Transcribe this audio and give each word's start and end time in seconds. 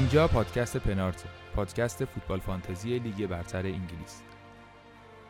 اینجا 0.00 0.28
پادکست 0.28 0.76
پنارت 0.76 1.24
پادکست 1.54 2.04
فوتبال 2.04 2.40
فانتزی 2.40 2.98
لیگ 2.98 3.26
برتر 3.26 3.58
انگلیس. 3.58 4.22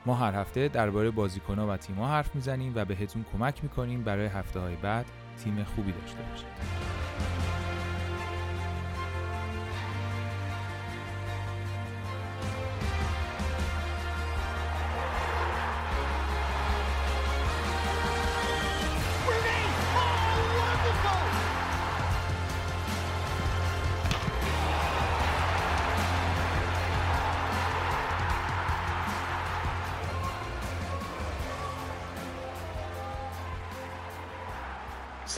ما 0.07 0.15
هر 0.15 0.35
هفته 0.35 0.69
درباره 0.69 1.11
بازیکنها 1.11 1.67
و 1.67 1.77
تیم‌ها 1.77 2.09
حرف 2.09 2.35
می‌زنیم 2.35 2.73
و 2.77 2.85
بهتون 2.85 3.25
کمک 3.33 3.63
می‌کنیم 3.63 4.03
برای 4.03 4.27
هفته 4.27 4.61
های 4.61 4.77
بعد 4.77 5.07
تیم 5.45 5.65
خوبی 5.65 5.93
داشته 5.93 6.19
باشید. 6.31 6.47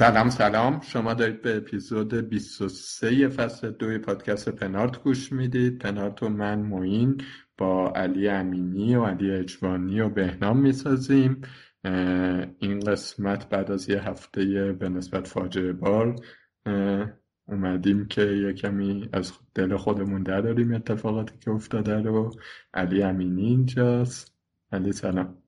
سلام 0.03 0.31
سلام. 0.31 0.81
شما 0.81 1.15
دارید 1.15 1.43
به 1.43 1.57
اپیزود 1.57 2.15
23 2.15 3.29
فصل 3.29 3.71
دوی 3.71 3.99
پادکست 3.99 4.49
پنارت 4.49 5.03
گوش 5.03 5.33
می‌دید. 5.33 5.79
پنارت 5.79 6.23
و 6.23 6.29
من 6.29 6.63
موین 6.63 7.21
با 7.59 7.93
علی 7.97 8.29
امینی 8.29 8.97
و 8.97 9.05
علی 9.05 9.31
اجوانی 9.31 10.01
و 10.01 10.09
بهنام 10.09 10.59
می‌سازیم. 10.59 11.41
این 12.59 12.81
قسمت 12.81 13.49
بعد 13.49 13.71
از 13.71 13.89
یه 13.89 14.09
هفته 14.09 14.73
به 14.73 14.89
نسبت 14.89 15.27
فاجعه 15.29 15.73
بار 15.73 16.17
اومدیم 17.49 18.07
که 18.07 18.23
یه 18.23 18.53
کمی 18.53 19.09
از 19.13 19.33
دل 19.55 19.77
خودمون 19.77 20.23
داریم 20.23 20.75
اتفاقاتی 20.75 21.35
که 21.41 21.51
افتاده 21.51 22.03
رو. 22.03 22.31
علی 22.75 23.03
امینی 23.03 23.47
اینجاست. 23.47 24.35
علی 24.73 24.93
سلام. 24.93 25.42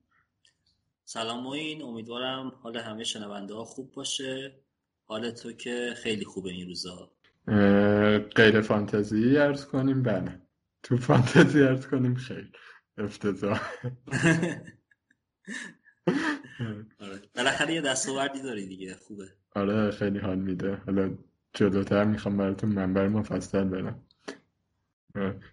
سلام 1.07 1.43
موین 1.43 1.81
امیدوارم 1.81 2.51
حال 2.61 2.77
همه 2.77 3.03
شنونده 3.03 3.53
ها 3.53 3.63
خوب 3.63 3.91
باشه. 3.91 4.59
حال 5.03 5.31
تو 5.31 5.51
که 5.51 5.93
خیلی 5.97 6.25
خوبه 6.25 6.49
این 6.49 6.67
روزا. 6.67 7.11
غیر 8.35 8.61
فانتزی 8.61 9.37
ارز 9.37 9.65
کنیم؟ 9.65 10.03
بله. 10.03 10.41
تو 10.83 10.97
فانتزی 10.97 11.63
ارز 11.63 11.87
کنیم 11.87 12.15
خیلی 12.15 12.51
افتضاح. 12.97 13.61
آره. 16.99 17.21
بالاخره 17.35 17.73
یه 17.73 17.81
دستاوردی 17.81 18.41
داری 18.41 18.67
دیگه. 18.67 18.95
خوبه. 18.95 19.25
آره 19.55 19.91
خیلی 19.91 20.19
حال 20.19 20.39
میده. 20.39 20.75
حالا 20.75 21.17
جلوتر 21.53 22.03
می‌خوام 22.03 22.37
براتون 22.37 22.69
منبر 22.69 23.07
مفصل 23.07 23.63
برم. 23.63 24.03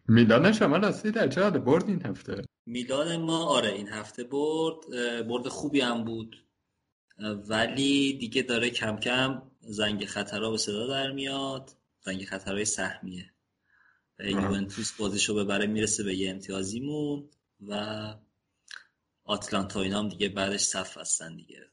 میلان 0.08 0.52
شما 0.52 0.76
راستی 0.76 1.10
در 1.10 1.28
چه 1.28 1.42
حال؟ 1.42 1.58
برد 1.58 1.88
این 1.88 2.06
هفته. 2.06 2.44
میلان 2.66 3.16
ما 3.16 3.44
آره 3.44 3.72
این 3.72 3.88
هفته 3.88 4.24
برد 4.24 4.88
برد 5.28 5.48
خوبی 5.48 5.80
هم 5.80 6.04
بود. 6.04 6.46
ولی 7.48 8.18
دیگه 8.18 8.42
داره 8.42 8.70
کم 8.70 8.96
کم 8.96 9.42
زنگ 9.60 10.04
خطرها 10.04 10.50
به 10.50 10.58
صدا 10.58 10.86
در 10.86 11.12
میاد 11.12 11.70
زنگ 12.00 12.24
خطرهای 12.24 12.64
سهمیه. 12.64 13.32
یوونتوس 14.18 14.92
بازیشو 14.92 15.34
ببره 15.34 15.66
می‌رسه 15.66 16.04
به 16.04 16.16
یه 16.16 16.30
امتیازیمون 16.30 17.28
و 17.68 18.14
آتلانتا 19.24 19.80
اینا 19.80 19.98
هم 19.98 20.08
دیگه 20.08 20.28
بعدش 20.28 20.60
صف 20.60 20.98
هستن 20.98 21.36
دیگه. 21.36 21.66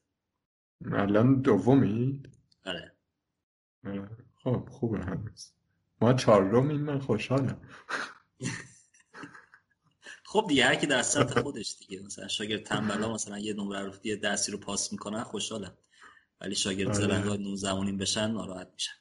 الان 0.92 1.42
دومی؟ 1.42 2.24
آره. 2.66 2.96
خب 4.44 4.68
خوبه 4.72 5.00
هنوز. 5.00 5.53
ما 6.02 6.14
چهارمیم 6.14 6.81
من 6.81 7.00
خوشحالم. 7.00 7.62
خب 10.31 10.45
دیگه 10.47 10.66
هر 10.66 10.75
کی 10.75 10.88
در 10.88 11.02
سطح 11.02 11.41
خودش 11.44 11.75
دیگه. 11.79 12.01
مثلا 12.06 12.28
شاگرد 12.28 12.63
تنبلا 12.63 13.13
مثلا 13.13 13.40
یه 13.40 13.53
نمره 13.53 13.79
رو 13.79 13.94
یه 14.03 14.16
درسی 14.16 14.51
رو 14.51 14.57
پاس 14.57 14.91
می‌کنن 14.91 15.23
خوشحالم 15.23 15.78
ولی 16.41 16.56
شاگرد 16.56 16.88
آره. 16.88 16.97
زرنگا 16.97 17.35
نون 17.35 17.56
زمانین 17.56 17.97
بشن 17.97 18.31
ناراحت 18.31 18.68
میشن. 18.73 18.91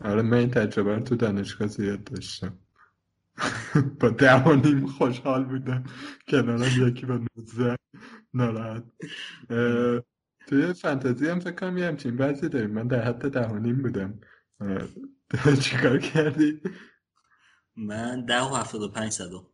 آره 0.00 0.22
من 0.22 0.36
این 0.36 0.50
تجربه 0.50 0.94
رو 0.94 1.02
تو 1.02 1.16
دانشگاه 1.16 1.68
زیاد 1.68 2.04
داشتم. 2.04 2.58
با 4.00 4.08
ده 4.08 4.48
نیم 4.48 4.86
خوشحال 4.86 5.44
بودم. 5.44 5.84
کنارم 6.28 6.88
یکی 6.88 7.06
با 7.06 7.20
نوزه 7.36 7.76
ناراحت. 8.34 8.84
توی 10.46 10.72
فانتزی 10.72 11.28
هم 11.28 11.40
فکر 11.40 11.54
کنم 11.54 11.78
یه 11.78 11.86
همچین 11.86 12.16
بعضی 12.16 12.48
داریم. 12.48 12.70
من 12.70 12.86
در 12.86 13.02
حد 13.02 13.30
ده 13.30 13.52
نیم 13.52 13.82
بودم 13.82 14.20
چیکار 15.64 15.98
کردی؟ 15.98 16.60
من 17.76 18.24
ده 18.24 18.42
و 18.42 18.54
هفتاد 18.54 18.82
و 18.82 18.88
پنج 18.88 19.12
صدم 19.12 19.46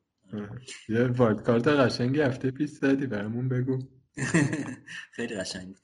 یه 0.89 1.07
wildcard 1.07 1.69
قشنگی 1.69 2.21
هفته 2.21 2.51
پیش 2.51 2.71
زدی 2.71 3.07
برامون 3.07 3.49
بگو. 3.49 3.79
خیلی 5.17 5.35
قشنگ. 5.37 5.67
بود 5.67 5.79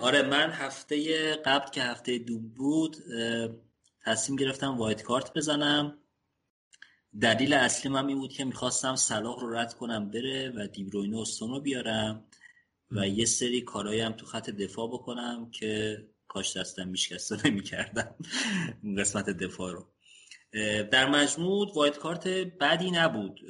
آره 0.00 0.22
من 0.22 0.50
هفته 0.50 1.34
قبل 1.34 1.70
که 1.70 1.82
هفته 1.82 2.18
دو 2.18 2.38
بود 2.38 2.96
تصمیم 4.04 4.36
گرفتم 4.36 4.78
wildcard 4.78 5.34
بزنم. 5.34 5.98
دلیل 7.20 7.52
اصلی 7.52 7.92
من 7.92 8.06
این 8.06 8.18
بود 8.18 8.32
که 8.32 8.44
می‌خواستم 8.44 8.96
صلاح 8.96 9.40
رو 9.40 9.54
رد 9.54 9.74
کنم 9.74 10.10
بره 10.10 10.52
و 10.56 10.66
دیبروینه 10.66 11.24
رو 11.40 11.60
بیارم 11.60 12.24
و 12.90 13.08
یه 13.08 13.24
سری 13.24 13.60
کارهایی 13.60 14.00
هم 14.00 14.12
تو 14.12 14.26
خط 14.26 14.50
دفاع 14.50 14.88
بکنم 14.88 15.50
که 15.50 16.02
کاش 16.28 16.56
دستم 16.56 16.88
میشکسته 16.88 17.48
نمی‌کردم. 17.48 18.14
قسمت 18.98 19.30
دفاع 19.30 19.72
رو. 19.72 19.88
در 20.92 21.08
مجموع 21.10 21.72
وایت 21.74 21.98
کارت 21.98 22.28
بدی 22.28 22.90
نبود. 22.90 23.40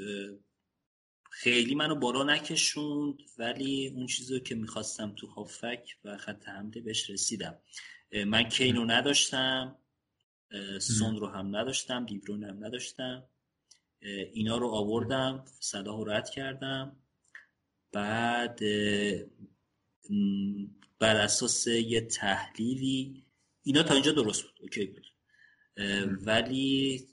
خیلی 1.31 1.75
منو 1.75 1.95
بالا 1.95 2.23
نکشوند 2.23 3.19
ولی 3.39 3.89
اون 3.89 4.07
چیزی 4.07 4.41
که 4.41 4.55
می‌خواستم 4.55 5.15
تو 5.15 5.27
هافک 5.27 5.97
و 6.05 6.17
خط 6.17 6.49
حمله 6.49 6.81
بهش 6.81 7.11
رسیدم. 7.11 7.59
من 8.27 8.49
کینو 8.49 8.85
نداشتم 8.85 9.79
سون 10.81 11.17
رو 11.17 11.27
هم 11.27 11.57
نداشتم 11.57 12.07
دیبرون 12.07 12.45
هم 12.45 12.65
نداشتم. 12.65 13.29
اینا 14.33 14.57
رو 14.57 14.69
آوردم 14.69 15.45
صلاح 15.61 15.97
رو 15.97 16.05
رد 16.05 16.31
کردم. 16.31 16.97
بعد 17.93 18.61
بر 20.99 21.17
اساس 21.17 21.67
یه 21.67 22.01
تحلیلی 22.01 23.25
اینا 23.63 23.83
تا 23.83 23.95
اینجا 23.95 24.13
درست 24.13 24.43
بود 24.43 24.59
اوکی 24.61 24.87
بود. 24.87 25.12
ولی 26.27 27.09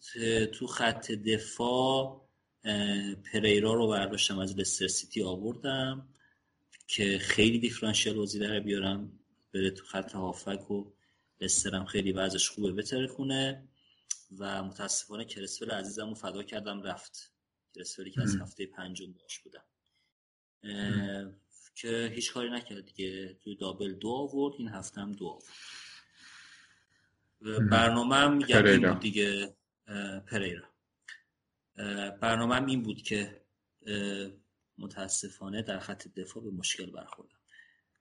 تو 0.53 0.67
خط 0.67 1.11
دفاع 1.11 2.29
پریرا 3.31 3.73
رو 3.73 3.87
برداشتم 3.87 4.39
از 4.39 4.59
لستر 4.59 4.87
سیتی 4.87 5.23
آوردم 5.23 6.09
که 6.87 7.19
خیلی 7.19 7.59
دیفرانشیل 7.59 8.13
بازی 8.13 8.39
در 8.39 8.59
بیارم 8.59 9.19
بره 9.53 9.71
تو 9.71 9.85
خط 9.85 10.11
هافک 10.11 10.71
و 10.71 10.91
لسترم 11.41 11.85
خیلی 11.85 12.11
وضعش 12.11 12.49
خوبه 12.49 12.71
بتره 12.71 13.07
کنه 13.07 13.67
و 14.37 14.63
متاسفانه 14.63 15.25
کرسفل 15.25 15.71
عزیزم 15.71 16.09
رو 16.09 16.15
فدا 16.15 16.43
کردم 16.43 16.81
رفت. 16.81 17.31
کرسفلی 17.75 18.11
که 18.11 18.21
از 18.21 18.35
هفته 18.35 18.65
پنجم 18.65 19.13
باش 19.13 19.39
بودم. 19.39 19.63
که 21.75 22.11
هیچ 22.15 22.33
کاری 22.33 22.49
نکرد 22.49 22.85
دیگه. 22.85 23.37
توی 23.43 23.55
دابل 23.55 23.93
دو 23.93 24.09
آورد 24.09 24.55
این 24.57 24.67
هفته 24.67 25.01
هم 25.01 25.13
دو 25.13 25.27
آورد. 25.27 25.43
برنامه 27.71 28.15
هم 28.15 28.37
میگم 28.37 28.65
این 28.65 28.89
بود 28.89 28.99
دیگه 28.99 29.55
پریرا. 30.27 30.63
برنامه 32.21 32.55
هم 32.55 32.65
این 32.65 32.83
بود 32.83 33.01
که 33.01 33.41
متاسفانه 34.77 35.61
در 35.61 35.79
خط 35.79 36.07
دفاع 36.07 36.43
به 36.43 36.51
مشکل 36.51 36.91
برخوردم. 36.91 37.39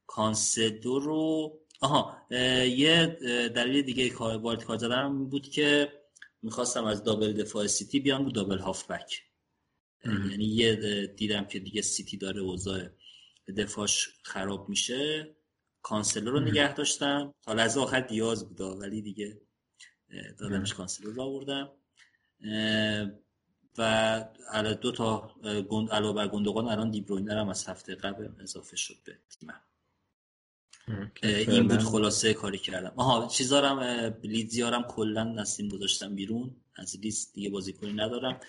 کانسدو 0.06 0.98
رو 0.98 1.52
آها 1.80 2.26
یه 2.30 3.06
دلیل 3.54 3.82
دیگه 3.82 4.10
کار 4.10 4.36
وارد 4.36 4.64
کار 4.64 4.92
این 4.92 5.28
بود 5.28 5.48
که 5.48 5.92
می‌خواستم 6.42 6.84
از 6.84 7.04
double 7.04 7.32
دفاع 7.32 7.66
سیتی 7.66 8.00
بیام 8.00 8.24
رو 8.24 8.30
double 8.30 8.58
هافبک. 8.58 9.22
یعنی 10.04 10.44
یه 10.44 11.06
دیدم 11.06 11.44
که 11.44 11.58
دیگه 11.58 11.82
سیتی 11.82 12.16
داره 12.16 12.40
اوضاع 12.40 12.88
دفاعش 13.56 14.08
خراب 14.22 14.68
میشه. 14.68 15.36
کانسلو 15.82 16.30
رو 16.30 16.40
نگه 16.40 16.74
داشتم. 16.74 17.34
تا 17.42 17.52
لحظه 17.52 17.80
آخر 17.80 18.00
دیاز 18.00 18.48
بودا 18.48 18.76
ولی 18.76 19.02
دیگه 19.02 19.40
دادمش 20.38 20.74
کانسلو 20.74 21.10
رو 21.10 21.22
آوردم. 21.22 21.70
و 23.78 24.24
دو 24.80 24.92
تا 24.92 25.34
گند 25.68 25.90
علاوه 25.90 26.16
بر 26.16 26.28
گوندوگان 26.28 26.68
الان 26.68 26.90
دیبروینه 26.90 27.38
هم 27.38 27.48
از 27.48 27.66
هفته 27.66 27.94
قبل 27.94 28.28
اضافه 28.40 28.76
شد 28.76 28.96
به 29.04 29.18
تیمم. 29.40 29.60
این 31.22 31.68
بود 31.68 31.82
خلاصه 31.82 32.34
کاری 32.34 32.58
کردم. 32.58 32.92
آها 32.96 33.26
چیزارم 33.26 33.80
لیدزیارم 34.22 34.82
کلا 34.82 35.24
نسیم 35.24 35.68
گذاشتم 35.68 36.14
بیرون. 36.14 36.56
از 36.76 36.98
لیست 37.00 37.34
دیگه 37.34 37.50
بازیکنی 37.50 37.92
ندارم. 37.92 38.40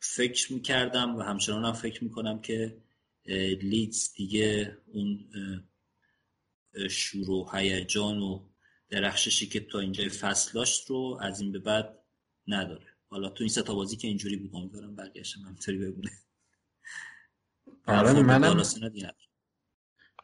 فکر 0.00 0.52
می‌کردم 0.52 1.16
و 1.16 1.22
همچنان 1.22 1.64
هم 1.64 1.72
فکر 1.72 2.04
می‌کنم 2.04 2.40
که 2.40 2.76
لیدز 3.62 4.12
دیگه 4.14 4.78
اون 4.92 5.24
شور 6.90 7.30
و 7.30 7.50
هیجان 7.52 8.18
و 8.18 8.40
درخششی 8.90 9.46
که 9.46 9.60
تا 9.60 9.78
اینجای 9.78 10.08
فصل 10.08 10.52
داشت 10.54 10.90
رو 10.90 11.18
از 11.20 11.40
این 11.40 11.52
به 11.52 11.58
بعد 11.58 11.98
نداره. 12.46 12.86
حالا 13.08 13.28
تو 13.28 13.44
این 13.44 13.48
سه 13.48 13.62
تا 13.62 13.74
بازی 13.74 13.96
که 13.96 14.08
اینجوری 14.08 14.36
بود 14.36 14.50
امیدوارم 14.54 14.96
برگشتم 14.96 15.40
همینطوری 15.40 15.78
بمونه. 15.78 16.10
آره 17.86 18.22
منم 18.22 18.62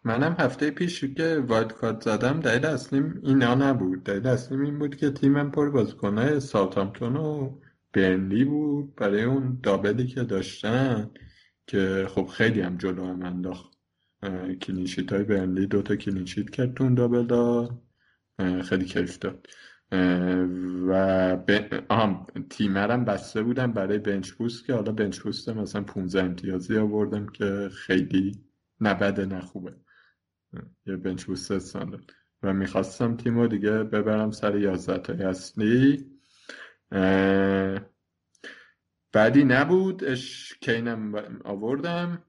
منم 0.04 0.36
هفته 0.38 0.70
پیش 0.70 1.04
که 1.04 1.44
wildcard 1.48 2.02
زدم 2.02 2.40
دلیل 2.40 2.66
اصلیم 2.66 3.20
اینا 3.24 3.54
نبود. 3.54 4.04
دلیل 4.04 4.26
اصلیم 4.26 4.60
این 4.60 4.78
بود 4.78 4.96
که 4.96 5.10
تیمم 5.10 5.50
پر 5.50 5.70
بازیکنای 5.70 6.40
ساوثهامپتون 6.40 7.16
و 7.16 7.58
برنلی 7.92 8.44
بود 8.44 8.94
برای 8.94 9.22
اون 9.22 9.60
double 9.62 10.00
ی 10.00 10.06
که 10.06 10.22
داشتن 10.22 11.10
که 11.66 12.06
خب 12.10 12.26
خیلی 12.26 12.60
هم 12.60 12.76
جلو 12.76 13.06
هم 13.06 13.22
انداخت. 13.22 13.77
clean 14.60 14.86
sheet 14.86 15.12
های 15.12 15.24
برنلی 15.24 15.66
دوتا 15.66 15.96
clean 15.96 16.23
sheet 16.23 16.50
کرد 16.50 16.74
تو 16.74 16.84
اون 16.84 16.94
double 16.94 17.26
داد. 17.26 17.82
خیلی 18.64 18.84
کیف 18.84 19.18
داد. 19.18 19.46
و 20.88 21.36
ب... 21.36 21.50
آهم 21.88 22.26
تیمم 22.50 22.86
رم 22.86 23.04
بسته 23.04 23.42
بودم 23.42 23.72
برای 23.72 23.98
bench 23.98 24.30
boost 24.30 24.66
که 24.66 24.74
حالا 24.74 24.92
bench 24.92 25.20
boost 25.20 25.48
مثلا 25.48 25.82
15 25.82 26.22
امتیازی 26.22 26.76
آوردم 26.78 27.26
که 27.26 27.68
خیلی 27.72 28.44
نبده 28.80 29.26
نخوبه 29.26 29.76
یه 30.86 30.96
بنچ 30.96 31.24
بوست 31.24 31.50
استاندارد. 31.50 32.12
و 32.42 32.52
می‌خواستم 32.52 33.16
تیم 33.16 33.38
رو 33.38 33.48
دیگه 33.48 33.70
ببرم 33.70 34.30
سر 34.30 34.58
11 34.58 34.98
تای 34.98 35.22
اصلی 35.22 36.06
بعدی 39.12 39.44
نبود. 39.44 40.04
اش 40.04 40.54
کینم 40.60 41.14
آوردم. 41.44 42.24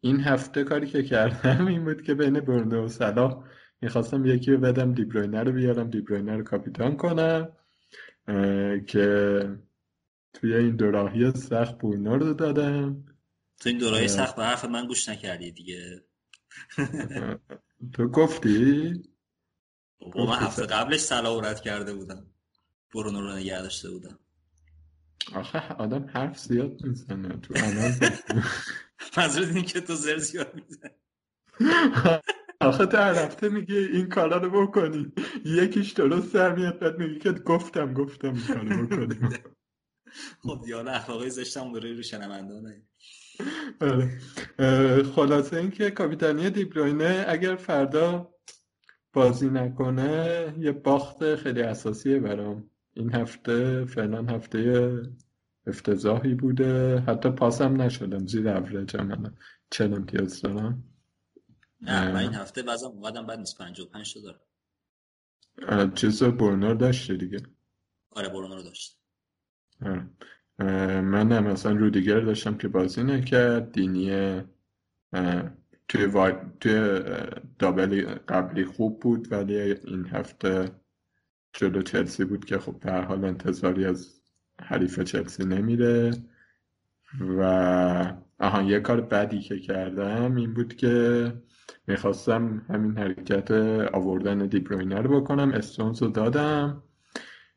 این 0.00 0.20
هفته 0.20 0.64
کاری 0.64 0.86
که 0.86 1.02
کردم 1.02 1.66
این 1.66 1.84
بود 1.84 2.02
که 2.02 2.14
بین 2.14 2.40
برنده 2.40 2.76
و 2.76 2.88
صلاح 2.88 3.44
می‌خواستم 3.80 4.26
یکی 4.26 4.52
رو 4.52 4.58
بدم 4.58 4.94
دیبروینه 4.94 5.42
رو 5.42 5.52
بیارم 5.52 5.90
دیبروینه 5.90 6.36
رو 6.36 6.44
کاپیتان 6.44 6.96
کنم 6.96 7.52
که 8.86 9.40
توی 10.32 10.54
این 10.54 10.76
دوراهی 10.76 11.30
سخت 11.30 11.78
بوینا 11.78 12.16
رو 12.16 12.34
دادم. 12.34 13.04
تو 13.60 13.68
این 13.68 13.78
دوراهی 13.78 14.08
سخت 14.08 14.36
به 14.36 14.44
حرف 14.44 14.64
من 14.64 14.86
گوش 14.86 15.08
نکردی 15.08 15.52
دیگه. 15.52 16.04
تو 17.92 18.08
گفتی؟ 18.08 19.02
با 20.14 20.26
من 20.26 20.36
هفته 20.36 20.66
قبلش 20.66 21.00
صلاح 21.00 21.48
رد 21.48 21.60
کرده 21.60 21.94
بودم. 21.94 22.26
برونو 22.94 23.20
رو 23.20 23.36
نگه 23.36 23.62
داشته 23.62 23.90
بودم. 23.90 24.18
آخه 25.34 25.72
آدم 25.74 26.10
حرف 26.14 26.38
زیاد 26.38 26.84
می‌زنه 26.84 27.28
تو 27.36 27.54
عمل. 27.54 27.92
منظور 29.16 29.46
این 29.54 29.64
که 29.64 29.80
تو 29.80 29.94
زر 29.94 30.18
زیاد 30.18 30.54
می‌زنه 30.54 30.94
آخه 32.60 32.86
تو 32.86 32.96
هر 32.96 33.14
هفته 33.14 33.48
میگه 33.48 33.76
این 33.76 34.08
کارا 34.08 34.36
رو 34.36 34.66
بکنی. 34.66 35.12
یکیش 35.44 35.92
درست 35.92 36.34
در 36.34 36.54
میاد 36.54 36.78
بعد 36.78 36.98
میگه 36.98 37.18
که 37.18 37.32
گفتم 37.32 37.94
گفتم 37.94 38.34
این 38.34 38.46
کارو 38.46 38.86
بکنیم 38.86 39.30
خب 40.42 40.62
دیالا 40.64 40.92
اخلاقی 40.92 41.30
زشتم 41.30 41.72
برای 41.72 41.94
رو 41.94 42.02
آره. 43.80 44.18
خلاصه 45.02 45.56
اینکه 45.56 45.90
کاپیتانی 45.90 46.50
دیبروینه 46.50 47.24
اگر 47.28 47.56
فردا 47.56 48.34
بازی 49.12 49.48
نکنه 49.50 50.54
یه 50.58 50.72
باخت 50.72 51.34
خیلی 51.34 51.62
اساسیه 51.62 52.18
برام. 52.18 52.70
این 52.98 53.14
هفته 53.14 53.84
فعلا 53.84 54.22
هفته 54.22 54.92
افتضاحی 55.66 56.34
بوده. 56.34 57.00
حتی 57.00 57.30
پاسم 57.30 57.82
نشدم 57.82 58.26
زیر 58.26 58.48
اوریج 58.48 58.96
من 58.96 59.34
چل 59.70 59.94
امتیاز 59.94 60.42
دارم. 60.42 60.84
نه 61.80 62.12
من 62.12 62.16
این 62.16 62.34
هفته 62.34 62.62
بازم 62.62 62.86
اومدم 62.86 63.26
بعد 63.26 63.38
نیست 63.38 63.58
55 63.58 64.14
تا 64.14 64.20
دارم. 64.20 65.94
چیز 65.94 66.22
برونر 66.22 66.74
داشته 66.74 67.16
دیگه؟ 67.16 67.38
آره 68.10 68.28
برونر 68.28 68.58
داشت 68.62 68.98
آره. 69.82 70.06
من 71.00 71.32
هم 71.32 71.44
مثلا 71.44 71.72
رودیگر 71.72 72.20
داشتم 72.20 72.56
که 72.56 72.68
بازی 72.68 73.02
نکرد. 73.02 73.72
دینی 73.72 74.42
توی, 75.88 76.06
وای... 76.06 76.32
توی 76.60 77.00
دابلی 77.58 78.02
قبلی 78.02 78.64
خوب 78.64 79.00
بود 79.00 79.32
ولی 79.32 79.56
این 79.58 80.06
هفته 80.06 80.70
جلو 81.52 81.82
چلسی 81.82 82.24
بود 82.24 82.44
که 82.44 82.58
خب 82.58 82.80
به 82.80 82.92
حال 82.92 83.24
انتظاری 83.24 83.84
از 83.84 84.20
حریف 84.60 85.00
چلسی 85.00 85.44
نمیره. 85.44 86.10
و 87.38 87.42
آها 88.40 88.62
یه 88.62 88.80
کار 88.80 89.00
بدی 89.00 89.40
که 89.40 89.60
کردم 89.60 90.36
این 90.36 90.54
بود 90.54 90.76
که 90.76 91.32
می‌خواستم 91.86 92.66
همین 92.68 92.98
حرکت 92.98 93.50
آوردن 93.92 94.46
دیبروینه 94.46 95.00
رو 95.00 95.20
بکنم 95.20 95.52
استونز 95.52 96.02
رو 96.02 96.08
دادم. 96.08 96.82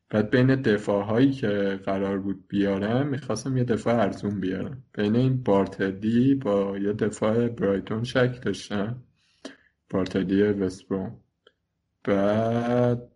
بعد 0.10 0.30
بین 0.30 0.56
دفاع 0.56 1.06
هایی 1.06 1.32
که 1.32 1.80
قرار 1.86 2.20
بود 2.20 2.48
بیارم 2.48 3.08
می‌خواستم 3.08 3.58
یه 3.58 3.64
دفاع 3.64 3.96
ارزون 3.96 4.40
بیارم. 4.40 4.84
بین 4.94 5.16
این 5.16 5.44
بارتدی 5.44 6.36
با 6.36 6.78
یه 6.78 6.94
دفاع 6.94 7.48
برایتون 7.48 8.04
شک 8.04 8.42
داشتم. 8.42 9.04
بارتدی 9.90 10.44
وستبروم 10.44 11.20
بعد 12.04 13.11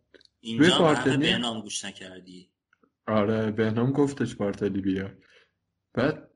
اینجا 0.46 0.80
بارتدی 0.80 1.18
بهنام 1.18 1.62
گوش 1.62 1.86
نکردی. 1.86 2.50
آره 3.08 3.52
بهنام 3.52 3.92
گفتش 3.92 4.36
بارتدی 4.36 4.82
بیار. 4.82 5.18
بعد 5.94 6.32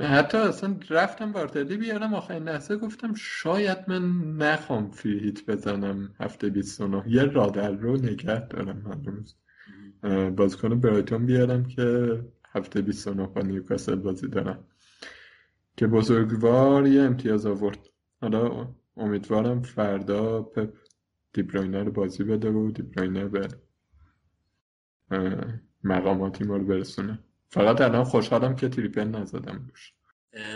حتی 0.00 0.38
اصلا 0.38 0.80
رفتم 0.90 1.32
بارتدی 1.32 1.76
بیارم 1.76 2.14
آخرین 2.14 2.42
لحظه 2.42 2.76
گفتم 2.76 3.14
شاید 3.14 3.78
من 3.88 4.36
نخوام 4.36 4.90
فری 4.90 5.18
هیت 5.18 5.46
بزنم 5.46 6.14
هفته 6.20 6.50
29 6.50 7.04
یه 7.06 7.22
رادل 7.22 7.78
رو 7.78 7.96
نگه 7.96 8.46
دارم 8.46 8.80
هنوز. 8.80 9.36
بازیکن 10.36 10.80
برایتون 10.80 11.26
بیارم 11.26 11.64
که 11.66 12.18
هفته 12.54 12.82
29 12.82 13.26
با 13.26 13.40
نیوکاسل 13.40 13.94
بازی 13.94 14.28
دارم. 14.28 14.64
که 15.76 15.86
بزرگوار 15.86 16.86
یه 16.86 17.02
امتیاز 17.02 17.46
آورد. 17.46 17.78
حالا 18.20 18.74
امیدوارم 18.96 19.62
فردا 19.62 20.42
پپ 20.42 20.72
دیبراینه 21.32 21.82
رو 21.82 21.92
بازی 21.92 22.24
بده 22.24 22.50
و 22.50 22.70
دیبراینه 22.70 23.28
به 23.28 23.48
مقاماتی 25.84 26.44
ما 26.44 26.56
رو 26.56 26.64
برسونه. 26.64 27.18
فقط 27.48 27.80
الان 27.80 28.04
خوشحالم 28.04 28.56
که 28.56 28.68
تریپل 28.68 29.04
نزدم 29.04 29.66
روش. 29.68 29.94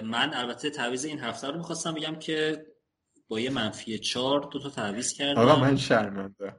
من 0.05 0.35
البته 0.35 0.71
تعویض 0.71 1.05
این 1.05 1.21
هفته 1.21 1.49
رو 1.49 1.57
می‌خواستم 1.59 1.95
بگم 1.95 2.15
که 2.15 2.67
با 3.29 3.41
یه 3.41 3.51
منفی 3.51 3.99
چهار 3.99 4.49
دو 4.53 4.59
تا 4.59 4.71
تعویض 4.71 5.13
کردم. 5.13 5.41
آقا 5.41 5.61
من 5.61 5.77
شرمنده. 5.77 6.57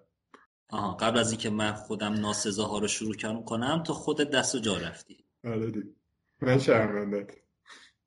آها 0.69 0.93
قبل 0.93 1.19
از 1.19 1.31
اینکه 1.31 1.49
من 1.49 1.73
خودم 1.73 2.13
ناسزاها 2.13 2.79
رو 2.79 2.87
شروع 2.87 3.15
کنم 3.45 3.83
تو 3.83 3.93
خود 3.93 4.17
دست 4.17 4.55
و 4.55 4.59
جا 4.59 4.77
رفتی. 4.77 5.25
آره 5.43 5.71
دی. 5.71 5.83
من 6.41 6.59
شرمنده. 6.59 7.27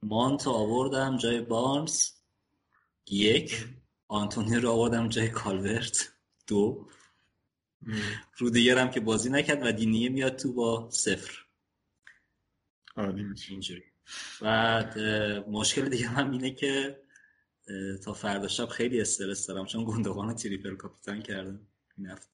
مانتو 0.02 0.50
آوردم 0.50 1.16
جای 1.16 1.40
بارنز. 1.40 2.04
یک. 3.11 3.66
آنتونی 4.08 4.56
رو 4.56 4.70
آوردم 4.70 5.08
جای 5.08 5.28
کالورت 5.28 6.12
دو. 6.46 6.88
رودیگرم 8.38 8.90
که 8.90 9.00
بازی 9.00 9.30
نکرد 9.30 9.66
و 9.66 9.72
دینیه 9.72 10.08
میاد 10.08 10.36
تو 10.36 10.52
با 10.52 10.90
صفر. 10.90 11.38
عالی 12.96 13.22
میشه 13.22 13.52
اینجوری. 13.52 13.82
بعد 14.40 14.98
مشکل 15.48 15.88
دیگه 15.88 16.08
هم 16.08 16.30
اینه 16.30 16.50
که 16.50 17.02
تا 18.04 18.12
فردا 18.12 18.48
شب 18.48 18.66
خیلی 18.66 19.00
استرس 19.00 19.46
دارم 19.46 19.66
چون 19.66 19.84
گندوان 19.84 20.34
تریپل 20.34 20.76
کاپیتان 20.76 21.22
کردم. 21.22 21.60
این 21.98 22.06
هفته. 22.06 22.30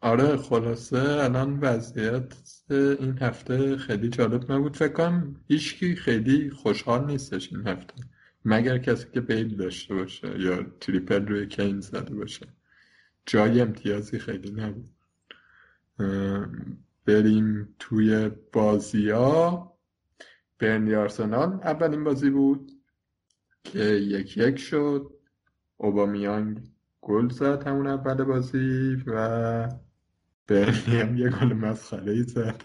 آره 0.00 0.36
خلاصه 0.36 0.98
الان 0.98 1.60
وضعیت 1.60 2.34
این 2.70 3.18
هفته 3.18 3.76
خیلی 3.76 4.08
جالب 4.08 4.52
نبود. 4.52 4.76
فکر 4.76 4.92
کنم 4.92 5.40
هیچکی 5.48 5.96
خیلی 5.96 6.50
خوشحال 6.50 7.06
نیستش 7.06 7.52
این 7.52 7.66
هفته 7.66 7.94
مگر 8.44 8.78
کسی 8.78 9.06
که 9.14 9.20
بیل 9.20 9.56
داشته 9.56 9.94
باشه 9.94 10.40
یا 10.40 10.62
تریپل 10.80 11.26
روی 11.26 11.46
کین 11.46 11.80
زده 11.80 12.14
باشه. 12.14 12.46
جای 13.26 13.60
امتیازی 13.60 14.18
خیلی 14.18 14.50
نبود. 14.50 14.90
بریم 17.06 17.74
توی 17.78 18.30
بازی 18.52 19.10
ها. 19.10 19.72
برنی 20.58 20.94
آرسنال 20.94 21.48
اولین 21.48 22.04
بازی 22.04 22.30
بود 22.30 22.72
که 23.64 23.84
یک 23.84 24.36
یک 24.36 24.56
شد. 24.56 25.12
اوبامیانگ 25.76 26.62
گل 27.00 27.28
زد 27.28 27.66
همون 27.66 27.86
اول 27.86 28.24
بازی 28.24 28.96
و 29.06 29.68
برنی 30.46 31.00
هم 31.00 31.16
یه 31.16 31.30
گل 31.30 31.52
مسخره 31.52 32.12
ای 32.12 32.22
زد. 32.22 32.64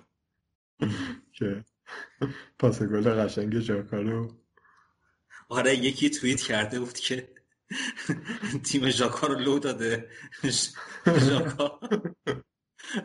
که 1.34 1.66
پاس 2.60 2.82
گل 2.82 3.10
قشنگ 3.10 3.60
ژاکا 3.60 4.02
رو 4.02 4.42
آره 5.50 5.76
یکی 5.76 6.10
توییت 6.10 6.42
کرده 6.42 6.80
بود 6.80 6.94
که 6.94 7.34
تیم 8.64 8.90
ژاکا 8.90 9.28
رو 9.28 9.40
لو 9.40 9.60
داده. 9.60 10.10
ژاکا 11.08 11.80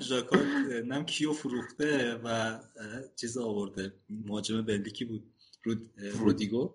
ژاکا 0.00 0.37
نم 0.87 1.04
کیو 1.04 1.33
فروخته 1.33 2.14
و 2.25 2.59
چیز 3.16 3.38
آورده. 3.38 3.95
مهاجم 4.09 4.62
بلژیکی 4.62 5.04
بود؟ 5.04 5.35
رود 5.64 5.90
رودیگو؟ 5.99 6.75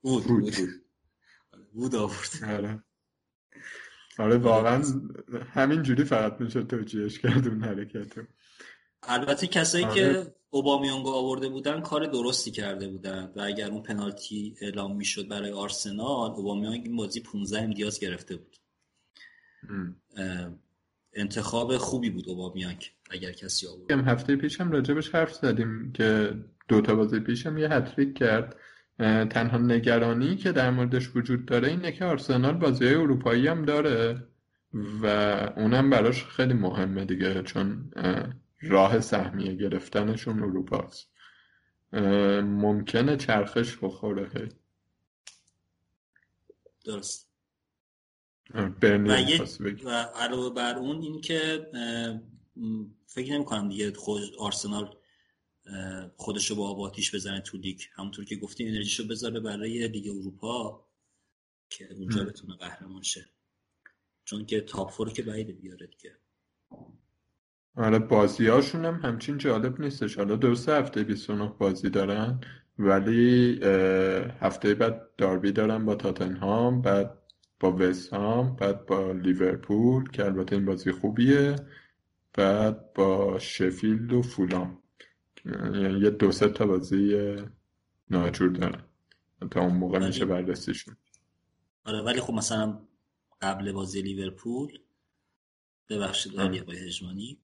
بود 0.00 0.24
بود 0.24 0.54
بود 1.72 1.94
آورده. 1.94 2.84
آره. 4.18 4.36
واقعا 4.36 4.82
همین 5.54 5.82
جوری 5.82 6.04
فقط 6.04 6.40
میشه 6.40 6.62
توجیهش 6.62 7.18
کرد 7.18 7.48
اون 7.48 7.64
حرکت 7.64 8.12
البته 9.02 9.46
کسایی 9.46 9.84
آره. 9.84 9.94
که 9.94 10.34
اوبامیانگو 10.50 11.10
آورده 11.10 11.48
بودن 11.48 11.80
کار 11.80 12.06
درستی 12.06 12.50
کرده 12.50 12.88
بودن 12.88 13.32
و 13.36 13.40
اگر 13.40 13.70
اون 13.70 13.82
پنالتی 13.82 14.56
اعلام 14.60 14.96
می‌شد 14.96 15.28
برای 15.28 15.52
آرسنال 15.52 16.30
اوبامیانگ 16.30 16.82
این 16.84 16.96
بازی 16.96 17.20
15 17.20 17.62
امتیاز 17.62 18.00
گرفته 18.00 18.36
بود 18.36 18.56
انتخاب 21.14 21.76
خوبی 21.76 22.10
بود 22.10 22.28
اوبامیانگ 22.28 22.92
اگر 23.10 23.32
کسی 23.32 23.66
آورد 23.66 24.08
هفته 24.08 24.36
پیشم 24.36 24.70
راجبش 24.70 25.14
حرف 25.14 25.34
زدیم 25.34 25.92
که 25.92 26.34
دوتا 26.68 26.94
بازی 26.94 27.20
پیشم 27.20 27.58
یه 27.58 27.68
هتریک 27.68 28.18
کرد 28.18 28.56
تنها 28.98 29.58
نگرانی 29.58 30.36
که 30.36 30.52
در 30.52 30.70
موردش 30.70 31.16
وجود 31.16 31.46
داره 31.46 31.68
اینه 31.68 31.92
که 31.92 32.04
آرسنال 32.04 32.54
بازی 32.54 32.86
اروپایی 32.86 33.48
هم 33.48 33.64
داره 33.64 34.26
و 35.02 35.06
اونم 35.56 35.90
براش 35.90 36.24
خیلی 36.24 36.54
مهمه 36.54 37.04
دیگه 37.04 37.42
چون 37.42 37.90
راه 38.60 39.00
سهمیه 39.00 39.54
گرفتنشون 39.54 40.42
اروپاست. 40.42 41.10
ممکنه 42.42 43.16
چرخش 43.16 43.76
بخوره. 43.82 44.48
درست. 46.84 47.26
برنی 48.80 49.40
و, 49.84 49.90
علاوه 49.90 50.54
بر 50.54 50.78
اون 50.78 51.02
این 51.02 51.20
که 51.20 51.66
فکر 53.06 53.32
نمی 53.32 53.44
کنم 53.44 53.68
دیگه 53.68 53.92
خود 53.92 54.22
آرسنال 54.38 54.96
خودش 56.16 56.50
رو 56.50 56.56
با 56.56 56.68
آب 56.68 56.80
آتیش 56.80 57.14
بزنه 57.14 57.40
تو 57.40 57.58
لیگ. 57.58 57.80
همونطور 57.94 58.24
که 58.24 58.36
گفتی 58.36 58.68
انرژیشو 58.68 59.06
بذاره 59.06 59.40
برای 59.40 59.88
لیگ 59.88 60.08
اروپا 60.08 60.86
که 61.70 61.92
اونجا 61.94 62.24
بتونه 62.24 62.54
قهرمان 62.54 63.02
شه. 63.02 63.26
چون 64.24 64.46
که 64.46 64.60
تاپ 64.60 64.90
فور 64.90 65.12
که 65.12 65.22
بعیده 65.22 65.52
بیاره 65.52 65.86
دیگه. 65.86 66.16
آره 67.74 67.98
بازی 67.98 68.46
هاشون 68.46 68.84
هم 68.84 68.94
همچین 68.94 69.38
جالب 69.38 69.80
نیستش. 69.80 70.18
حالا 70.18 70.36
دو 70.36 70.54
سه 70.54 70.72
هفته 70.72 71.04
29 71.04 71.52
بازی 71.58 71.90
دارن 71.90 72.40
ولی 72.78 73.60
هفته 74.40 74.74
بعد 74.74 75.10
داربی 75.18 75.52
دارن 75.52 75.84
با 75.84 75.94
تاتنهام 75.94 76.82
بعد 76.82 77.18
با 77.60 77.72
وستهام 77.72 78.56
بعد 78.56 78.86
با 78.86 79.12
لیورپول 79.12 80.10
که 80.10 80.24
البته 80.24 80.56
این 80.56 80.64
بازی 80.64 80.92
خوبیه 80.92 81.56
بعد 82.34 82.92
با 82.92 83.38
شفیلد 83.38 84.12
و 84.12 84.22
فولام. 84.22 84.82
یعنی 85.46 86.00
یه 86.00 86.10
دو 86.10 86.32
سه 86.32 86.48
تا 86.48 86.66
بازی 86.66 87.36
ناجور 88.10 88.50
دارن 88.50 88.82
تا 89.50 89.60
اون 89.60 89.74
موقع 89.74 90.06
میشه 90.06 90.24
بررسیشون 90.24 90.96
آره 91.84 92.02
ولی 92.02 92.20
خب 92.20 92.32
مثلا 92.32 92.80
قبل 93.42 93.72
بازی 93.72 94.02
لیورپول 94.02 94.78
ببخشید 95.88 96.40
علی 96.40 96.60
آقای 96.60 96.78
هجمانی 96.78 97.40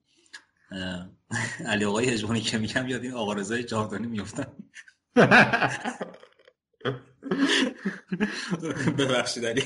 علی 1.66 1.84
آقای 1.84 2.08
هجمانی 2.10 2.40
که 2.40 2.58
میگم 2.58 2.88
یاد 2.88 3.02
این 3.02 3.12
آقا 3.12 3.32
رضای 3.32 3.64
جاردانی 3.64 4.06
میفتن. 4.06 4.56
ببخشید 8.98 9.46
علی. 9.46 9.62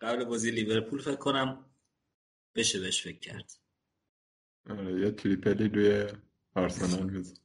قبل 0.00 0.24
بازی 0.24 0.50
لیورپول 0.50 1.00
فکر 1.00 1.16
کنم 1.16 1.64
بشه 2.54 2.80
بهش 2.80 3.02
فکر 3.02 3.18
کرد. 3.18 3.61
آره 4.70 5.00
یه 5.00 5.10
تریپلی 5.10 5.68
روی 5.68 6.04
آرسنال 6.54 7.10
بزن. 7.10 7.36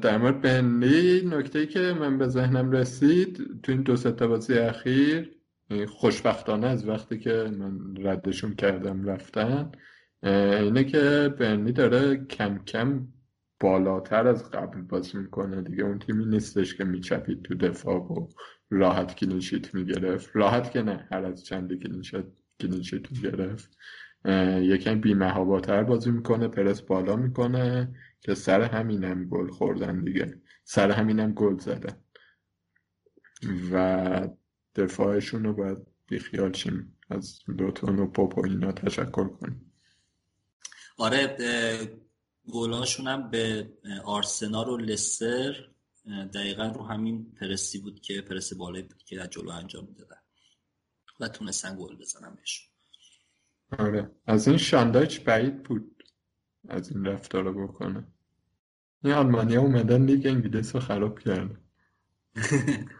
در 0.00 0.18
مورد 0.18 0.40
بنلی 0.40 1.26
نکته 1.26 1.66
که 1.66 1.80
من 1.80 2.18
به 2.18 2.28
ذهنم 2.28 2.70
رسید 2.70 3.60
تو 3.62 3.72
این 3.72 3.82
دو 3.82 3.96
تا 3.96 4.26
بازی 4.26 4.54
اخیر 4.54 5.36
خوشبختانه 5.88 6.66
از 6.66 6.88
وقتی 6.88 7.18
که 7.18 7.50
من 7.58 7.96
ردشون 7.96 8.54
کردم 8.54 9.04
رفتن 9.04 9.72
اینه 10.22 10.84
که 10.84 11.34
برنلی 11.38 11.72
داره 11.72 12.24
کم 12.24 12.58
کم 12.58 13.08
بالاتر 13.60 14.26
از 14.26 14.50
قبل 14.50 14.80
بازی 14.82 15.18
می‌کنه. 15.18 15.62
دیگه 15.62 15.84
اون 15.84 15.98
تیمی 15.98 16.24
نیستش 16.24 16.74
که 16.74 16.84
میچپید 16.84 17.42
تو 17.42 17.54
دفاع 17.54 17.96
و 17.96 18.28
راحت 18.70 19.14
clean 19.14 19.44
sheet 19.44 19.74
می‌گرفت. 19.74 20.30
راحت 20.34 20.70
که 20.70 20.82
نه 20.82 21.08
هر 21.12 21.24
از 21.24 21.44
چندی 21.44 21.78
clean 21.78 22.01
sheet 22.01 22.24
می‌گرفت 22.62 23.76
یکم 24.60 25.00
بیمهاباتر 25.00 25.82
بازی 25.82 26.10
می‌کنه 26.10 26.48
پرس 26.48 26.82
بالا 26.82 27.16
می‌کنه 27.16 27.94
که 28.20 28.34
سر 28.34 28.62
همینم 28.62 29.28
گل 29.28 29.50
خوردن 29.50 30.04
دیگه. 30.04 30.40
سر 30.64 30.90
همینم 30.90 31.32
گل 31.32 31.58
زدن. 31.58 31.96
و 33.72 34.28
دفاعشون 34.74 35.44
رو 35.44 35.52
باید 35.52 35.78
بیخیال 36.08 36.52
شیم. 36.52 36.92
از 37.10 37.38
لوتون 37.48 37.98
و 37.98 38.06
پاپ 38.06 38.38
و 38.38 38.44
اینا 38.44 38.72
تشکر 38.72 39.28
کنیم. 39.28 39.72
آره 40.98 41.36
گلاشون 42.52 43.06
هم 43.06 43.30
به 43.30 43.70
آرسنال 44.04 44.68
و 44.68 44.76
لستر 44.76 45.68
دقیقا 46.34 46.66
رو 46.66 46.82
همین 46.82 47.32
پرسی 47.40 47.78
بود 47.78 48.00
که 48.00 48.20
پرس 48.20 48.54
بالایی 48.54 48.84
بود 48.84 49.02
که 49.02 49.22
از 49.22 49.30
جلو 49.30 49.50
انجام 49.50 49.84
می‌دادن. 49.84 50.16
و 51.20 51.28
تونستن 51.28 51.76
گل 51.78 51.96
بزنن 51.96 52.34
بهشون. 52.34 52.66
آره. 53.78 54.10
از 54.26 54.48
این 54.48 54.56
شاندایچ 54.56 55.20
بعید 55.20 55.62
بود 55.62 56.04
از 56.68 56.90
این 56.90 57.04
رفتار 57.04 57.52
بکنه. 57.52 58.06
این 59.04 59.12
آلمانیا 59.12 59.60
اومدن 59.60 60.04
لیگ 60.04 60.26
انگلیس 60.26 60.74
رو 60.74 60.80
خراب 60.80 61.18
کرد. 61.18 61.60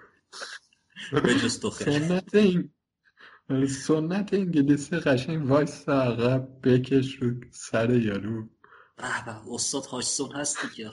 سنت 1.79 2.35
این 2.35 3.67
سنت 3.67 4.35
انگلیسی 4.35 4.97
قشنگ 4.97 5.51
وایس 5.51 5.89
عقب 5.89 6.49
بکش 6.63 7.15
رو 7.15 7.35
سر 7.51 7.91
یارو. 7.91 8.49
به 8.97 9.53
استاد 9.55 9.85
هاشسون 9.85 10.33
هستی 10.33 10.69
که 10.69 10.91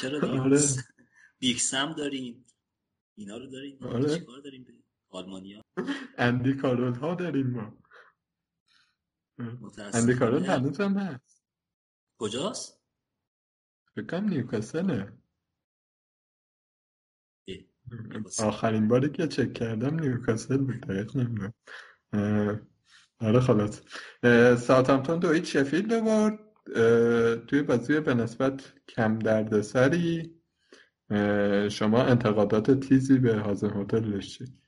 چرا 0.00 0.20
دیگه. 0.20 0.60
بیکسم 1.38 1.92
داریم 1.92 2.44
اینا 3.14 3.36
رو 3.36 3.46
داریم 3.46 3.78
آره. 3.82 4.18
چیکار 4.18 4.40
داریم 4.40 4.64
به 4.64 4.72
آلمانیا؟ 5.10 5.63
اندی 6.18 6.54
کارول 6.54 6.94
ها 6.94 7.14
داریم 7.14 7.50
ما 7.50 7.78
اندی 9.94 10.14
کارول 10.14 10.44
هنوز 10.44 10.80
هم 10.80 10.98
هست. 10.98 11.44
کجاست؟ 12.18 12.80
بکنم 13.96 14.28
نیوکاسله. 14.28 15.12
آخرین 18.42 18.88
باری 18.88 19.10
که 19.10 19.28
چک 19.28 19.52
کردم 19.52 20.00
نیوکاسل 20.00 20.56
بود 20.56 20.80
دقیق 20.80 21.16
نمی‌دونم. 21.16 21.54
آره 23.20 23.40
خلاص. 23.40 23.82
ساوثهامپتون 24.56 25.18
دو 25.18 25.32
هیچ 25.32 25.56
شفیلد 25.56 26.04
برد 26.04 26.38
توی 27.46 27.62
بازی 27.62 28.00
به 28.00 28.14
نسبت 28.14 28.74
کم 28.88 29.18
دردسری. 29.18 30.40
شما 31.70 32.02
انتقادات 32.02 32.80
تیزی 32.80 33.18
به 33.18 33.36
هازنهوتل 33.36 34.10
داشتید. 34.10 34.63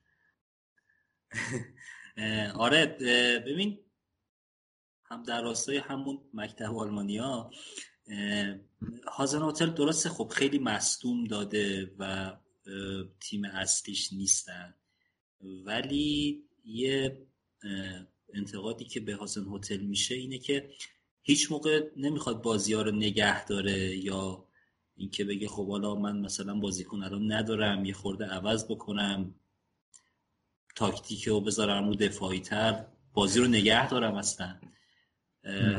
آره 2.55 2.87
ببین 3.47 3.79
هم 5.05 5.23
در 5.23 5.43
راستای 5.43 5.77
همون 5.77 6.21
مکتب 6.35 6.77
آلمانیا 6.77 7.51
هازن 9.09 9.43
هتل 9.43 9.71
درسته 9.71 10.09
خب 10.09 10.29
خیلی 10.29 10.59
مصدوم 10.59 11.25
داده 11.25 11.95
و 11.99 12.33
تیم 13.21 13.45
اصلیش 13.45 14.13
نیستن. 14.13 14.75
ولی 15.65 16.43
یه 16.65 17.27
انتقادی 18.35 18.85
که 18.85 19.01
به 19.01 19.15
هازن 19.15 19.47
هتل 19.55 19.81
میشه 19.81 20.15
اینه 20.15 20.39
که 20.39 20.71
هیچ 21.23 21.53
موقع 21.53 21.91
نمی‌خواد 21.97 22.43
بازی 22.43 22.73
ها 22.73 22.83
رو 22.83 22.91
نگه 22.91 23.45
داره 23.45 23.97
یا 23.97 24.47
اینکه 24.97 25.25
بگه 25.25 25.49
خب 25.49 25.69
حالا 25.69 25.95
من 25.95 26.21
مثلا 26.21 26.55
بازیکن 26.55 27.03
الان 27.03 27.33
ندارم 27.33 27.85
یه 27.85 27.93
خورده 27.93 28.25
عوض 28.25 28.65
بکنم. 28.65 29.35
تاکتیک 30.77 31.29
رو 31.29 31.41
بذارم 31.41 31.89
رو 31.89 31.95
دفاعی 31.95 32.41
تر 32.41 32.87
بازی 33.15 33.41
رو 33.41 33.47
نگه 33.47 33.89
دارم 33.89 34.15
اصلا. 34.15 34.61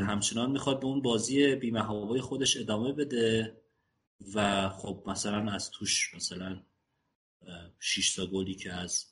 همچنان 0.08 0.52
می‌خواد 0.52 0.80
به 0.80 0.86
اون 0.86 1.02
بازی 1.02 1.56
بیمه 1.56 2.22
خودش 2.22 2.58
ادامه 2.58 2.94
بده 2.94 3.58
و 4.34 4.70
خب 4.70 5.04
مثلا 5.08 5.52
از 5.52 5.72
توش 5.72 6.16
مثلا 6.16 6.64
6 7.80 8.16
تا 8.16 8.26
گلی 8.26 8.56
که 8.56 8.74
از 8.74 9.06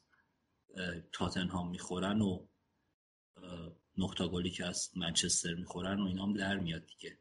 تاتنهام 1.11 1.69
می‌خورن 1.69 2.21
و 2.21 2.47
نقطه 3.97 4.27
گلی 4.27 4.49
که 4.49 4.65
از 4.65 4.91
منچستر 4.95 5.53
می‌خورن 5.53 5.99
و 5.99 6.05
اینا 6.05 6.23
هم 6.23 6.33
در 6.33 6.57
میاد 6.57 6.83
دیگه. 6.85 7.17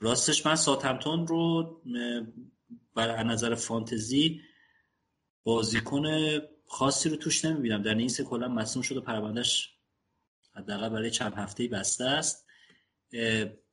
راستش 0.00 0.46
من 0.46 0.56
ساتمتون 0.56 1.26
رو 1.26 1.82
بر 2.94 3.22
نظر 3.22 3.54
فانتزی 3.54 4.40
بازیکن 5.44 6.04
خاصی 6.66 7.08
رو 7.08 7.16
توش 7.16 7.44
نمی‌بینم. 7.44 7.82
در 7.82 8.08
سه 8.08 8.24
کلا 8.24 8.48
مصوم 8.48 8.82
شده 8.82 9.00
پروندهش 9.00 9.70
حداقل 10.54 10.88
برای 10.88 11.10
چند 11.10 11.34
هفته 11.34 11.68
بسته 11.68 12.04
است. 12.04 12.46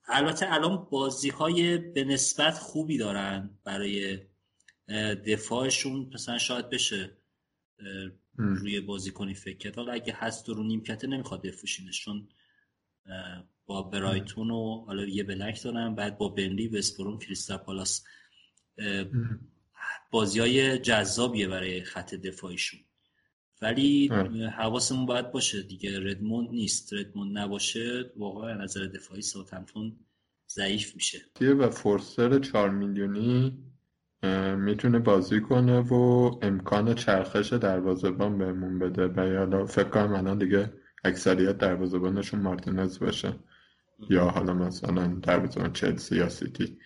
البته 0.05 0.53
الان 0.53 0.87
بازی 0.91 1.29
های 1.29 1.77
به 1.77 2.03
نسبت 2.03 2.53
خوبی 2.53 2.97
دارن 2.97 3.49
برای 3.63 4.19
دفاعشون. 5.25 6.11
مثلا 6.13 6.37
شاید 6.37 6.69
بشه 6.69 7.17
روی 8.35 8.81
بازیکنی 8.81 9.33
فکر 9.33 9.57
کرد. 9.57 9.75
حالا 9.75 9.93
اگه 9.93 10.13
هست 10.13 10.49
رو 10.49 10.63
نیمکته 10.63 11.07
نمی‌خواد 11.07 11.41
بفروشینش. 11.41 12.05
چون 12.05 12.29
با 13.65 13.83
برایتون 13.83 14.51
و 14.51 14.85
حالا 14.85 15.03
یه 15.03 15.23
بلک 15.23 15.63
دارن 15.63 15.95
بعد 15.95 16.17
با 16.17 16.29
بنلی 16.29 16.67
وستبروم 16.67 17.19
کریستال 17.19 17.57
پالاس. 17.57 18.03
بازی 20.11 20.39
های 20.39 20.77
جذابیه 20.77 21.47
برای 21.47 21.81
خط 21.81 22.15
دفاعیشون. 22.15 22.79
ولی 23.61 24.07
حواسمون 24.57 25.05
باید 25.05 25.31
باشه 25.31 25.61
دیگه 25.61 25.99
ردموند 25.99 26.49
نیست. 26.49 26.93
ردموند 26.93 27.37
نباشه 27.37 28.11
واقعا 28.17 28.53
نظر 28.53 28.85
دفاعی 28.85 29.21
ساوثهمپتون 29.21 29.95
ضعیف 30.49 30.95
میشه. 30.95 31.19
و 31.41 31.69
فورسر 31.69 32.39
4 32.39 32.69
میلیونی 32.69 33.57
می‌تونه 34.57 34.99
بازی 34.99 35.41
کنه 35.41 35.79
و 35.79 35.93
امکان 36.41 36.95
چرخش 36.95 37.53
دروازه‌بان 37.53 38.37
بهمون 38.37 38.79
بده. 38.79 39.07
و 39.07 39.37
حالا 39.37 39.65
فکر 39.65 39.89
کنم 39.89 40.13
الان 40.13 40.37
دیگه 40.37 40.73
اکثریت 41.03 41.57
دروازه‌بانشون 41.57 42.39
مارتینز 42.39 42.99
باشه. 42.99 43.33
یا 44.09 44.25
حالا 44.25 44.53
مثلا 44.53 45.19
دروازه‌بان 45.23 45.73
چلسی 45.73 46.15
یا 46.15 46.29
سیتی. 46.29 46.77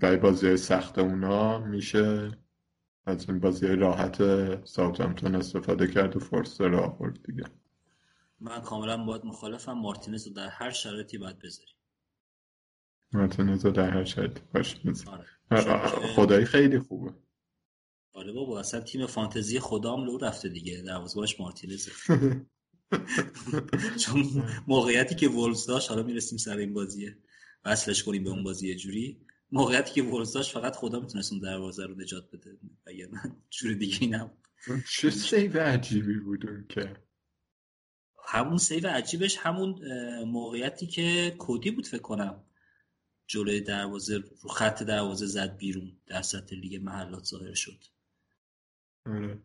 برای 0.00 0.16
بازی 0.16 0.56
سخت 0.56 0.98
اونا 0.98 1.58
میشه. 1.58 2.30
از 3.06 3.28
این 3.28 3.40
بازی 3.40 3.66
راحت 3.66 4.16
ساوثهمپتون 4.64 5.34
استفاده 5.34 5.86
کرد 5.86 6.16
و 6.16 6.20
فرصت 6.20 6.60
را 6.60 6.86
آورد 6.86 7.22
دیگه. 7.22 7.44
من 8.40 8.60
کاملا 8.60 9.04
باید 9.04 9.24
مخالفم. 9.24 9.72
مارتینز 9.72 10.26
رو 10.26 10.32
در 10.32 10.48
هر 10.48 10.70
شرایطی 10.70 11.18
باید 11.18 11.38
بذاری. 11.38 11.72
مارتینز 13.12 13.64
رو 13.64 13.70
در 13.70 13.90
هر 13.90 14.04
شرایطی 14.04 14.40
باش 14.54 14.76
آره. 15.06 15.26
خدایی 16.14 16.44
خیلی 16.44 16.78
خوبه. 16.78 17.14
آره 18.12 18.32
بابا 18.32 18.60
اصلا 18.60 18.80
تیم 18.80 19.06
فانتزی 19.06 19.60
خدام 19.60 20.04
لو 20.04 20.18
رفته 20.18 20.48
دیگه. 20.48 20.82
دروازه‌بانش 20.82 21.40
مارتینز 21.40 21.88
چون 24.04 24.24
موقعیتی 24.68 25.14
که 25.14 25.28
وولز 25.28 25.66
داشت 25.66 25.90
حالا 25.90 26.02
می‌رسیم 26.02 26.38
سر 26.38 26.56
این 26.56 26.74
بازیه. 26.74 27.16
وصلش 27.64 28.02
کنیم 28.02 28.24
به 28.24 28.30
اون 28.30 28.42
بازی 28.42 28.68
یه 28.68 28.74
جوری. 28.74 29.26
موقعیتی 29.52 29.92
که 29.92 30.02
ورز 30.02 30.32
داشت 30.32 30.52
فقط 30.52 30.76
خدا 30.76 31.00
می‌تونست 31.00 31.32
اون 31.32 31.40
دروازه 31.40 31.86
رو 31.86 32.00
نجات 32.00 32.30
بده. 32.30 32.58
من 33.12 33.36
جور 33.50 33.72
دیگه 33.72 34.06
نبود. 34.06 34.48
چه 34.90 35.10
save 35.10 35.60
عجیبی 35.60 36.18
بود 36.18 36.66
که. 36.68 36.96
همون 38.24 38.58
save 38.58 38.88
عجیبش 38.88 39.36
همون 39.36 39.80
موقعیتی 40.24 40.86
که 40.86 41.34
کودی 41.38 41.70
بود 41.70 41.86
فکر 41.86 42.02
کنم. 42.02 42.44
جلوی 43.26 43.60
دروازه 43.60 44.18
رو 44.18 44.48
خط 44.48 44.82
دروازه 44.82 45.26
زد 45.26 45.56
بیرون. 45.56 45.96
در 46.06 46.22
سطح 46.22 46.56
لیگ 46.56 46.82
محلات 46.82 47.24
ظاهر 47.24 47.54
شد. 47.54 47.84
آره. 49.06 49.42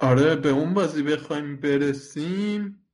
آره 0.00 0.36
به 0.36 0.48
اون 0.48 0.74
بازی 0.74 1.02
بخوایم 1.02 1.60
برسیم. 1.60 2.86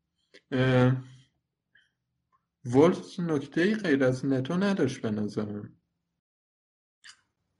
ولفز 2.64 3.20
نکته 3.20 3.60
ای 3.60 3.74
غیر 3.74 4.04
از 4.04 4.26
نتو 4.26 4.54
نداشت 4.54 5.00
به 5.00 5.10
نظرم. 5.10 5.76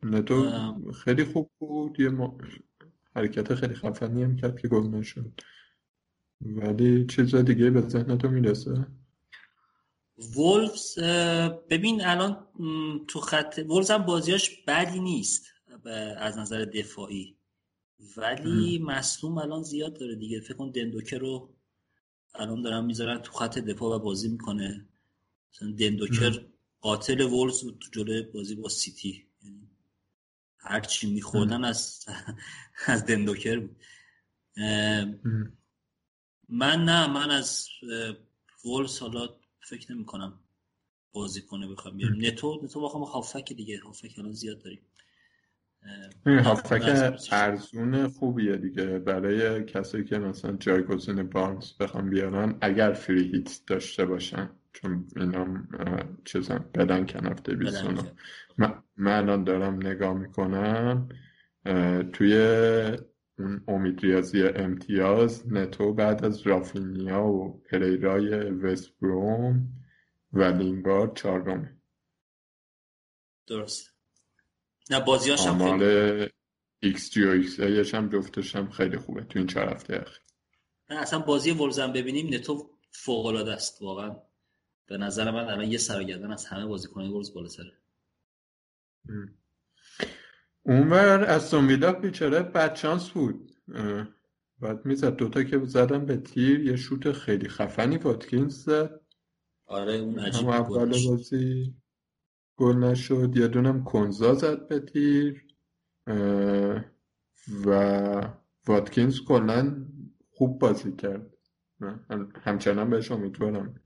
نتو 0.03 0.93
خیلی 0.93 1.25
خوب 1.25 1.51
بود 1.59 2.01
یه 2.01 2.11
حرکت 3.17 3.55
خیلی 3.55 3.75
خفنی 3.75 4.23
هم 4.23 4.37
کرد 4.37 4.61
که 4.61 4.69
گل 4.69 4.87
نشد. 4.87 5.41
ولی 6.41 7.07
چیز 7.07 7.35
دیگه 7.35 7.71
به 7.71 7.81
ذهن 7.81 8.19
تو 8.19 8.29
می‌رسه؟ 8.29 8.87
وولفز 10.37 10.99
ببین 11.71 12.05
الان 12.05 12.47
تو 13.09 13.21
خط 13.21 13.61
وولفز 13.69 13.91
هم 13.91 14.03
بازیاش 14.03 14.65
بدی 14.67 15.01
نیست 15.01 15.47
از 16.17 16.39
نظر 16.39 16.65
دفاعی. 16.65 17.37
ولی 18.17 18.79
مصوم 18.79 19.39
الان 19.39 19.63
زیاد 19.63 19.99
داره 20.01 20.15
دیگه. 20.15 20.41
فکر 20.41 20.55
کن 20.55 20.71
دندوکه 20.71 21.19
رو 21.19 21.55
الان 22.35 22.63
دارن 22.63 22.85
می‌ذارن 22.85 23.19
تو 23.19 23.33
خط 23.33 23.59
دفاع 23.59 23.97
و 23.97 23.99
بازی 23.99 24.29
می‌کنه. 24.29 24.89
مثلا 25.53 25.73
دندوکر 25.73 26.45
قاتل 26.81 27.21
وولز 27.21 27.61
تو 27.61 27.91
جلوی 27.93 28.23
بازی 28.23 28.55
با 28.55 28.69
سیتی. 28.69 29.27
یعنی 29.43 29.71
هر 30.59 30.81
چی 30.81 31.13
میخوردن 31.15 31.65
از 31.65 32.05
از 32.87 33.07
دندوکر 33.07 33.61
بود. 33.61 33.77
من 36.49 36.85
نه 36.85 37.07
من 37.07 37.31
از 37.31 37.69
وولز 38.65 38.99
حالا 38.99 39.29
فکر 39.61 39.93
نمی 39.93 40.05
کنم 40.05 40.41
بازی 41.13 41.43
کنه 41.43 41.69
بخوام 41.69 41.97
بیارم 41.97 42.17
نتو 42.27 42.61
نتو 42.65 42.81
بخوام 42.81 43.03
هافک 43.03 43.53
دیگه. 43.53 43.81
هافک 43.81 44.19
الان 44.19 44.33
زیاد 44.33 44.63
داریم. 44.63 44.81
هافک 46.27 46.83
ارزون 47.33 48.09
خوبیه 48.09 48.57
دیگه. 48.57 48.99
برای 48.99 49.65
کسی 49.65 50.05
که 50.05 50.19
مثلا 50.19 50.57
جایگزین 50.57 51.23
بارنز 51.23 51.73
بخوام 51.73 52.11
بیارن 52.11 52.59
اگر 52.61 52.93
فری 52.93 53.33
هیت 53.33 53.61
داشته 53.67 54.05
باشن. 54.05 54.51
چون 54.73 55.09
اینا 55.17 55.47
چیزم 56.25 56.71
بدن 56.75 57.07
کنفته 57.07 57.55
بیستونو 57.55 58.03
من 58.97 59.13
الان 59.13 59.45
دارم 59.45 59.87
نگاه 59.87 60.15
می‌کنم 60.15 61.09
توی 62.13 62.35
اون 63.39 63.65
امید 63.69 64.01
ریاضی 64.01 64.43
امتیاز 64.43 65.53
نتو 65.53 65.95
بعد 65.95 66.25
از 66.25 66.47
رافینیا 66.47 67.25
و 67.25 67.63
پریرای 67.71 68.51
وستبروم 68.51 69.69
و 70.33 70.43
لینگارد 70.43 71.17
چهارمه 71.17 71.77
درست. 73.47 73.95
نه 74.91 75.01
بازیاش 75.01 75.47
هم 75.47 75.59
خیلی 75.59 76.29
ایکس 76.83 77.11
جی 77.11 77.25
و 77.25 77.29
ایکس 77.29 77.95
هم 77.95 78.09
جفتش 78.09 78.57
هم 78.57 78.71
خیلی 78.71 78.99
خوبه 78.99 79.25
تو 79.25 79.39
این 79.39 79.49
چهار 79.49 79.69
هفته 79.69 79.95
اخیر. 79.95 80.23
نه 80.91 80.97
اصلا 80.97 81.19
بازی 81.19 81.51
ولزم 81.51 81.93
ببینیم 81.93 82.35
نتو 82.35 82.71
فوق 82.91 83.27
العاده 83.27 83.53
است 83.53 83.83
واقعا. 83.83 84.17
به 84.91 84.99
نظر 84.99 85.31
من 85.31 85.45
الان 85.45 85.65
یه 85.65 85.79
سرگردن 85.79 86.33
از 86.33 86.47
همه 86.47 86.67
بازیکنان 86.67 87.11
ولز 87.11 87.35
بالاتره. 87.35 87.73
اونور 90.63 91.25
از 91.25 91.55
ویلا 91.55 91.93
بیچاره 91.93 92.43
بدشانس 92.43 93.11
بود. 93.11 93.51
بعد 94.61 94.87
می‌زد 94.87 95.17
دوتا 95.17 95.43
که 95.43 95.59
زدن 95.65 96.07
به 96.07 96.17
تیر 96.17 96.61
یه 96.61 96.77
شوت 96.77 97.13
خیلی 97.13 97.49
خفنی 97.49 97.97
واتکینز 97.97 98.65
زد. 98.65 99.01
آره 99.67 99.93
اون 99.95 100.19
عجیب 100.19 100.49
اول 100.49 100.93
بازی 101.09 101.75
گل 102.57 102.77
نشد. 102.77 103.37
یه 103.37 103.49
دونم 103.49 103.85
کنزا 103.85 104.35
زد 104.35 104.69
به 104.69 104.81
تیر. 104.81 105.45
و 107.67 108.33
واتکینز 108.67 109.21
کلا 109.21 109.87
خوب 110.31 110.59
بازی 110.59 110.93
کرد. 110.97 111.27
همچنان 112.43 112.91
بهش 112.91 113.13
امیدوارم. 113.13 113.81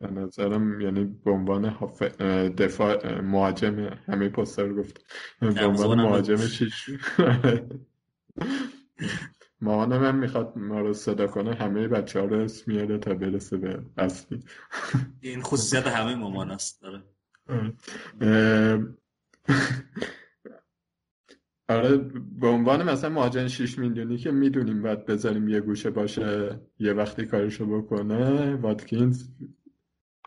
به 0.00 0.10
نظرم 0.10 0.80
یعنی 0.80 1.04
به 1.04 1.30
عنوان 1.30 1.76
دفاع 2.48 3.20
مهاجم 3.20 3.78
همه 4.06 4.28
پست 4.28 4.58
رو 4.58 4.76
گفت. 4.76 5.04
به 5.40 5.66
عنوان 5.66 6.00
مهاجم 6.00 6.36
شیش 6.36 6.90
مامان 9.60 9.98
من 9.98 10.16
می‌خواد 10.16 10.52
ما 10.56 10.80
رو 10.80 10.92
صدا 10.92 11.26
کنه 11.26 11.54
همه 11.54 11.88
بچه 11.88 12.20
ها 12.20 12.26
رو 12.26 12.36
اسم 12.36 12.72
میاره 12.72 12.98
تا 12.98 13.14
برسه 13.14 13.56
به 13.56 13.82
اصلی. 13.96 14.44
این 15.20 15.42
خصوصیت 15.42 15.86
همه 15.86 16.14
مامان 16.14 16.50
است 16.50 16.84
آره 21.68 21.96
به 22.40 22.46
عنوان 22.46 22.90
مثلا 22.90 23.10
مهاجم 23.10 23.46
6 23.46 23.78
میلیونی 23.78 24.16
که 24.16 24.30
می‌دونیم 24.30 24.82
باید 24.82 25.06
بذاریم 25.06 25.48
یه 25.48 25.60
گوشه 25.60 25.90
باشه 25.90 26.60
یه 26.78 26.92
وقتی 26.92 27.26
کارشو 27.26 27.66
بکنه 27.66 28.54
واتکینز 28.54 29.28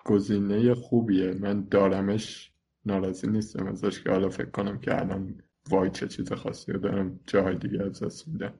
گزینه 0.05 0.73
خوبیه. 0.73 1.33
من 1.33 1.67
دارمش 1.71 2.51
ناراضی 2.85 3.27
نیستم 3.27 3.67
ازش 3.67 4.03
که 4.03 4.09
حالا 4.09 4.29
فکر 4.29 4.49
کنم 4.49 4.79
که 4.79 5.01
الان 5.01 5.41
وای 5.69 5.89
چه 5.89 6.07
چیز 6.07 6.33
خاصی 6.33 6.71
رو 6.71 6.79
دارم 6.79 7.19
جاهای 7.27 7.55
دیگه 7.55 7.83
از 7.83 8.03
دست 8.03 8.27
میدم. 8.27 8.53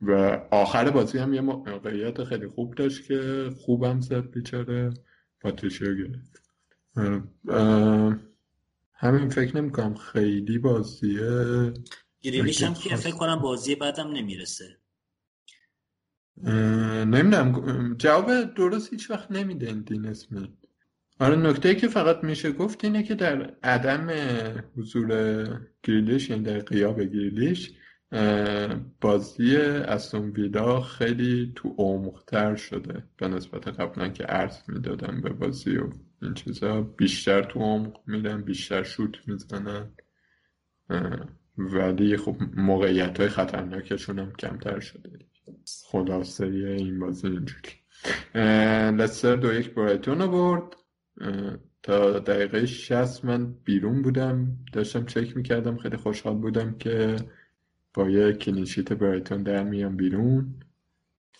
و 0.00 0.40
آخر 0.50 0.90
بازی 0.90 1.18
هم 1.18 1.34
یه 1.34 1.40
موقعیت 1.40 2.24
خیلی 2.24 2.46
خوب 2.46 2.74
داشت 2.74 3.06
که 3.06 3.50
خوبم 3.56 4.00
زد 4.00 4.30
بیچاره 4.30 4.90
پاتریشیو 5.40 5.94
گرفت. 5.94 6.42
همین 9.02 9.28
فکر 9.28 9.56
نمی 9.56 9.70
کنم 9.70 9.94
خیلی 9.94 10.58
بازیه. 10.58 11.72
گریلیش 12.22 12.62
هم 12.62 12.74
که 12.74 12.96
فکر 12.96 13.16
کنم 13.16 13.36
بازی 13.36 13.74
بعدم 13.74 14.12
نمی‌رسه. 14.12 14.76
نمی‌دونم. 17.04 17.96
جواب 17.98 18.54
درست 18.54 18.90
هیچ 18.92 19.10
وقت 19.10 19.30
نمیده 19.30 19.66
این 19.66 19.80
دین 19.80 20.06
اسمی 20.06 20.56
آره 21.20 21.36
نکته 21.36 21.74
که 21.74 21.88
فقط 21.88 22.24
میشه 22.24 22.52
گفت 22.52 22.84
اینه 22.84 23.02
که 23.02 23.14
در 23.14 23.54
عدم 23.62 24.10
حضور 24.76 25.08
گریلیش 25.82 26.30
یعنی 26.30 26.42
در 26.42 26.58
قیاب 26.58 27.00
گریلیش 27.02 27.72
بازی 29.00 29.56
استون 29.56 30.30
ویلا 30.30 30.80
خیلی 30.80 31.52
تو 31.56 31.74
عمقتر 31.78 32.56
شده. 32.56 33.04
به 33.16 33.28
نسبت 33.28 33.68
قبلا 33.68 34.08
که 34.08 34.24
عرض 34.24 34.58
می‌دادم 34.68 35.20
به 35.20 35.30
بازی 35.30 35.76
و 35.76 35.90
این 36.22 36.34
چیزا 36.34 36.80
بیشتر 36.80 37.42
تو 37.42 37.60
عمق 37.60 38.00
میرن 38.06 38.42
بیشتر 38.42 38.82
شوت 38.82 39.28
می‌زنن. 39.28 39.92
ولی 41.58 42.16
خب 42.16 42.36
موقعیت 42.56 43.20
های 43.20 43.28
خطرناکشون 43.28 44.18
هم 44.18 44.32
کمتر 44.32 44.80
شده. 44.80 45.18
خلاصه 45.92 46.46
این 46.46 46.98
بازی 47.00 47.26
اینجوری. 47.26 47.72
لستر 48.96 49.36
دو 49.36 49.52
یک 49.52 49.74
برایتون 49.74 50.26
برد. 50.26 50.76
تا 51.82 52.18
دقیقه 52.18 52.66
60 52.66 53.24
من 53.24 53.52
بیرون 53.64 54.02
بودم. 54.02 54.58
داشتم 54.72 55.06
چک 55.06 55.36
می‌کردم. 55.36 55.76
خیلی 55.76 55.96
خوشحال 55.96 56.36
بودم 56.36 56.78
که 56.78 57.16
با 57.94 58.10
یه 58.10 58.32
کلینشیت 58.32 58.92
برایتون 58.92 59.42
در 59.42 59.64
میام 59.64 59.96
بیرون. 59.96 60.54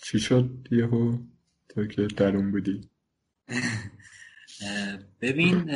چی 0.03 0.19
شد 0.19 0.69
یهو؟ 0.71 1.19
تو 1.69 1.87
که 1.87 2.07
درون 2.07 2.53
بودی. 2.53 2.81
ببین 5.21 5.71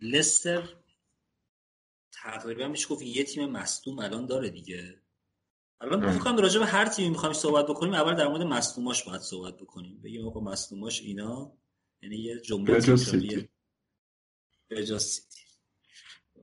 لستر 0.00 0.76
تقریبا 2.12 2.68
میشه 2.68 2.88
گفت 2.88 3.02
یه 3.02 3.24
تیم 3.24 3.50
مصدوم 3.50 3.98
الان 3.98 4.26
داره 4.26 4.50
دیگه. 4.50 5.02
الان 5.80 6.18
فکر 6.18 6.36
راجع 6.36 6.60
به 6.60 6.66
هر 6.66 6.86
تیمی 6.88 7.08
می‌خوایم 7.08 7.32
صحبت 7.32 7.66
بکنیم 7.66 7.94
اول 7.94 8.14
در 8.14 8.28
مورد 8.28 8.42
مصدوماش 8.42 9.04
باید 9.04 9.20
صحبت 9.20 9.56
بکنیم. 9.56 10.02
بگیم 10.02 10.26
آقا 10.26 10.40
مصدوماش 10.40 11.00
اینا 11.00 11.52
یعنی 12.02 12.16
یه 12.16 12.40
جمله 12.40 12.74
به 12.74 12.96
سیتی. 12.96 13.48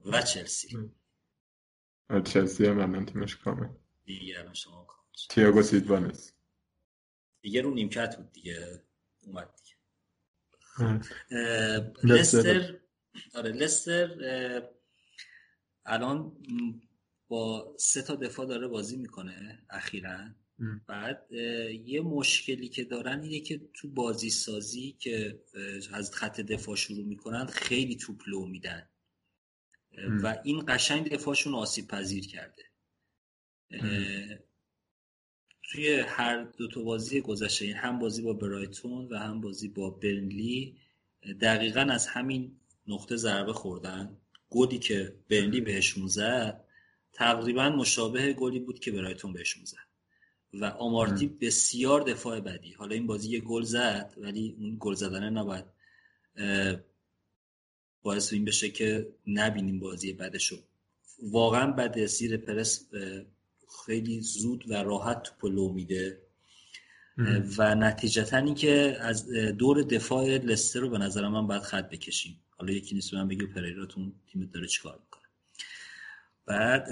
و 0.04 0.22
چلسی. 0.22 0.90
چلسی 2.24 2.66
هم 2.66 2.78
الان 2.78 3.06
تیمش 3.06 3.36
کامل. 3.36 3.68
دیگه 4.04 4.38
الان 4.38 4.54
شما 4.54 4.84
کامل 4.84 5.08
تییاگو 5.28 5.62
سیلوا 5.62 5.98
نیست. 5.98 6.36
دیگه 7.40 7.62
رو 7.62 7.74
نیمکت 7.74 8.16
بود 8.16 8.32
دیگه. 8.32 8.82
اومد 9.26 9.54
دیگه. 9.56 9.67
لستر. 12.04 12.76
آره 13.34 13.52
لستر 13.52 14.10
الان 15.86 16.32
با 17.28 17.74
سه 17.78 18.02
تا 18.02 18.14
دفاع 18.14 18.46
داره 18.46 18.68
بازی 18.68 18.96
می‌کنه 18.96 19.62
اخیرا. 19.70 20.18
بعد 20.86 21.32
یه 21.84 22.00
مشکلی 22.00 22.68
که 22.68 22.84
دارن 22.84 23.20
اینه 23.22 23.40
که 23.40 23.60
تو 23.74 23.88
بازی 23.88 24.30
سازی 24.30 24.96
که 24.98 25.40
از 25.92 26.14
خط 26.14 26.40
دفاع 26.40 26.76
شروع 26.76 27.04
می‌کنن 27.04 27.46
خیلی 27.46 27.96
توپ 27.96 28.22
لو 28.26 28.46
میدن. 28.46 28.88
و 30.22 30.38
این 30.44 30.64
قشنگ 30.68 31.08
دفاعشون 31.12 31.54
آسیب 31.54 31.88
پذیر 31.88 32.26
کرده. 32.26 32.64
توی 35.70 36.00
هر 36.00 36.44
دو 36.44 36.68
تا 36.68 36.82
بازی 36.82 37.20
گذشته 37.20 37.64
این 37.64 37.76
هم 37.76 37.98
بازی 37.98 38.22
با 38.22 38.32
برایتون 38.32 39.08
و 39.10 39.18
هم 39.18 39.40
بازی 39.40 39.68
با 39.68 39.90
برنلی 39.90 40.76
دقیقا 41.40 41.80
از 41.80 42.06
همین 42.06 42.56
نقطه 42.88 43.16
ضربه 43.16 43.52
خوردن. 43.52 44.16
گلی 44.50 44.78
که 44.78 45.14
برنلی 45.30 45.60
بهشون 45.60 46.06
زد 46.06 46.64
تقریبا 47.12 47.68
مشابه 47.70 48.32
گلی 48.32 48.58
بود 48.58 48.78
که 48.78 48.92
برایتون 48.92 49.32
بهشون 49.32 49.64
زد. 49.64 49.88
و 50.54 50.64
آمارتی 50.64 51.26
بسیار 51.26 52.00
دفاع 52.00 52.40
بدی. 52.40 52.72
حالا 52.72 52.94
این 52.94 53.06
بازی 53.06 53.30
یه 53.30 53.40
گل 53.40 53.62
زد 53.62 54.14
ولی 54.16 54.56
اون 54.58 54.76
گل 54.80 54.94
زدنه 54.94 55.30
نباید 55.30 55.64
باعث 58.02 58.32
این 58.32 58.44
بشه 58.44 58.70
که 58.70 59.08
نبینیم 59.26 59.78
بازی 59.78 60.12
بدشو. 60.12 60.56
واقعا 61.22 61.72
بده 61.72 62.06
زیر 62.06 62.36
پرس 62.36 62.88
خیلی 63.86 64.20
زود 64.20 64.70
و 64.70 64.74
راحت 64.74 65.22
تو 65.22 65.32
پلو 65.40 65.72
میده. 65.72 66.22
و 67.58 67.74
نتیجتا 67.74 68.36
این 68.36 68.54
که 68.54 68.96
از 69.00 69.28
دور 69.32 69.82
دفاع 69.82 70.24
لستر 70.24 70.80
رو 70.80 70.90
به 70.90 70.98
نظر 70.98 71.28
من 71.28 71.46
باید 71.46 71.62
خط 71.62 71.90
بکشیم. 71.90 72.40
حالا 72.50 72.72
یکی 72.72 72.94
نیست 72.94 73.14
من 73.14 73.28
بگه 73.28 73.46
پریراتون 73.46 74.12
تیم 74.32 74.50
داره 74.54 74.66
چیکار 74.66 75.00
می‌کنه. 75.04 75.22
بعد 76.46 76.88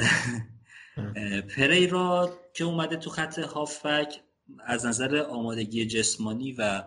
پریرا 1.57 2.39
که 2.55 2.65
اومده 2.65 2.97
تو 2.97 3.11
خط 3.11 3.39
هافبک 3.39 4.21
از 4.65 4.87
نظر 4.87 5.17
آمادگی 5.17 5.87
جسمانی 5.87 6.53
و 6.53 6.85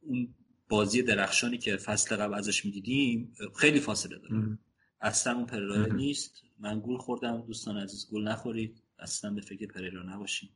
اون 0.00 0.34
بازی 0.68 1.02
درخشانی 1.02 1.58
که 1.58 1.76
فصل 1.76 2.16
قبل 2.16 2.34
ازش 2.34 2.64
می‌دیدیم 2.64 3.34
خیلی 3.56 3.80
فاصله 3.80 4.18
داره. 4.18 4.58
اصلا 5.00 5.34
اون 5.34 5.46
پریرا 5.46 5.86
نیست. 5.86 6.42
من 6.58 6.80
گول 6.80 6.98
خوردم. 6.98 7.40
دوستان 7.40 7.78
عزیز 7.78 8.08
گول 8.10 8.28
نخورید. 8.28 8.82
اصلا 8.98 9.30
به 9.30 9.40
فکر 9.40 9.66
پریرا 9.66 10.02
نباشید 10.02 10.50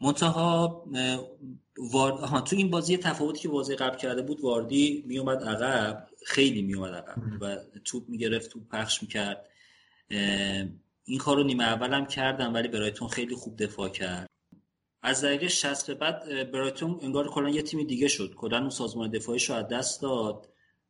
منتها 0.00 0.84
وارد... 1.78 2.44
تو 2.44 2.56
این 2.56 2.70
بازی 2.70 2.96
تفاوتی 2.96 3.40
که 3.40 3.48
بازی 3.48 3.76
قبل 3.76 3.96
کرده 3.96 4.22
بود 4.22 4.40
واردی 4.40 5.04
میومد 5.06 5.42
عقب. 5.42 6.08
خیلی 6.26 6.62
میومد 6.62 6.94
عقب. 6.94 7.18
و 7.40 7.56
توپ 7.84 8.08
می‌گرفت 8.08 8.50
توپ 8.50 8.68
پخش 8.68 9.02
می‌کرد. 9.02 9.48
این 11.04 11.18
کار 11.18 11.36
رو 11.36 11.42
نیمه 11.42 11.64
اول 11.64 11.92
هم 11.92 12.06
کردم 12.06 12.54
ولی 12.54 12.68
برایتون 12.68 13.08
خیلی 13.08 13.34
خوب 13.34 13.62
دفاع 13.62 13.88
کرد. 13.88 14.26
از 15.02 15.24
دقیقه 15.24 15.48
60 15.48 15.86
به 15.86 15.94
بعد 15.94 16.50
برایتون 16.50 16.98
انگار 17.02 17.28
کلا 17.28 17.48
یه 17.48 17.62
تیم 17.62 17.86
دیگه 17.86 18.08
شد. 18.08 18.34
کلا 18.34 18.58
اون 18.58 18.70
سازمان 18.70 19.10
دفاعیش 19.10 19.50
رو 19.50 19.56
از 19.56 19.68
دست 19.68 20.02
داد. 20.02 20.48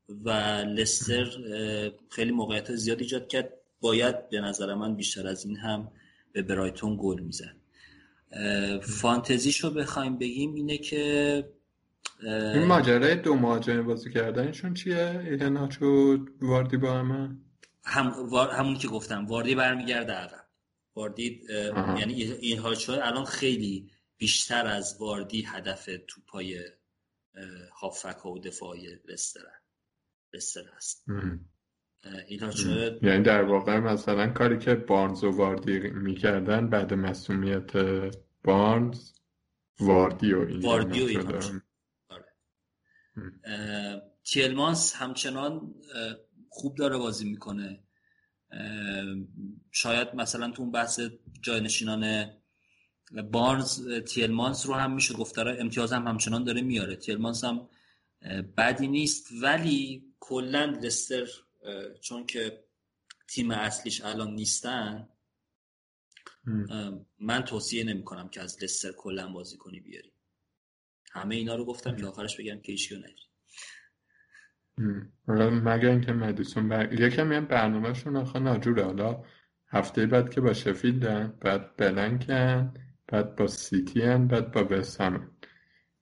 و 0.09 0.31
لستر 0.67 1.27
خیلی 2.11 2.31
موقعیت 2.31 2.75
زیاد 2.75 3.01
ایجاد 3.01 3.29
کرد. 3.29 3.53
باید 3.81 4.29
به 4.29 4.41
نظر 4.41 4.75
من 4.75 4.97
بیشتر 4.97 5.27
از 5.27 5.45
این 5.45 5.57
هم 5.57 5.93
به 6.33 6.43
برایتون 6.43 6.99
گل 7.01 7.21
می‌زد. 7.21 7.57
فانتزیشو 8.83 9.71
بخوایم 9.71 10.19
بگیم 10.19 10.55
اینه 10.55 10.79
که 10.79 11.45
این 12.23 12.65
ماجرای 12.65 13.17
دو 13.17 13.35
مهاجم 13.35 13.83
بازی 13.83 14.13
کردنشون 14.13 14.75
چیه؟ 14.75 15.21
ایهناچو 15.25 16.19
واردی 16.41 16.77
با 16.77 16.93
همه؟ 16.93 17.37
هم 17.85 18.13
همون 18.53 18.79
که 18.79 18.89
گفتم 18.89 19.27
واردی 19.27 19.55
برمیگرده 19.55 20.13
عقب. 20.13 20.45
واردی 20.95 21.43
یعنی 21.99 22.23
این 22.23 22.59
هاچو 22.59 22.93
الان 22.93 23.25
خیلی 23.25 23.91
بیشتر 24.19 24.67
از 24.67 24.97
واردی 25.01 25.43
هدف 25.43 25.89
توپای 26.09 26.61
هافک 27.81 28.27
و 28.27 28.39
دفاعی 28.39 28.89
لستر 30.35 30.61
لستر 30.61 30.71
هست 30.77 31.05
یعنی 33.03 33.23
در 33.23 33.43
واقع 33.43 33.79
مثلا 33.79 34.33
کاری 34.33 34.59
که 34.59 34.75
بارنز 34.75 35.25
و 35.25 35.31
واردی 35.31 35.79
می‌کردن 35.81 36.71
بعد 36.71 36.95
مسئولیت 36.95 37.73
بارنز 38.45 39.13
واردی 39.81 40.33
و 40.33 40.61
واردی 40.61 41.17
و 41.17 41.41
آره. 42.09 42.33
تیلمانس 44.25 44.95
همچنان 44.97 45.75
خوب 46.49 46.77
داره 46.77 46.99
بازی 46.99 47.31
می‌کنه. 47.31 47.81
شاید 49.71 50.09
مثلا 50.15 50.51
تو 50.51 50.63
اون 50.63 50.73
بحث 50.73 51.01
جاینشینان 51.43 52.31
بارنز 53.33 53.89
تیلمانس 53.89 54.67
رو 54.67 54.75
هم 54.75 54.95
میشه 54.95 55.15
گفت. 55.15 55.37
داره 55.37 55.57
امتیاز 55.61 55.93
هم 55.93 56.07
همچنان 56.07 56.45
داره 56.45 56.63
میاره 56.63 56.97
تیلمانس 56.97 57.45
هم 57.45 57.69
بدی 58.57 58.89
نیست. 58.89 59.29
ولی 59.43 60.05
کلا 60.29 60.65
لستر 60.65 61.27
چون 62.01 62.27
که 62.27 62.65
تیم 63.29 63.51
اصلیش 63.51 64.05
الان 64.05 64.35
نیستن 64.35 65.09
من 67.19 67.45
توصیه 67.45 67.85
نمی 67.85 68.05
کنم 68.05 68.29
که 68.29 68.41
از 68.41 68.63
لستر 68.63 68.93
کلا 68.93 69.33
بازی 69.33 69.57
کنی 69.57 69.81
بیاری. 69.81 70.13
همه 71.13 71.35
اینا 71.35 71.55
رو 71.55 71.65
گفتم 71.65 71.97
که 71.97 72.07
آخرش 72.07 72.41
بگم 72.41 72.61
که 72.61 72.73
ایشیو 72.73 72.99
نری 72.99 73.15
مگر 75.51 75.89
اینکه 75.89 76.13
مدیسون 76.13 76.69
بر... 76.69 77.01
یکم 77.01 77.33
یه 77.33 77.41
برنامهشون 77.41 78.17
آخه 78.17 78.39
ناجوره. 78.39 78.85
حالا 78.85 79.25
هفته 79.69 80.07
بعد 80.07 80.35
که 80.35 80.41
با 80.41 80.53
شفیلدن 80.53 81.39
بعد 81.41 81.77
بلنکن 81.77 82.75
بعد 83.07 83.37
با 83.37 83.47
سیتی 83.47 84.03
هن 84.03 84.27
بعد 84.29 84.53
با 84.53 84.65
وستهم 84.71 85.31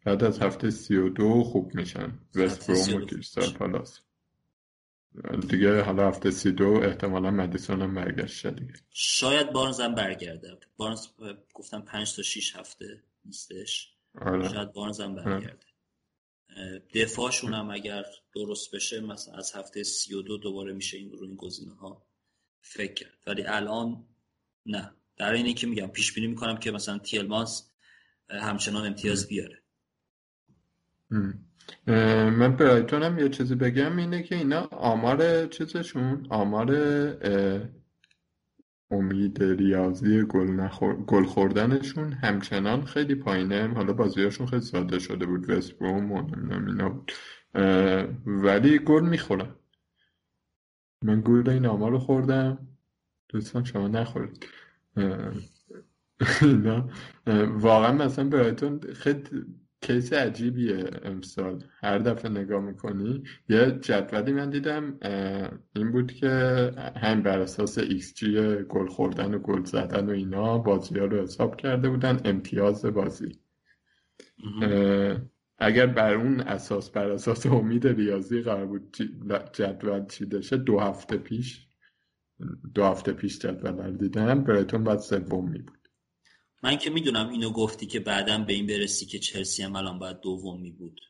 بعد 0.04 0.24
از 0.24 0.42
هفته 0.42 0.70
سی 0.70 0.96
و 0.96 1.08
دو 1.08 1.44
خوب 1.44 1.74
میشن. 1.74 2.18
وست 2.34 2.70
بروم 2.70 3.02
و 3.02 3.06
کریستال 3.06 3.52
پالاس. 3.52 4.00
دیگه 5.50 5.82
حالا 5.82 6.08
هفته 6.08 6.30
سی 6.30 6.52
دو 6.52 6.80
احتمالا 6.82 7.30
مدیسون 7.30 7.82
هم 7.82 7.94
برگشت 7.94 8.46
دیگه. 8.46 8.74
شاید 8.90 9.52
بارنز 9.52 9.80
هم 9.80 9.94
برگرده 9.94 10.58
بارنز 10.76 11.06
گفتم 11.54 11.80
پنج 11.80 12.16
تا 12.16 12.22
شیش 12.22 12.56
هفته 12.56 13.02
نیستش. 13.24 13.94
آره. 14.20 14.48
شاید 14.48 14.72
بارنز 14.72 15.00
هم 15.00 15.12
آره. 15.12 15.24
برگرده. 15.24 15.66
دفاعشون 16.94 17.54
هم 17.54 17.70
اگر 17.70 18.04
درست 18.34 18.74
بشه 18.74 19.00
مثلا 19.00 19.34
از 19.34 19.52
هفته 19.54 19.82
سی 19.82 20.14
و 20.14 20.22
دو 20.22 20.38
دوباره 20.38 20.72
میشه 20.72 20.98
این 20.98 21.10
رو 21.10 21.22
این 21.22 21.36
گزینه 21.36 21.74
ها 21.74 22.06
فکر 22.60 22.94
کرد. 22.94 23.18
ولی 23.26 23.42
الان 23.42 24.04
نه. 24.66 24.94
در 25.16 25.32
اینه 25.32 25.54
که 25.54 25.66
میگم 25.66 25.86
پیش 25.86 26.12
بینی 26.12 26.26
می‌کنم 26.26 26.56
که 26.56 26.70
مثلا 26.70 26.98
تیلمانس 26.98 27.70
همچنان 28.28 28.86
امتیاز 28.86 29.28
بیاره. 29.28 29.62
من 31.86 32.56
برایتون 32.56 33.02
هم 33.02 33.18
یه 33.18 33.28
چیزی 33.28 33.54
بگم 33.54 33.96
اینه 33.96 34.22
که 34.22 34.34
اینا 34.34 34.60
آمار 34.60 35.46
چیزشون؟ 35.46 36.26
آمار 36.30 36.74
امید 38.90 39.42
ریاضی 39.42 40.22
گل, 40.22 40.50
نخور... 40.50 40.96
گل 40.96 41.24
خوردنشون 41.24 42.12
همچنان 42.12 42.84
خیلی 42.84 43.14
پایینه. 43.14 43.68
حالا 43.74 43.92
بازیاشون 43.92 44.46
خیلی 44.46 44.62
ساده 44.62 44.98
شده 44.98 45.26
بود. 45.26 45.50
وستبروم 45.50 46.12
و 46.12 46.30
اینا 46.68 46.88
بود. 46.88 47.12
ولی 48.26 48.78
گل 48.78 49.08
می‌خورن. 49.08 49.54
من 51.04 51.22
گول 51.24 51.48
این 51.50 51.66
آمار 51.66 51.90
رو 51.90 51.98
خوردم. 51.98 52.68
دوستان 53.28 53.64
شما 53.64 53.88
نخورید. 53.88 54.46
اینا. 56.42 56.88
واقعا 57.46 57.92
مثلا 57.92 58.28
برایتون 58.28 58.80
خیلی 58.94 59.22
case 59.82 60.12
عجیبیه 60.12 60.90
امسال. 61.04 61.64
هر 61.82 61.98
دفعه 61.98 62.30
نگاه 62.30 62.60
می‌کنی. 62.60 63.22
یه 63.48 63.78
جدولی 63.80 64.32
من 64.32 64.50
دیدم 64.50 64.98
این 65.76 65.92
بود 65.92 66.12
که 66.12 66.28
هم 66.96 67.22
بر 67.22 67.38
اساس 67.38 67.78
ایکس 67.78 68.14
جی 68.14 68.54
گل 68.68 68.86
خوردن 68.86 69.34
و 69.34 69.38
گل 69.38 69.64
زدن 69.64 70.06
و 70.06 70.10
اینا 70.10 70.58
بازی 70.58 70.98
ها 70.98 71.04
رو 71.04 71.22
حساب 71.22 71.56
کرده 71.56 71.90
بودن 71.90 72.20
امتیاز 72.24 72.86
بازی. 72.86 73.38
اگر 75.58 75.86
بر 75.86 76.14
اون 76.14 76.40
اساس 76.40 76.90
بر 76.90 77.10
اساس 77.10 77.46
امید 77.46 77.86
ریاضی 77.86 78.40
قرار 78.40 78.66
بود 78.66 78.96
جدول 79.52 80.06
چیده 80.06 80.40
شه 80.40 80.56
دو 80.56 80.80
هفته 80.80 81.16
پیش 81.16 81.68
دو 82.74 82.84
هفته 82.84 83.12
پیش 83.12 83.38
جدول 83.38 83.96
دیدم. 83.96 84.44
برایتون 84.44 84.84
بعد 84.84 84.98
سوم 84.98 85.50
می 85.50 85.58
بود 85.58 85.81
من 86.62 86.76
که 86.76 86.90
می‌دونم 86.90 87.28
اینو 87.28 87.50
گفتی 87.50 87.86
که 87.86 88.00
بعدا 88.00 88.38
به 88.38 88.52
این 88.52 88.66
برسی 88.66 89.06
که 89.06 89.18
چلسی 89.18 89.62
هم 89.62 89.76
الان 89.76 89.98
باید 89.98 90.20
دوم 90.20 90.60
می 90.60 90.70
بود 90.70 91.00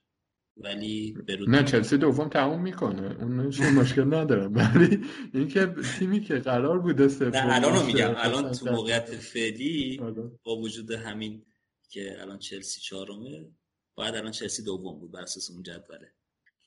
ولی 0.57 1.13
برود 1.29 1.51
نه 1.51 1.65
چلسی 1.65 1.97
دوم 1.97 2.29
تموم 2.29 2.63
می‌کنه. 2.63 3.17
اون 3.23 3.47
مشکل 3.81 4.15
ندارم 4.15 4.55
ولی 4.55 5.05
اینکه 5.35 5.75
تیمی 5.99 6.21
که 6.21 6.35
قرار 6.35 6.79
بوده 6.79 7.09
سوم 7.09 7.29
نه 7.29 7.55
الان 7.55 7.75
رو 7.75 7.87
میگم. 7.87 8.15
الان 8.17 8.53
تو 8.53 8.73
موقعیت 8.73 9.11
فعلی 9.11 10.01
آره. 10.03 10.31
با 10.45 10.57
وجود 10.57 10.91
همین 10.91 11.45
که 11.89 12.17
الان 12.21 12.39
چلسی 12.39 12.81
چهارمه 12.81 13.51
باید 13.95 14.15
الان 14.15 14.31
چلسی 14.31 14.63
دوم 14.63 14.99
بود 14.99 15.13
بر 15.13 15.21
اساس 15.21 15.51
اون 15.51 15.63
جدوله. 15.63 16.13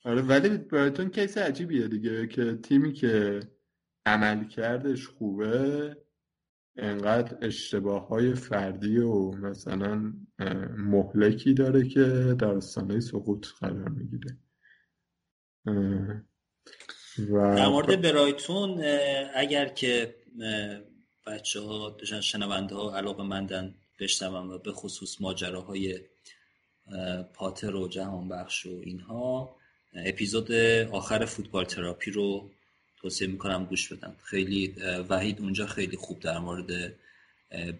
آره 0.04 0.22
ولی 0.22 0.48
برایتون 0.48 1.10
کیس 1.10 1.38
عجیبیه 1.38 1.88
دیگه 1.88 2.26
که 2.26 2.58
تیمی 2.62 2.92
که 2.92 3.40
عمل 4.06 4.48
کردش 4.48 5.06
خوبه 5.06 5.96
انقدر 6.76 7.38
اشتباه 7.42 8.08
های 8.08 8.34
فردی 8.34 8.98
و 8.98 9.30
مثلا 9.30 10.12
مهلکی 10.76 11.54
داره 11.54 11.88
که 11.88 12.04
در 12.38 12.48
استانه 12.48 13.00
سقوط 13.00 13.46
قرار 13.60 13.88
می‌گیره. 13.88 14.36
و 17.30 17.56
در 17.56 17.68
مورد 17.68 18.02
برایتون 18.02 18.84
اگر 19.34 19.68
که 19.68 20.14
بچه 21.26 21.60
ها 21.60 21.96
شنونده 22.20 22.74
ها 22.74 22.96
علاقه 22.96 23.22
مندن 23.22 23.74
بشنون 24.00 24.50
و 24.50 24.58
به 24.58 24.72
خصوص 24.72 25.20
ماجراهای 25.20 26.00
پاتر 27.34 27.74
و 27.74 27.88
جهان 27.88 28.28
بخش 28.28 28.66
و 28.66 28.80
اینها 28.84 29.56
اپیزود 29.94 30.52
آخر 30.92 31.24
فوتبال 31.24 31.64
تراپی 31.64 32.10
رو 32.10 32.50
توصیه 33.06 33.28
می‌کنم 33.28 33.64
گوش 33.64 33.92
بدن. 33.92 34.16
خیلی 34.22 34.74
وحید 35.08 35.40
اونجا 35.40 35.66
خیلی 35.66 35.96
خوب 35.96 36.20
در 36.20 36.38
مورد 36.38 36.94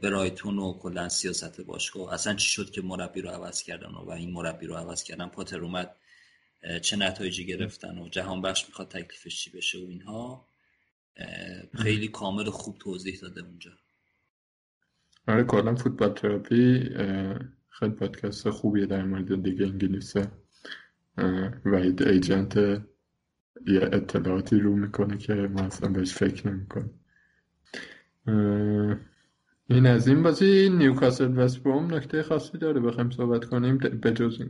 برایتون 0.03 0.59
و 0.59 0.79
کلا 0.79 1.09
سیاست 1.09 1.61
باشگاه 1.61 2.13
اصلا 2.13 2.35
چی 2.35 2.49
شد 2.49 2.71
که 2.71 2.83
مربی 2.83 3.21
رو 3.21 3.31
عوض 3.31 3.63
کردن 3.63 3.89
و 3.89 4.11
این 4.11 4.31
مربی 4.31 4.67
رو 4.67 4.75
عوض 4.75 5.05
کردن. 5.05 5.27
پاتر 5.27 5.61
اومد 5.61 5.97
چه 6.83 6.97
نتایجی 6.97 7.47
گرفتن 7.47 7.99
و 7.99 8.09
جهان 8.09 8.43
بخش 8.43 8.67
می‌خواد 8.69 8.89
تکلیفش 8.89 9.41
چی 9.45 9.51
بشه 9.51 9.79
و 9.79 9.87
اینها. 9.89 10.49
خیلی 11.75 12.09
کامل 12.09 12.51
خوب 12.51 12.79
توضیح 12.79 13.19
داده 13.23 13.41
اونجا. 13.41 13.73
آره 15.29 15.45
کلا 15.45 15.75
فوتبال 15.75 16.13
تراپی 16.13 16.81
خیلی 17.69 17.93
پادکست 17.93 18.51
خوبیه 18.51 18.87
در 18.87 19.05
مورد 19.05 19.43
دیگه 19.43 19.67
انگلیسه. 19.67 20.31
وحید 21.65 22.03
ایجنت 22.03 22.83
یه 23.67 23.81
اطلاعاتی 23.93 24.61
رو 24.61 24.77
می‌کنه 24.77 25.19
که 25.19 25.35
ما 25.35 25.61
اصلا 25.61 25.89
بهش 25.89 26.15
فکر 26.15 26.49
نمی‌کنه 26.49 26.91
این 29.71 29.87
از 29.87 30.09
این 30.09 30.23
بازی 30.23 30.71
نیوکاسل 30.71 31.39
وستبروم 31.39 31.95
نکته 31.95 32.23
خاصی 32.23 32.59
داره. 32.59 32.81
بخوایم 32.81 33.11
صحبت 33.11 33.45
کنیم 33.45 33.79
به 33.79 34.13
جز 34.13 34.43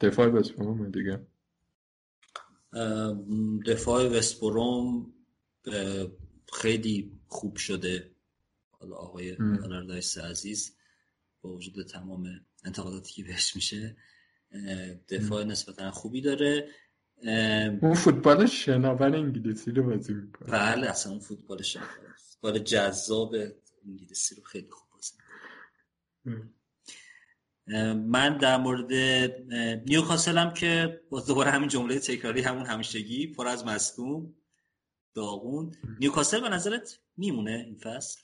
دفاع 0.00 0.28
وستبروم 0.28 0.90
دیگه. 0.90 1.20
دفاع 3.66 4.08
وستبروم 4.08 5.12
خیلی 6.52 7.12
خوب 7.26 7.56
شده. 7.56 8.10
حالا 8.70 8.96
آقای 8.96 9.36
آلاردایس 9.64 10.18
عزیز 10.18 10.76
با 11.42 11.50
وجود 11.50 11.86
تمام 11.86 12.40
انتقاداتی 12.64 13.12
که 13.12 13.24
بهش 13.24 13.56
میشه 13.56 13.96
دفاع 15.08 15.44
نسبتا 15.44 15.90
خوبی 15.90 16.20
داره. 16.20 16.68
اون 17.82 17.94
فوتبال 17.94 18.46
شناور 18.46 19.16
انگلیسی 19.16 19.70
رو 19.70 19.82
بازی 19.82 20.14
می‌کنه. 20.14 20.50
بله 20.50 20.88
اصلا 20.88 21.12
اون 21.12 21.20
فوتبال 21.20 21.62
شناور 21.62 22.14
فوتبال 22.18 22.58
جذاب 22.58 23.34
انگلیسی 23.86 24.34
رو 24.34 24.42
خیلی 24.42 24.70
خوب 24.70 24.88
بازی 24.92 25.12
من 27.94 28.38
در 28.38 28.56
مورد 28.56 28.92
نیوکاسل 29.88 30.38
هم 30.38 30.54
که 30.54 31.00
باز 31.10 31.26
دوباره 31.26 31.50
همین 31.50 31.68
جمله 31.68 31.98
تکراری 31.98 32.40
همون 32.40 32.66
همیشگی 32.66 33.26
پر 33.26 33.48
از 33.48 33.66
مصدوم 33.66 34.34
داغون. 35.14 35.74
نیوکاسل 36.00 36.40
به 36.40 36.48
نظرت 36.48 36.98
میمونه 37.16 37.50
این 37.66 37.76
فصل؟ 37.76 38.20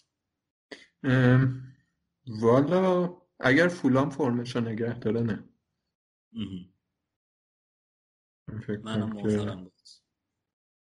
والا 2.27 3.17
اگر 3.41 3.69
فولام 3.69 4.11
فرمش 4.11 4.57
رو 4.57 4.63
نگه 4.63 4.99
داره 4.99 5.21
نه. 5.21 5.45
منم 8.83 9.13
موافقم 9.13 9.65
بود 9.65 9.73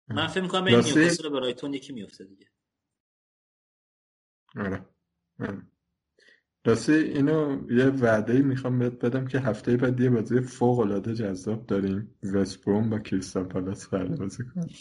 من 0.08 0.26
فکر 0.26 0.42
می‌کنم 0.42 0.64
به 0.64 0.70
نیوکاسل 0.70 1.26
و 1.26 1.30
برایتون 1.30 1.74
یکی 1.74 1.92
میفته 1.92 2.24
دیگه. 2.24 2.50
آره. 4.56 4.86
راستی 6.64 6.92
اینو 6.92 7.72
یه 7.72 7.86
وعده 7.86 8.42
می‌خوام 8.42 8.78
بهت 8.78 8.92
بدم 8.92 9.26
که 9.26 9.38
هفته 9.38 9.76
بعد 9.76 10.00
یه 10.00 10.10
بازی 10.10 10.40
فوق 10.40 10.78
العاده 10.78 11.14
جذاب 11.14 11.66
داریم. 11.66 12.18
وستبروم 12.22 12.90
با 12.90 12.98
کریستال 12.98 13.44
پالاس 13.44 13.88
قرار 13.88 14.08
بازی 14.08 14.44
کنیم 14.44 14.76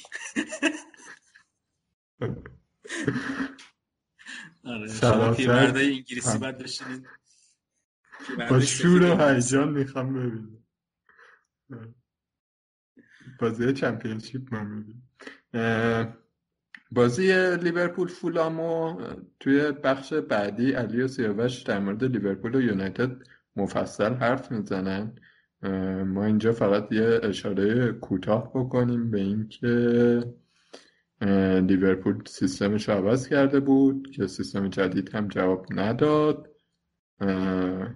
آره 4.64 4.88
شما 4.88 5.34
پیرمرده 5.34 5.80
انگلیسی 5.80 6.38
بعد 6.38 6.58
بشینید 6.58 7.08
با 8.50 8.60
شور 8.60 9.04
و 9.04 9.28
هیجان 9.28 9.70
می‌خوام 9.70 10.14
ببینم. 10.14 10.66
بازی 13.40 13.74
چمپیونشیپ 13.74 14.54
ما 14.56 14.64
می‌بینیم. 14.64 15.04
بازی 16.92 17.56
لیورپول 17.56 18.08
فولامو 18.08 19.02
توی 19.40 19.72
بخش 19.72 20.14
بعدی 20.14 20.72
علی 20.72 21.02
و 21.02 21.08
سیاوش 21.08 21.62
در 21.62 21.80
مورد 21.80 22.04
لیورپول 22.04 22.56
و 22.56 22.62
یونایتد 22.62 23.12
مفصل 23.56 24.14
حرف 24.14 24.52
می‌زنن. 24.52 25.16
ما 26.06 26.26
اینجا 26.26 26.52
فقط 26.52 26.92
یه 26.92 27.20
اشاره 27.24 27.92
کوتاه 27.92 28.52
بکنیم 28.56 29.12
به 29.12 29.20
اینکه 29.20 30.24
لیورپول 31.62 32.24
سیستمش 32.26 32.90
عوض 32.90 33.28
کرده 33.28 33.60
بود 33.60 34.12
که 34.12 34.28
سیستم 34.28 34.70
جدید 34.70 35.16
هم 35.16 35.28
جواب 35.28 35.66
نداد. 35.70 36.50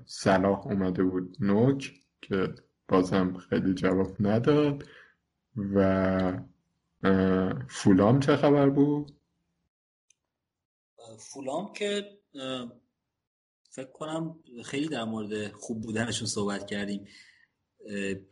صلاح 0.05 0.67
اومده 0.67 1.03
بود 1.03 1.37
نوک 1.39 1.93
که 2.21 2.55
بازم 2.87 3.33
خیلی 3.33 3.73
جواب 3.73 4.15
نداد. 4.19 4.83
و 5.57 6.39
فولام 7.69 8.19
چه 8.19 8.35
خبر 8.35 8.69
بود؟ 8.69 9.11
فولام 11.19 11.73
که 11.73 12.17
فکر 13.69 13.91
کنم 13.91 14.39
خیلی 14.65 14.87
در 14.87 15.03
مورد 15.03 15.51
خوب 15.51 15.81
بودنشون 15.81 16.27
صحبت 16.27 16.67
کردیم. 16.67 17.07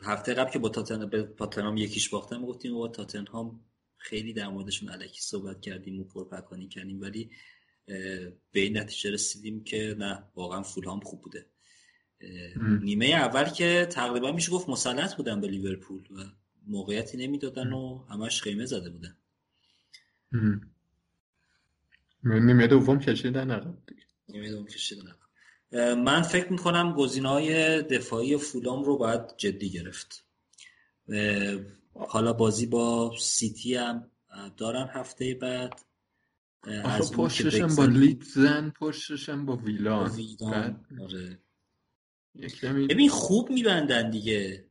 هفته 0.01 0.33
قبل 0.33 0.51
که 0.51 0.59
با 0.59 0.69
تاتن 0.69 1.05
به 1.05 1.23
تاتنهام 1.23 1.77
یکیش 1.77 2.09
باختن 2.09 2.45
گفتیم 2.45 2.73
با 2.73 2.87
تاتنهام 2.87 3.65
خیلی 3.97 4.33
در 4.33 4.47
موردشون 4.47 4.89
علکی 4.89 5.21
صحبت 5.21 5.61
کردیم 5.61 5.99
و 5.99 6.03
پرپکانی 6.03 6.67
کردیم 6.67 7.01
ولی 7.01 7.31
به 8.51 8.59
این 8.59 8.77
نتیجه 8.77 9.11
رسیدیم 9.11 9.63
که 9.63 9.95
نه 9.97 10.23
واقعا 10.35 10.61
فولهام 10.63 10.99
خوب 10.99 11.21
بوده. 11.21 11.45
نیمه 12.81 13.05
اول 13.05 13.43
که 13.43 13.87
تقریبا 13.91 14.31
میشه 14.31 14.51
گفت 14.51 14.69
مسلط 14.69 15.15
بودن 15.15 15.41
به 15.41 15.47
لیورپول 15.47 16.07
و 16.11 16.23
موقعیتی 16.69 17.17
نمی‌دادن 17.17 17.73
و 17.73 18.05
همش 18.09 18.41
خیمه 18.41 18.65
زده 18.65 18.89
بودن. 18.89 19.17
نیمه 22.23 22.67
دوم 22.67 22.99
کشیدن 22.99 23.51
عقب 23.51 23.77
نیمه 24.29 24.49
دوم 24.49 24.65
کشیدن 24.65 25.15
من 25.95 26.21
فکر 26.21 26.51
می‌کنم 26.51 26.95
های 27.25 27.81
دفاعی 27.81 28.37
فولام 28.37 28.83
رو 28.83 28.97
باید 28.97 29.21
جدی 29.37 29.69
گرفت. 29.69 30.25
حالا 31.93 32.33
بازی 32.33 32.65
با 32.65 33.15
سیتی 33.19 33.75
هم 33.75 34.11
دارن 34.57 34.89
هفته 34.93 35.33
بعد. 35.33 35.81
از 36.83 37.11
پشتشم 37.11 37.75
با 37.75 37.85
لیدزن 37.85 38.69
پشتشم 38.69 39.45
با 39.45 39.55
ویلان, 39.55 40.11
ویلان. 40.11 40.85
آره. 41.01 41.39
ببین 42.89 43.09
خوب 43.09 43.49
میبندن 43.49 44.09
دیگه. 44.09 44.68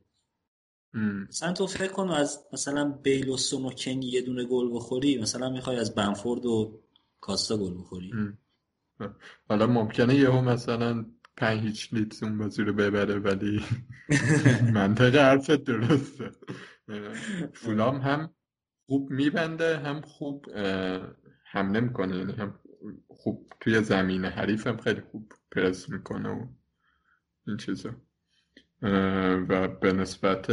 مثلا 0.93 1.53
تو 1.53 1.67
فکر 1.67 1.91
کن 1.91 2.09
از 2.09 2.45
مثلا 2.53 2.89
بیل 3.03 3.29
و 3.29 3.37
سونوکن 3.37 4.01
یه 4.01 4.21
دونه 4.21 4.45
گل 4.45 4.75
بخوری 4.75 5.21
مثلا 5.21 5.49
می‌خوای 5.49 5.77
از 5.77 5.95
بنفورد 5.95 6.45
و 6.45 6.79
کاستا 7.21 7.57
گل 7.57 7.73
بخوری. 7.79 8.13
حالا 9.49 9.67
ممکنه 9.67 10.15
یهو 10.15 10.41
مثلا 10.41 11.05
پنج 11.37 11.61
هیچ 11.61 11.93
لیتز 11.93 12.23
اون 12.23 12.37
بازی 12.37 12.63
رو 12.63 12.73
ببره 12.73 13.19
ولی 13.19 13.63
منطق 14.73 15.15
حرفت 15.15 15.63
درسته. 15.63 16.31
فولام 17.53 17.97
هم 17.97 18.33
خوب 18.85 19.09
میبنده 19.09 19.77
هم 19.77 20.01
خوب 20.01 20.45
حمله 21.43 21.79
می‌کنه 21.79 22.17
یعنی 22.17 22.33
هم 22.33 22.59
خوب 23.07 23.47
توی 23.59 23.83
زمین 23.83 24.25
حریف 24.25 24.67
هم 24.67 24.77
خیلی 24.77 25.01
خوب 25.01 25.33
پرس 25.51 25.89
می‌کنه 25.89 26.29
و 26.29 26.47
این 27.47 27.57
چیزا. 27.57 27.89
و 28.81 29.67
به 29.67 29.93
نسبت 29.93 30.51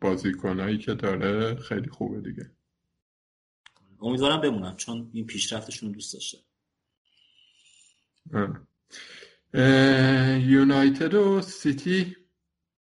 بازیکنهایی 0.00 0.78
که 0.78 0.94
داره 0.94 1.54
خیلی 1.54 1.88
خوبه 1.88 2.20
دیگه. 2.20 2.50
امیدوارم 4.00 4.40
بمونم 4.40 4.76
چون 4.76 5.10
این 5.12 5.26
پیشرفتشون 5.26 5.92
دوست 5.92 6.14
داشته 6.14 6.38
یونایتد 10.46 11.14
و 11.14 11.42
سیتی 11.42 12.16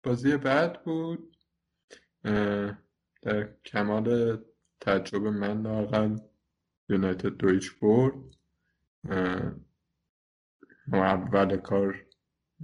بازی 0.02 0.36
بعد 0.36 0.82
بود. 0.82 1.36
در 3.22 3.48
کمال 3.64 4.38
تجربه 4.80 5.30
من 5.30 5.62
لاقل 5.62 6.18
یونایتد 6.88 7.28
دویچ 7.28 7.70
برد. 7.82 8.14
اول 10.92 11.56
کار 11.56 12.06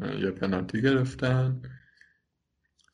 یه 0.01 0.31
پنالتی 0.31 0.83
گرفتن. 0.83 1.63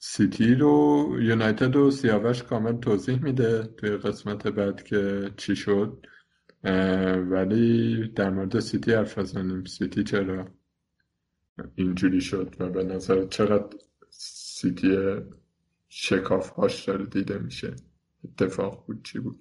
سیتی 0.08 0.54
رو 0.54 1.08
یونایتد 1.20 1.76
و 1.76 1.90
سیاوش 1.90 2.42
کامل 2.42 2.80
توضیح 2.80 3.22
میده 3.22 3.62
توی 3.62 3.90
قسمت 3.90 4.46
بعد 4.46 4.82
که 4.82 5.30
چی 5.36 5.56
شد. 5.56 6.06
ولی 7.30 8.08
در 8.08 8.30
مورد 8.30 8.60
سیتی 8.60 8.92
حرف 8.92 9.18
بزنیم 9.18 9.64
سیتی 9.64 10.04
چرا 10.04 10.48
اینجوری 11.74 12.20
شد 12.20 12.56
و 12.58 12.68
به 12.68 12.84
نظر 12.84 13.26
چقدر 13.26 13.76
سیتی 14.10 14.96
شکاف 15.88 16.50
هاش 16.50 16.84
داره 16.84 17.06
دیده 17.06 17.38
میشه؟ 17.38 17.76
اتفاق 18.24 18.86
بود 18.86 19.04
چی 19.04 19.18
بود؟ 19.18 19.40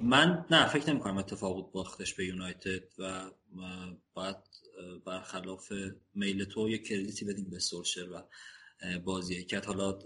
من 0.00 0.44
نه 0.50 0.68
فکر 0.68 0.90
نمی 0.90 1.00
کنم 1.00 1.18
اتفاق 1.18 1.54
بود 1.54 1.72
باختش 1.72 2.14
به 2.14 2.24
یونایتد 2.24 2.82
و 2.98 3.30
باید 4.14 4.36
برخلاف 5.06 5.72
میل 6.14 6.44
تو 6.44 6.68
یه 6.68 6.78
credit 6.78 7.17
ی 7.17 7.24
بدیم 7.24 7.50
به 7.50 7.58
سولشر 7.58 8.08
و 8.10 8.28
بازی 8.98 9.44
کرد. 9.44 9.64
حالا 9.64 9.98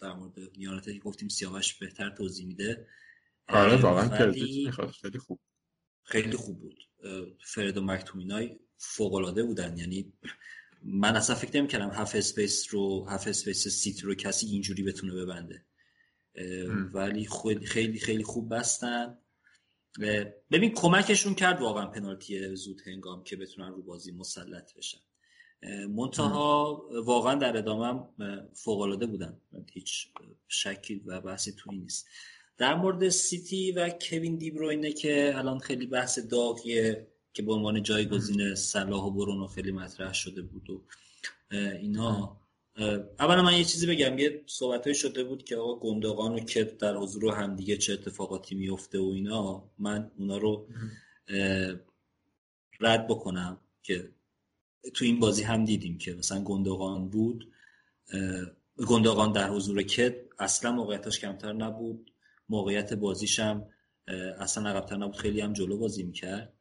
در 0.00 0.12
مورد 0.12 0.34
یونایتد 0.56 0.98
گفتیم 0.98 1.28
سیاوش 1.28 1.74
بهتر 1.74 2.10
توضیح 2.10 2.46
میده. 2.46 2.86
آره 3.48 3.76
واقعا 3.76 4.18
credit 4.18 4.70
خیلی 5.02 5.18
خوب. 5.18 5.40
خیلی 6.02 6.36
خوب 6.36 6.60
بود. 6.60 6.78
فرد 7.44 7.76
و 7.76 7.82
مکتومینای 7.82 8.58
فوق 8.76 9.14
العاده 9.14 9.42
بودن. 9.42 9.78
یعنی 9.78 10.12
من 10.82 11.16
اصلا 11.16 11.36
فکر 11.36 11.56
نمی 11.56 11.68
کردم 11.68 11.90
half 11.90 12.14
space 12.14 12.74
رو 12.74 13.06
half 13.08 13.26
space 13.26 13.68
سیتی 13.68 14.02
رو 14.02 14.14
کسی 14.14 14.46
اینجوری 14.46 14.82
بتونه 14.82 15.14
ببنده. 15.14 15.64
ولی 16.92 17.28
خیلی 17.64 17.98
خیلی 17.98 18.24
خوب 18.24 18.54
بستن. 18.54 19.18
ببین 20.50 20.74
کمکشون 20.74 21.34
کرد 21.34 21.60
واقعا 21.60 21.86
پنالتی 21.86 22.56
زود 22.56 22.80
هنگام 22.86 23.24
که 23.24 23.36
بتونن 23.36 23.68
رو 23.68 23.82
بازی 23.82 24.12
مسلط 24.12 24.74
بشن. 24.74 24.98
منتها 25.88 26.82
واقعا 27.04 27.34
در 27.34 27.56
ادامه 27.56 28.02
فوق 28.54 28.80
العاده 28.80 29.06
بودن. 29.06 29.40
هیچ 29.72 30.08
شکی 30.48 31.02
و 31.06 31.20
بحثی 31.20 31.52
توی 31.52 31.76
نیست. 31.76 32.06
در 32.58 32.74
مورد 32.74 33.08
سیتی 33.08 33.72
و 33.72 33.88
کوین 33.88 34.36
دیبروینه 34.36 34.92
که 34.92 35.32
الان 35.34 35.58
خیلی 35.58 35.86
بحث 35.86 36.18
داغیه 36.18 37.06
که 37.32 37.42
به 37.42 37.52
عنوان 37.52 37.82
جایگزین 37.82 38.54
صلاح 38.54 39.04
و 39.04 39.10
برونو 39.10 39.46
خیلی 39.46 39.72
مطرح 39.72 40.12
شده 40.12 40.42
بود 40.42 40.70
و 40.70 40.82
اینا 41.56 42.40
اولا 43.18 43.42
من 43.42 43.58
یه 43.58 43.64
چیزی 43.64 43.86
بگم 43.86 44.18
یه 44.18 44.42
صحبت 44.46 44.92
شده 44.92 45.24
بود 45.24 45.44
که 45.44 45.56
آقا 45.56 45.74
گندگان 45.74 46.32
و 46.32 46.40
کت 46.40 46.78
در 46.78 46.96
حضور 46.96 47.34
هم 47.34 47.56
دیگه 47.56 47.76
چه 47.76 47.92
اتفاقاتی 47.92 48.54
میفته 48.54 48.98
و 48.98 49.10
اینا 49.14 49.70
من 49.78 50.10
اونا 50.18 50.36
رو 50.36 50.68
رد 52.80 53.06
بکنم 53.06 53.60
که 53.82 54.10
تو 54.94 55.04
این 55.04 55.20
بازی 55.20 55.42
هم 55.42 55.64
دیدیم 55.64 55.98
که 55.98 56.14
مثلا 56.14 56.44
گندگان 56.44 57.08
بود 57.08 57.52
گندگان 58.88 59.32
در 59.32 59.50
حضور 59.50 59.82
کت 59.82 60.14
اصلا 60.38 60.72
موقعیتش 60.72 61.20
کمتر 61.20 61.52
نبود 61.52 62.12
موقعیت 62.48 62.92
بازیش 62.94 63.38
هم 63.38 63.66
اصلا 64.38 64.70
عقبتر 64.70 64.96
نبود 64.96 65.16
خیلی 65.16 65.40
هم 65.40 65.52
جلو 65.52 65.78
بازی 65.78 66.02
می‌کرد. 66.02 66.52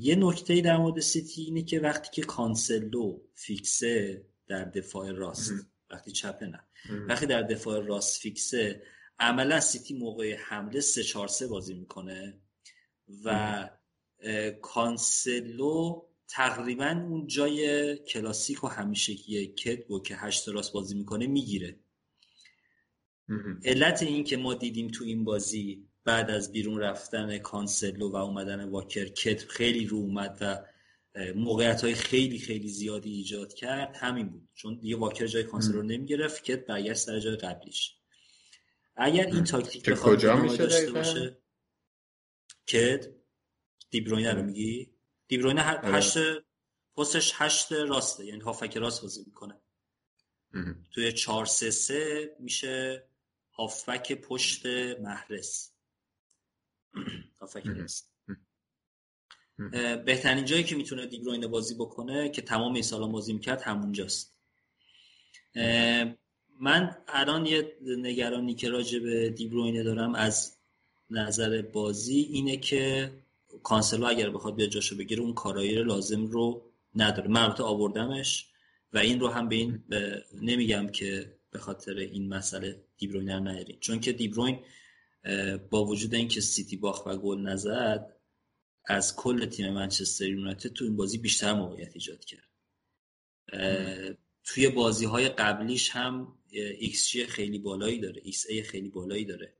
یه 0.00 0.16
نکته 0.18 0.60
در 0.60 0.76
مورد 0.76 1.00
سیتی 1.00 1.42
اینه 1.42 1.62
که 1.62 1.80
وقتی 1.80 2.10
که 2.12 2.22
کانسلو 2.22 3.20
فیکسه 3.34 4.24
در 4.48 4.64
دفاع 4.64 5.10
راست. 5.10 5.52
وقتی 5.90 6.12
چپه 6.12 6.46
نه. 6.46 6.60
وقتی 7.08 7.26
در 7.26 7.42
دفاع 7.42 7.86
راست 7.86 8.20
فیکسه 8.20 8.82
عملا 9.18 9.60
سیتی 9.60 9.94
موقع 9.94 10.34
حمله 10.34 10.80
3 10.80 11.02
4 11.02 11.28
3 11.28 11.46
بازی 11.46 11.74
می‌کنه 11.74 12.40
و 13.24 13.70
کانسلو 14.62 16.02
تقریبا 16.28 17.04
اون 17.08 17.26
جای 17.26 17.96
کلاسیک 17.96 18.64
و 18.64 18.66
همیشگی 18.66 19.46
KDB 19.46 20.02
که 20.02 20.16
هشت 20.16 20.48
راست 20.48 20.72
بازی 20.72 20.94
می‌کنه 20.94 21.26
می‌گیره. 21.26 21.76
علت 23.64 24.02
این 24.02 24.24
که 24.24 24.36
ما 24.36 24.54
دیدیم 24.54 24.88
تو 24.88 25.04
این 25.04 25.24
بازی 25.24 25.88
بعد 26.04 26.30
از 26.30 26.52
بیرون 26.52 26.80
رفتن 26.80 27.38
کانسلو 27.38 28.10
و 28.10 28.16
اومدن 28.16 28.64
واکر 28.64 29.04
کت 29.04 29.44
خیلی 29.48 29.86
رو 29.86 29.96
اومد 29.96 30.38
و 30.40 30.64
موقعیت 31.16 31.84
های 31.84 31.94
خیلی 31.94 32.38
خیلی 32.38 32.68
زیادی 32.68 33.12
ایجاد 33.12 33.54
کرد. 33.54 33.96
همین 33.96 34.28
بود. 34.28 34.48
چون 34.54 34.74
دیگه 34.74 34.96
واکر 34.96 35.26
جای 35.26 35.44
کانسلو 35.44 35.82
نمی‌گرفت 35.82 36.44
کت 36.44 36.66
برگشت 36.66 37.06
در 37.06 37.20
جای 37.20 37.36
قبلیش. 37.36 37.96
اگر 38.96 39.26
این 39.26 39.44
تاکتیک 39.44 39.90
بخواد 39.90 40.20
داشته 40.58 40.92
باشه 40.92 41.38
کت 42.66 43.08
دیبروینه 43.90 44.32
رو 44.32 44.42
میگی؟ 44.42 44.90
دیبروینه 45.28 45.78
آره. 45.78 45.96
هشت 45.96 46.18
پستش 46.96 47.32
هشت 47.34 47.72
راسته 47.72 48.24
یعنی 48.26 48.40
هافک 48.40 48.76
راست 48.76 49.02
بازی 49.02 49.24
می‌کنه. 49.26 49.60
توی 50.90 51.12
چهار 51.12 51.46
سه 51.46 51.70
سه 51.70 52.36
میشه 52.40 53.06
هافک 53.52 54.12
پشت 54.12 54.66
محرس 55.00 55.72
هافک 57.40 57.66
راست 57.66 58.13
بهترین 60.04 60.44
جایی 60.44 60.64
که 60.64 60.76
می‌تونه 60.76 61.06
دیبروینه 61.06 61.46
بازی 61.46 61.74
بکنه 61.74 62.28
که 62.28 62.42
تمام 62.42 62.74
این 62.74 62.82
سالان 62.82 63.12
بازی 63.12 63.32
می‌کرد 63.32 63.62
همونجاست. 63.62 64.38
من 66.60 66.96
الان 67.08 67.46
یه 67.46 67.76
نگرانی 67.82 68.54
که 68.54 68.68
راجع 68.70 68.98
به 68.98 69.30
دیبروینه 69.30 69.82
دارم 69.82 70.14
از 70.14 70.56
نظر 71.10 71.62
بازی 71.62 72.20
اینه 72.20 72.56
که 72.56 73.12
کانسلو 73.62 74.06
اگر 74.06 74.30
بخواد 74.30 74.56
بیاد 74.56 74.68
جاشو 74.68 74.96
بگیره 74.96 75.22
اون 75.22 75.34
کارایی 75.34 75.82
لازم 75.82 76.26
رو 76.26 76.62
نداره. 76.94 77.28
من 77.28 77.42
البته 77.42 77.62
آوردمش 77.62 78.46
و 78.92 78.98
این 78.98 79.20
رو 79.20 79.28
هم 79.28 79.48
به 79.48 79.56
این 79.56 79.84
نمیگم 80.42 80.88
که 80.88 81.36
به 81.50 81.58
خاطر 81.58 81.96
این 81.96 82.28
مسئله 82.28 82.84
دیبروین 82.98 83.28
رو 83.28 83.62
چون 83.80 84.00
که 84.00 84.12
دیبروین 84.12 84.58
با 85.70 85.84
وجود 85.84 86.14
اینکه 86.14 86.40
سیتی 86.40 86.76
باخت 86.76 87.06
و 87.06 87.16
گل 87.16 87.40
نزد 87.40 88.13
از 88.86 89.16
کل 89.16 89.46
تیم 89.46 89.72
منچستر 89.72 90.28
یونایتد 90.28 90.72
تو 90.72 90.84
این 90.84 90.96
بازی 90.96 91.18
بیشتر 91.18 91.52
موقعیت 91.52 91.90
ایجاد 91.94 92.24
کرد. 92.24 92.48
توی 94.44 94.68
بازی 94.68 95.04
های 95.04 95.28
قبلیش 95.28 95.90
هم 95.90 96.38
ایکس 96.50 97.08
جی 97.08 97.26
خیلی 97.26 97.58
بالایی 97.58 98.00
داره 98.00 98.20
xA 98.24 98.62
خیلی 98.62 98.88
بالایی 98.88 99.24
داره. 99.24 99.54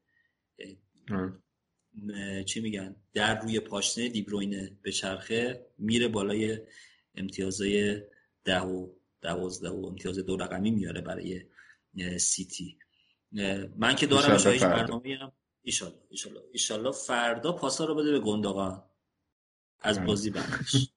چی 2.44 2.60
میگن؟ 2.60 2.96
در 3.12 3.40
روی 3.40 3.60
پاشنه 3.60 4.08
دیبروینه 4.08 4.78
به 4.82 4.92
چرخه 4.92 5.66
میره 5.78 6.08
بالای 6.08 6.58
امتیازهای 7.14 8.02
ده 8.44 8.60
و 8.60 8.88
دوازده 9.22 9.68
و 9.68 9.86
امتیاز 9.86 10.18
دو 10.18 10.36
رقمی 10.36 10.70
میاره 10.70 11.00
برای 11.00 11.42
سیتی. 12.18 12.78
من 13.76 13.96
که 13.96 14.06
دارم 14.06 14.58
برنامه 14.60 15.16
هم 15.16 15.32
ایشالله 15.62 15.98
ایشالله 16.08 16.40
ایشالله 16.52 16.92
فردا 16.92 17.52
پاسا 17.52 17.84
رو 17.84 17.94
بده 17.94 18.12
به 18.12 18.20
گنداقان 18.20 18.82
از 19.84 19.98
آره. 19.98 20.06
بازی 20.06 20.30
بعدش. 20.30 20.88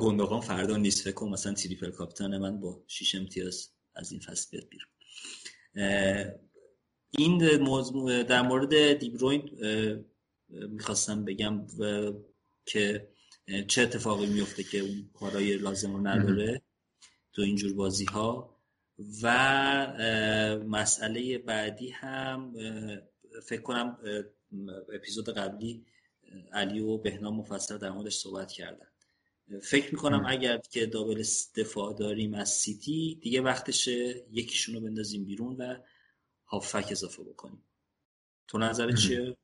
گنداقان 0.00 0.40
فردا 0.40 0.76
نیست 0.76 1.04
فکر 1.04 1.24
مثلا 1.24 1.52
تریپل 1.52 1.90
کاپتان 1.90 2.38
من 2.38 2.60
با 2.60 2.84
6 2.86 3.14
امتیاز 3.14 3.68
از 3.94 4.12
این 4.12 4.20
فصل 4.20 4.50
بیاد 4.50 4.68
بیرون. 4.68 4.88
این 7.18 7.56
موضوع 7.56 8.22
در 8.22 8.42
مورد 8.42 8.92
دیبروین 8.92 9.50
می‌خواستم 10.48 11.24
بگم 11.24 11.66
که 12.66 13.08
چه 13.68 13.82
اتفاقی 13.82 14.26
میفته 14.26 14.62
که 14.62 14.78
اون 14.78 15.10
کارهای 15.14 15.56
لازم 15.56 15.92
رو 15.92 16.06
نداره 16.06 16.62
تو 17.32 17.42
اینجور 17.42 17.72
بازی 17.72 18.04
ها 18.04 18.56
و 19.22 19.28
مسئله 20.66 21.38
بعدی 21.38 21.90
هم 21.90 22.54
فکر 23.42 23.62
کنم 23.62 23.98
اپیزود 24.94 25.28
قبلی 25.28 25.84
علی 26.52 26.80
و 26.80 26.98
بهنام 26.98 27.36
مفصل 27.36 27.78
در 27.78 27.90
موردش 27.90 28.16
صحبت 28.16 28.52
کردن. 28.52 28.86
فکر 29.62 29.94
می‌کنم 29.94 30.24
اگر 30.26 30.58
که 30.58 30.86
دابل 30.86 31.22
دفاع 31.56 31.94
داریم 31.94 32.34
از 32.34 32.48
سیتی 32.48 33.18
دیگه 33.22 33.40
وقتشه 33.40 34.24
یکیشون 34.30 34.74
رو 34.74 34.80
بندازیم 34.80 35.24
بیرون 35.24 35.56
و 35.56 35.76
هافک 36.46 36.88
اضافه 36.90 37.22
بکنیم. 37.22 37.62
تو 38.48 38.58
نظر 38.58 38.92
چیه؟ 38.92 39.36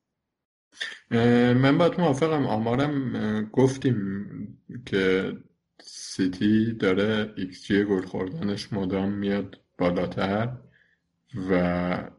من 1.55 1.79
باهات 1.79 2.01
موافقم. 2.01 2.47
آمارم 2.47 3.45
گفتیم 3.45 4.63
که 4.87 5.33
سیتی 5.81 6.73
داره 6.73 7.35
ایکس 7.37 7.65
جی 7.65 7.85
گل 7.85 8.07
خوردنش 8.07 8.73
مدام 8.73 9.13
میاد 9.13 9.61
بالاتر 9.79 10.57
و 11.51 12.11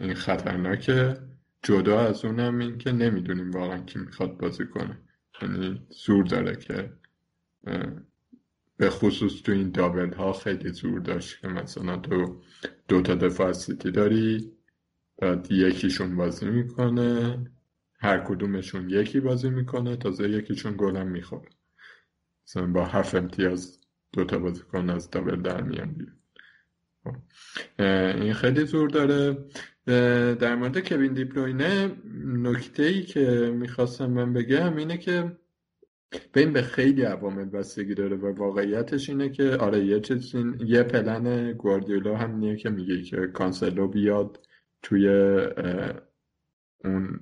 این 0.00 0.14
خطرناکه. 0.14 1.27
جدا 1.62 2.00
از 2.00 2.24
اونم 2.24 2.58
این 2.58 2.78
که 2.78 2.92
نمی‌دونیم 2.92 3.50
واقعا 3.50 3.78
کی 3.78 3.98
می‌خواد 3.98 4.36
بازی 4.38 4.66
کنه 4.66 4.98
یعنی 5.42 5.86
زور 5.90 6.24
داره 6.24 6.56
که 6.56 6.92
به 8.76 8.90
خصوص 8.90 9.42
تو 9.42 9.52
این 9.52 9.70
double 9.70 10.12
ها 10.14 10.32
خیلی 10.32 10.72
زور 10.72 11.00
داشت 11.00 11.40
که 11.40 11.48
مثلا 11.48 11.96
تو 11.96 12.42
دو 12.88 13.02
تا 13.02 13.14
دفاع 13.14 13.52
سیتی 13.52 13.90
داری 13.90 14.52
بعد 15.18 15.52
یکیشون 15.52 16.16
بازی 16.16 16.46
می‌کنه 16.46 17.44
هر 18.00 18.18
کدومشون 18.18 18.90
یکی 18.90 19.20
بازی 19.20 19.50
می‌کنه 19.50 19.96
تازه 19.96 20.30
یکیشون 20.30 20.74
گلم 20.76 21.08
می‌خوره 21.08 21.48
مثلا 22.46 22.66
با 22.66 22.84
هفت 22.84 23.14
امتیاز 23.14 23.80
دو 24.12 24.24
تا 24.24 24.38
بازیکن 24.38 24.90
از 24.90 25.10
دابل 25.10 25.42
در 25.42 25.62
میان 25.62 25.94
خب. 25.94 26.17
این 27.78 28.32
خیلی 28.32 28.64
زور 28.64 28.88
داره. 28.90 29.44
در 30.34 30.54
مورد 30.54 30.88
کوین 30.88 31.12
دیپلوینه 31.12 31.96
نکته 32.24 32.82
ای 32.82 33.02
که 33.02 33.54
می‌خواستم 33.54 34.10
من 34.10 34.32
بگم 34.32 34.76
اینه 34.76 34.98
که 34.98 35.36
بین 36.32 36.52
به 36.52 36.62
خیلی 36.62 37.02
عوامل 37.02 37.44
بستگی 37.44 37.94
داره 37.94 38.16
و 38.16 38.34
واقعیتش 38.34 39.10
اینه 39.10 39.28
که 39.28 39.56
آره 39.56 39.84
یه 39.84 40.00
چیز 40.00 40.34
یه 40.66 40.82
پلن 40.82 41.52
گواردیولا 41.52 42.16
هم 42.16 42.36
نیه 42.36 42.56
که 42.56 42.70
میگه 42.70 43.02
که 43.02 43.16
کانسلو 43.16 43.88
بیاد 43.88 44.40
توی 44.82 45.08
اون 46.84 47.20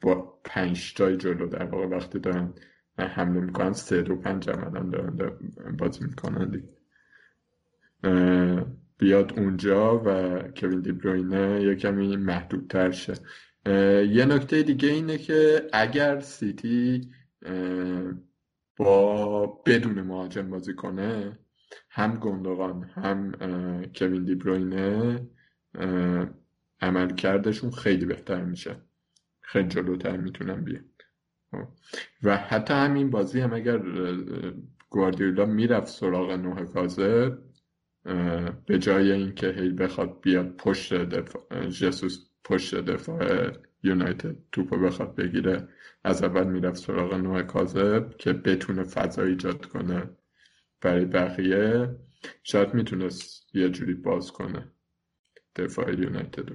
با 0.00 0.40
پنج 0.44 0.94
تای 0.94 1.16
جلو 1.16 1.46
در 1.46 1.64
واقع 1.64 1.86
وقتی 1.86 2.18
دارن 2.18 2.54
حمله 2.98 3.40
می‌کنن 3.40 3.72
سه 3.72 4.02
دو 4.02 4.16
پنج 4.16 4.50
عملا 4.50 4.82
دارن 4.82 5.36
بازی 5.78 6.04
می‌کنن 6.04 6.50
دیگه. 6.50 6.68
بیاد 8.98 9.38
اونجا 9.38 10.02
و 10.04 10.38
کوین 10.56 10.80
دیبروینه 10.80 11.62
یه 11.62 11.74
کمی 11.74 12.16
محدودتر 12.16 12.90
شه. 12.90 13.14
یه 14.10 14.24
نکته 14.24 14.62
دیگه 14.62 14.88
اینه 14.88 15.18
که 15.18 15.68
اگر 15.72 16.20
سیتی 16.20 17.10
با 18.76 19.46
بدون 19.46 20.02
مهاجم 20.02 20.50
بازی 20.50 20.74
کنه 20.74 21.38
هم 21.90 22.14
گندوغان 22.14 22.84
هم 22.84 23.32
کوین 23.94 24.24
دیبروینه 24.24 25.20
عمل 26.80 27.14
کردشون 27.14 27.70
خیلی 27.70 28.04
بهتر 28.04 28.44
میشه. 28.44 28.76
خیلی 29.40 29.68
جلوتر 29.68 30.16
می‌تونن 30.16 30.64
بیان. 30.64 30.84
خب. 31.50 31.68
و 32.22 32.36
حتی 32.36 32.74
همین 32.74 33.10
بازی 33.10 33.40
هم 33.40 33.52
اگر 33.52 33.82
گواردیولا 34.90 35.46
می‌رفت 35.46 35.86
سراغ 35.86 36.30
نوه 36.30 36.64
کازه 36.64 37.38
به 38.66 38.78
جای 38.78 39.12
اینکه 39.12 39.48
هی 39.48 39.70
بخواد 39.70 40.20
بیاد 40.20 40.56
پشت 40.56 40.94
دفاع 40.94 41.66
جسوس 41.66 42.18
پشت 42.44 42.74
دفاع 42.74 43.50
یونایتد 43.82 44.36
توپو 44.52 44.78
بخواد 44.78 45.14
بگیره 45.14 45.68
از 46.04 46.22
اول 46.22 46.46
می‌رفت 46.46 46.76
سراغ 46.76 47.14
نوع 47.14 47.42
کاذب 47.42 48.16
که 48.16 48.32
بتونه 48.32 48.82
فضا 48.82 49.22
ایجاد 49.22 49.66
کنه 49.66 50.10
برای 50.80 51.04
بقیه. 51.04 51.96
شاید 52.42 52.74
می‌تونست 52.74 53.46
یه 53.54 53.68
جوری 53.68 53.94
باز 53.94 54.32
کنه 54.32 54.68
دفاع 55.56 56.00
یونایتد 56.00 56.48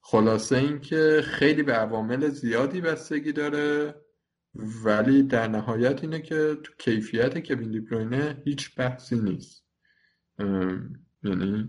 خلاصه 0.00 0.56
اینکه 0.56 1.22
خیلی 1.24 1.62
به 1.62 1.72
عوامل 1.72 2.28
زیادی 2.28 2.80
بستگی 2.80 3.32
داره. 3.32 3.94
ولی 4.54 5.22
در 5.22 5.48
نهایت 5.48 6.02
اینه 6.02 6.20
که 6.20 6.56
تو 6.62 6.72
کیفیت 6.78 7.46
کوین 7.46 7.70
دیبروینه 7.70 8.42
هیچ 8.44 8.76
بحثی 8.76 9.18
نیست. 9.18 9.64
یعنی 11.22 11.68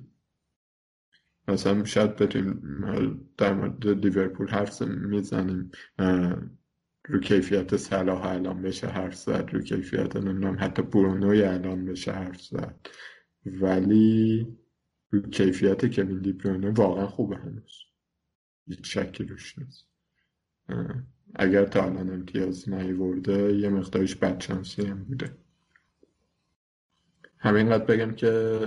مثلا 1.48 1.86
شاید 1.86 2.16
بتونیم 2.16 3.30
در 3.38 3.54
مورد 3.54 3.88
لیورپول 3.88 4.50
حرف 4.50 4.82
می‌زنیم. 4.82 5.72
رو 7.06 7.20
کیفیت 7.20 7.78
صلاح 7.78 8.26
الان 8.26 8.62
بشه 8.62 8.88
حرف 8.88 9.16
زد 9.16 9.50
رو 9.54 9.62
کیفیت 9.62 10.16
نمی‌دونم 10.16 10.58
حتی 10.60 10.82
برونوی 10.82 11.44
الان 11.44 11.86
بشه 11.86 12.12
حرف 12.12 12.42
زد. 12.42 12.88
ولی 13.46 14.48
رو 15.10 15.22
کیفیت 15.22 15.96
کوین 15.96 16.22
دیبروینه 16.22 16.72
واقعا 16.72 17.08
خوبه 17.08 17.38
هنوز. 17.38 17.74
هیچ 18.68 18.98
شکی 18.98 19.24
روش 19.24 19.60
نیست. 19.60 19.88
اگر 21.36 21.66
تا 21.66 21.84
الان 21.84 22.10
امتیاز 22.10 22.70
نیورده 22.70 23.56
یه 23.56 23.70
مقدارش 23.70 24.16
بدشانسی 24.16 24.86
هم 24.86 25.04
بوده. 25.04 25.38
همینقدر 27.38 27.86
بگم 27.86 28.16
که 28.16 28.60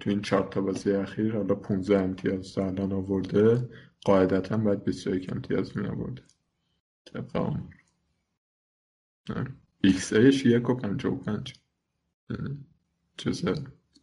تو 0.00 0.10
این 0.10 0.22
چهار 0.22 0.48
تا 0.48 0.60
بازی 0.60 0.92
اخیر 0.92 1.32
حالا 1.36 1.54
15 1.54 1.98
امتیاز 1.98 2.54
تا 2.54 2.66
الان 2.66 2.92
آورده 2.92 3.68
قاعدتا 4.04 4.56
باید 4.56 4.84
21 4.84 5.32
امتیاز 5.32 5.76
می 5.76 5.86
آورده 5.86 6.22
طبق 7.04 7.36
آمار 7.36 7.74
xA 9.84 10.12
ش 10.12 10.46
یک 10.46 10.70
و 10.70 10.74
پنج 10.74 11.04
و 11.04 11.16
پنج. 11.16 11.54
چیز 13.16 13.44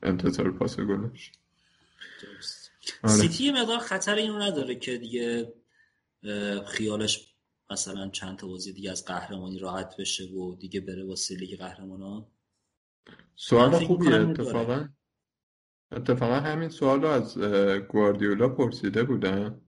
انتظار 0.04 0.52
پاس 0.52 0.80
گلش. 0.80 1.32
آره. 3.04 3.14
سیتی 3.14 3.44
یه 3.44 3.62
مقدار 3.62 3.80
خطر 3.80 4.16
اینو 4.16 4.40
نداره 4.40 4.76
که 4.76 4.98
دیگه 4.98 5.54
خیالش 6.68 7.29
مثلا 7.72 8.10
چند 8.10 8.38
تا 8.38 8.48
بازی 8.48 8.74
دیگه 8.74 8.92
از 8.92 9.06
قهرمانی 9.06 9.60
راحت 9.60 9.98
بشه 10.00 10.24
و 10.24 10.56
دیگه 10.56 10.82
بره 10.82 11.06
واسه 11.06 11.36
لیگ 11.36 11.60
قهرمانان؟ 11.60 12.26
سوال 13.36 13.72
خوبیه 13.72 14.16
اتفاقا. 14.16 14.88
اتفاقا 15.92 16.40
همین 16.40 16.70
سوال 16.70 17.02
رو 17.02 17.08
از 17.08 17.38
گواردیولا 17.88 18.50
پرسیده 18.50 19.04
بودن 19.04 19.62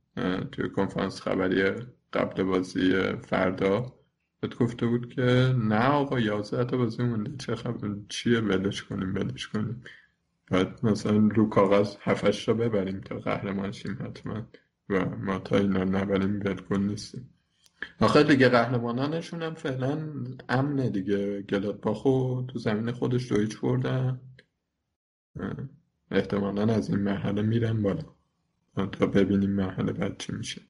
توی 0.51 0.69
کنفرانس 0.69 1.21
خبری 1.21 1.85
قبل 2.13 2.43
بازی 2.43 3.13
فردا. 3.13 3.97
بهت 4.39 4.55
گفته 4.55 4.85
بود 4.85 5.13
که 5.13 5.55
نه 5.57 5.85
آقا 5.85 6.19
یازده 6.19 6.65
تا 6.65 6.77
بازی 6.77 7.03
مونده 7.03 7.37
چه 7.37 7.55
خبر؟ 7.55 7.95
چیه؟ 8.09 8.39
ولش 8.39 8.83
کنیم 8.83 9.15
ولش 9.15 9.47
کنیم. 9.47 9.83
باید 10.51 10.67
مثلا 10.83 11.17
رو 11.17 11.49
کاغذ 11.49 11.95
هفتش 11.99 12.45
تا 12.45 12.53
ببریم 12.53 13.01
تا 13.01 13.19
قهرمان 13.19 13.71
شیم 13.71 13.97
حتما 14.01 14.47
و 14.89 15.05
ما 15.05 15.39
تا 15.39 15.57
اینا 15.57 15.83
نبریم 15.83 16.39
ولکن 16.39 16.81
نیستیم. 16.81 17.33
آخه 17.99 18.23
دیگه 18.23 18.49
قهرمانانشون 18.49 19.43
هم 19.43 19.53
فعلا 19.53 20.13
امنه 20.49 20.89
دیگه. 20.89 21.41
گلادباخو 21.41 22.43
تو 22.47 22.59
زمین 22.59 22.91
خودش 22.91 23.31
دویچ 23.31 23.59
بردن 23.59 24.21
احتمالا 26.11 26.73
از 26.73 26.89
این 26.89 26.99
مرحله 26.99 27.41
میرن 27.41 27.81
بالا. 27.81 28.05
تا 28.75 29.05
ببینیم 29.05 29.51
مرحله 29.51 29.91
بعد 29.91 30.17
چی 30.17 30.31
میشه. 30.33 30.61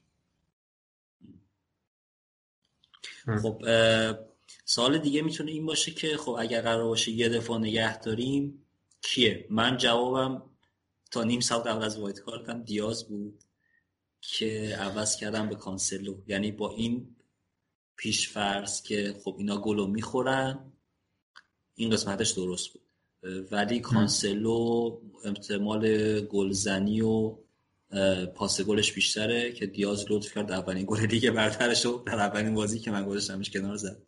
خب 3.42 3.62
سوال 4.66 4.98
دیگه 4.98 5.22
می‌تونه 5.22 5.52
این 5.52 5.66
باشه 5.66 5.92
که 5.92 6.18
خب 6.18 6.36
اگر 6.40 6.62
قرار 6.62 6.84
باشه 6.84 7.12
یه 7.12 7.30
دفاع 7.30 7.60
نگه 7.60 8.00
داریم 8.00 8.66
کیه؟ 9.02 9.48
من 9.50 9.78
جوابم 9.78 10.42
تا 11.12 11.24
نیم 11.24 11.40
سال 11.40 11.60
قبل 11.60 11.84
از 11.84 12.00
وایت 12.00 12.20
کارتم 12.20 12.64
دیاز 12.64 13.08
بود. 13.08 13.44
که 14.22 14.78
عوض 14.80 15.16
کردم 15.16 15.50
به 15.50 15.56
کانسلو. 15.56 16.18
یعنی 16.28 16.52
با 16.52 16.72
این 16.72 17.16
پیش 17.96 18.30
فرض 18.30 18.82
که 18.82 19.16
خب 19.24 19.36
اینا 19.38 19.62
گلو 19.62 19.88
می‌خورن 19.88 20.72
این 21.76 21.90
قسمتش 21.90 22.32
درست 22.32 22.70
بود. 22.74 22.82
ولی 23.52 23.80
کانسلو 23.80 24.98
احتمال 25.26 26.20
گلزنی 26.22 27.02
و 27.02 27.38
پاس 28.36 28.62
گلش 28.62 28.94
بیشتره 28.94 29.52
که 29.52 29.66
دیاز 29.66 30.06
لطف 30.10 30.34
کرد 30.34 30.52
اولین 30.52 30.86
گل 30.88 31.06
دیگه 31.06 31.32
برترش 31.32 31.86
رو 31.86 32.04
در 32.08 32.20
اولین 32.20 32.54
بازی 32.54 32.80
که 32.80 32.92
من 32.92 33.06
گذاشتمش 33.06 33.50
کنار 33.50 33.76
زد. 33.76 34.02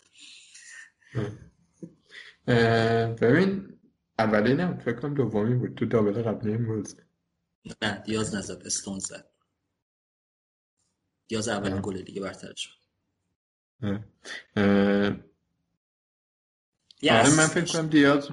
ببین 3.22 3.80
اولین 4.20 4.78
فکر 4.78 5.00
کنم 5.00 5.14
دومی 5.14 5.56
بود. 5.56 5.76
تو 5.76 5.86
دابل 5.86 6.22
قبلی 6.22 6.54
هم 6.54 6.84
نه 7.82 8.04
دیاز 8.06 8.36
نزد 8.36 8.62
استون 8.66 9.00
زد. 9.00 9.33
دیاز 11.34 11.48
اولین 11.48 11.80
گل 11.82 12.02
دیگه 12.02 12.22
برتر 12.22 12.54
شد. 12.56 12.70
آره 17.10 17.38
من 17.38 17.48
فکر 17.48 17.74
کنم 17.74 17.88
دیاز 17.88 18.30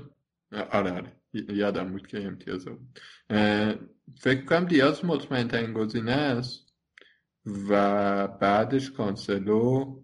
آره 0.52 0.92
آره. 0.92 1.12
یادم 1.32 1.92
بود 1.92 2.06
که 2.06 2.24
امتیاز 2.24 2.64
بود. 2.64 3.00
فکر 4.20 4.44
کنم 4.44 4.64
دیاز 4.64 5.04
مطمئن 5.04 5.48
ترین 5.48 5.72
گزینه 5.72 6.12
است 6.12 6.74
و 7.68 8.28
بعدش 8.28 8.90
کانسلو 8.90 9.96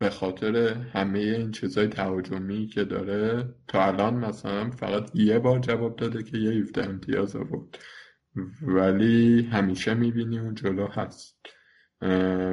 به 0.00 0.10
خاطر 0.10 0.56
همه 0.74 1.18
این 1.18 1.50
چیزای 1.50 1.88
تهاجمی 1.88 2.66
که 2.66 2.84
داره 2.84 3.54
تا 3.68 3.84
الان 3.84 4.14
مثلا 4.14 4.70
فقط 4.70 5.10
یه 5.14 5.38
بار 5.38 5.58
جواب 5.58 5.96
داده 5.96 6.22
که 6.22 6.38
یه 6.38 6.50
17 6.50 6.84
امتیاز 6.84 7.36
آورد. 7.36 7.78
ولی 8.62 9.42
همیشه 9.42 9.94
می‌بینی 9.94 10.38
اون 10.38 10.54
جلو 10.54 10.86
هست. 10.86 11.53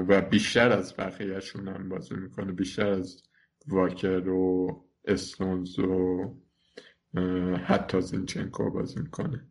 و 0.08 0.22
بیشتر 0.22 0.72
از 0.72 0.96
بقیهشون 0.98 1.68
هم 1.68 1.90
بازی 1.90 2.16
می‌کنه. 2.16 2.52
بیشتر 2.52 2.88
از 2.88 3.24
واکر 3.68 4.30
و 4.30 4.86
استونز 5.06 5.80
و 5.80 6.36
حتی 7.66 8.02
زینچنکو 8.02 8.70
بازی 8.70 9.00
می‌کنه. 9.00 9.48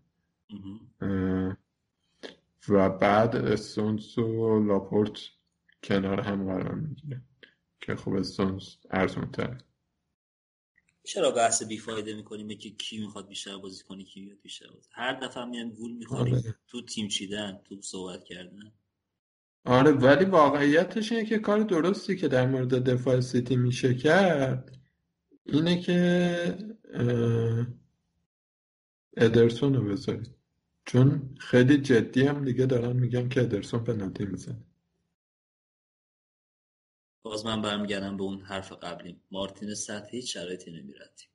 و 2.69 2.91
بعد 2.91 3.37
استونز 3.37 4.19
و 4.19 4.61
لاپورت 4.65 5.19
کنار 5.83 6.21
هم 6.21 6.47
قرار 6.47 6.75
می‌گیره 6.75 7.23
که 7.81 7.95
خب 7.97 8.13
استونز 8.13 8.69
ارزون 8.91 9.31
تره 9.31 9.59
چرا 11.05 11.31
بحث 11.31 11.63
بیفایده 11.63 12.15
می‌کنیم 12.15 12.59
که 12.59 12.71
کی 12.71 12.99
می‌خواد 12.99 13.29
بیشتر 13.29 13.59
بازی 13.59 13.85
کنه 13.85 14.05
کی 14.05 14.21
میاد 14.21 14.39
بیشتر 14.43 14.67
بازی 14.75 14.89
هر 14.93 15.21
دفعه 15.21 15.45
میان 15.45 15.71
گول 15.71 15.93
می‌خوریم. 15.93 16.35
آره. 16.35 16.55
تو 16.69 16.83
تیم 16.83 17.09
چیدن؟ 17.09 17.61
تو 17.65 17.81
صحبت 17.83 18.25
کردن؟ 18.25 18.73
آره 19.65 19.91
ولی 19.91 20.25
واقعیتش 20.25 21.13
اینه 21.13 21.25
که 21.25 21.39
کار 21.39 21.61
درستی 21.61 22.17
که 22.17 22.29
در 22.29 22.47
مورد 22.47 22.91
دفاع 22.91 23.21
سیتی 23.21 23.57
میشه 23.57 23.95
کرد 23.95 24.79
اینه 25.45 25.81
که 25.81 26.59
ادرسون 29.17 29.75
رو 29.75 29.85
بذارید. 29.85 30.35
چون 30.85 31.35
خیلی 31.41 31.79
جدی 31.79 32.27
هم 32.27 32.45
دیگه 32.45 32.67
دارن 32.67 32.93
میگن 32.97 33.29
که 33.29 33.41
ادرسون 33.41 33.85
پنالتی 33.85 34.25
می‌زنه. 34.25 34.65
باز 37.23 37.47
من 37.47 37.63
برمیگردم 37.63 38.17
به 38.17 38.23
اون 38.23 38.41
حرف 38.41 38.73
قبلی. 38.73 39.21
مارتین 39.31 39.75
سطح 39.75 40.09
هیچ 40.11 40.35
شرایطی 40.35 40.71
نمیردیم 40.71 41.29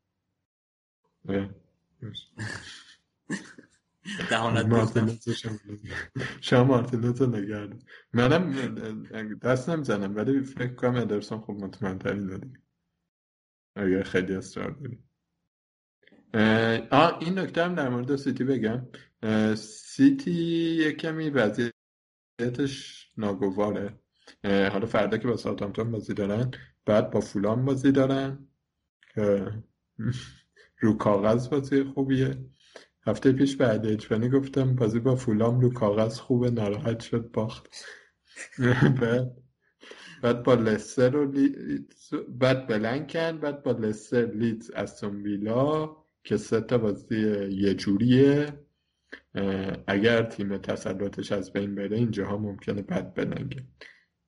دهانت 4.29 4.65
شما 6.41 6.63
مارتینز 6.63 7.21
رو 7.21 7.27
نگرد 7.35 7.83
منم 8.13 8.53
دست 9.43 9.69
نمی‌زنم 9.69 10.15
ولی 10.15 10.43
فکر 10.43 10.75
کنم 10.75 10.95
ادرسون 10.95 11.39
خوب 11.39 11.63
مطمئن 11.63 11.97
ترین 11.97 12.27
دادیم 12.27 12.63
اگر 13.75 14.03
خیلی 14.03 14.35
اصرار 14.35 14.71
داریم 14.71 15.09
آه 16.91 17.17
این 17.21 17.39
نکته 17.39 17.63
هم 17.63 17.75
در 17.75 17.89
مورد 17.89 18.15
سیتی 18.15 18.43
بگم. 18.43 18.87
سیتی 19.55 20.31
یک 20.31 20.97
کمی 20.97 21.29
وضعیتش 21.29 23.05
ناگواره. 23.17 23.99
حالا 24.43 24.85
فردا 24.85 25.17
که 25.17 25.27
با 25.27 25.37
ساوثهامپتون 25.37 25.91
بازی 25.91 26.13
دارن 26.13 26.51
بعد 26.85 27.11
با 27.11 27.19
فولام 27.21 27.65
بازی 27.65 27.91
دارن 27.91 28.47
رو 30.81 30.97
کاغذ 30.97 31.49
بازی 31.49 31.83
خوبیه. 31.83 32.54
هفته 33.07 33.31
پیش 33.31 33.55
بعد 33.55 33.85
اجفانی 33.85 34.29
گفتم 34.29 34.75
بازی 34.75 34.99
با 34.99 35.15
فولام 35.15 35.59
رو 35.59 35.73
کاغذ 35.73 36.19
خوبه 36.19 36.51
ناراحت 36.51 36.99
شد 36.99 37.31
باخت. 37.31 37.75
بعد 39.01 39.37
بعد 40.21 40.43
با 40.43 40.53
لستر 40.53 41.15
و 41.15 41.33
بعد 42.29 42.67
بلنکن 42.67 43.37
بعد 43.37 43.63
با 43.63 43.71
لستر 43.71 44.25
لیدز 44.25 44.71
استون 44.71 45.23
ویلا 45.23 45.97
که 46.23 46.37
سه 46.37 46.61
تا 46.61 46.77
بازی 46.77 47.47
یه 47.51 47.73
جوریه. 47.73 48.65
اگر 49.87 50.23
تیم 50.23 50.57
تسلطش 50.57 51.31
از 51.31 51.53
بین 51.53 51.75
بره 51.75 51.97
اینجاها 51.97 52.37
ممکنه 52.37 52.81
بد 52.81 53.13
بلنگه. 53.13 53.63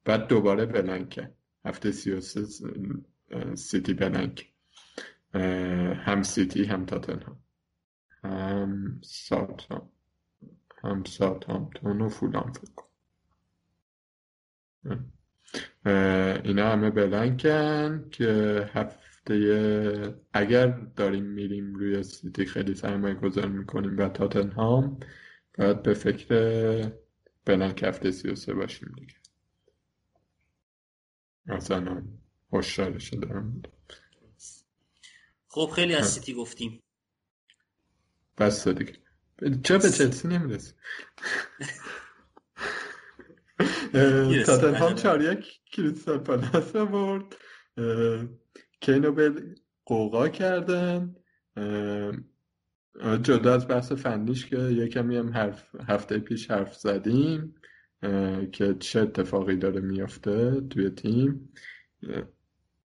بعد 0.06 0.28
دوباره 0.28 0.66
بلنکه 0.66 1.32
هفته 1.66 1.92
سی 1.92 2.12
و 2.12 2.22
سیتی 3.56 3.94
بلنک 3.94 4.54
هم 6.06 6.24
سیتی 6.24 6.64
هم 6.64 6.86
تاتنهام. 6.86 7.40
هم 8.24 9.02
سات 9.04 9.72
هم 9.72 11.04
هم 11.50 11.70
تون 11.76 12.02
و 12.02 12.10
فولان 12.10 12.52
فکر 12.52 12.84
اینا 16.44 16.72
همه 16.72 16.90
بلنکن 16.90 18.10
که 18.10 18.70
هفته 18.74 20.16
اگر 20.34 20.68
داریم 20.68 21.24
میریم 21.24 21.76
روی 21.76 22.04
سیتی 22.04 22.46
خیلی 22.46 22.76
سرمایه 22.76 23.16
گذار 23.16 23.48
می‌کنیم 23.48 23.98
و 23.98 24.10
تاتنهام 24.10 25.00
باید 25.58 25.84
به 25.84 25.94
فکر 25.94 26.92
بلنک 27.46 27.84
هفته 27.84 28.12
سی 28.12 28.30
و 28.30 28.36
سه 28.36 28.54
باشیم 28.54 28.96
دیگه. 28.98 29.14
مثلا 31.46 32.04
هشدارش 32.54 33.14
دارم. 33.14 33.62
خب 35.48 35.72
خیلی 35.76 35.96
از 35.96 36.10
سیتی 36.10 36.34
گفتیم. 36.34 36.84
بس 38.38 38.68
دیگه. 38.68 38.94
چرا 39.64 39.78
به 39.78 39.90
چلسی 39.90 40.28
نمی‌رسی. 40.28 40.74
تاتنهام 44.46 44.96
چار 44.96 45.22
یک 45.22 45.60
کریستال 45.72 46.18
پالاس 46.18 46.76
برد. 46.76 47.36
کینو 48.80 49.12
به 49.12 49.34
قوقا 49.86 50.30
کردن. 50.30 51.16
جدا 53.22 53.54
از 53.56 53.68
بحث 53.68 53.92
فنیش 53.92 54.46
که 54.46 54.58
یکمی 54.58 55.18
هم 55.18 55.30
حرف 55.30 55.76
هفته 55.88 56.20
پیش 56.20 56.52
حرف 56.52 56.76
زدیم. 56.76 57.56
که 58.52 58.76
چه 58.80 59.00
اتفاقی 59.00 59.56
داره 59.56 59.82
میافته 59.82 60.62
توی 60.62 60.90
تیم. 60.90 61.50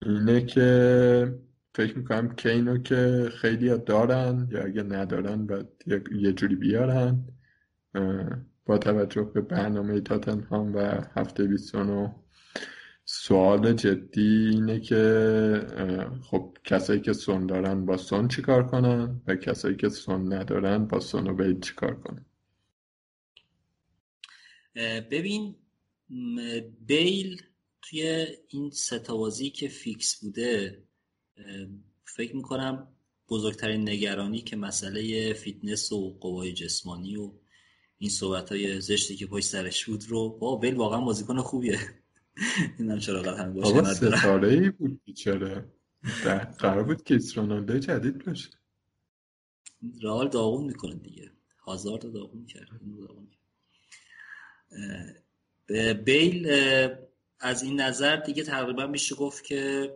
اینه 0.02 0.46
که 0.46 1.40
فکر 1.74 1.98
می‌کنم 1.98 2.36
کینو 2.36 2.78
که 2.78 3.30
خیلی 3.42 3.78
دارن 3.78 4.48
یا 4.52 4.64
اگه 4.64 4.84
ندارن 4.84 5.46
باید 5.46 5.68
یه 6.12 6.34
جوری 6.34 6.56
بیارن. 6.56 7.28
با 8.66 8.78
توجه 8.78 9.22
به 9.22 9.42
برنامه 9.42 10.02
تاتنهام 10.02 10.76
و 10.76 10.80
هفته 11.16 11.44
29 11.44 12.16
سوال 13.06 13.74
جدی 13.74 14.50
اینه 14.52 14.80
که 14.80 15.04
خب 16.24 16.58
کسایی 16.64 17.02
که 17.02 17.14
سون 17.14 17.46
دارن 17.46 17.86
با 17.86 17.98
سون 17.98 18.28
چیکار 18.28 18.68
کنن 18.68 19.22
و 19.28 19.36
کسایی 19.36 19.76
که 19.76 19.90
سون 19.90 20.34
ندارن 20.34 20.86
با 20.86 21.00
سون 21.00 21.28
و 21.28 21.34
بیل 21.34 21.60
چیکار 21.60 21.96
کنن؟ 21.96 22.26
ببین 25.12 25.56
بیل 26.88 27.42
توی 27.82 28.28
این 28.48 28.70
سه 28.70 28.97
تا 28.97 29.10
بازی 29.10 29.50
که 29.50 29.68
فیکس 29.68 30.20
بوده 30.22 30.84
فکر 32.06 32.36
می‌کنم 32.36 32.88
بزرگترین 33.30 33.90
نگرانی 33.90 34.42
که 34.42 34.56
مسئله 34.56 35.34
فیتنس 35.34 35.92
و 35.92 36.18
قوای 36.20 36.54
جسمانی 36.54 37.18
و 37.18 37.32
این 37.98 38.10
صحبت 38.10 38.52
های 38.52 38.82
زشتی 38.82 39.16
که 39.16 39.28
پشت 39.28 39.46
سرش 39.46 39.86
بود 39.86 40.04
رو 40.08 40.30
با 40.30 40.56
بیل 40.56 40.76
واقعا 40.76 41.02
بازیکن 41.02 41.38
خوبیه. 41.38 41.80
اینم 42.80 43.00
چرا 43.00 43.22
قد 43.22 43.40
هم 43.40 43.54
باشه 43.54 43.94
ستاره 43.94 44.50
ای 44.50 44.70
بود 44.70 45.02
بیچاره. 45.06 45.66
قرار 46.60 46.84
بود 46.84 47.04
که 47.04 47.20
رونالدو 47.36 47.80
جدید 47.80 48.26
باشه. 48.26 48.50
رئال 50.02 50.30
داغون 50.30 50.66
می‌کنه 50.66 50.96
دیگه. 50.96 51.32
هازارد 51.60 52.14
داغون 52.14 52.46
کرد. 52.46 52.70
بیل 56.06 56.48
از 57.40 57.64
این 57.64 57.82
نظر 57.82 58.16
دیگه 58.16 58.44
تقریبا 58.44 58.88
میشه 58.88 59.16
گفت 59.16 59.44
که 59.44 59.92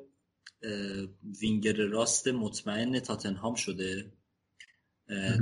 وینگر 1.42 1.76
راست 1.76 2.28
مطمئن 2.28 3.00
تاتنهام 3.00 3.56
شده 3.56 4.12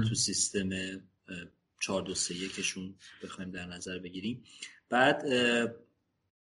تو 0.09 0.16
سیستم 0.16 0.70
4 1.82 2.01
2 2.01 2.16
3 2.16 2.36
1 2.36 2.51
بخوایم 3.24 3.51
در 3.51 3.66
نظر 3.66 3.99
بگیریم. 3.99 4.43
بعد 4.89 5.24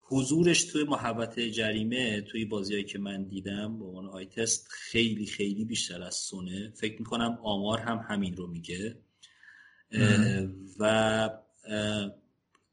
حضورش 0.00 0.64
توی 0.64 0.84
محوطه 0.84 1.50
جریمه 1.50 2.20
توی 2.20 2.44
بازیهایی 2.44 2.84
که 2.84 2.98
من 2.98 3.24
دیدم 3.24 3.78
به 3.78 3.84
عنوان 3.84 4.06
آی 4.06 4.26
تست 4.26 4.68
خیلی 4.70 5.26
خیلی 5.26 5.64
بیشتر 5.64 6.02
از 6.02 6.14
سونه. 6.14 6.70
فکر 6.70 6.98
می‌کنم 6.98 7.38
آمار 7.42 7.78
هم 7.78 8.06
همین 8.08 8.36
رو 8.36 8.46
میگه. 8.46 8.98
و 10.78 11.30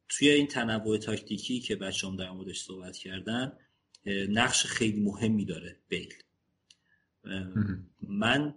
توی 0.09 0.29
این 0.29 0.47
تنوع 0.47 0.97
تاکتیکی 0.97 1.59
که 1.59 1.75
بچه 1.75 2.07
هم 2.07 2.15
در 2.15 2.31
موردش 2.31 2.61
صحبت 2.61 2.97
کردن 2.97 3.57
نقش 4.05 4.65
خیلی 4.65 5.01
مهمی 5.01 5.45
داره 5.45 5.79
بیل. 5.87 6.13
من 8.01 8.55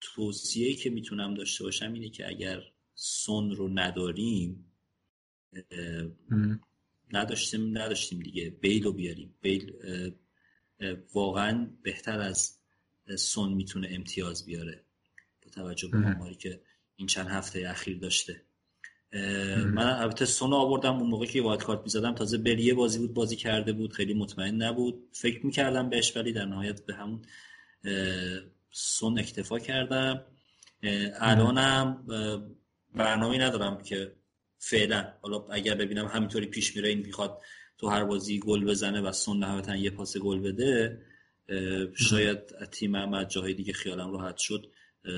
توصیه 0.00 0.74
که 0.74 0.90
می‌تونم 0.90 1.34
داشته 1.34 1.64
باشم 1.64 1.92
اینه 1.92 2.08
که 2.08 2.28
اگر 2.28 2.62
سون 2.94 3.56
رو 3.56 3.68
نداریم 3.68 4.72
نداشتیم 7.12 7.78
نداشتیم 7.78 8.20
دیگه. 8.20 8.50
بیل 8.50 8.84
رو 8.84 8.92
بیاریم. 8.92 9.34
بیل 9.40 9.72
واقعا 11.14 11.70
بهتر 11.82 12.20
از 12.20 12.58
سون 13.16 13.52
می‌تونه 13.52 13.88
امتیاز 13.90 14.46
بیاره. 14.46 14.84
با 15.42 15.50
توجه 15.50 15.88
به 15.88 15.98
آماری 15.98 16.34
که 16.34 16.62
این 16.96 17.06
چند 17.06 17.26
هفته 17.26 17.68
اخیر 17.68 17.98
داشته. 17.98 18.44
من 19.12 19.96
البته 20.00 20.24
سون 20.24 20.52
آوردم 20.52 20.96
اون 20.96 21.10
موقع 21.10 21.26
که 21.26 21.42
وایت 21.42 21.62
کارت 21.62 21.80
می‌زدم. 21.82 22.14
تازه 22.14 22.38
بلیه 22.38 22.74
بازی 22.74 22.98
بود 22.98 23.14
بازی 23.14 23.36
کرده 23.36 23.72
بود 23.72 23.92
خیلی 23.92 24.14
مطمئن 24.14 24.54
نبود. 24.54 25.08
فکر 25.12 25.46
می‌کردم 25.46 25.88
بهش 25.88 26.16
ولی 26.16 26.32
در 26.32 26.44
نهایت 26.44 26.86
به 26.86 26.94
همون 26.94 27.22
سون 28.70 29.18
اکتفا 29.18 29.58
کردم. 29.58 30.24
الانم 31.20 32.06
برنامه 32.94 33.38
ندارم 33.38 33.82
که 33.82 34.12
فعلا. 34.58 35.12
حالا 35.22 35.46
اگر 35.50 35.74
ببینم 35.74 36.06
همینطوری 36.06 36.46
پیش 36.46 36.76
میره 36.76 36.88
این 36.88 36.98
می‌خواد 36.98 37.40
تو 37.78 37.88
هر 37.88 38.04
بازی 38.04 38.38
گل 38.38 38.64
بزنه 38.64 39.00
و 39.00 39.12
سون 39.12 39.38
نهایتا 39.38 39.76
یه 39.76 39.90
پاس 39.90 40.16
گل 40.16 40.40
بده 40.40 41.02
شاید 41.94 42.38
تیم 42.70 42.94
از 42.94 43.28
جاهای 43.28 43.54
دیگه 43.54 43.72
خیالم 43.72 44.12
راحت 44.12 44.36
شد 44.36 44.72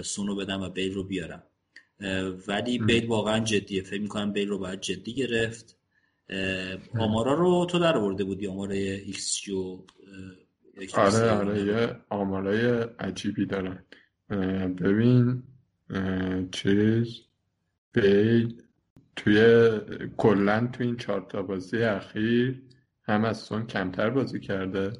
سونو 0.05 0.36
بدم 0.36 0.61
و 0.62 0.68
بیل 0.68 0.95
رو 0.95 1.05
بیارم. 1.05 1.43
ولی 2.49 2.78
بیل 2.78 3.07
واقعا 3.07 3.40
جدیه. 3.40 3.82
فکر 3.82 4.01
می‌کنم 4.01 4.32
بیل 4.32 4.49
رو 4.49 4.59
باید 4.59 4.80
جدی 4.80 5.14
گرفت. 5.14 5.78
آمارا 6.99 7.34
رو 7.34 7.66
تو 7.70 7.78
در 7.78 7.97
آورده 7.97 8.24
بودی 8.24 8.47
آمار 8.47 8.70
X 8.70 9.40
G 9.42 9.84
آره 10.95 11.30
آره 11.30 11.62
یه 11.62 11.97
آمارای 12.09 12.86
عجیبی 12.99 13.47
دارن. 13.47 13.84
ببین 14.78 15.43
چیز 16.53 17.20
بیل 17.93 18.62
توی 19.16 19.70
کلا 20.16 20.68
تو 20.72 20.84
این 20.84 20.97
چهار 20.97 21.26
تا 21.30 21.43
بازی 21.43 21.82
اخیر 21.82 22.62
هم 23.05 23.24
از 23.24 23.38
سون 23.38 23.66
کمتر 23.66 24.11
بازی 24.11 24.40
کرده. 24.40 24.93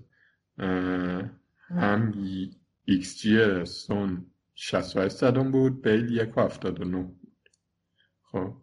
هم 1.69 2.15
XG 2.85 3.65
سون 3.65 4.27
68 4.65 5.17
صدم 5.17 5.51
بود 5.51 5.83
بیل 5.83 6.17
یک 6.17 6.39
و 6.39 6.49
بود 6.71 7.19
خب. 8.23 8.55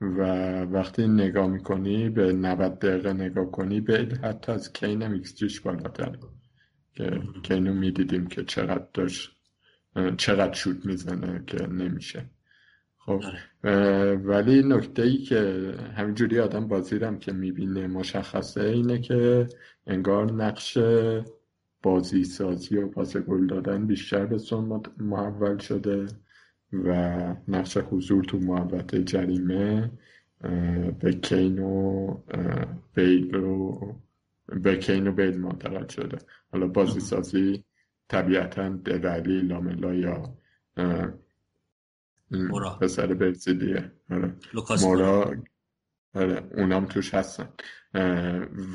و 0.00 0.22
وقتی 0.62 1.06
نگاه 1.06 1.46
می‌کنی 1.46 2.08
به 2.08 2.32
90 2.32 2.78
دقیقه 2.78 3.12
نگاه 3.12 3.50
کنی 3.50 3.80
بیل 3.80 4.14
حتی 4.14 4.52
از 4.52 4.72
کین 4.72 5.02
هم 5.02 5.12
XG 5.12 5.34
ش 5.34 5.60
بالاتر. 5.60 6.18
که 6.94 7.22
کینو 7.42 7.74
می‌دیدیم 7.74 8.26
که 8.26 8.44
چقدر 8.44 8.86
داشت 8.94 9.30
چقدر 10.16 10.52
شوت 10.52 10.86
می‌زنه 10.86 11.44
که 11.46 11.66
نمیشه. 11.66 12.30
خب. 12.98 13.20
آره. 13.64 14.16
ولی 14.16 14.62
نکته 14.62 15.02
ای 15.02 15.18
که 15.18 15.72
همینجوری 15.96 16.40
آدم 16.40 16.68
بازی 16.68 16.98
رم 16.98 17.18
که 17.18 17.32
می‌بینه 17.32 17.86
مشخصه 17.86 18.60
اینه 18.60 18.98
که 19.00 19.48
انگار 19.86 20.32
نقش 20.32 20.78
بازی 21.82 22.24
سازی 22.24 22.76
و 22.76 22.88
پاس 22.88 23.16
گل 23.16 23.46
دادن 23.46 23.86
بیشتر 23.86 24.26
به 24.26 24.38
سون 24.38 24.82
محول 24.98 25.58
شده 25.58 26.06
و 26.72 26.94
نقش 27.48 27.76
حضور 27.76 28.24
تو 28.24 28.38
محوطه 28.38 29.04
جریمه 29.04 29.90
به 31.00 31.12
کین 31.22 31.58
و 31.58 32.16
بیل 32.94 33.34
و 33.34 33.80
به 34.46 34.76
کین 34.76 35.06
و 35.06 35.12
بیل 35.12 35.40
منتقل 35.40 35.86
شده. 35.86 36.18
حالا 36.52 36.66
بازی 36.66 37.00
سازی 37.00 37.64
طبیعتا 38.08 38.68
دلالی 38.68 39.40
لاملا 39.40 39.94
یا 39.94 40.34
مورا. 42.30 42.78
پسر 42.80 43.14
برزیلیه. 43.14 43.92
آره. 44.10 44.34
مورا. 44.82 45.34
اونام 46.56 46.86
توش 46.86 47.14
هستن. 47.14 47.48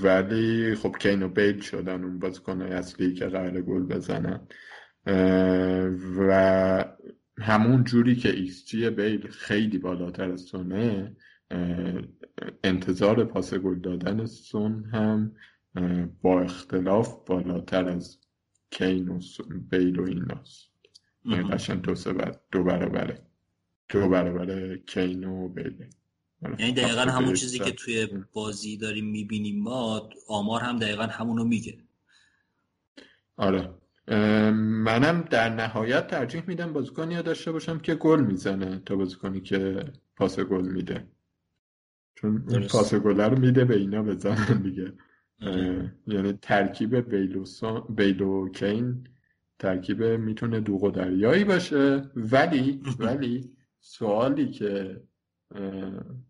ولی 0.03 0.75
خب 0.75 0.95
کین 0.99 1.23
و 1.23 1.29
بیل 1.29 1.59
شدن 1.59 2.03
اون 2.03 2.19
بازیکنهای 2.19 2.71
اصلی 2.71 3.13
که 3.13 3.25
قرار 3.25 3.61
گل 3.61 3.83
بزنن. 3.83 4.47
و 6.17 6.85
همون 7.39 7.83
جوری 7.83 8.15
که 8.15 8.29
XG 8.29 8.89
بیل 8.89 9.27
خیلی 9.27 9.77
بالاتر 9.77 10.31
از 10.31 10.41
سونه 10.41 11.15
انتظار 12.63 13.25
پاس 13.25 13.53
گل 13.53 13.79
دادن 13.79 14.25
سون 14.25 14.83
هم 14.83 15.31
با 16.21 16.41
اختلاف 16.41 17.25
بالاتر 17.25 17.89
از 17.89 18.19
کین 18.71 19.09
و 19.09 19.19
بیل 19.71 19.99
و 19.99 20.03
ایناست 20.03 20.71
قشن 21.51 21.79
دو, 21.79 21.93
دو 22.51 22.63
برابره. 22.63 23.21
دو 23.89 24.09
برابر 24.09 24.77
کین 24.77 25.23
و 25.23 25.49
بیل. 25.49 25.85
یعنی 26.41 26.71
دقیقا 26.71 27.01
همون 27.01 27.33
چیزی 27.33 27.59
که 27.59 27.71
توی 27.71 28.07
بازی 28.33 28.77
داریم 28.77 29.05
می‌بینیم 29.05 29.63
ما 29.63 30.09
آمار 30.27 30.61
هم 30.61 30.79
دقیقا 30.79 31.03
همونو 31.03 31.43
میگه. 31.43 31.77
آره. 33.37 33.69
منم 34.53 35.21
در 35.21 35.49
نهایت 35.49 36.07
ترجیح 36.07 36.43
میدم 36.47 36.73
بازیکنی 36.73 37.21
داشته 37.21 37.51
باشم 37.51 37.79
که 37.79 37.95
گل 37.95 38.21
می‌زنه 38.21 38.81
تا 38.85 38.95
بازیکنی 38.95 39.41
که 39.41 39.85
پاس 40.15 40.39
گل 40.39 40.67
میده. 40.67 41.07
چون 42.15 42.37
درست. 42.37 42.71
پاس 42.71 42.93
گل 42.93 43.21
رو 43.21 43.39
میده 43.39 43.65
به 43.65 43.75
اینا 43.75 44.03
بزنن 44.03 44.61
دیگه. 44.61 44.93
آره. 45.41 45.95
یعنی 46.07 46.33
ترکیب 46.33 46.95
بیل 46.95 47.35
و, 47.35 47.45
بیل 47.89 48.21
و 48.21 48.49
کین 48.49 49.07
ترکیب 49.59 50.03
می‌تونه 50.03 50.59
دوغ 50.59 50.83
و 50.83 50.91
دریایی 50.91 51.43
باشه. 51.43 52.09
ولی 52.15 52.81
ولی 52.99 53.51
سوالی 53.79 54.51
که 54.51 55.01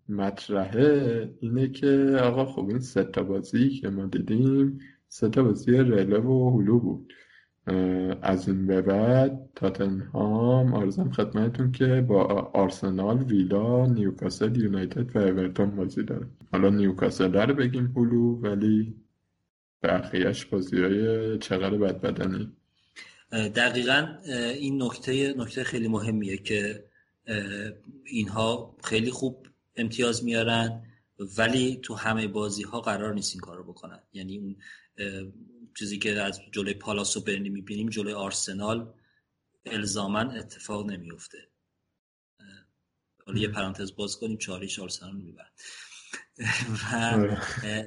مطرحه 0.10 1.30
اینه 1.40 1.68
که 1.68 2.18
آقا 2.22 2.46
خب 2.46 2.68
این 2.70 2.80
سه 2.80 3.04
تا 3.04 3.24
بازی 3.24 3.70
که 3.70 3.90
ما 3.90 4.06
دیدیم 4.06 4.80
سه 5.08 5.30
تا 5.30 5.44
بازی 5.44 5.72
رله 5.72 6.20
و 6.20 6.60
هلو 6.60 6.80
بود. 6.80 7.14
از 8.22 8.48
این 8.48 8.68
به 8.68 8.82
بعد 8.82 9.50
تاتنهام 9.56 10.74
آرزم 10.74 11.12
خدمتتون 11.12 11.72
که 11.72 12.02
با 12.02 12.24
آرسنال 12.54 13.24
ویلا 13.24 13.86
نیوکاسل 13.86 14.58
یونایتد 14.58 15.16
و 15.16 15.20
اورتون 15.20 15.76
بازی 15.76 16.04
داره 16.04 16.28
حالا 16.52 16.70
نیوکاسل 16.70 17.34
رو 17.34 17.54
بگیم 17.54 17.94
هلو 17.96 18.36
ولی 18.42 18.96
بقیهش 19.84 20.46
بازی 20.46 20.84
های 20.84 21.38
چقدر 21.38 21.78
بد 21.78 22.02
بدنی 22.02 22.52
دقیقا 23.32 24.08
این 24.60 24.84
نکته 24.84 25.34
نکته 25.38 25.64
خیلی 25.64 25.88
مهمیه 25.88 26.38
که 26.38 26.84
اینها 28.06 28.76
خیلی 28.84 29.12
خوب 29.12 29.48
امتیاز 29.76 30.24
میارن 30.24 30.84
ولی 31.38 31.80
تو 31.84 31.96
همه 31.96 32.28
بازی 32.28 32.64
ها 32.64 32.82
قرار 32.82 33.14
نیست 33.14 33.32
این 33.32 33.42
کار 33.42 33.58
رو 33.58 33.64
بکنن 33.64 34.00
یعنی 34.14 34.38
اون 34.38 34.56
چیزی 35.80 35.98
که 35.98 36.22
از 36.22 36.42
جلوی 36.52 36.74
پالاس 36.74 37.18
و 37.18 37.22
برنی 37.22 37.50
می‌بینیم 37.50 37.90
جلوی 37.90 38.14
آرسنال 38.14 38.94
الزامن 39.66 40.38
اتفاق 40.38 40.86
نمیفته 40.86 41.38
حالا 43.26 43.40
یه 43.40 43.48
پرانتز 43.48 43.96
باز 43.96 44.18
کنیم 44.18 44.38
چاریش 44.38 44.80
آرسنال 44.80 45.16
می‌برن 45.16 45.50
و. 46.92 47.38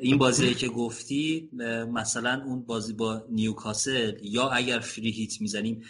این 0.01 0.19
بازی 0.19 0.55
که 0.55 0.69
گفتی 0.69 1.51
مثلا 1.93 2.43
اون 2.45 2.63
بازی 2.63 2.93
با 2.93 3.27
نیوکاسل 3.31 4.19
یا 4.23 4.49
اگر 4.49 4.79
فری 4.79 5.11
هیت 5.11 5.41
می‌زنیم 5.41 5.85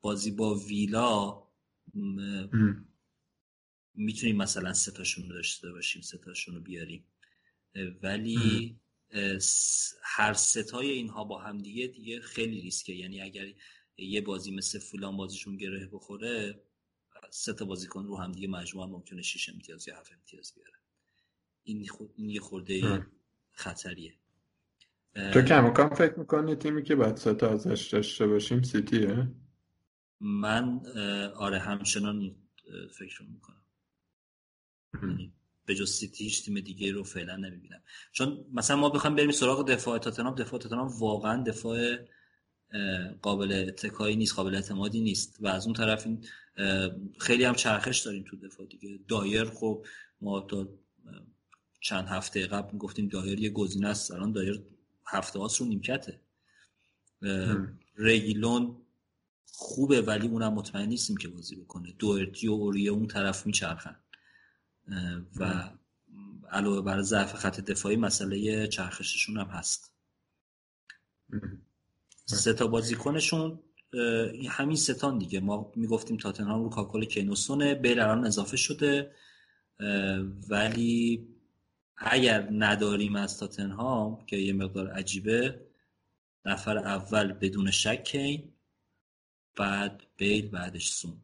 بازی 0.00 0.30
با 0.30 0.54
ویلا 0.54 1.45
می‌تونیم 3.94 4.36
مثلا 4.36 4.72
ستاشون 4.72 5.28
رو 5.28 5.34
داشته 5.34 5.72
باشیم 5.72 6.02
ستاشون 6.02 6.54
رو 6.54 6.60
بیاریم. 6.60 7.04
ولی 8.02 8.76
هر 10.02 10.32
ستای 10.32 10.90
اینها 10.90 11.24
با 11.24 11.42
هم 11.42 11.58
دیگه 11.58 11.86
دیگه 11.86 12.20
خیلی 12.20 12.60
ریسکه. 12.60 12.92
یعنی 12.92 13.20
اگر 13.20 13.46
یه 13.96 14.20
بازی 14.20 14.50
مثل 14.50 14.78
فولان 14.78 15.16
بازیشون 15.16 15.56
گره 15.56 15.88
بخوره 15.92 16.62
سه 17.30 17.52
تا 17.52 17.64
بازیکن 17.64 18.06
رو 18.06 18.16
هم 18.16 18.32
دیگه 18.32 18.48
مجموعا 18.48 18.86
ممکنه 18.86 19.22
6 19.22 19.48
امتیاز 19.48 19.88
یا 19.88 19.96
7 19.96 20.12
امتیاز 20.12 20.52
بیاره. 20.54 20.72
این, 21.62 21.88
این 22.16 22.30
یه 22.30 22.40
خورده 22.40 23.06
خطریه. 23.52 24.14
تو 25.14 25.42
کم 25.42 25.94
فکر 25.94 26.18
می‌کنی 26.18 26.54
تیمی 26.54 26.82
که 26.82 26.94
باید 26.94 27.16
سه 27.16 27.34
تا 27.34 27.50
ازش 27.50 27.88
داشته 27.92 28.26
باشیم 28.26 28.62
سیتیه؟ 28.62 29.28
من 30.20 30.86
آره 31.36 31.58
همچنان 31.58 32.34
فکر 32.98 33.22
می‌کنم. 33.22 33.62
یعنی 35.02 35.32
به 35.66 35.74
جز 35.74 35.90
سیتی 35.90 36.24
هیچ 36.24 36.44
تیم 36.44 36.60
دیگه 36.60 36.92
رو 36.92 37.04
فعلا 37.04 37.36
نمی‌بینم. 37.36 37.82
چون 38.12 38.44
مثلا 38.52 38.76
ما 38.76 38.90
بخوایم 38.90 39.16
بریم 39.16 39.30
سراغ 39.30 39.68
دفاع 39.68 39.98
تاتنهام 39.98 40.34
دفاع 40.34 40.60
تاتنهام 40.60 40.88
واقعا 40.98 41.42
دفاع 41.42 41.96
قابل 43.22 43.64
اتکایی 43.68 44.16
نیست 44.16 44.34
قابل 44.34 44.54
اعتمادی 44.54 45.00
نیست. 45.00 45.36
و 45.40 45.46
از 45.46 45.64
اون 45.66 45.74
طرف 45.74 46.06
این 46.06 46.24
خیلی 47.18 47.44
هم 47.44 47.54
چرخش 47.54 47.98
داریم 47.98 48.24
تو 48.28 48.36
دفاع 48.36 48.66
دیگه. 48.66 48.98
دایر 49.08 49.44
خب 49.44 49.86
ما 50.20 50.40
تا 50.40 50.68
چند 51.80 52.08
هفته 52.08 52.46
قبل 52.46 52.72
می‌گفتیم 52.72 53.08
دایر 53.08 53.40
یه 53.40 53.50
گزینه 53.50 53.88
است. 53.88 54.10
الان 54.10 54.32
دایر 54.32 54.62
هفته 55.06 55.38
هاست 55.38 55.60
رو 55.60 55.66
نیمکته. 55.66 56.20
ریگیلون 57.96 58.85
خوبه 59.52 60.02
ولی 60.02 60.28
اونم 60.28 60.52
مطمئن 60.52 60.88
نیستیم 60.88 61.16
که 61.16 61.28
بازی 61.28 61.56
بکنه. 61.56 61.94
دوئرتی 61.98 62.48
و 62.48 62.52
اوریه 62.52 62.90
اون 62.90 63.06
طرف 63.06 63.46
میچرخن. 63.46 63.96
و 65.36 65.70
علاوه 66.50 66.80
بر 66.80 67.02
ضعف 67.02 67.34
خط 67.34 67.60
دفاعی 67.60 67.96
مسئله 67.96 68.68
چرخششون 68.68 69.38
هم 69.38 69.46
هست. 69.46 69.92
سه 72.24 72.52
تا 72.52 72.66
بازیکنشون 72.66 73.60
همین 74.48 74.76
ستان 74.76 75.18
دیگه. 75.18 75.40
ما 75.40 75.72
می‌گفتیم 75.76 76.16
تاتنهام 76.16 76.62
رو 76.62 76.70
کاکل 76.70 77.04
کینوسونه 77.04 77.74
بیل 77.74 78.00
الان 78.00 78.26
اضافه 78.26 78.56
شده. 78.56 79.14
ولی 80.48 81.26
اگر 81.96 82.48
نداریم 82.50 83.16
از 83.16 83.38
تاتنهام 83.38 84.26
که 84.26 84.36
یه 84.36 84.52
مقدار 84.52 84.90
عجیبه 84.90 85.66
نفر 86.44 86.78
اول 86.78 87.32
بدون 87.32 87.70
شک 87.70 88.04
کین. 88.04 88.52
بعد 89.56 90.02
بیل 90.16 90.50
بعدش 90.50 90.88
سون. 90.88 91.16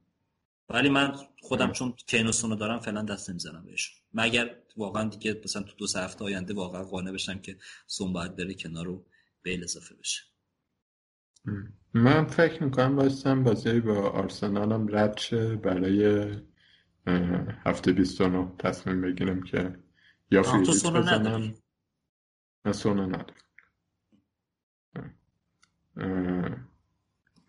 ولی 0.68 0.88
من 0.88 1.12
خودم 1.40 1.72
چون 1.72 1.92
کینوسون 1.92 2.50
رو 2.50 2.56
دارم 2.56 2.80
فعلا 2.80 3.02
دست 3.02 3.30
نمی‌زنم 3.30 3.64
بهشون. 3.64 3.96
مگر 4.14 4.56
واقعا 4.76 5.08
دیگه 5.08 5.40
مثلا 5.44 5.62
تو 5.62 5.76
دو 5.76 5.86
سه 5.86 6.00
هفته 6.00 6.24
آینده 6.24 6.54
واقعا 6.54 6.84
قانع 6.84 7.12
بشم 7.12 7.38
که 7.38 7.56
سون 7.86 8.12
باید 8.12 8.36
بره 8.36 8.54
کنار 8.54 8.86
رو 8.86 9.06
بیل 9.42 9.64
اضافه 9.64 9.94
بشه. 9.94 10.22
من 11.94 12.24
فکر 12.26 12.62
می‌کنم 12.62 12.96
بایستم 12.96 13.44
بازی 13.44 13.80
با 13.80 14.10
آرسنالم 14.10 14.96
رد 14.96 15.18
شه 15.18 15.56
برای 15.56 16.30
هفته 17.66 17.92
29 17.92 18.52
تصمیم 18.58 19.00
بگیرم 19.00 19.42
که 19.42 19.78
یا 20.30 20.42
فریلیت 20.42 20.86
بزنم. 20.86 21.54
نه 22.64 22.72
سونو 22.72 23.06
ندارم. 23.06 23.42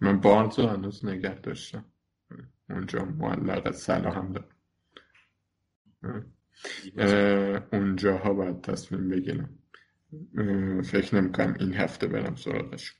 من 0.04 0.20
بارنز 0.20 0.60
رو 0.60 0.68
هنوز 0.68 1.06
نگه 1.06 1.40
داشتم. 1.40 1.86
اونجا 2.70 3.06
معلق 3.06 3.72
سلا 3.72 4.12
هم 4.12 4.34
دارم. 4.34 4.50
اونجاها 7.74 8.34
باید 8.34 8.62
تصمیم 8.62 9.10
بگیرم. 9.10 9.50
فکر 10.84 11.16
نمی‌کنم 11.16 11.56
این 11.60 11.74
هفته 11.74 12.08
برم 12.08 12.36
سراغشون. 12.36 12.98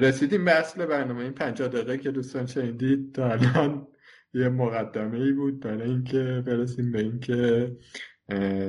رسیدیم 0.00 0.44
به 0.44 0.50
اصل 0.50 0.86
برنامه. 0.86 1.22
این 1.22 1.32
پنجاه 1.32 1.68
دقیقه 1.68 1.98
که 1.98 2.10
دوستان 2.10 2.46
شنیدید 2.46 3.14
تا 3.14 3.30
الان 3.30 3.86
یه 4.34 4.48
مقدمه 4.48 5.20
ای 5.20 5.32
بود 5.32 5.60
برای 5.60 5.90
اینکه 5.90 6.42
برسیم 6.46 6.92
به 6.92 7.00
اینکه 7.00 7.72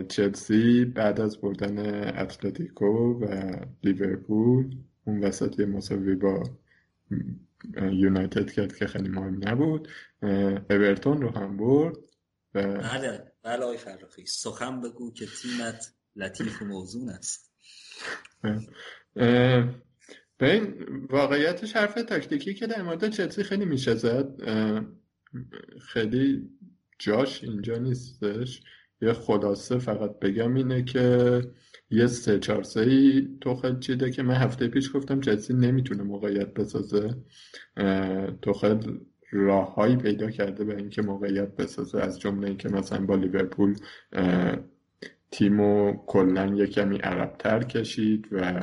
چلسی 0.10 0.86
بعد 0.86 1.22
از 1.22 1.42
بردن 1.42 1.80
اتلتیکو 2.18 3.20
و 3.20 3.56
لیورپول 3.84 4.76
اون 5.04 5.24
وسط 5.24 5.60
یه 5.60 5.66
مساوی 5.66 6.16
با 6.16 6.44
یونایتد 7.92 8.52
کرد 8.52 8.76
که 8.76 8.88
خیلی 8.88 9.10
مهم 9.10 9.40
نبود. 9.48 9.88
اورتون 10.70 11.22
رو 11.22 11.30
هم 11.30 11.58
برد 11.58 11.98
بله 12.54 13.32
بله 13.44 13.64
آقای 13.64 13.78
فرخی. 13.78 14.26
سخن 14.26 14.82
بگو 14.82 15.14
که 15.14 15.26
تیمت 15.26 15.94
لطیف 16.16 16.62
و 16.62 16.66
موزون 16.66 17.10
است. 17.10 17.52
به 20.38 20.54
این 20.54 20.86
واقعیتش 21.10 21.76
حرف 21.76 21.94
تاکتیکی 21.94 22.54
که 22.54 22.68
در 22.68 22.82
مورد 22.82 23.10
چلسی 23.10 23.44
خیلی 23.44 23.66
میشه 23.66 23.96
زد. 23.96 24.28
خیلی 25.82 26.50
جاش 27.00 27.44
اینجا 27.44 27.78
نیستش. 27.78 28.62
یه 29.02 29.14
خلاصه 29.14 29.78
فقط 29.78 30.20
بگم 30.20 30.56
اینه 30.56 30.84
که 30.84 31.42
یه 31.94 32.08
سه 32.08 32.40
چهار 32.40 32.64
سه 32.64 32.82
ای 32.82 33.28
توخل 33.42 33.80
چیده 33.80 34.12
که 34.12 34.24
من 34.24 34.34
هفته 34.34 34.68
پیش 34.68 34.96
گفتم 34.96 35.20
چلسی 35.20 35.54
نمی‌تونه 35.54 36.04
موقعیت 36.04 36.54
بسازه. 36.54 37.16
توخل 38.42 38.98
راههایی 39.32 39.96
پیدا 39.96 40.32
کرده 40.32 40.64
به 40.64 40.78
اینکه 40.78 41.02
موقعیت 41.02 41.56
بسازه. 41.56 42.00
از 42.00 42.20
جمله 42.20 42.48
اینکه 42.48 42.70
مثلا 42.70 43.06
با 43.06 43.16
لیورپول 43.16 43.76
تیمو 45.32 45.94
کلا 46.08 46.46
یه 46.56 46.68
کمی 46.68 46.98
عربتر 46.98 47.64
کشید 47.64 48.28
و 48.32 48.62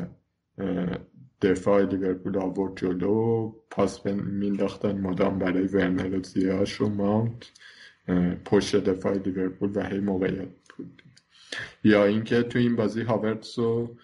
دفاع 1.43 1.83
لیورپول 1.83 2.39
آورد 2.39 2.77
جلو. 2.77 3.53
پاس 3.71 4.07
مینداختن 4.07 5.01
مدام 5.01 5.39
برای 5.39 5.67
ورنر 5.67 6.19
و 6.19 6.23
زیاش 6.23 6.81
و 6.81 6.89
ماونت 6.89 7.51
پشت 8.45 8.77
دفاع 8.77 9.19
لیورپول 9.19 9.71
و 9.75 9.83
هی 9.83 10.01
موقعیت 10.01 10.49
بود. 10.77 11.03
یا 11.85 12.05
اینکه 12.05 12.43
تو 12.43 12.59
این 12.59 12.77
بازی 12.77 13.03
هاورتس 13.03 13.59
رو 13.59 13.97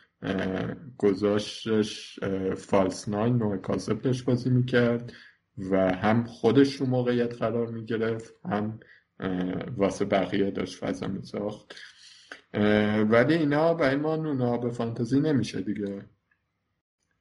گذاشتش 0.99 2.21
فالس 2.57 3.09
ناین 3.09 3.37
نوع 3.37 3.57
کاسپش 3.57 4.23
بازی 4.23 4.51
می‌کرد 4.51 5.13
و 5.71 5.95
هم 5.95 6.25
خودش 6.25 6.75
رو 6.75 6.87
موقعیت 6.87 7.35
قرار 7.35 7.67
می‌گرفت 7.67 8.35
هم 8.45 8.81
واسه 9.77 10.05
بقیه 10.05 10.51
داشت 10.51 10.79
فضا 10.79 11.07
میساخت. 11.07 11.75
ولی 13.09 13.35
اینا 13.35 13.75
برای 13.75 13.97
ما 13.97 14.17
نونا 14.17 14.57
به 14.57 14.71
فانتزی 14.71 15.21
نمیشه 15.21 15.61
دیگه. 15.61 16.05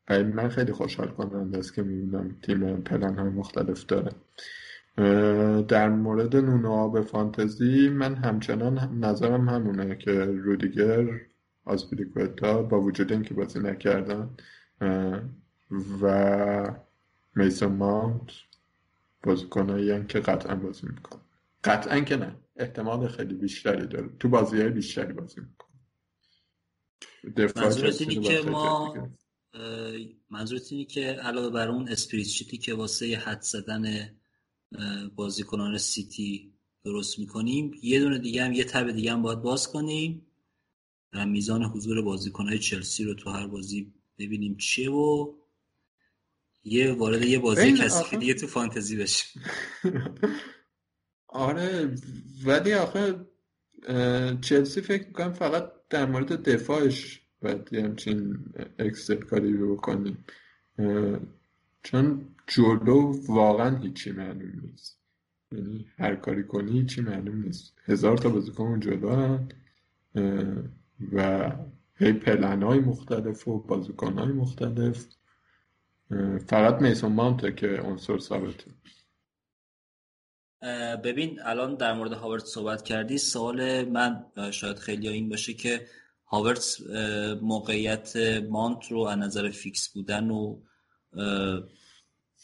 برای 0.08 0.24
من 0.24 0.50
خیلی 0.50 0.72
خوشحال 0.72 1.08
کننده 1.08 1.58
است 1.58 1.74
که 1.76 1.82
می‌بینم 1.82 2.38
تیم 2.42 2.82
پلان 2.82 3.20
های 3.20 3.30
مختلف 3.30 3.86
داره. 3.86 4.12
در 5.68 5.90
مورد 5.90 6.36
نونو 6.36 6.90
به 6.90 7.02
فانتزی 7.02 7.90
من 7.90 8.16
همچنان 8.16 9.00
نظرم 9.06 9.50
همونه 9.50 9.96
که 9.96 10.12
رودیگر 10.26 11.22
آسپیلیکوتا 11.66 12.64
با 12.64 12.82
وجود 12.82 13.12
اینکه 13.12 13.34
بازی 13.34 13.60
نکردن 13.60 14.30
و 16.02 16.76
میسون 17.36 17.72
ماونت 17.72 18.32
بازیکنایی 19.24 20.06
که 20.06 20.20
قطعا 20.20 20.56
بازی 20.56 20.88
می‌کنن. 20.88 21.22
قطعا 21.64 22.00
که 22.00 22.16
نه 22.16 22.36
احتمال 22.56 23.08
خیلی 23.08 23.34
بیشتری 23.34 23.88
داره. 23.88 24.10
تو 24.20 24.30
بازی 24.30 24.62
های 24.62 24.70
بیشتری 24.70 25.14
بازی 25.14 25.42
می‌کنن. 25.42 25.66
منظورت 27.56 28.02
اینی 28.02 28.20
که 28.20 28.42
ما 28.50 28.94
منظورت 30.30 30.72
اینی 30.72 30.86
که 30.86 31.02
علاوه 31.06 31.50
بر 31.50 31.68
اون 31.68 31.88
اسپریت 31.88 32.28
که 32.62 32.74
واسه 32.74 33.16
حد 33.26 33.42
زدن 33.42 33.86
بازیکنان 35.16 35.78
سیتی 35.78 36.54
درست 36.84 37.20
می‌کنیم. 37.20 37.72
یه 37.84 38.00
دونه 38.00 38.18
دیگه 38.20 38.46
هم 38.46 38.54
یه 38.54 38.64
تب 38.64 38.92
دیگه 38.92 39.12
هم 39.12 39.22
باید 39.22 39.42
باز 39.42 39.68
کنیم. 39.72 40.26
و 41.14 41.26
میزان 41.26 41.64
حضور 41.64 42.02
بازیکنهای 42.02 42.60
چلسی 42.60 43.04
رو 43.04 43.14
تو 43.14 43.30
هر 43.30 43.48
بازی 43.48 43.94
ببینیم 44.20 44.58
چیه 44.58 44.92
و 44.92 45.34
یه 46.64 46.94
وارد 46.94 47.22
یه 47.26 47.40
بازی 47.40 47.74
کسی 47.74 48.18
دیگه 48.18 48.34
تو 48.34 48.48
فانتزی 48.48 48.98
بشیم. 48.98 49.42
آره 51.28 51.96
ولی 52.46 52.74
آخه 52.74 53.26
چلسی 54.42 54.82
فکر 54.82 55.08
می‌کنم 55.08 55.34
فقط 55.34 55.72
در 55.90 56.06
مورد 56.06 56.50
دفاعش 56.50 57.22
باید 57.42 57.70
یه 57.72 57.84
همچین 57.84 58.38
اکسل 58.80 59.16
کاری 59.16 59.54
بکنیم. 59.54 60.26
چون 61.84 62.35
جلو 62.48 63.14
واقعا 63.28 63.78
هیچی 63.78 64.12
معلوم 64.12 64.60
نیست. 64.62 65.00
یعنی 65.52 65.86
هر 65.98 66.16
کاری 66.16 66.44
کنی 66.44 66.72
هیچی 66.72 67.02
معلوم 67.02 67.42
نیست. 67.42 67.74
هزار 67.86 68.18
تا 68.18 68.30
بازیکن 68.30 68.80
جلو 68.80 69.10
هن 69.10 69.50
و 71.14 71.52
هی 71.96 72.14
پلن 72.14 72.64
های 72.64 72.80
مختلف 72.80 73.48
و 73.48 73.60
بازیکن 73.60 74.14
های 74.14 74.32
مختلف 74.32 75.06
فقط 76.48 76.82
میسون 76.82 77.12
مانته 77.12 77.52
که 77.52 77.68
عنصر 77.68 78.20
ثابته. 78.20 78.72
ببین 81.04 81.40
الان 81.44 81.76
در 81.76 81.94
مورد 81.94 82.12
هاورت 82.14 82.46
صحبت 82.46 82.84
کردی. 82.84 83.18
سوال 83.18 83.90
من 83.90 84.26
شاید 84.52 84.80
خیلی 84.80 85.08
این 85.08 85.30
باشه 85.30 85.54
که 85.54 85.88
هاورتس 86.26 86.82
موقعیت 87.42 88.18
مانت 88.50 88.92
رو 88.92 89.00
از 89.00 89.18
نظر 89.18 89.50
فیکس 89.50 89.94
بودن 89.94 90.30
و 90.30 90.60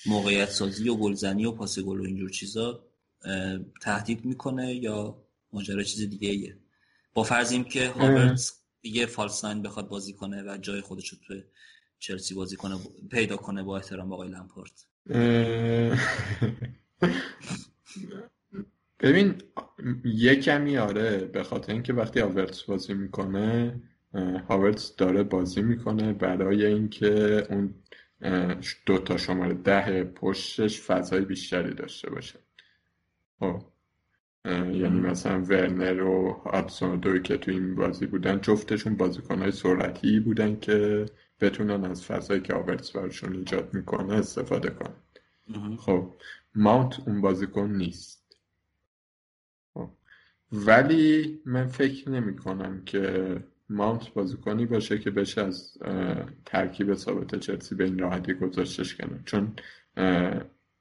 موقعیت 0.05 0.49
سازی 0.49 0.89
و 0.89 0.95
گلزنی 0.95 1.45
و 1.45 1.51
پاس 1.51 1.79
گل 1.79 1.99
و 1.99 2.03
اینجور 2.03 2.29
چیزا 2.29 2.83
تهدید 3.81 4.25
می‌کنه 4.25 4.75
یا 4.75 5.17
ماجرا 5.53 5.83
چیز 5.83 6.09
دیگه 6.09 6.29
ایه 6.29 6.57
با 7.13 7.23
فرضیم 7.23 7.63
که 7.63 7.89
هاورتس 7.89 8.61
دیگه 8.81 9.05
فالساین 9.05 9.61
بخواد 9.61 9.87
بازی 9.87 10.13
کنه 10.13 10.43
و 10.43 10.57
جای 10.57 10.81
خودش 10.81 11.09
رو 11.09 11.17
تو 11.27 11.33
چلسی 11.99 12.33
بازی 12.33 12.55
کنه 12.55 12.77
پیدا 13.11 13.37
کنه 13.37 13.63
با 13.63 13.77
احترام 13.77 14.13
آقای 14.13 14.29
لمپارت 14.29 14.85
ببین 18.99 19.41
یه 20.05 20.35
کمی 20.35 20.77
آره 20.77 21.17
به 21.17 21.43
خاطر 21.43 21.73
اینکه 21.73 21.93
وقتی 21.93 22.19
هاورتس 22.19 22.63
بازی 22.63 22.93
می‌کنه 22.93 23.81
هاورتس 24.49 24.95
داره 24.95 25.23
بازی 25.23 25.61
می‌کنه. 25.61 26.13
برای 26.13 26.65
اینکه 26.65 27.47
اون 27.49 27.73
دو 28.85 28.97
تا 28.97 29.17
شماره 29.17 29.53
ده 29.53 30.03
پشتش 30.03 30.81
فضای 30.81 31.21
بیشتری 31.25 31.73
داشته 31.73 32.09
باشه. 32.09 32.39
خب 33.39 33.61
یعنی 34.45 34.99
مثلا 34.99 35.41
ورنر 35.41 36.01
و 36.01 36.31
هاتسون 36.31 36.99
دوی 36.99 37.21
که 37.21 37.37
تو 37.37 37.51
این 37.51 37.75
بازی 37.75 38.05
بودن 38.05 38.41
جفتشون 38.41 38.95
بازیکنهای 38.95 39.51
سرعتی 39.51 40.19
بودن 40.19 40.59
که 40.59 41.05
بتونن 41.39 41.85
از 41.85 42.05
فضایی 42.05 42.41
که 42.41 42.53
آورتس 42.53 42.91
برشون 42.91 43.35
ایجاد 43.35 43.73
می‌کنه 43.73 44.13
استفاده 44.13 44.69
کنن. 44.69 44.95
خب 45.77 46.13
ماونت 46.55 46.99
اون 47.07 47.21
بازیکن 47.21 47.69
نیست. 47.69 48.37
خب. 49.73 49.89
ولی 50.51 51.41
من 51.45 51.67
فکر 51.67 52.09
نمی 52.09 52.35
کنم 52.35 52.83
که 52.85 53.35
ماونت 53.71 54.13
بازیکنی 54.13 54.65
باشه 54.65 54.99
که 54.99 55.11
بشه 55.11 55.41
از 55.41 55.77
ترکیب 56.45 56.93
ثابت 56.93 57.35
چلسی 57.35 57.75
به 57.75 57.83
این 57.83 57.99
راحتی 57.99 58.33
گذاشتش 58.33 58.95
کنه. 58.95 59.19
چون 59.25 59.53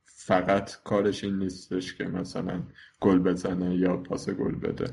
فقط 0.04 0.82
کارش 0.84 1.24
این 1.24 1.38
نیستش 1.38 1.94
که 1.94 2.04
مثلا 2.04 2.62
گل 3.00 3.18
بزنه 3.18 3.76
یا 3.76 3.96
پاس 3.96 4.30
گل 4.30 4.54
بده. 4.54 4.92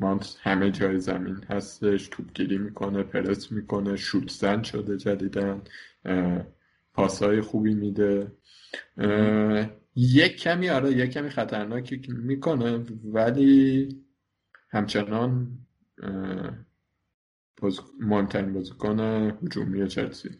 مانت 0.00 0.36
همه 0.40 0.70
جای 0.70 0.98
زمین 0.98 1.36
هستش 1.48 2.08
توپگیری 2.08 2.58
می‌کنه 2.58 3.02
پرس 3.02 3.52
می‌کنه 3.52 3.96
شوت 3.96 4.30
زن 4.30 4.62
شده 4.62 4.96
جدیدن 4.96 5.62
پاسهای 6.94 7.40
خوبی 7.40 7.74
میده. 7.74 8.32
یک 9.96 10.36
کمی 10.36 10.68
آره 10.68 10.92
یک 10.92 11.10
کمی 11.10 11.30
خطرناکی 11.30 12.02
می‌کنه 12.08 12.84
ولی 13.04 13.88
همچنان 14.70 15.48
مهمترین 18.00 18.52
بازیکن 18.52 19.00
هجومی 19.42 19.88
چلسی. 19.88 20.30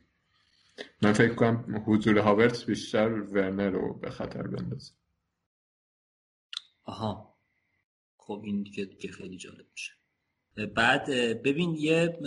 من 1.02 1.12
فکر 1.12 1.34
کنم 1.34 1.84
حضور 1.86 2.18
هاورتس 2.18 2.64
بیشتر 2.64 3.08
ورنر 3.08 3.70
رو 3.70 3.94
به 3.94 4.10
خطر 4.10 4.42
بندازه. 4.42 4.92
آها. 6.84 7.36
خب 8.16 8.42
این 8.44 8.62
دیگه 8.62 9.12
خیلی 9.12 9.36
جالب 9.36 9.66
میشه. 9.72 9.92
بعد 10.74 11.06
ببین 11.42 11.74
یه 11.74 12.18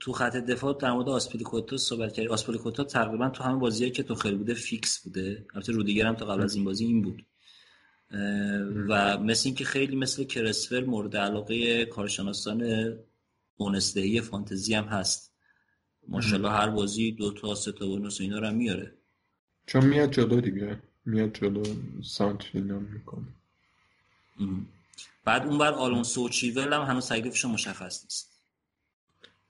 تو 0.00 0.12
خط 0.12 0.36
دفاع 0.36 0.78
در 0.80 0.92
مورد 0.92 1.08
آسپلیکوتا 1.08 1.76
صحبت 1.76 2.12
کردی. 2.12 2.28
آسپلیکوتا 2.28 2.84
تقریبا 2.84 3.28
تو 3.28 3.44
همه 3.44 3.58
بازیایی 3.58 3.92
که 3.92 4.02
تو 4.02 4.14
خیلی 4.14 4.36
بوده 4.36 4.54
فیکس 4.54 5.02
بوده. 5.04 5.46
البته 5.54 5.72
رودیگر 5.72 6.06
هم 6.06 6.16
تا 6.16 6.26
قبل 6.26 6.42
از 6.42 6.54
این 6.54 6.64
بازی 6.64 6.84
این 6.84 7.02
بود. 7.02 7.26
و 8.88 9.18
مثل 9.18 9.48
اینکه 9.48 9.64
خیلی 9.64 9.96
مثل 9.96 10.24
کرسفر 10.24 10.80
مورد 10.80 11.16
علاقه 11.16 11.84
کارشناسان 11.84 12.62
بونستهی 13.56 14.20
فانتزی 14.20 14.74
هم 14.74 14.84
هست. 14.84 15.32
ماشاءالله 16.08 16.50
هر 16.50 16.70
بازی 16.70 17.12
دو 17.12 17.32
تا 17.32 17.54
سه 17.54 17.72
تا 17.72 17.86
بونوس 17.86 18.20
اینا 18.20 18.38
رو 18.38 18.46
هم 18.46 18.54
میاره. 18.54 18.92
چون 19.66 19.84
میاد 19.84 20.10
جلو 20.10 20.40
دیگه. 20.40 20.78
میاد 21.06 21.32
جلو 21.32 21.62
سانت 22.02 22.44
اینا 22.52 22.78
می‌کنه. 22.78 23.26
بعد 25.24 25.46
اون 25.46 25.58
بر 25.58 25.72
آلونسو 25.72 26.26
و 26.26 26.28
چیول 26.28 26.72
هم 26.72 26.82
هنوز 26.82 27.08
تکلیفشون 27.08 27.50
مشخص 27.50 28.04
نیست. 28.04 28.30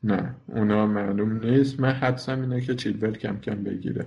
نه 0.02 0.36
اونا 0.48 0.86
معلوم 0.86 1.46
نیست. 1.46 1.80
من 1.80 1.92
حدسم 1.92 2.40
اینه 2.40 2.60
که 2.60 2.74
چیلول 2.74 3.16
کم 3.16 3.40
کم 3.40 3.64
بگیره. 3.64 4.06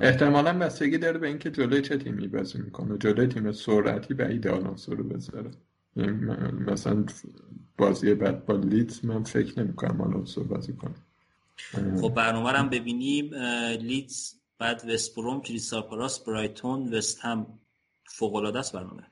احتمالا 0.00 0.58
بستگی 0.58 0.98
داره 0.98 1.18
به 1.18 1.28
اینکه 1.28 1.50
جلوی 1.50 1.82
چه 1.82 1.96
تیمی 1.96 2.28
بازی 2.28 2.58
می‌کنه. 2.58 2.98
جلوی 2.98 3.26
تیم 3.26 3.52
سرعتی 3.52 4.14
بعید 4.14 4.48
آلونسو 4.48 4.94
رو 4.94 5.04
بذاره. 5.04 5.50
مثلا 6.66 7.04
بازی 7.78 8.14
بعد 8.14 8.46
با 8.46 8.56
لیدز 8.56 9.04
من 9.04 9.22
فکر 9.22 9.60
نمی‌کنم 9.60 10.00
آلونسو 10.00 10.44
بازی 10.44 10.72
کنه 10.72 10.94
خب 12.00 12.14
برنامه 12.14 12.50
هم 12.50 12.68
ببینیم. 12.68 13.34
لیدز 13.80 14.34
بعد 14.58 14.82
وستبروم 14.88 15.40
کریستال 15.40 15.82
پالاس 15.82 16.24
برایتون 16.24 16.94
وست 16.94 17.18
هم 17.20 17.46
فوق 18.04 18.34
العاده 18.34 18.58
است 18.58 18.72
برنامه. 18.72 19.02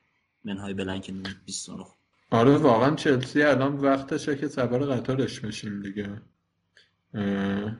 منهای 0.44 0.74
بلنک 0.74 1.10
29 1.46 1.84
آره 2.30 2.56
واقعا 2.56 2.94
چلسی 2.94 3.42
الان 3.42 3.76
وقتشه 3.76 4.36
که 4.36 4.48
سوار 4.48 4.84
قطارش 4.84 5.40
بشیم 5.40 5.82
دیگه. 5.82 6.08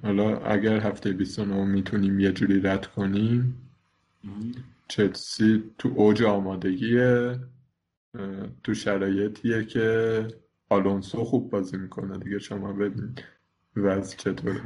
حالا 0.03 0.39
اگر 0.39 0.81
هفته 0.81 1.13
29 1.13 1.65
می‌تونیم 1.65 2.21
یه 2.21 2.33
جوری 2.33 2.61
رد 2.61 2.87
کنیم. 2.87 3.71
چلسی 4.89 5.63
تو 5.79 5.89
اوج 5.97 6.23
آمادگیه. 6.23 7.39
تو 8.63 8.75
شرایطیه 8.75 9.65
که 9.65 10.29
آلونسو 10.69 11.25
خوب 11.25 11.51
بازی 11.51 11.77
می‌کنه 11.77 12.19
دیگه 12.19 12.39
شما 12.39 12.73
ببینید 12.73 13.25
وضع 13.77 14.17
چطوره. 14.17 14.61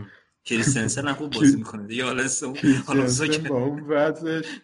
کریستنسن 0.45 1.09
هم 1.09 1.15
خوب 1.15 1.31
بازی 1.41 1.57
می‌کنه 1.57 1.87
دیگه. 1.87 2.05
آلونسو 2.05 2.55
با 3.49 3.65
اون 3.65 3.81
وضعش 3.89 4.61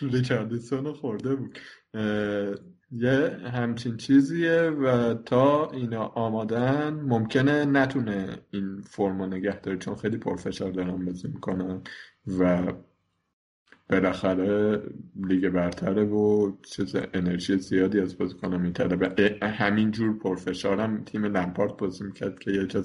ریچاردسون 0.00 0.92
خورده 0.92 1.34
بود. 1.34 1.58
یه 2.90 3.38
همچین 3.52 3.96
چیزیه 3.96 4.60
و 4.60 5.14
تا 5.14 5.70
اینا 5.70 6.04
آمادن 6.06 6.90
ممکنه 6.94 7.64
نتونه 7.64 8.38
این 8.50 8.80
فرمو 8.80 9.26
نگه 9.26 9.60
داره 9.60 9.78
چون 9.78 9.94
خیلی 9.94 10.16
پرفشار 10.16 10.70
دارن 10.70 11.04
بازی 11.04 11.28
می‌کنن 11.28 11.82
و 12.38 12.72
بالاخره 13.90 14.82
لیگ 15.16 15.48
برتره 15.48 16.04
و 16.04 16.52
چیز 16.62 16.96
انرژی 17.14 17.58
زیادی 17.58 18.00
از 18.00 18.18
بازیکنان 18.18 18.60
میطلبه 18.60 19.38
همین 19.42 19.90
جور 19.90 20.18
پرفشار 20.18 20.80
هم 20.80 21.04
تیم 21.04 21.24
لمپارت 21.24 21.76
بازی 21.76 22.04
می‌کرد 22.04 22.38
که 22.38 22.50
یه 22.50 22.66
جا 22.66 22.82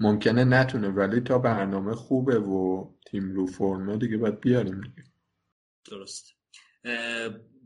ممکنه 0.00 0.44
نتونه 0.44 0.88
ولی 0.88 1.20
تا 1.20 1.38
برنامه 1.38 1.94
خوبه 1.94 2.38
و 2.38 2.88
تیم 3.06 3.32
رو 3.32 3.46
فرمه 3.46 3.96
دیگه 3.96 4.16
باید 4.16 4.40
بیاریم 4.40 4.80
دیگه. 4.80 5.08
درست. 5.90 6.34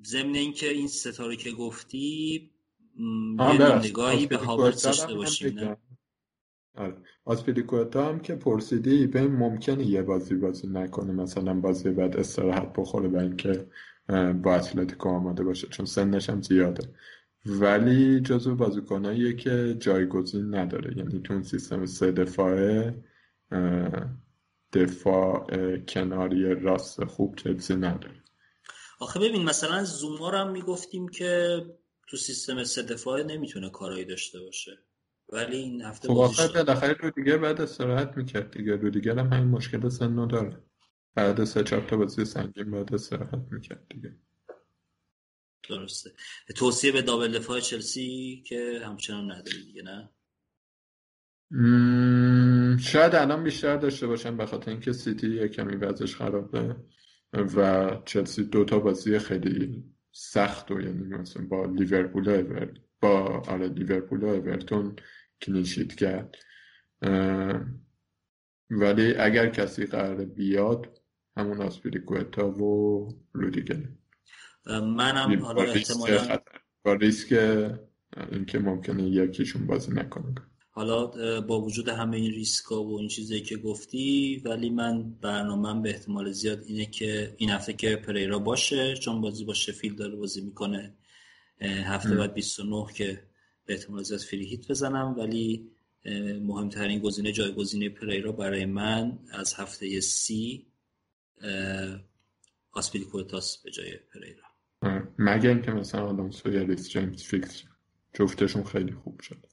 ضمن 0.05 0.35
اینکه 0.35 0.68
این 0.68 0.89
ستاره 0.89 1.37
که 1.37 1.51
گفتی 1.51 2.51
یه 3.39 3.78
نگاهی 3.85 4.26
به 4.26 4.37
هاورتس 4.37 4.85
داشته 4.85 5.14
باشیم 5.14 5.76
آره. 6.77 6.97
هم 7.95 8.20
که 8.20 8.35
پرسیدی 8.35 9.07
به 9.07 9.29
ممکنه 9.29 9.87
یه 9.87 10.03
بازی 10.03 10.35
بازی 10.35 10.68
نکنه. 10.68 11.12
مثلا 11.12 11.55
بازی 11.55 11.91
بعد 11.91 12.16
استراحت 12.16 12.73
بخوره 12.77 13.09
و 13.09 13.16
اینکه 13.16 13.66
با 14.43 14.55
اتلتیکو 14.55 15.09
آماده 15.09 15.45
باشه 15.45 15.66
چون 15.66 15.87
سنش 15.87 16.31
هم 16.31 16.43
زیاده. 16.43 16.95
ولی 17.47 18.20
جزو 18.20 18.55
بازیکناییه 18.55 19.37
که 19.37 19.77
جایگزین 19.81 20.55
نداره. 20.55 20.99
یعنی 20.99 21.20
تو 21.20 21.43
سیستم 21.43 21.87
سه 21.87 22.12
دفاعه 22.12 22.95
دفاع 24.73 25.47
کناری 25.79 26.55
راست 26.55 27.05
خوب 27.05 27.37
چلسی 27.37 27.75
نداره. 27.75 28.23
آخه 29.01 29.20
ببین 29.20 29.45
مثلا 29.45 29.85
زوما 29.85 30.31
رو 30.31 30.39
هم 30.39 30.51
می‌گفتیم 30.51 31.09
که 31.09 31.61
تو 32.09 32.16
سیستم 32.16 32.64
سه 32.64 32.83
دفاعه 32.83 33.25
نمی‌تونه 33.25 33.70
کارایی 33.70 34.05
داشته 34.05 34.41
باشه. 34.41 34.79
ولی 35.33 35.57
این 35.57 35.83
هفته 35.83 36.09
خب 36.09 36.18
آخه 36.18 36.49
بالاخره 36.49 37.11
دیگه 37.11 37.37
بعد 37.37 37.61
استراحت 37.61 38.16
می‌کرد 38.16 38.51
دیگه. 38.51 38.76
رو 38.76 38.91
دیگه 38.91 39.14
هم 39.14 39.33
همین 39.33 39.49
مشکل 39.49 39.89
سن 39.89 40.26
داره. 40.26 40.62
بعد 41.14 41.45
سه 41.45 41.62
چهار 41.62 41.83
تا 41.83 41.97
بازی 41.97 42.24
سنگین 42.24 42.70
بعد 42.70 42.95
استراحت 42.95 43.45
می‌کرد 43.51 43.87
دیگه. 43.89 44.16
درسته. 45.68 46.11
توصیه 46.57 46.93
به 46.93 47.03
دابل 47.03 47.39
دفاع 47.39 47.61
چلسی 47.61 48.43
که 48.47 48.80
همچنان 48.85 49.33
نداری 49.33 49.64
دیگه 49.64 49.83
نه؟ 49.83 50.11
شاید 52.78 53.14
الان 53.14 53.45
بیشتر 53.45 53.76
داشته 53.76 54.07
باشم 54.07 54.37
به 54.37 54.47
خاطر 54.47 54.70
اینکه 54.70 54.93
سیتی 54.93 55.35
یه 55.35 55.49
کمی 55.49 55.76
وضعش 55.76 56.16
خرابه 56.16 56.76
و 57.33 57.91
چلسی 58.05 58.45
دوتا 58.45 58.78
بازی 58.78 59.18
خیلی 59.18 59.85
سخت 60.12 60.70
و 60.70 60.80
یعنی 60.80 61.03
مثلا 61.03 61.47
با 61.47 61.66
لیورپول 61.66 62.66
با 63.01 63.43
آره 63.49 63.68
لیورپول 63.68 64.20
و 64.20 64.26
اورتون 64.26 64.97
clean 65.43 65.68
sheet 65.68 65.95
کرد. 65.95 66.36
ولی 68.70 69.14
اگر 69.14 69.49
کسی 69.49 69.86
قرار 69.86 70.24
بیاد 70.24 71.01
همون 71.36 71.62
آسپیلیکوتا 71.62 72.51
و 72.51 73.09
رودیگر. 73.32 73.82
منم 74.66 75.43
حالا 75.43 75.62
احتمالا 75.62 76.38
با 76.84 76.95
ریسک 76.95 77.32
اینکه 78.32 78.59
ممکنه 78.59 79.03
یکیشون 79.03 79.66
بازی 79.66 79.93
نکنه. 79.93 80.34
حالا 80.70 81.07
با 81.40 81.61
وجود 81.61 81.88
همه 81.88 82.16
این 82.16 82.32
ریسکا 82.32 82.84
و 82.84 82.99
این 82.99 83.09
چیزایی 83.09 83.40
که 83.40 83.57
گفتی 83.57 84.43
ولی 84.45 84.70
من 84.70 85.11
برنامه 85.11 85.82
به 85.82 85.90
احتمال 85.90 86.32
زیاد 86.32 86.62
اینه 86.66 86.86
که 86.86 87.34
این 87.38 87.51
هفته 87.51 87.72
که 87.72 87.97
پریرا 87.97 88.38
باشه 88.38 88.95
چون 88.95 89.20
بازی 89.20 89.45
با 89.45 89.55
شفیل 89.55 89.95
داره 89.95 90.16
بازی 90.16 90.40
می‌کنه 90.40 90.95
هفته 91.61 92.14
بعد 92.14 92.34
29 92.34 92.86
که 92.95 93.22
به 93.66 93.74
احتمال 93.74 94.02
زیاد 94.02 94.20
free 94.20 94.47
hit 94.47 94.68
بزنم 94.68 95.14
ولی 95.18 95.70
مهمترین 96.42 96.98
گزینه 96.98 97.32
جایگزینه 97.32 97.88
پریرا 97.88 98.32
برای 98.32 98.64
من 98.64 99.18
از 99.32 99.54
هفته 99.54 100.00
سی 100.00 100.66
آسپیلیکوتاس 102.72 103.58
به 103.58 103.70
جای 103.70 103.96
پریرا 104.14 104.52
مگه 105.18 105.48
اینکه 105.48 105.70
مثلا 105.70 106.06
آلونسو 106.06 106.52
یا 106.52 106.62
ریس 106.62 106.88
جیمز 106.88 107.22
فیکس 107.22 107.62
جفتشون 108.14 108.64
خیلی 108.64 108.92
خوب 108.92 109.20
شد. 109.20 109.46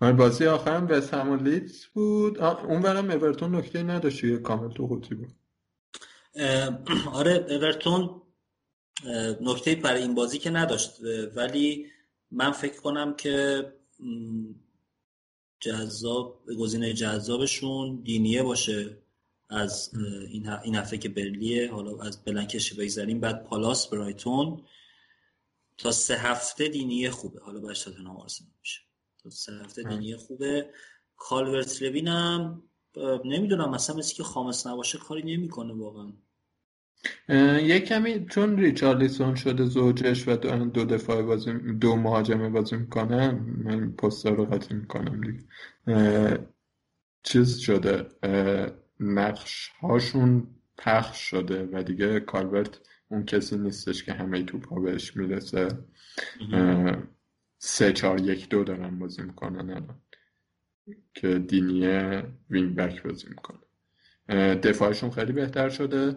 آره، 0.00 0.12
بازی 0.12 0.46
آخرم 0.46 0.86
به 0.86 1.00
و 1.00 1.36
لیدز 1.36 1.84
بود. 1.84 2.40
اون 2.40 2.82
برم 2.82 3.10
اورتون 3.10 3.54
نکته 3.54 3.82
نداشت 3.82 4.24
یه 4.24 4.36
کامل 4.38 4.74
تو 4.74 4.86
خودی 4.86 5.14
بود. 5.14 5.32
آره 7.12 7.46
اورتون 7.50 8.22
نکته 9.40 9.74
برای 9.74 10.02
این 10.02 10.14
بازی 10.14 10.38
که 10.38 10.50
نداشت 10.50 11.00
ولی 11.36 11.86
من 12.34 12.52
فکر 12.52 12.80
کنم 12.80 13.14
که 13.14 13.66
جذاب 15.60 16.46
گزینه 16.58 16.92
جذابشون 16.92 17.96
دینیه 17.96 18.42
باشه 18.42 18.98
از 19.48 19.90
این 20.64 20.74
هفته 20.74 20.98
که 20.98 21.08
برلیه 21.08 21.72
حالا 21.72 22.02
از 22.02 22.24
بلنکش 22.24 22.74
بگذاریم 22.74 23.20
بعد 23.20 23.44
پالاس 23.44 23.88
برایتون. 23.88 24.62
تا 25.76 25.92
سه 25.92 26.16
هفته 26.16 26.68
دینیه 26.68 27.10
خوبه. 27.10 27.40
حالا 27.40 27.60
باید 27.60 27.76
تاتنهام 27.76 28.16
آرسنال 28.16 28.50
میشه. 28.60 28.80
تا 29.22 29.30
سه 29.30 29.52
هفته 29.52 29.82
دینیه 29.82 30.16
خوبه. 30.16 30.70
کالورت 31.16 31.82
لوینم 31.82 32.62
نمی‌دونم 33.24 33.70
مثلا 33.70 33.96
مثل 33.96 34.14
که 34.14 34.22
خامس 34.22 34.66
نباشه 34.66 34.98
کاری 34.98 35.36
نمی‌کنه 35.36 35.74
واقعا. 35.74 36.12
یه 37.62 37.80
کمی 37.80 38.26
چون 38.26 38.58
ریچارلیسون 38.58 39.34
شده 39.34 39.64
زوجش 39.64 40.28
و 40.28 40.36
دو 40.64 40.84
دفاع 40.84 41.22
بازی 41.22 41.52
دو 41.52 41.96
مهاجمه 41.96 42.48
بازی 42.48 42.76
می‌کنن 42.76 43.30
من 43.64 43.92
پستا 43.92 44.30
رو 44.30 44.44
قطعی 44.44 44.78
می‌کنم 44.78 45.20
دیگه. 45.20 45.44
چیز 47.22 47.58
شده 47.58 48.06
نقش 49.00 49.70
هاشون 49.80 50.46
پخش 50.78 51.18
شده 51.18 51.68
و 51.72 51.82
دیگه 51.82 52.20
کالورت 52.20 52.80
اون 53.08 53.24
کسی 53.24 53.58
نیستش 53.58 54.04
که 54.04 54.12
همه 54.12 54.42
توپ 54.42 54.68
ها 54.68 54.80
بهش 54.80 55.16
می‌رسه. 55.16 55.68
سه 57.58 57.92
چار 57.92 58.20
یک 58.20 58.48
دو 58.48 58.64
دارن 58.64 58.98
بازی 58.98 59.22
می‌کنن 59.22 59.70
الان 59.70 60.00
که 61.14 61.38
دینیه 61.38 62.22
wing 62.50 62.74
back 62.74 63.02
بازی 63.02 63.28
می‌کنه. 63.28 63.58
دفاعشون 64.62 65.10
خیلی 65.10 65.32
بهتر 65.32 65.68
شده. 65.68 66.16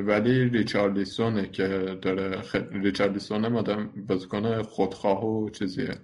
ولی 0.00 0.44
ریچارلیسونه 0.44 1.50
که 1.50 1.98
داره 2.02 2.42
خ... 2.42 2.56
ریچارلیسون 2.72 3.44
هم 3.44 3.56
آدم 3.56 3.86
بازیکن 4.08 4.62
خودخواه 4.62 5.24
و 5.24 5.50
چیزیه. 5.50 6.00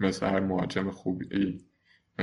مثل 0.00 0.26
هر 0.26 0.40
مهاجم 0.40 0.90
خوبی 0.90 1.60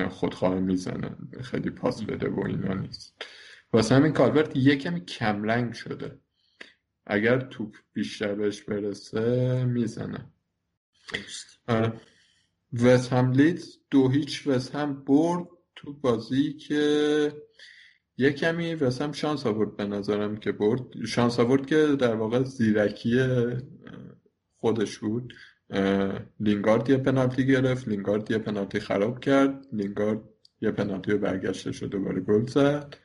خودخواه 0.10 0.60
می‌زنه. 0.60 1.16
خیلی 1.42 1.70
پاس 1.70 2.04
بده 2.04 2.30
و 2.30 2.46
اینا 2.46 2.74
نیست. 2.74 3.26
واسه 3.74 3.96
همین 3.96 4.14
کالورت 4.14 4.56
یه 4.56 4.76
کمی 4.76 5.06
کمرنگ 5.06 5.74
شده. 5.74 6.20
اگر 7.06 7.40
توپ 7.40 7.76
بیشتر 7.94 8.36
بهش 8.36 8.62
برسه 8.62 9.66
می‌زنه. 9.66 10.32
وست 12.74 13.14
هم 13.14 13.32
لیدز 13.32 13.78
دو 13.92 14.10
هیچ 14.10 14.48
وست 14.48 14.76
هم 14.76 15.04
برد 15.04 15.48
تو 15.76 15.94
بازی 15.94 16.54
که 16.54 17.34
یه 18.18 18.32
کمی 18.32 18.72
هم 19.02 19.12
شانس 19.12 19.46
آورد 19.46 19.76
به 19.76 19.86
نظرم 19.86 20.38
که 20.38 20.52
برد. 20.52 21.06
شانس 21.06 21.40
آورد 21.40 21.66
که 21.66 21.96
در 22.00 22.16
واقع 22.16 22.44
زیرکی 22.44 23.20
خودش 24.56 24.98
بود. 24.98 25.34
لینگارد 26.40 26.90
یه 26.90 26.98
پنالتی 26.98 27.46
گرفت 27.46 27.88
لینگارد 27.88 28.32
یه 28.32 28.38
پنالتی 28.38 28.80
خراب 28.80 29.20
کرد 29.20 29.66
لینگارد 29.74 30.20
یه 30.62 30.72
پنالتی 30.72 31.12
رو 31.12 31.18
برگشته 31.18 31.72
شد 31.72 31.90
دوباره 31.90 32.22
گل 32.22 32.46
زد 32.46 32.96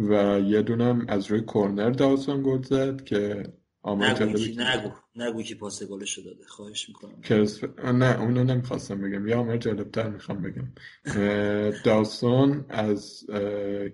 و 0.00 0.40
یه 0.40 0.62
دونم 0.62 1.06
از 1.08 1.26
روی 1.26 1.40
کورنر 1.40 1.90
داوسون 1.90 2.42
گل 2.42 2.62
زد 2.62 3.04
که 3.04 3.42
آمار 3.82 4.22
نگو. 4.22 4.90
نگو 5.18 5.42
که 5.42 5.54
پاس 5.54 5.82
گلش 5.82 6.18
داده. 6.18 6.44
خواهش 6.46 6.88
می‌کنم. 6.88 7.20
کرس... 7.20 7.64
نه 7.84 8.20
اونو 8.20 8.44
نمی‌خواستم 8.44 9.00
بگم. 9.00 9.28
یا 9.28 9.40
آمار 9.40 9.56
جالبتر 9.56 10.08
می‌خوام 10.08 10.42
بگم. 10.42 10.68
داوسون 11.84 12.64
از 12.68 13.26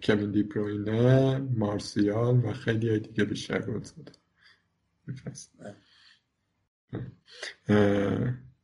کوین 0.03 0.31
دیپروینه 0.31 1.39
مارسیال 1.39 2.45
و 2.45 2.53
خیلی 2.53 2.89
های 2.89 2.99
دیگه 2.99 3.25
بیشتر 3.25 3.59
گل 3.59 3.83
زده 3.83 4.12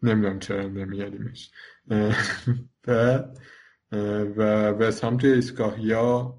نمی‌دونم 0.02 0.38
چرا 0.38 0.68
نمیادیمش 0.68 1.50
و 2.86 3.18
و 4.36 4.42
وست 4.70 5.04
هم 5.04 5.16
توی 5.16 5.30
ایستگاهیا 5.32 6.34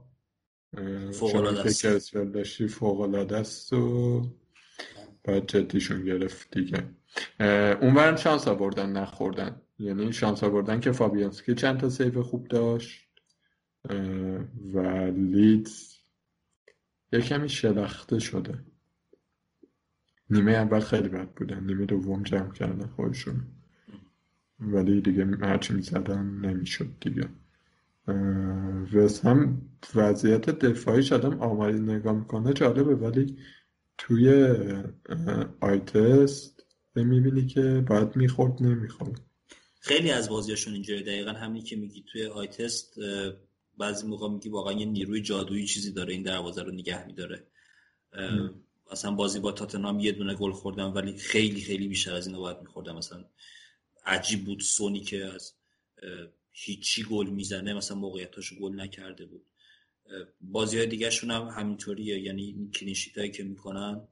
شما 1.19 1.53
که 1.63 1.89
اسفل 1.89 2.31
داشتی 2.31 2.67
فوقلاده 2.67 3.37
است 3.37 3.73
و 3.73 4.21
باید 5.23 5.45
جدیشون 5.47 6.05
گرفت 6.05 6.57
دیگه. 6.57 6.89
اونورم 7.81 8.15
شانس 8.15 8.47
آوردن 8.47 8.91
نخوردن. 8.91 9.61
یعنی 9.79 10.13
شانس 10.13 10.43
آوردن 10.43 10.79
که 10.79 10.91
فابیانسکی 10.91 11.55
چند 11.55 11.79
تا 11.79 11.89
save 11.89 12.23
خوب 12.23 12.47
داشت. 12.47 13.07
و 14.73 14.79
لیدز 15.15 15.97
یه 17.13 17.21
کمی 17.21 17.49
شلخته 17.49 18.19
شده. 18.19 18.59
نیمه 20.29 20.51
اول 20.51 20.79
خیلی 20.79 21.09
بد 21.09 21.27
بودن. 21.27 21.63
نیمه 21.63 21.85
دوم 21.85 22.23
جمع 22.23 22.51
کردن 22.51 22.87
خودشون. 22.87 23.41
ولی 24.59 25.01
دیگه 25.01 25.25
هرچی 25.25 25.73
می‌زدن 25.73 26.25
نمی‌شد 26.25 26.89
دیگه. 27.01 27.29
وست 28.93 29.25
هم 29.25 29.61
وضعیت 29.95 30.49
دفاعیش 30.49 31.13
آدم 31.13 31.41
آماری 31.41 31.79
نگاه 31.79 32.13
می‌کنه 32.13 32.53
جالبه. 32.53 32.95
ولی 32.95 33.37
توی 34.03 34.53
آیتست 35.59 36.65
می‌بینی 36.95 37.47
که 37.47 37.83
باید 37.87 38.15
می‌خورد 38.15 38.63
نمی‌خورد. 38.63 39.21
خیلی 39.79 40.11
از 40.11 40.29
بازیاشون 40.29 40.73
اینجوری 40.73 41.03
دقیقا 41.03 41.31
همینی 41.31 41.65
که 41.65 41.75
میگی 41.75 42.05
توی 42.11 42.25
آیتست 42.25 42.95
بعضی 43.77 44.07
موقع 44.07 44.29
میگی 44.29 44.49
واقعا 44.49 44.73
یه 44.73 44.85
نیروی 44.85 45.21
جادویی 45.21 45.65
چیزی 45.65 45.91
داره 45.91 46.13
این 46.13 46.23
دروازه 46.23 46.63
رو 46.63 46.71
نگه 46.71 47.07
میداره. 47.07 47.47
مثلا 48.91 49.11
بازی 49.11 49.39
با 49.39 49.51
تاتنام 49.51 49.99
یه 49.99 50.11
دونه 50.11 50.35
گل 50.35 50.51
خوردم 50.51 50.93
ولی 50.93 51.17
خیلی 51.17 51.61
خیلی 51.61 51.87
بیشتر 51.87 52.13
از 52.13 52.27
اینو 52.27 52.39
باید 52.39 52.61
میخوردم 52.61 52.97
مثلا 52.97 53.25
عجیب 54.05 54.45
بود 54.45 54.59
سونی 54.59 54.99
که 54.99 55.25
از 55.25 55.53
هیچی 56.51 57.03
گل 57.03 57.29
می‌زنه 57.29 57.73
مثلا 57.73 57.97
موقعیتاشو 57.97 58.59
گل 58.59 58.79
نکرده 58.81 59.25
بود. 59.25 59.45
بازی 60.41 60.77
های 60.77 60.87
دیگه 60.87 61.09
شون 61.09 61.31
هم 61.31 61.47
همینطوریه. 61.47 62.19
یعنی 62.19 62.69
کلینشیت 62.73 63.17
هایی 63.17 63.31
که 63.31 63.43
می‌کنن 63.43 64.07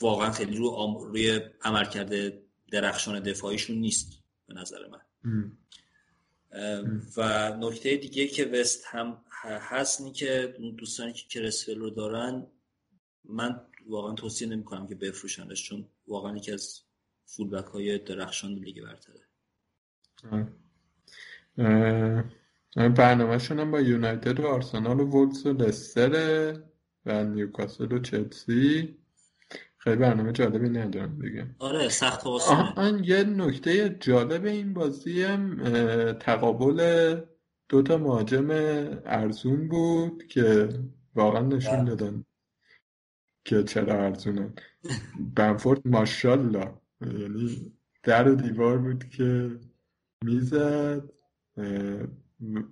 واقعا 0.00 0.30
خیلی 0.30 0.56
رو 0.56 0.68
آم... 0.68 0.98
روی 0.98 1.40
عمل 1.62 1.84
کرده 1.84 2.42
درخشان 2.70 3.20
دفاعیشون 3.20 3.76
نیست 3.76 4.22
به 4.46 4.54
نظر 4.54 4.78
من. 4.86 5.00
و 7.16 7.50
نکته 7.56 7.96
دیگه 7.96 8.26
که 8.26 8.44
وست 8.44 8.84
هم 8.86 9.24
هست 9.42 10.00
اینه 10.00 10.12
که 10.12 10.54
دوستانی 10.78 11.12
که 11.12 11.28
کرسفل 11.28 11.78
رو 11.78 11.90
دارن 11.90 12.46
من 13.24 13.60
واقعا 13.86 14.14
توصیه 14.14 14.48
نمی 14.48 14.64
کنم 14.64 14.86
که 14.86 14.94
بفروشنش 14.94 15.64
چون 15.64 15.88
واقعا 16.08 16.36
یکی 16.36 16.52
از 16.52 16.80
فولبک 17.26 17.64
های 17.64 17.98
درخشان 17.98 18.54
لیگ 18.54 18.82
برتره. 18.82 19.20
برنامهشون 22.76 23.58
هم 23.58 23.70
با 23.70 23.80
یونایتد 23.80 24.40
و 24.40 24.46
آرسنال 24.46 25.00
و 25.00 25.04
وولز 25.04 25.46
و 25.46 25.52
لستر 25.52 26.54
و 27.06 27.24
نیوکاسل 27.24 27.92
و 27.92 27.98
چلسی. 27.98 28.96
خیلی 29.78 29.96
برنامه 29.96 30.32
جالبی 30.32 30.68
ندارم 30.68 31.18
دیگه. 31.18 31.46
آره 31.58 31.88
سخت 31.88 32.26
آن 32.76 33.04
یه 33.04 33.24
نکته 33.24 33.96
جالب 34.00 34.44
این 34.44 34.74
بازی 34.74 35.22
هم 35.22 35.56
تقابل 36.12 37.20
دوتا 37.68 37.98
مهاجم 37.98 38.50
ارزون 39.06 39.68
بود 39.68 40.26
که 40.26 40.68
واقعا 41.14 41.42
نشون 41.42 41.84
دادن 41.84 42.24
که 43.44 43.62
چرا 43.62 44.04
ارزونن. 44.04 44.54
بنفورد 45.36 45.88
ماشالله 45.88 46.74
یعنی 47.00 47.72
در 48.02 48.28
و 48.28 48.34
دیوار 48.34 48.78
بود 48.78 49.08
که 49.08 49.50
می‌زد 50.24 51.10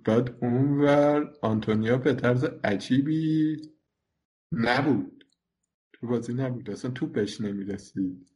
بعد 0.05 0.37
اونور 0.41 1.33
آنتونیو 1.41 1.97
به 1.97 2.13
طرز 2.13 2.43
عجیبی 2.43 3.57
نبود. 4.51 5.25
تو 5.93 6.07
بازی 6.07 6.33
نبود. 6.33 6.69
اصلا 6.69 6.91
تو 6.91 7.07
بهش 7.07 7.41
نمی‌رسید. 7.41 8.31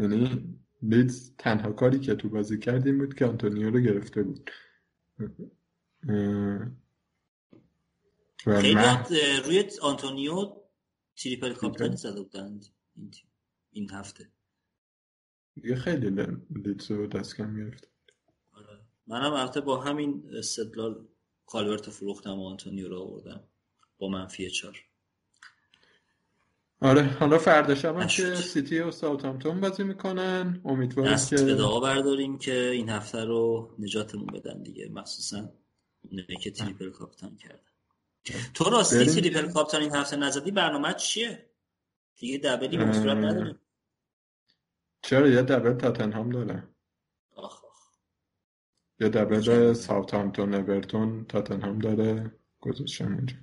یعنی 0.00 0.54
لیدز 0.82 1.36
تنها 1.38 1.72
کاری 1.72 1.98
که 1.98 2.14
تو 2.14 2.28
بازی 2.28 2.58
کردیم 2.58 2.98
بود 2.98 3.14
که 3.14 3.26
آنتونیو 3.26 3.70
رو 3.70 3.80
گرفته 3.80 4.22
بود. 4.22 4.50
خیلی 8.38 8.80
روی 9.44 9.64
آنتونیو 9.82 10.56
triple 11.16 11.54
captain 11.54 11.91
ی 11.91 11.96
زده 11.96 12.22
بودند 12.22 12.66
این 13.72 13.90
هفته. 13.90 14.28
یه 15.56 15.74
خیلی 15.74 16.10
لیدز 16.50 16.90
رو 16.90 17.06
دست 17.06 17.36
کم 17.36 17.56
گرفت. 17.56 17.87
منم 19.08 19.32
البته 19.32 19.60
با 19.60 19.80
همین 19.80 20.30
استدلال 20.38 21.06
کالورت 21.46 21.90
فروختم 21.90 22.38
و 22.38 22.46
آنتونیو 22.46 22.88
رو 22.88 23.00
آوردم. 23.00 23.40
با 23.98 24.08
منفی 24.08 24.50
چار 24.50 24.84
آره 26.80 27.02
حالا 27.02 27.38
فردا 27.38 27.74
شب 27.74 28.06
که 28.06 28.34
سیتی 28.34 28.78
و 28.78 28.90
ساوثهامپتون 28.90 29.60
بازی 29.60 29.84
می‌کنن. 29.84 30.60
امیدوارم 30.64 31.16
که 31.30 31.36
به 31.36 31.54
برداریم 31.54 32.38
که 32.38 32.70
این 32.70 32.88
هفته 32.88 33.24
رو 33.24 33.74
نجاتمون 33.78 34.26
بدن 34.26 34.62
دیگه. 34.62 34.88
مخصوصا 34.88 35.48
اونه 36.10 36.26
که 36.42 36.50
triple 36.50 36.90
captain 36.90 37.36
کردن. 37.36 37.60
تو 38.54 38.64
راستی 38.64 39.06
triple 39.06 39.52
captain 39.52 39.82
این 39.82 39.94
هفته 39.94 40.16
نزدی 40.16 40.50
برنامه 40.50 40.94
چیه؟ 40.94 41.50
دیگه 42.16 42.38
دبلی 42.38 42.76
مصورت 42.76 43.16
نداریم. 43.16 43.58
چرا؟ 45.02 45.28
یه 45.28 45.42
دبل 45.42 45.74
تاتنهام 45.74 46.30
داره. 46.30 46.68
یا 49.00 49.08
دبل 49.08 49.72
ساوثهامپتون 49.72 50.54
اورتون 50.54 51.24
تاتنهام 51.24 51.78
داره 51.78 52.32
گذاشتم 52.60 53.16
اینجا. 53.16 53.36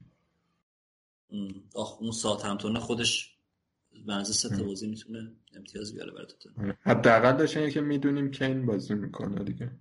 آخ 1.76 2.02
اون 2.02 2.12
ساوثهامپتون 2.12 2.80
خودش 2.80 3.38
بنز 4.08 4.32
سه 4.32 4.64
بازی 4.64 4.88
می‌تونه 4.88 5.32
امتیاز 5.56 5.94
بیاره 5.94 6.12
برای 6.12 6.28
تاتنهام 6.28 6.66
آره. 6.66 6.78
حداقلش 6.82 7.58
اینه 7.58 7.72
که 7.72 7.82
می‌دونیم 7.82 8.32
که 8.32 8.46
این 8.46 8.66
بازی 8.66 8.94
می‌کنه 8.94 9.44
دیگه. 9.44 9.72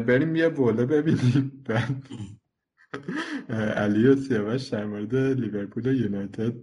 بریم 0.00 0.36
یه 0.36 0.48
وله 0.48 0.86
ببینیم. 0.86 1.64
علی 3.48 4.06
و 4.06 4.16
سیاوش 4.16 4.68
در 4.68 4.84
مورد 4.84 5.14
لیورپول 5.14 5.86
و 5.86 5.92
یونایتد 5.92 6.54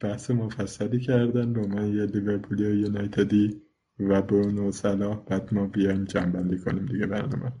بحث 0.00 0.30
مفصلی 0.30 1.00
کردن. 1.00 1.52
به 1.52 1.66
من 1.66 1.94
یه 1.94 2.06
لیورپولی 2.06 2.64
و 2.64 2.74
یونایتدی 2.74 3.62
و 4.00 4.22
برونو 4.22 4.72
صلاح 4.72 5.16
بعد 5.26 5.54
ما 5.54 5.66
بیایم 5.66 6.04
جنبندی 6.04 6.58
کنیم 6.58 6.86
دیگه 6.86 7.06
برنامه. 7.06 7.52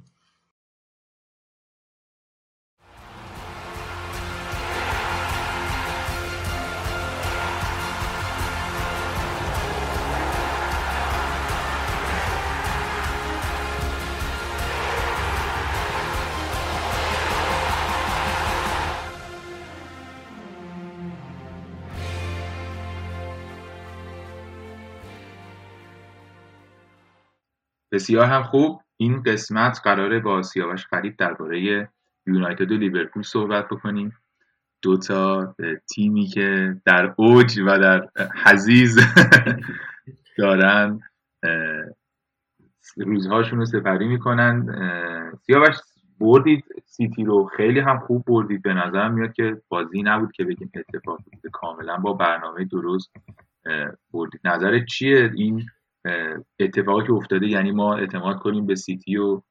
بسیار 27.94 28.26
هم 28.26 28.42
خوب. 28.42 28.80
این 28.96 29.22
قسمت 29.22 29.80
قراره 29.84 30.20
با 30.20 30.42
سیاوش 30.42 30.86
خرید 30.86 31.16
درباره 31.16 31.88
یونایتد 32.26 32.72
و 32.72 32.76
لیورپول 32.76 33.22
صحبت 33.22 33.68
بکنیم. 33.68 34.12
دو 34.82 34.96
تا 34.96 35.54
تیمی 35.94 36.26
که 36.26 36.76
در 36.84 37.14
اوج 37.16 37.58
و 37.66 37.78
در 37.78 38.08
حزیز 38.44 38.98
دارن 40.38 41.00
روزهاشون 42.96 43.58
رو 43.58 43.64
سپری 43.64 44.08
می‌کنن. 44.08 44.66
سیاوش 45.46 45.76
بردید 46.20 46.64
سیتی 46.86 47.24
رو. 47.24 47.50
خیلی 47.56 47.80
هم 47.80 47.98
خوب 47.98 48.24
بردید. 48.26 48.62
به 48.62 48.74
نظرم 48.74 49.14
میاد 49.14 49.32
که 49.32 49.62
بازی 49.68 50.02
نبود 50.02 50.32
که 50.32 50.44
بگیم 50.44 50.70
اتفاق 50.74 51.20
کاملا 51.52 51.96
با 51.96 52.12
برنامه 52.12 52.64
درست 52.64 53.10
بردید. 54.12 54.40
نظرت 54.44 54.84
چیه؟ 54.84 55.30
این 55.34 55.66
اتفاقی 56.58 57.06
که 57.06 57.12
افتاده 57.12 57.46
یعنی 57.46 57.72
ما 57.72 57.96
اعتماد 57.96 58.38
کنیم 58.38 58.66
به 58.66 58.74
سیتی 58.74 59.16
و 59.16 59.42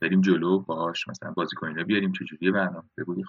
بریم 0.00 0.20
جلو 0.20 0.58
باهاش 0.58 1.08
مثلا 1.08 1.30
بازیکن 1.30 1.66
رو 1.66 1.84
بیاریم 1.84 2.12
چجوریه 2.12 2.50
برنامه؟ 2.52 2.88
بگو 2.98 3.22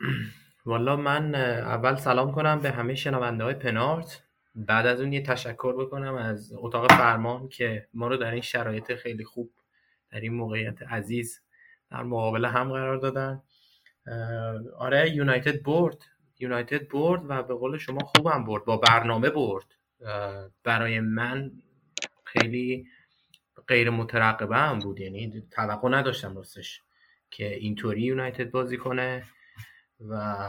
والا 0.65 0.95
من 0.95 1.35
اول 1.35 1.95
سلام 1.95 2.31
کنم 2.31 2.59
به 2.59 2.71
همه 2.71 2.95
شنونده 2.95 3.43
های 3.43 3.53
پنارت. 3.53 4.21
بعد 4.55 4.85
از 4.85 5.01
اون 5.01 5.13
یه 5.13 5.21
تشکر 5.21 5.73
بکنم 5.73 6.15
از 6.15 6.53
اتاق 6.57 6.91
فرمان 6.91 7.49
که 7.49 7.87
ما 7.93 8.07
رو 8.07 8.17
در 8.17 8.31
این 8.31 8.41
شرایط 8.41 8.95
خیلی 8.95 9.23
خوب 9.23 9.51
در 10.11 10.19
این 10.19 10.33
موقعیت 10.33 10.83
عزیز 10.83 11.41
در 11.91 12.03
مقابل 12.03 12.45
هم 12.45 12.71
قرار 12.71 12.97
دادن. 12.97 13.41
آره 14.77 15.09
یونایتد 15.15 15.63
برد. 15.63 15.97
یونایتد 16.39 16.87
برد 16.87 17.21
و 17.27 17.43
به 17.43 17.53
قول 17.53 17.77
شما 17.77 17.99
خوبم 17.99 18.43
برد. 18.43 18.65
با 18.65 18.77
برنامه 18.77 19.29
برد. 19.29 19.75
برای 20.63 20.99
من 20.99 21.51
خیلی 22.39 22.88
غیر 23.67 23.89
مترقبه 23.89 24.57
هم 24.57 24.79
بود. 24.79 24.99
یعنی 24.99 25.43
توقع 25.51 25.89
نداشتم 25.89 26.36
راستش 26.36 26.81
که 27.31 27.55
اینطوری 27.55 28.01
یونایتد 28.01 28.51
بازی 28.51 28.77
کنه 28.77 29.23
و 30.09 30.45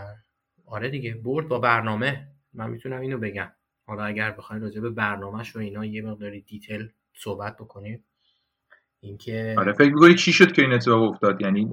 آره 0.66 0.88
دیگه 0.88 1.14
برد 1.14 1.48
با 1.48 1.58
برنامه. 1.58 2.26
من 2.54 2.70
می‌تونم 2.70 3.00
اینو 3.00 3.18
بگم. 3.18 3.52
حالا 3.86 4.04
اگر 4.04 4.30
بخواید 4.30 4.62
راجع 4.62 4.80
به 4.80 4.90
برنامهش 4.90 5.56
و 5.56 5.58
اینا 5.58 5.84
یه 5.84 6.02
مقداری 6.02 6.40
دیتیل 6.40 6.88
صحبت 7.14 7.56
بکنیم 7.56 8.04
اینکه 9.00 9.54
آره 9.58 9.72
فکر 9.72 9.94
می‌کنی 9.94 10.14
چی 10.14 10.32
شد 10.32 10.52
که 10.52 10.62
این 10.62 10.72
اتفاق 10.72 11.02
افتاد؟ 11.02 11.42
یعنی 11.42 11.70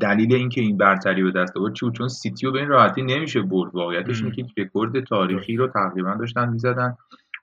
دلیل 0.00 0.34
اینکه 0.34 0.60
این 0.60 0.76
برتری 0.76 1.22
به 1.22 1.30
دست 1.30 1.56
آورد 1.56 1.74
چی 1.74 1.86
بود؟ 1.86 1.94
چون 1.94 2.08
سیتی 2.08 2.46
رو 2.46 2.52
به 2.52 2.58
این 2.58 2.68
راحتی 2.68 3.02
نمیشه 3.02 3.42
برد. 3.42 3.74
واقعیتش 3.74 4.22
اینه 4.22 4.36
که 4.36 4.44
رکورد 4.56 5.04
تاریخی 5.04 5.56
رو 5.56 5.68
تقریبا 5.68 6.14
داشتن 6.14 6.48
می‌زدن. 6.48 6.96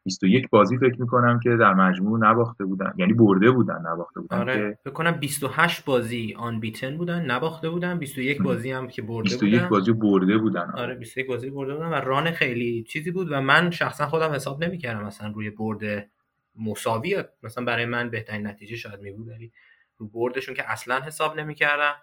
21 0.05 0.49
بازی 0.49 0.77
فکر 0.77 1.01
می‌کنم 1.01 1.39
که 1.43 1.49
در 1.49 1.73
مجموع 1.73 2.19
نباخته 2.19 2.65
بودن. 2.65 2.93
یعنی 2.97 3.13
برده 3.13 3.51
بودن 3.51 3.81
نباخته 3.93 4.19
بودن 4.19 4.37
آره. 4.37 4.55
که... 4.55 4.77
فکر 4.83 4.93
کنم 4.93 5.11
28 5.11 5.85
بازی 5.85 6.35
آن 6.37 6.59
بیتن 6.59 6.97
بودن 6.97 7.25
نباخته 7.25 7.69
بودن. 7.69 7.99
21 7.99 8.41
بازی 8.41 8.71
هم 8.71 8.87
که 8.87 9.01
برده 9.01 9.29
21 9.29 9.53
بودن. 9.53 9.69
بازی 9.69 9.91
برده 9.91 10.37
بودن. 10.37 10.71
آره 10.75 10.95
21 10.95 11.27
بازی 11.27 11.49
برده 11.49 11.73
بودن 11.73 11.89
و 11.89 11.93
ران 11.93 12.31
خیلی 12.31 12.83
چیزی 12.83 13.11
بود 13.11 13.31
و 13.31 13.41
من 13.41 13.71
شخصا 13.71 14.07
خودم 14.07 14.31
حساب 14.31 14.63
نمی‌کردم 14.63 15.05
مثلا 15.05 15.31
روی 15.31 15.49
برد 15.49 16.09
مساوی 16.59 17.23
مثلا 17.43 17.65
برای 17.65 17.85
من 17.85 18.09
بهترین 18.09 18.47
نتیجه 18.47 18.75
شاید 18.75 19.01
می 19.01 19.11
بود 19.11 19.27
ولی 19.27 19.51
رو 19.97 20.07
بردشون 20.07 20.55
که 20.55 20.71
اصلا 20.71 20.99
حساب 20.99 21.39
نمی‌کردم 21.39 21.93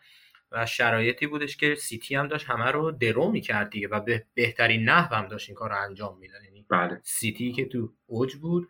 و 0.53 0.67
شرایطی 0.67 1.27
بودش 1.27 1.57
که 1.57 1.75
سیتی 1.75 2.15
هم 2.15 2.29
داشت 2.29 2.51
همه 2.51 2.71
رو 2.71 2.91
درو 2.91 3.31
می‌کرد 3.31 3.71
دیگه 3.71 3.89
و 3.89 4.01
به 4.01 4.25
بهترین 4.35 4.89
نحو 4.89 5.15
هم 5.15 5.29
داشت 5.29 5.49
این 5.49 5.57
کار 5.57 5.71
رو 5.71 5.77
انجام 5.85 6.19
می‌داد. 6.19 6.43
یعنی 6.45 6.58
بله. 6.71 7.01
سیتی 7.03 7.53
که 7.53 7.65
تو 7.65 7.93
اوج 8.07 8.37
بود 8.37 8.69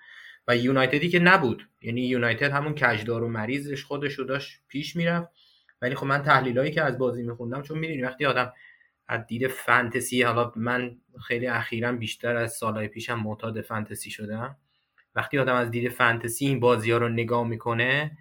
و 0.49 0.57
یونایتدی 0.57 1.09
که 1.09 1.19
نبود. 1.19 1.69
یعنی 1.83 2.01
یونایتد 2.01 2.51
همون 2.51 2.75
کجدار 2.75 3.23
و 3.23 3.29
مریضش 3.29 3.85
خودش 3.85 4.15
رو 4.15 4.25
داشت 4.25 4.61
پیش 4.69 4.97
می‌رفت. 4.97 5.29
ولی 5.83 5.95
خب 5.95 6.07
من 6.07 6.23
تحلیلایی 6.23 6.71
که 6.71 6.83
از 6.83 6.99
بازی 6.99 7.23
میخوندم 7.23 7.63
چون 7.63 7.79
می‌دونی 7.79 8.03
وقتی 8.03 8.27
آدم 8.27 8.53
از 9.09 9.27
دید 9.27 9.49
فانتزی 9.49 10.23
حالا 10.23 10.53
من 10.57 10.97
خیلی 11.27 11.47
اخیرا 11.47 11.93
بیشتر 11.93 12.37
از 12.37 12.53
سالهای 12.53 12.89
پیشم 12.89 13.15
معتاد 13.15 13.61
فانتزی 13.61 14.11
شدم. 14.11 14.57
وقتی 15.15 15.39
آدم 15.39 15.55
از 15.55 15.71
دید 15.71 15.89
فانتزی 15.89 16.47
این 16.47 16.61
بازی 16.61 16.91
ها 16.91 16.99
رو 16.99 17.09
نگاه 17.09 17.49
می‌کنه 17.49 18.19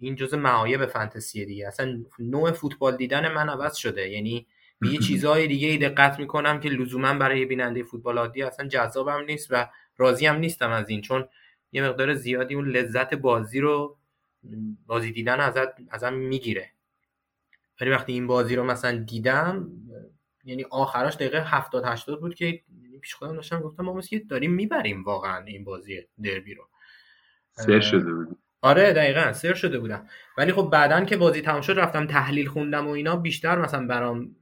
این 0.00 0.14
جزء 0.16 0.36
معایب 0.36 0.86
فانتزی 0.86 1.44
دیگه. 1.44 1.68
اصلا 1.68 2.02
نوع 2.18 2.52
فوتبال 2.52 2.96
دیدن 2.96 3.32
من 3.32 3.48
عوض 3.48 3.76
شده. 3.76 4.08
یعنی 4.08 4.46
به 4.80 4.88
یه 4.88 4.98
چیزهای 5.08 5.46
دیگه 5.46 5.68
ای 5.68 5.78
دقت 5.78 6.18
می‌کنم 6.18 6.60
که 6.60 6.68
لزوما 6.68 7.14
برای 7.14 7.44
بیننده 7.44 7.82
فوتبال 7.82 8.18
عادی 8.18 8.42
اصلا 8.42 8.68
جذابم 8.68 9.24
نیست 9.24 9.48
و 9.50 9.68
راضی 9.96 10.26
هم 10.26 10.36
نیستم 10.36 10.70
از 10.70 10.88
این 10.88 11.00
چون 11.00 11.28
یه 11.72 11.88
مقدار 11.88 12.14
زیادی 12.14 12.54
اون 12.54 12.68
لذت 12.68 13.14
بازی 13.14 13.60
رو 13.60 13.96
بازی 14.86 15.12
دیدن 15.12 15.40
ازت 15.40 15.68
ازم 15.90 16.12
می‌گیره. 16.12 16.70
ولی 17.80 17.90
وقتی 17.90 18.12
این 18.12 18.26
بازی 18.26 18.56
رو 18.56 18.64
مثلا 18.64 18.98
دیدم 18.98 19.68
یعنی 20.44 20.64
آخراش 20.70 21.14
دقیقه 21.14 21.42
70 21.44 21.84
80 21.86 22.20
بود 22.20 22.34
که 22.34 22.62
پیش 23.00 23.14
خودم 23.14 23.36
داشتم 23.36 23.60
گفتم 23.60 23.82
ما 23.82 23.92
مثل 23.92 24.18
داریم 24.18 24.52
می‌بریم 24.52 25.02
واقعا 25.02 25.44
این 25.44 25.64
بازی 25.64 26.06
دربی 26.22 26.54
رو. 26.54 26.68
سر 27.52 27.80
شده 27.80 28.14
بود 28.14 28.38
آره 28.66 28.92
دقیقا 28.92 29.32
سر 29.32 29.54
شده 29.54 29.78
بودم. 29.78 30.08
ولی 30.38 30.52
خب 30.52 30.68
بعدا 30.72 31.04
که 31.04 31.16
بازی 31.16 31.40
تمام 31.40 31.60
شد 31.60 31.72
رفتم 31.78 32.06
تحلیل 32.06 32.48
خوندم 32.48 32.86
و 32.86 32.90
اینا 32.90 33.16
بیشتر 33.16 33.58
مثلا 33.58 33.86
برام 33.86 34.36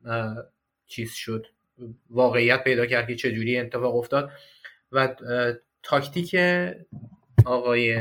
چیز 0.86 1.12
شد 1.12 1.46
واقعیت 2.10 2.64
پیدا 2.64 2.86
کرد 2.86 3.06
که 3.06 3.14
چجوری 3.14 3.58
اتفاق 3.58 3.96
افتاد. 3.96 4.30
و 4.92 5.14
تاکتیک 5.82 6.36
آقای 7.44 8.00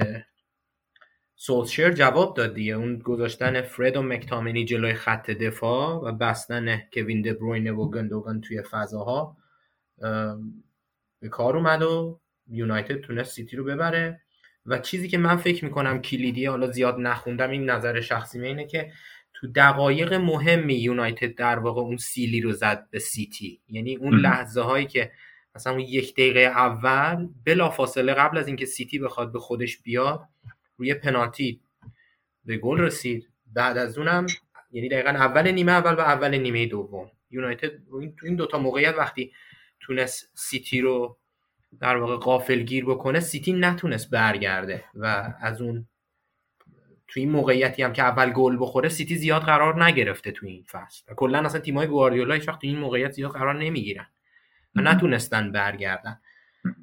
سولشر 1.36 1.92
جواب 1.92 2.38
داد 2.38 2.54
دیگه. 2.54 2.74
اون 2.74 3.00
گذاشتن 3.00 3.62
فرد 3.62 3.98
و 3.98 4.02
مکتامنی 4.02 4.66
جلوی 4.66 4.94
خط 4.94 5.32
دفاع 5.32 5.96
و 5.96 6.12
بستن 6.12 6.78
کوین 6.94 7.22
دبروینه 7.22 7.72
و 7.72 7.92
گندوگان 7.92 8.42
توی 8.42 8.62
فضاها 8.62 9.38
به 11.20 11.30
کار 11.30 11.58
اومد 11.58 11.82
و 11.82 12.20
یونایتد 12.48 13.00
تونست 13.00 13.34
سیتی 13.34 13.58
رو 13.58 13.64
ببره. 13.64 14.22
و 14.66 14.80
چیزی 14.80 15.08
که 15.08 15.18
من 15.18 15.36
فکر 15.36 15.66
می‌کنم 15.66 16.02
کلیدیه 16.02 16.50
حالا 16.50 16.68
زیاد 16.68 17.00
نخوندم 17.00 17.50
این 17.50 17.70
نظر 17.70 18.02
شخصی 18.02 18.42
اینه 18.42 18.66
که 18.66 18.92
تو 19.34 19.48
دقایق 19.48 20.14
مهمی 20.14 20.74
یونایتد 20.74 21.36
در 21.36 21.60
واقع 21.60 21.82
اون 21.82 21.98
سیلی 21.98 22.42
رو 22.42 22.52
زد 22.52 22.88
به 22.92 23.00
سیتی. 23.00 23.62
یعنی 23.70 23.96
اون 23.96 24.16
لحظه 24.20 24.62
هایی 24.62 24.86
که 24.86 25.12
مثلا 25.56 25.74
اون 25.74 25.82
یک 25.82 26.14
دقیقه 26.14 26.40
اول 26.40 27.28
بلا 27.46 27.70
فاصله 27.70 28.14
قبل 28.14 28.38
از 28.38 28.48
اینکه 28.48 28.66
سیتی 28.66 29.00
بخواد 29.00 29.32
به 29.32 29.40
خودش 29.40 29.78
بیاد 29.78 30.22
روی 30.78 30.94
پنالتی 30.94 31.62
به 32.46 32.58
گل 32.58 32.80
رسید. 32.80 33.30
بعد 33.54 33.78
از 33.78 33.98
اونم 33.98 34.26
یعنی 34.72 34.90
دقیقا 34.90 35.10
اول 35.10 35.52
نیمه 35.52 35.72
اول 35.72 35.94
و 35.94 36.00
اول 36.00 36.38
نیمه 36.38 36.66
دوم. 36.66 37.12
یونایتد 37.32 37.72
تو 37.90 38.26
این 38.26 38.36
دوتا 38.36 38.60
موقعیت 38.60 38.96
وقتی 38.98 39.32
تونست 39.80 40.32
سیتی 40.34 40.82
رو 40.82 41.18
در 41.80 41.98
واقع 41.98 42.18
غافلگیر 42.18 42.86
بکنه 42.86 43.20
سیتی 43.20 43.54
نتونست 43.54 44.10
برگرده 44.10 44.84
و 44.96 45.34
از 45.42 45.62
اون 45.62 45.88
تو 47.08 47.20
این 47.20 47.32
موقعیتی 47.32 47.84
هم 47.84 47.94
که 47.94 48.04
اول 48.04 48.32
گل 48.32 48.58
بخوره 48.60 48.90
سیتی 48.90 49.16
زیاد 49.16 49.42
قرار 49.42 49.84
نگرفته 49.84 50.32
تو 50.32 50.46
این 50.46 50.64
فصل. 50.64 51.12
و 51.12 51.14
کلا 51.16 51.40
اصلا 51.40 51.62
تیمای 51.62 51.88
گواردیولا 51.88 52.34
هیچ 52.34 52.48
وقت 52.48 52.62
تو 52.62 52.68
این 52.68 52.80
موقعیت 52.80 53.12
زیاد 53.12 53.32
قرار 53.32 53.56
نمی‌گیرن 53.56 54.08
و 54.76 54.82
نتونستن 54.82 55.52
برگردن. 55.52 56.20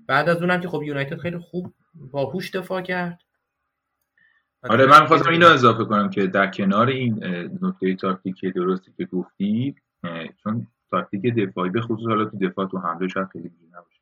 بعد 0.07 0.29
از 0.29 0.43
اونم 0.43 0.61
که 0.61 0.69
خب 0.69 0.83
یونایتد 0.83 1.19
خیلی 1.19 1.39
خوب 1.39 1.75
باهوش 1.95 2.51
دفاع 2.51 2.83
کرد. 2.83 3.21
آره 4.63 4.87
من 4.87 5.07
خواستم 5.07 5.31
اینو 5.31 5.47
اضافه 5.47 5.85
کنم 5.85 6.11
که 6.11 6.27
در 6.27 6.47
کنار 6.51 6.89
این 6.89 7.25
نکته 7.63 7.95
تاکتیکی 7.95 8.51
درستی 8.51 8.93
که 8.97 9.05
گفتی 9.05 9.75
چون 10.43 10.67
تاکتیک 10.91 11.23
دفاعی 11.23 11.71
به 11.71 11.81
خصوص 11.81 12.07
حالا 12.07 12.25
تو 12.25 12.39
دفاع 12.39 12.69
تو 12.69 12.79
حمله 12.79 13.09
شاید 13.09 13.29
خیلی 13.33 13.51
نباشه. 13.73 14.00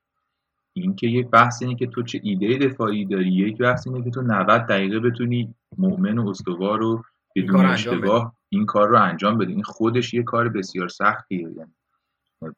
این 0.80 0.96
که 0.96 1.06
یک 1.06 1.26
بحث 1.26 1.62
اینه 1.62 1.74
که 1.74 1.86
تو 1.86 2.02
چه 2.02 2.20
ایده 2.22 2.58
دفاعی 2.66 3.04
داری 3.04 3.32
یک 3.32 3.58
بحث 3.58 3.86
اینه 3.86 4.04
که 4.04 4.10
تو 4.10 4.22
90 4.22 4.66
دقیقه 4.66 5.00
بتونی 5.00 5.54
مؤمن 5.78 6.18
و 6.18 6.28
استوار 6.28 6.78
رو 6.78 7.04
بدون 7.36 7.66
اشتباه 7.66 8.36
این 8.48 8.66
کار 8.66 8.88
رو 8.88 9.02
انجام 9.02 9.38
بده 9.38 9.50
این 9.50 9.62
خودش 9.62 10.14
یه 10.14 10.22
کار 10.22 10.48
بسیار 10.48 10.88
سختیه. 10.88 11.40
یعنی 11.40 11.72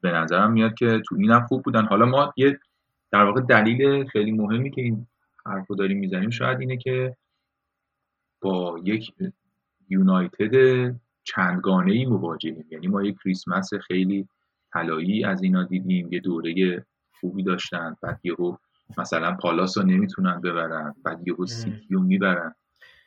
به 0.00 0.10
نظرم 0.12 0.52
میاد 0.52 0.74
که 0.74 1.02
تو 1.08 1.16
اینم 1.18 1.46
خوب 1.46 1.62
بودن. 1.62 1.86
حالا 1.86 2.06
ما 2.06 2.32
یه 2.36 2.58
در 3.12 3.24
واقع 3.24 3.40
دلیل 3.40 4.06
خیلی 4.06 4.32
مهمی 4.32 4.70
که 4.70 4.80
این 4.80 5.06
حرف 5.46 5.66
رو 5.66 5.76
داریم 5.76 5.98
می‌زنیم 5.98 6.30
شاید 6.30 6.60
اینه 6.60 6.76
که 6.76 7.16
با 8.40 8.80
یک 8.84 9.12
یونایتد 9.88 10.54
چندگانه 11.24 11.92
ای 11.92 12.06
مواجهیم. 12.06 12.64
یعنی 12.70 12.86
ما 12.86 13.02
یک 13.02 13.16
کریسمس 13.24 13.74
خیلی 13.74 14.28
طلایی 14.72 15.24
از 15.24 15.42
اینا 15.42 15.64
دیدیم 15.64 16.12
یه 16.12 16.20
دوره 16.20 16.86
خوبی 17.20 17.42
داشتن 17.42 17.96
بعد 18.02 18.20
یهو 18.24 18.56
مثلا 18.98 19.34
پالاس 19.34 19.78
رو 19.78 19.84
نمی‌تونن 19.84 20.40
ببرن 20.40 20.94
بعد 21.04 21.28
یهو 21.28 21.46
سیتی 21.46 21.86
رو 21.90 22.02
می‌برن. 22.02 22.54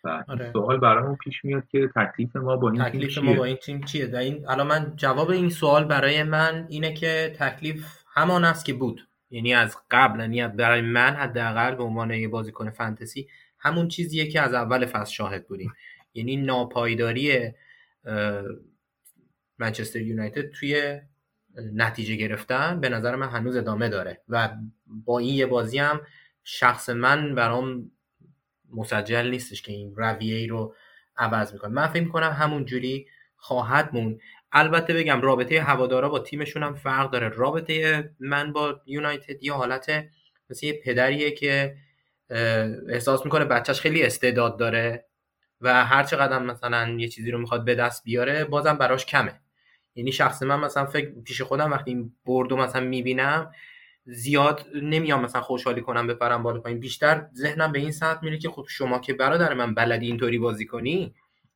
و 0.04 0.24
آره. 0.28 0.52
سوال 0.52 0.80
برامون 0.80 1.16
پیش 1.16 1.46
میاد 1.46 1.68
که 1.68 1.90
تکلیف 1.96 2.36
ما 2.36 2.56
با 2.56 2.72
این 2.72 2.84
تکلیف 2.84 3.16
تیم 3.16 3.24
ما 3.24 3.34
با 3.34 3.46
این 3.46 3.56
تیم 3.56 3.82
چیه؟ 3.82 4.08
در 4.08 4.20
این 4.20 4.48
الان 4.48 4.68
من 4.68 4.94
جواب 4.96 5.30
این 5.30 5.50
سوال 5.50 5.84
برای 5.84 6.24
من 6.24 6.66
اینه 6.70 6.94
که 6.94 7.36
تکلیف 7.40 8.04
همان 8.14 8.46
است 8.46 8.66
که 8.66 8.74
بود. 8.74 9.08
یعنی 9.30 9.54
از 9.54 9.78
قبل 9.92 10.20
یعنی 10.20 10.48
برای 10.48 10.82
من 10.82 11.16
حداقل 11.16 11.76
به 11.76 11.84
عنوان 11.84 12.12
یه 12.12 12.28
بازیکن 12.28 12.70
فانتزی 12.70 13.28
همون 13.60 13.88
چیزیه 13.88 14.28
که 14.28 14.42
از 14.42 14.54
اول 14.54 14.86
فصل 14.86 15.12
شاهد 15.12 15.48
بودیم. 15.48 15.74
یعنی 16.14 16.38
ناپایداری 16.38 17.52
منچستر 19.60 20.02
یونایتد 20.02 20.50
توی 20.50 21.02
نتیجه 21.58 22.16
گرفتن 22.16 22.80
به 22.80 22.90
نظر 22.90 23.16
من 23.16 23.30
هنوز 23.30 23.56
ادامه 23.56 23.90
داره 23.90 24.22
و 24.30 24.50
با 24.88 25.20
این 25.20 25.36
یه 25.36 25.46
بازی 25.46 25.78
هم 25.78 26.02
شخص 26.44 26.90
من 26.90 27.36
برام 27.36 27.92
مسجل 28.76 29.30
نیستش 29.30 29.62
که 29.62 29.72
این 29.72 29.96
رویه 29.96 30.48
رو 30.48 30.76
عوض 31.18 31.54
می‌کنه. 31.54 31.72
من 31.72 31.88
فکر 31.88 32.04
می‌کنم 32.04 32.32
همون 32.32 32.66
جوری 32.66 33.08
خواهد 33.36 33.90
مون 33.94 34.20
البته 34.52 34.94
بگم 34.94 35.22
رابطه 35.22 35.62
هوادارا 35.62 36.10
با 36.10 36.20
تیمشون 36.20 36.64
هم 36.64 36.74
فرق 36.76 37.12
داره. 37.12 37.30
رابطه 37.30 38.10
من 38.20 38.54
با 38.54 38.82
یونایتد 38.86 39.44
یه 39.44 39.54
حالت 39.54 40.06
مثل 40.50 40.66
یه 40.66 40.82
پدریه 40.84 41.32
که 41.32 41.76
احساس 42.90 43.26
می‌کنه 43.26 43.46
بچهش 43.46 43.80
خیلی 43.82 44.04
استعداد 44.04 44.60
داره 44.60 45.06
و 45.62 45.86
هر 45.86 46.04
چقدر 46.04 46.40
مثلا 46.40 46.96
یه 47.00 47.08
چیزی 47.08 47.32
رو 47.32 47.40
می‌خواد 47.40 47.66
به 47.66 47.76
دست 47.76 48.04
بیاره 48.04 48.46
بازم 48.46 48.78
براش 48.78 49.06
کمه. 49.06 49.42
یعنی 49.96 50.12
شخص 50.12 50.44
من 50.44 50.60
مثلا 50.60 50.86
فکر 50.86 51.10
پیش 51.10 51.42
خودم 51.42 51.72
وقتی 51.72 51.92
این 51.92 52.16
بردو 52.26 52.58
مثلا 52.58 52.82
می‌بینم 52.82 53.52
زیاد 54.06 54.66
نمیام 54.76 55.22
مثلا 55.22 55.42
خوشحالی 55.42 55.82
کنم 55.82 56.08
بپرم 56.08 56.44
بالا 56.44 56.60
پایین. 56.60 56.80
بیشتر 56.80 57.28
ذهنم 57.36 57.72
به 57.72 57.80
این 57.80 57.92
سمت 57.92 58.24
میره 58.24 58.38
که 58.38 58.50
خب 58.50 58.66
شما 58.70 59.00
که 59.00 59.14
برادر 59.14 59.54
من 59.54 59.74
بلدی 59.74 60.06
اینطوری 60.06 60.38
بازی 60.38 60.66
کنی 60.66 61.16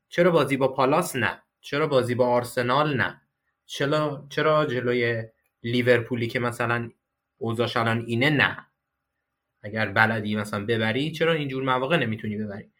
چرا 0.09 0.31
بازی 0.31 0.57
با 0.57 0.67
پالاس 0.67 1.15
نه؟ 1.15 1.41
چرا 1.61 1.87
بازی 1.87 2.15
با 2.15 2.27
آرسنال 2.27 2.97
نه؟ 2.97 3.21
چرا 3.65 4.25
چرا 4.29 4.65
جلوی 4.65 5.23
لیورپولی 5.63 6.27
که 6.27 6.39
مثلا 6.39 6.89
اوضاعش 7.37 7.77
الان 7.77 8.03
اینه 8.07 8.29
نه؟ 8.29 8.57
اگر 9.61 9.85
بلدی 9.85 10.35
مثلا 10.35 10.65
ببری 10.65 11.11
چرا 11.11 11.33
اینجور 11.33 11.63
مواقع 11.63 11.97
نمی‌تونی 11.97 12.37
ببری؟ 12.37 12.71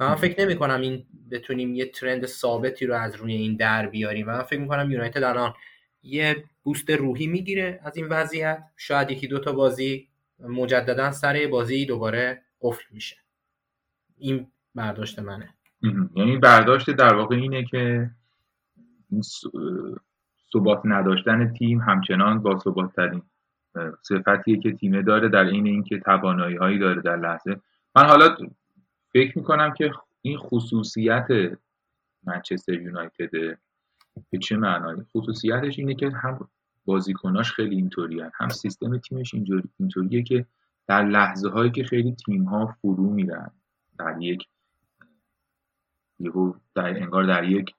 من 0.00 0.14
فکر 0.14 0.44
نمی 0.44 0.56
کنم 0.56 0.80
این 0.80 1.06
بتونیم 1.30 1.74
یه 1.74 1.86
ترند 1.86 2.26
ثابتی 2.26 2.86
رو 2.86 2.94
از 2.94 3.16
روی 3.16 3.32
این 3.32 3.56
در 3.56 3.86
بیاریم 3.86 4.28
و 4.28 4.30
من 4.30 4.42
فکر 4.42 4.60
می 4.60 4.68
کنم 4.68 4.90
یونایتد 4.90 5.22
الان 5.22 5.54
یه 6.02 6.44
بوست 6.62 6.90
روحی 6.90 7.26
می‌گیره 7.26 7.80
از 7.84 7.96
این 7.96 8.06
وضعیت. 8.08 8.64
شاید 8.76 9.10
یکی 9.10 9.28
دوتا 9.28 9.52
بازی 9.52 10.08
مجددا 10.38 11.12
سر 11.12 11.48
بازی 11.50 11.86
دوباره 11.86 12.42
قفل 12.60 12.84
میشه. 12.90 13.16
این 14.18 14.46
برداشت 14.74 15.18
منه. 15.18 15.54
یعنی 16.14 16.36
برداشت 16.36 16.90
در 16.90 17.14
واقع 17.14 17.36
اینه 17.36 17.64
که 17.64 18.10
ثبات 20.52 20.80
نداشتن 20.84 21.52
تیم 21.52 21.80
همچنان 21.80 22.42
با 22.42 22.58
ثبات 22.58 22.92
ترین 22.96 23.22
صفتیه 24.02 24.58
که 24.58 24.72
تیمه 24.72 25.02
داره 25.02 25.28
در 25.28 25.44
این 25.44 25.66
اینکه 25.66 25.98
توانایی 25.98 26.56
هایی 26.56 26.78
داره 26.78 27.02
در 27.02 27.16
لحظه. 27.16 27.56
من 27.96 28.04
حالا 28.04 28.36
فکر 29.16 29.38
می‌کنم 29.38 29.72
که 29.72 29.92
این 30.22 30.38
خصوصیت 30.38 31.26
منچستر 32.22 32.72
یونایتد 32.72 33.30
به 34.30 34.38
چه 34.42 34.56
معنایی؟ 34.56 35.02
خصوصیتش 35.16 35.78
اینه 35.78 35.94
که 35.94 36.10
هم 36.10 36.48
بازیکناش 36.84 37.52
خیلی 37.52 37.76
اینطوری 37.76 38.20
هم 38.34 38.48
سیستم 38.48 38.98
تیمش 38.98 39.34
اینجوری 39.34 39.68
اینطوریه 39.78 40.22
که 40.22 40.46
در 40.86 41.04
لحظه 41.04 41.48
هایی 41.48 41.70
که 41.70 41.84
خیلی 41.84 42.14
تیم 42.26 42.44
ها 42.44 42.66
فرو 42.66 43.10
میرن 43.10 43.50
در 43.98 44.16
یک 44.20 44.48
یهو 46.18 46.52
در 46.74 47.02
انگار 47.02 47.24
در 47.24 47.44
یک 47.44 47.74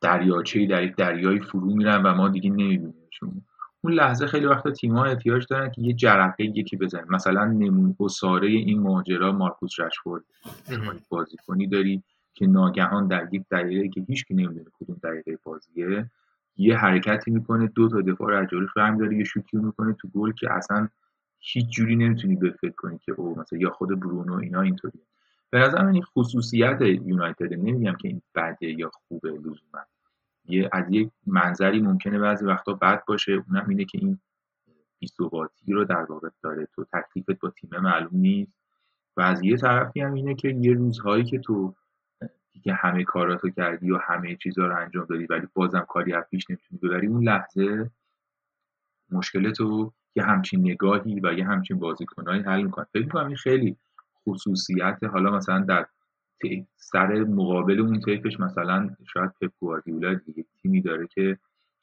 دریاچه 0.00 0.66
در 0.66 0.82
یک 0.82 0.96
دریای 0.96 1.40
فرو 1.40 1.74
میرن 1.74 2.02
و 2.02 2.14
ما 2.14 2.28
دیگه 2.28 2.50
نمیبینیمشون. 2.50 3.42
اون 3.84 3.92
لحظه 3.92 4.26
خیلی 4.26 4.46
وقتا 4.46 4.70
تیم 4.70 4.96
ها 4.96 5.04
احتیاج 5.04 5.46
دارن 5.50 5.70
که 5.70 5.82
یه 5.82 5.92
جرقه 5.92 6.44
یکی 6.44 6.76
بزنن. 6.76 7.04
مثلا 7.08 7.44
نمون 7.44 7.96
ساره 8.10 8.48
این 8.48 8.80
ماجرا 8.80 9.32
مارکوس 9.32 9.80
رشفورد 9.80 10.22
بازیکنی 11.08 11.66
داری 11.66 12.02
که 12.34 12.46
ناگهان 12.46 13.08
در 13.08 13.28
یک 13.32 13.42
دقیقه 13.50 13.88
که 13.88 14.00
هیچ 14.08 14.24
کی 14.24 14.34
نمی‌دونه 14.34 14.66
کدوم 14.80 14.96
دقیقه 15.02 15.38
بازیه 15.44 16.10
یه 16.56 16.76
حرکتی 16.76 17.30
می‌کنه 17.30 17.66
دو 17.66 17.88
تا 17.88 18.00
دفاع 18.00 18.30
رو 18.30 18.36
از 18.36 18.48
جلوش 18.50 18.70
داره 18.76 19.16
یه 19.16 19.24
شوتی 19.24 19.56
می‌کنه 19.56 19.92
تو 19.92 20.08
گل 20.08 20.32
که 20.32 20.52
اصلا 20.52 20.88
هیچ 21.38 21.68
جوری 21.68 21.96
نمی‌تونی 21.96 22.36
به 22.36 22.50
فکر 22.50 22.74
کنی 22.76 22.98
که 22.98 23.12
او 23.12 23.38
مثلا 23.38 23.58
یا 23.58 23.70
خود 23.70 24.00
برونو 24.00 24.34
اینا 24.34 24.60
اینطوری 24.60 24.98
به 25.50 25.58
نظر 25.58 25.86
این 25.86 26.02
خصوصیت 26.02 26.80
یونایتد 26.80 27.52
نمیگم 27.52 27.94
که 27.94 28.08
این 28.08 28.22
بده 28.34 28.66
یا 28.66 28.90
خوبه 28.90 29.30
لزوما. 29.30 29.84
یه 30.44 30.70
از 30.72 30.84
یک 30.90 31.10
منظری 31.26 31.80
ممکنه 31.80 32.18
بعضی 32.18 32.44
وقتا 32.44 32.72
بد 32.72 33.04
باشه. 33.04 33.32
اونم 33.32 33.68
اینه 33.68 33.84
که 33.84 33.98
این 33.98 34.18
بی‌ثباتی 34.98 35.72
رو 35.72 35.84
در 35.84 36.02
واقع 36.02 36.28
داره. 36.42 36.68
تو 36.74 36.84
تکلیفت 36.92 37.40
با 37.40 37.50
تیم 37.50 37.70
معلوم 37.80 38.16
نیست. 38.16 38.52
و 39.16 39.20
از 39.20 39.42
یه 39.42 39.56
طرفی 39.56 40.00
هم 40.00 40.14
اینه 40.14 40.34
که 40.34 40.48
یه 40.48 40.72
روزهایی 40.72 41.24
که 41.24 41.38
تو 41.38 41.74
دیگه 42.52 42.74
همه 42.74 43.04
کاراتو 43.04 43.50
کردی 43.50 43.90
و 43.90 43.98
همه 43.98 44.36
چیزها 44.36 44.66
رو 44.66 44.76
انجام 44.76 45.04
دادی 45.04 45.26
ولی 45.26 45.48
بازم 45.54 45.86
کاری 45.88 46.12
از 46.12 46.24
پیش 46.30 46.50
نمی‌تونی 46.50 46.80
ببری 46.82 47.06
اون 47.06 47.24
لحظه 47.24 47.90
مشکل 49.10 49.52
تو 49.52 49.92
یه 50.16 50.24
همچین 50.24 50.60
نگاهی 50.60 51.20
و 51.20 51.32
یه 51.32 51.44
همچین 51.44 51.78
بازیکنهایی 51.78 52.42
حل 52.42 52.62
می‌کنه. 52.62 52.86
فکر 52.92 53.04
می‌کنم 53.04 53.26
این 53.26 53.36
خیلی 53.36 53.76
خصوصیت 54.28 54.98
حالا 55.12 55.30
مثلا 55.30 55.58
در 55.58 55.86
سر 56.76 57.24
مقابل 57.24 57.80
اون 57.80 58.00
تیپش 58.00 58.40
مثلا 58.40 58.96
شاید 59.12 59.30
پپ 59.40 59.50
گواردیولا 59.60 60.14
دیگه 60.14 60.44
تیمی 60.62 60.80
داره 60.80 61.06
که 61.06 61.38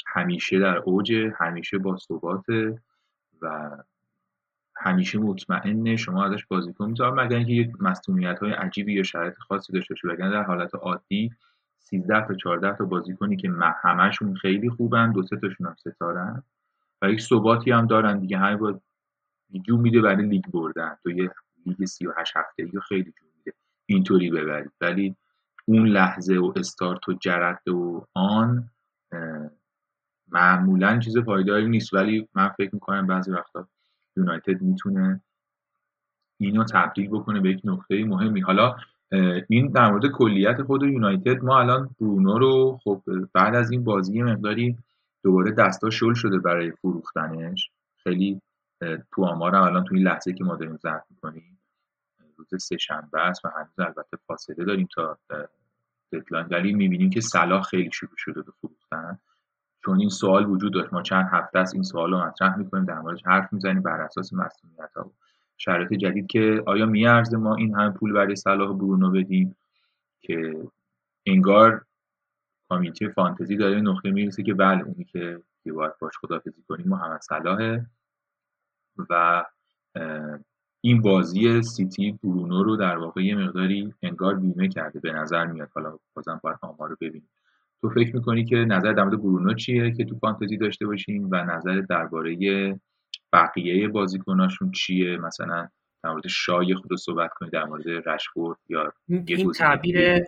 همیشه 0.07 0.59
در 0.59 0.77
اوج 0.77 1.13
همیشه 1.35 1.77
با 1.77 1.97
ثبات 1.97 2.45
و 3.41 3.77
همیشه 4.75 5.19
مطمئنه. 5.19 5.95
شما 5.95 6.25
ازش 6.25 6.45
بازیکن 6.45 6.89
می‌ذارم 6.89 7.19
مگر 7.19 7.37
اینکه 7.37 7.53
یک 7.53 7.71
مصونیت 7.79 8.39
های 8.39 8.51
عجیبی 8.51 8.93
یا 8.93 9.03
شرایط 9.03 9.37
خاصی 9.37 9.73
داشته 9.73 9.93
باشه 9.93 10.07
وگرنه 10.07 10.31
در 10.31 10.43
حالت 10.43 10.75
عادی 10.75 11.31
13 11.79 12.27
تا 12.27 12.33
14 12.33 12.77
تا 12.77 12.85
بازیکنی 12.85 13.35
که 13.37 13.51
همشون 13.83 14.35
خیلی 14.35 14.69
خوبن 14.69 15.11
دو 15.11 15.23
سه 15.23 15.37
تاشون 15.37 15.67
هم 15.67 15.75
ستارن 15.75 16.43
و 17.01 17.11
یک 17.11 17.21
ثباتی 17.21 17.71
هم 17.71 17.87
دارن 17.87 18.19
دیگه. 18.19 18.37
همه 18.37 18.55
با 18.55 18.79
میده 19.69 20.01
برای 20.01 20.25
لیگ 20.25 20.45
بردن. 20.45 20.97
تو 21.03 21.11
یه 21.11 21.31
لیگ 21.65 21.85
38 21.85 22.37
هفته 22.37 22.69
یا 22.73 22.79
خیلی 22.79 23.03
جو 23.03 23.25
میده 23.25 23.30
اینطوری 23.93 24.29
ببرید 24.29 24.71
ولی 24.81 25.15
اون 25.65 25.87
لحظه 25.87 26.37
و 26.37 26.53
استارت 26.55 27.09
و 27.09 27.13
جرقه 27.13 27.71
و 27.71 28.01
آن 28.13 28.69
معمولا 30.31 30.99
چیز 30.99 31.17
پایداری 31.17 31.69
نیست. 31.69 31.93
ولی 31.93 32.27
من 32.35 32.49
فکر 32.49 32.69
می‌کنم 32.73 33.07
بعضی 33.07 33.31
وقتا 33.31 33.67
یونایتد 34.17 34.61
می‌تونه 34.61 35.21
اینو 36.39 36.63
تبدیل 36.63 37.09
بکنه 37.09 37.39
به 37.39 37.49
یک 37.49 37.61
نقطه 37.63 38.05
مهمی. 38.05 38.41
حالا 38.41 38.75
این 39.49 39.67
در 39.67 39.91
مورد 39.91 40.11
کلیت 40.11 40.61
خود 40.61 40.83
یونایتد 40.83 41.43
ما 41.43 41.59
الان 41.59 41.89
برونو 41.99 42.39
رو 42.39 42.79
خب 42.83 43.01
بعد 43.33 43.55
از 43.55 43.71
این 43.71 43.83
بازی 43.83 44.21
مقداری 44.21 44.77
دوباره 45.23 45.51
دستا 45.51 45.89
شل 45.89 46.13
شده 46.13 46.39
برای 46.39 46.71
فروختنش. 46.71 47.69
خیلی 48.03 48.41
تو 49.11 49.25
آمار 49.25 49.55
هم 49.55 49.63
الان 49.63 49.83
تو 49.83 49.95
این 49.95 50.03
لحظه 50.03 50.33
که 50.33 50.43
ما 50.43 50.55
داریم 50.55 50.77
ضبط 50.77 51.03
می‌کنیم. 51.09 51.50
روز 52.51 52.63
سه 52.63 52.77
شنبه 52.77 53.21
است 53.21 53.45
و 53.45 53.49
هنوز 53.55 53.79
البته 53.79 54.17
فاصله 54.27 54.65
داریم 54.65 54.87
تا 54.95 55.17
ددلاین 56.11 56.47
ولی 56.51 56.73
می‌بینیم 56.73 57.09
که 57.09 57.21
صلاح 57.21 57.61
خیلی 57.61 57.91
شروع 57.91 58.15
شده 58.17 58.41
به 58.41 58.51
فروختن. 58.61 59.19
چون 59.85 59.99
این 59.99 60.09
سوال 60.09 60.45
وجود 60.45 60.73
داشت 60.73 60.93
ما 60.93 61.01
چند 61.01 61.29
هفته 61.31 61.59
است 61.59 61.73
این 61.73 61.83
سوال 61.83 62.11
رو 62.11 62.25
مطرح 62.25 62.55
می‌کنیم 62.55 62.85
در 62.85 62.99
موردش 62.99 63.21
حرف 63.25 63.53
می‌زنیم 63.53 63.81
بر 63.81 64.01
اساس 64.01 64.33
مسئولیت 64.33 64.93
ها 64.95 65.11
شرایط 65.57 65.93
جدید 65.93 66.27
که 66.27 66.63
آیا 66.65 66.85
میارزه 66.85 67.37
ما 67.37 67.55
این 67.55 67.75
همه 67.75 67.91
پول 67.91 68.13
برای 68.13 68.35
صلاح 68.35 68.73
برونو 68.73 69.11
بدیم؟ 69.11 69.55
که 70.21 70.63
انگار 71.25 71.85
کامیته 72.69 73.07
فانتزی 73.07 73.57
داره 73.57 73.81
نقطه 73.81 74.11
می‌رسه 74.11 74.43
که 74.43 74.53
بله 74.53 74.83
اونی 74.83 75.03
که 75.03 75.41
باید 75.65 75.93
باش 75.99 76.13
خدافزی 76.21 76.63
کنیم 76.67 76.87
محمد 76.87 77.21
صلاحه 77.21 77.85
و 79.09 79.43
این 80.81 81.01
بازی 81.01 81.61
سیتی 81.61 82.19
برونو 82.23 82.63
رو 82.63 82.75
در 82.75 82.97
واقع 82.97 83.23
یه 83.23 83.35
مقداری 83.35 83.93
انگار 84.01 84.35
بیمه 84.35 84.67
کرده 84.67 84.99
به 84.99 85.11
نظر 85.11 85.45
میاد. 85.45 85.69
حالا 85.75 85.97
بازم 86.13 86.39
باید 86.43 86.57
آمار 86.61 86.89
رو 86.89 86.95
ببینیم. 87.01 87.29
تو 87.81 87.89
فکر 87.89 88.15
می‌کنی 88.15 88.45
که 88.45 88.55
نظر 88.55 88.93
در 88.93 89.03
مورد 89.03 89.17
برونو 89.17 89.53
چیه 89.53 89.91
که 89.91 90.05
تو 90.05 90.15
فانتزی 90.15 90.57
داشته 90.57 90.85
باشیم 90.85 91.27
و 91.31 91.35
نظر 91.35 91.81
درباره 91.81 92.79
بقیه 93.33 93.87
بازیکناشون 93.87 94.71
چیه؟ 94.71 95.17
مثلا 95.17 95.67
در 96.03 96.11
مورد 96.11 96.27
شای 96.27 96.75
خود 96.75 96.91
رو 96.91 96.97
صحبت 96.97 97.33
کنید 97.33 97.51
در 97.51 97.65
مورد 97.65 98.09
رشفورد 98.09 98.57
یا 98.69 98.93
این 99.07 99.51
تعبیر 99.51 100.23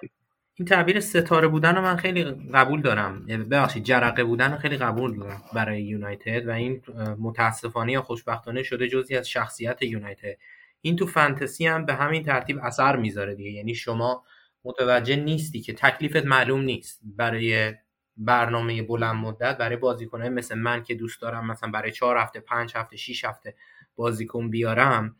این 0.55 0.67
تعبیر 0.67 0.99
ستاره 0.99 1.47
بودن 1.47 1.75
رو 1.75 1.81
من 1.81 1.95
خیلی 1.95 2.23
قبول 2.53 2.81
دارم. 2.81 3.25
یعنی 3.27 3.43
ببخشید 3.43 3.83
جرقه 3.83 4.23
بودن 4.23 4.51
رو 4.51 4.57
خیلی 4.57 4.77
قبول 4.77 5.19
دارم 5.19 5.41
برای 5.53 5.81
یونایتد 5.83 6.47
و 6.47 6.51
این 6.51 6.81
متاسفانه 7.19 7.91
یا 7.91 8.01
خوشبختانه 8.01 8.63
شده 8.63 8.87
جزی 8.87 9.15
از 9.15 9.29
شخصیت 9.29 9.81
یونایتد. 9.81 10.37
این 10.81 10.95
تو 10.95 11.07
فانتزی 11.07 11.67
هم 11.67 11.85
به 11.85 11.93
همین 11.93 12.23
ترتیب 12.23 12.59
اثر 12.63 12.95
می‌ذاره 12.95 13.35
دیگه. 13.35 13.51
یعنی 13.51 13.75
شما 13.75 14.23
متوجه 14.65 15.15
نیستی 15.15 15.61
که 15.61 15.73
تکلیفت 15.73 16.25
معلوم 16.25 16.61
نیست. 16.61 17.01
برای 17.03 17.73
برنامه 18.17 18.83
بلند 18.83 19.15
مدت 19.15 19.57
برای 19.57 19.75
بازیکنهای 19.75 20.29
مثل 20.29 20.55
من 20.55 20.83
که 20.83 20.95
دوست 20.95 21.21
دارم 21.21 21.51
مثلا 21.51 21.71
برای 21.71 21.91
چهار 21.91 22.17
هفته 22.17 22.39
پنج 22.39 22.71
هفته 22.75 22.97
شیش 22.97 23.25
هفته 23.25 23.55
بازیکن 23.95 24.49
بیارم 24.49 25.15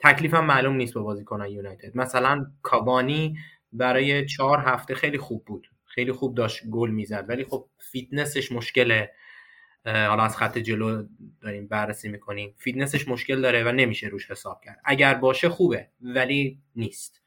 تکلیفم 0.00 0.44
معلوم 0.44 0.76
نیست 0.76 0.94
با 0.94 1.02
بازیکن 1.02 1.46
یونایتد. 1.46 1.96
مثلا 1.96 2.46
کاوانی 2.62 3.38
برای 3.72 4.26
چهار 4.26 4.58
هفته 4.58 4.94
خیلی 4.94 5.18
خوب 5.18 5.44
بود. 5.44 5.70
خیلی 5.84 6.12
خوب 6.12 6.34
داشت 6.34 6.66
گل 6.66 6.90
می‌زد. 6.90 7.24
ولی 7.28 7.44
خب 7.44 7.68
فیتنسش 7.78 8.52
مشکله. 8.52 9.10
حالا 9.84 10.22
از 10.22 10.36
خط 10.36 10.58
جلو 10.58 11.06
داریم 11.40 11.66
بررسی 11.66 12.08
می‌کنیم. 12.08 12.54
فیتنسش 12.58 13.08
مشکل 13.08 13.40
داره 13.40 13.64
و 13.64 13.72
نمیشه 13.72 14.06
روش 14.06 14.30
حساب 14.30 14.60
کرد. 14.64 14.80
اگر 14.84 15.14
باشه 15.14 15.48
خوبه 15.48 15.88
ولی 16.00 16.58
نیست. 16.76 17.22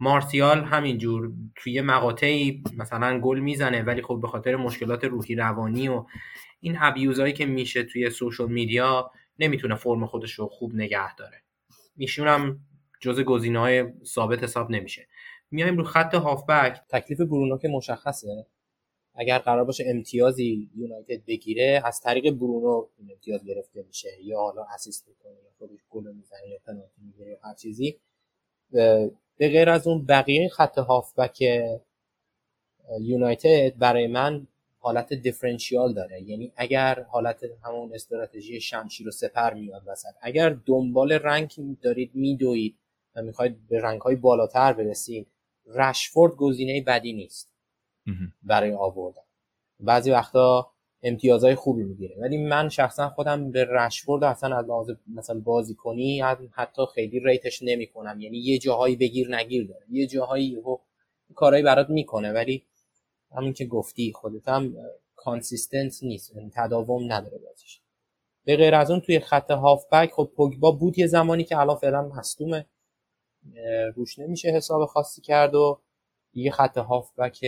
مارسیال 0.00 0.64
همینجور 0.64 1.32
توی 1.56 1.80
مقاطعی 1.80 2.62
مثلا 2.76 3.20
گل 3.20 3.38
می‌زنه 3.38 3.82
ولی 3.82 4.02
خب 4.02 4.18
به 4.22 4.28
خاطر 4.28 4.56
مشکلات 4.56 5.04
روحی 5.04 5.34
روانی 5.34 5.88
و 5.88 6.04
این 6.60 6.76
abuse 6.80 7.12
هایی 7.12 7.32
که 7.32 7.46
میشه 7.46 7.82
توی 7.82 8.10
social 8.10 8.52
media 8.52 9.10
نمی‌تونه 9.38 9.74
فرم 9.74 10.06
خودش 10.06 10.32
رو 10.32 10.48
خوب 10.48 10.74
نگه 10.74 11.14
داره. 11.14 11.42
ایشون 11.96 12.28
هم 12.28 12.60
جز 13.00 13.20
گزینه 13.20 13.58
های 13.58 13.84
ثابت 14.04 14.42
حساب 14.42 14.70
نمیشه. 14.70 15.08
میایم 15.50 15.76
رو 15.76 15.84
خط 15.84 16.14
هافبک. 16.14 16.80
تکلیف 16.88 17.20
برونو 17.20 17.58
که 17.58 17.68
مشخصه. 17.68 18.46
اگر 19.14 19.38
قرار 19.38 19.64
باشه 19.64 19.84
امتیازی 19.86 20.70
یونایتد 20.76 21.24
بگیره 21.24 21.82
از 21.84 22.00
طریق 22.00 22.30
برونو 22.30 22.86
این 22.98 23.10
امتیاز 23.10 23.44
گرفته 23.44 23.82
میشه. 23.82 24.08
یا 24.22 24.38
حالا 24.38 24.64
اسیست 24.74 25.08
می‌کنه 25.08 25.32
یا 25.32 25.50
خودش 25.58 25.78
گل 25.90 26.12
می‌زنه 26.12 26.48
یا 26.48 26.58
پنالتی 26.66 27.02
می‌گیره 27.06 27.30
یا 27.30 27.38
هر 27.42 27.54
چیزی. 27.54 27.96
به 28.70 29.10
غیر 29.38 29.70
از 29.70 29.86
اون 29.86 30.06
بقیه 30.06 30.48
خط 30.48 30.78
هافبک 30.78 31.44
یونایتد 33.00 33.78
برای 33.78 34.06
من 34.06 34.46
حالت 34.78 35.14
دیفرنشیال 35.14 35.94
داره. 35.94 36.22
یعنی 36.22 36.52
اگر 36.56 37.02
حالت 37.02 37.44
همون 37.64 37.94
استراتژی 37.94 38.60
شمشیر 38.60 39.08
و 39.08 39.10
سپر 39.10 39.54
میاد 39.54 39.82
وسط 39.86 40.14
اگر 40.20 40.56
دنبال 40.66 41.12
رنگ 41.12 41.50
دارید 41.82 42.10
میدوید 42.14 42.78
و 43.14 43.22
می‌خواید 43.22 43.68
به 43.68 43.80
رنگ 43.80 44.00
های 44.00 44.16
بالاتر 44.16 44.72
برسید 44.72 45.26
رشفورد 45.74 46.32
گزینه 46.32 46.82
بدی 46.82 47.12
نیست 47.12 47.50
برای 48.42 48.72
آوردن. 48.72 49.22
بعضی 49.80 50.10
وقتا 50.10 50.70
امتیازهای 51.02 51.54
خوبی 51.54 51.82
می‌گیره. 51.82 52.16
ولی 52.20 52.36
من 52.36 52.68
شخصا 52.68 53.08
خودم 53.08 53.50
به 53.50 53.64
رشفورد 53.64 54.24
اصلا 54.24 54.56
از 54.56 54.64
لحاظ 54.64 54.90
مثلا 55.14 55.40
بازی 55.40 55.74
کنی 55.74 56.20
حتی 56.52 56.82
خیلی 56.94 57.20
ریتش 57.20 57.62
نمی‌کنم. 57.62 58.20
یعنی 58.20 58.38
یه 58.38 58.58
جاهایی 58.58 58.96
بگیر 58.96 59.36
نگیر 59.36 59.66
داره. 59.66 59.86
یه 59.90 60.06
جاهایی 60.06 60.58
کارهایی 61.34 61.64
برات 61.64 61.90
می‌کنه. 61.90 62.32
ولی 62.32 62.64
همین 63.36 63.52
که 63.52 63.66
گفتی 63.66 64.12
خودت 64.12 64.48
هم 64.48 64.76
کانسیستنت 65.16 66.02
نیست. 66.02 66.36
یعنی 66.36 66.50
تداوم 66.54 67.12
نداره 67.12 67.38
بازیش. 67.38 67.80
به 68.44 68.56
غیر 68.56 68.74
از 68.74 68.90
اون 68.90 69.00
توی 69.00 69.20
خط 69.20 69.50
هافبک 69.50 70.12
خب 70.12 70.30
پوگبا 70.36 70.70
بود 70.70 70.98
یه 70.98 71.06
زمانی 71.06 71.44
که 71.44 71.58
الان 71.58 71.76
فعلا 71.76 72.02
مصدومه. 72.02 72.66
روش 73.96 74.18
نمیشه 74.18 74.48
حساب 74.48 74.84
خاصی 74.84 75.22
کرد 75.22 75.54
و 75.54 75.80
یه 76.34 76.50
خط 76.50 76.78
هافبک 76.78 77.46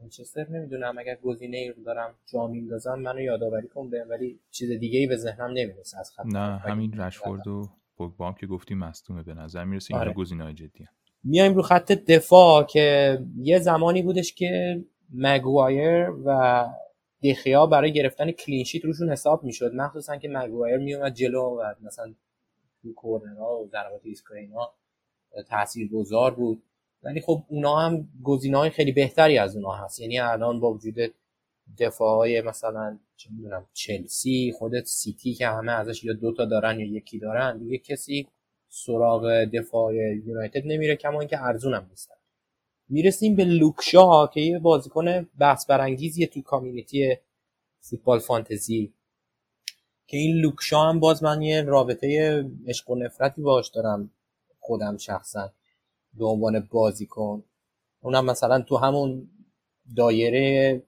منچستر 0.00 0.50
نمی‌دونم 0.50 0.98
اگر 0.98 1.14
گزینه 1.14 1.56
ای 1.56 1.68
رو 1.68 1.82
دارم 1.82 2.14
جا 2.26 2.46
میندازم 2.46 2.94
منو 2.94 3.20
یادآوری 3.20 3.68
کن 3.68 3.90
به 3.90 4.04
ولی 4.04 4.40
چیز 4.50 4.70
دیگه 4.70 4.98
ای 4.98 5.06
به 5.06 5.16
ذهنم 5.16 5.50
نمی‌رسه 5.50 5.98
از 5.98 6.10
خط 6.10 6.26
نه 6.26 6.56
همین 6.58 7.00
رشفورد 7.00 7.46
و 7.46 7.68
پوگبا 7.96 8.32
که 8.32 8.46
گفتیم 8.46 8.78
مصدومه 8.78 9.22
به 9.22 9.34
نظر 9.34 9.64
می‌رسه 9.64 9.94
اینا 9.94 10.00
آره. 10.00 10.12
گزینه‌های 10.12 10.54
جدی 10.54 10.86
میایم 11.24 11.54
رو 11.54 11.62
خط 11.62 11.92
دفاع 11.92 12.64
که 12.64 13.18
یه 13.36 13.58
زمانی 13.58 14.02
بودش 14.02 14.34
که 14.34 14.84
مگوایر 15.14 16.10
و 16.10 16.64
دخیا 17.22 17.66
برای 17.66 17.92
گرفتن 17.92 18.30
کلینشیت 18.30 18.84
روشون 18.84 19.10
حساب 19.10 19.44
می‌شد. 19.44 19.74
مخصوصا 19.74 20.16
که 20.16 20.28
مگوایر 20.28 20.76
میومد 20.76 21.14
جلو 21.14 21.42
و 21.42 21.74
مثلا 21.82 22.14
تو 22.82 22.94
کورنرها 22.94 23.58
و 23.58 23.68
ضربات 23.68 24.02
تاثیر 24.02 24.50
گذار 25.92 26.34
بود. 26.34 26.62
ولی 27.02 27.20
خب 27.20 27.42
اونا 27.48 27.76
هم 27.76 28.08
گزینه 28.22 28.58
های 28.58 28.70
خیلی 28.70 28.92
بهتری 28.92 29.38
از 29.38 29.56
اونا 29.56 29.72
هست. 29.72 30.00
یعنی 30.00 30.18
الان 30.18 30.60
با 30.60 30.72
وجود 30.72 30.94
دفاع 31.78 32.16
های 32.16 32.40
مثلا 32.40 32.98
چه 33.16 33.30
می‌دونم 33.30 33.66
چلسی 33.72 34.52
خودت 34.58 34.84
سیتی 34.84 35.34
که 35.34 35.46
همه 35.46 35.72
ازش 35.72 36.04
یا 36.04 36.12
دوتا 36.12 36.44
دارن 36.44 36.80
یا 36.80 36.86
یکی 36.86 37.18
دارن 37.18 37.58
دیگه 37.58 37.78
کسی 37.78 38.28
سراغ 38.68 39.44
دفاع 39.44 39.94
یونایتد 39.94 40.62
نمیره 40.64 40.96
کما 40.96 41.20
اینکه 41.20 41.42
ارزون 41.42 41.74
هم 41.74 41.86
نیستن. 41.90 42.14
می‌رسیم 42.88 43.36
به 43.36 43.44
لوکشا 43.44 44.26
که 44.26 44.40
یه 44.40 44.58
بازیکن 44.58 45.28
بحث 45.38 45.66
برانگیزیه 45.66 46.26
تو 46.26 46.42
کامیونیتی 46.42 47.16
فوتبال 47.80 48.18
فانتزی. 48.18 48.92
که 50.06 50.16
این 50.16 50.36
لوکشا 50.36 50.80
هم 50.80 51.00
باز 51.00 51.22
من 51.22 51.42
یه 51.42 51.62
رابطه 51.62 52.44
عشق 52.66 52.90
و 52.90 52.94
نفرتی 52.94 53.42
باش 53.42 53.68
دارم. 53.68 54.10
خودم 54.66 54.96
شخصا 54.96 55.52
به 56.14 56.26
عنوان 56.26 56.68
بازیکن. 56.70 57.44
اونم 58.02 58.24
مثلا 58.24 58.60
تو 58.60 58.76
همون 58.76 59.28
دایره 59.96 60.82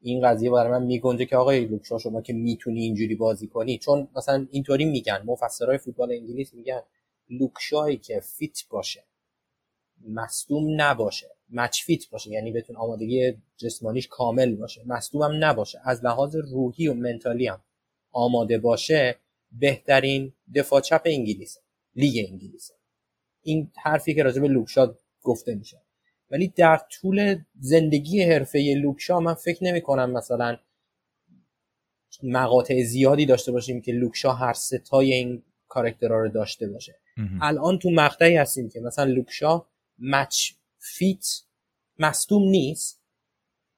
این 0.00 0.28
قضیه 0.28 0.50
برای 0.50 0.72
من 0.72 0.82
میگنجه 0.82 1.24
که 1.24 1.36
آقای 1.36 1.64
لوکشا 1.64 1.98
شما 1.98 2.22
که 2.22 2.32
می‌تونی 2.32 2.82
اینجوری 2.82 3.14
بازی 3.14 3.46
کنی. 3.46 3.78
چون 3.78 4.08
مثلا 4.16 4.46
اینطوری 4.50 4.84
میگن 4.84 5.22
مفسرهای 5.26 5.78
فوتبال 5.78 6.12
انگلیس 6.12 6.54
میگن 6.54 6.82
لوک 7.30 7.63
شایی 7.63 7.96
که 7.96 8.20
fit 8.20 8.58
باشه 8.70 9.04
مصدوم 10.08 10.80
نباشه. 10.80 11.30
match 11.50 11.82
fit 11.82 12.10
باشه 12.10 12.30
یعنی 12.30 12.52
بدن 12.52 12.76
آمادگی 12.76 13.32
جسمانیش 13.56 14.08
کامل 14.08 14.54
باشه. 14.56 14.82
مصدوم 14.86 15.22
هم 15.22 15.44
نباشه. 15.44 15.80
از 15.84 16.04
لحاظ 16.04 16.36
روحی 16.36 16.88
و 16.88 16.94
mental 16.94 17.39
ی 17.39 17.46
هم 17.46 17.62
آماده 18.12 18.58
باشه 18.58 19.16
بهترین 19.52 20.32
دفاع 20.54 20.80
چپ 20.80 21.02
انگلیس 21.04 21.58
لیگ 21.96 22.26
انگلیس 22.30 22.70
این 23.42 23.70
حرفی 23.82 24.14
که 24.14 24.22
راجع 24.22 24.40
به 24.40 24.48
لوک 24.48 24.79
شا 24.79 24.94
گفته 25.22 25.54
میشه. 25.54 25.82
ولی 26.30 26.48
در 26.48 26.80
طول 26.90 27.38
زندگی 27.60 28.22
حرفه‌ای 28.22 28.74
لوک 28.76 29.05
شا 29.05 29.20
من 29.20 29.34
فکر 29.34 29.64
نمی 29.64 29.80
کنم 29.80 30.10
مثلا 30.10 30.56
مقاطع 32.22 32.82
زیادی 32.82 33.26
داشته 33.26 33.52
باشیم 33.52 33.80
که 33.80 33.92
لوک 33.92 34.19
شا 34.19 34.32
هر 34.32 34.52
سه 34.52 34.82
تای 34.82 35.12
این 35.12 35.42
کارکترها 35.68 36.18
رو 36.18 36.28
داشته 36.28 36.68
باشه. 36.68 36.98
الان 37.40 37.78
تو 37.78 37.90
مقطعی 37.90 38.36
هستیم 38.36 38.68
که 38.68 38.80
مثلا 38.80 39.04
لوک 39.04 39.45
شا 39.45 39.66
match 39.98 40.52
fit 40.78 41.26
مصدوم 41.98 42.42
نیست 42.42 43.00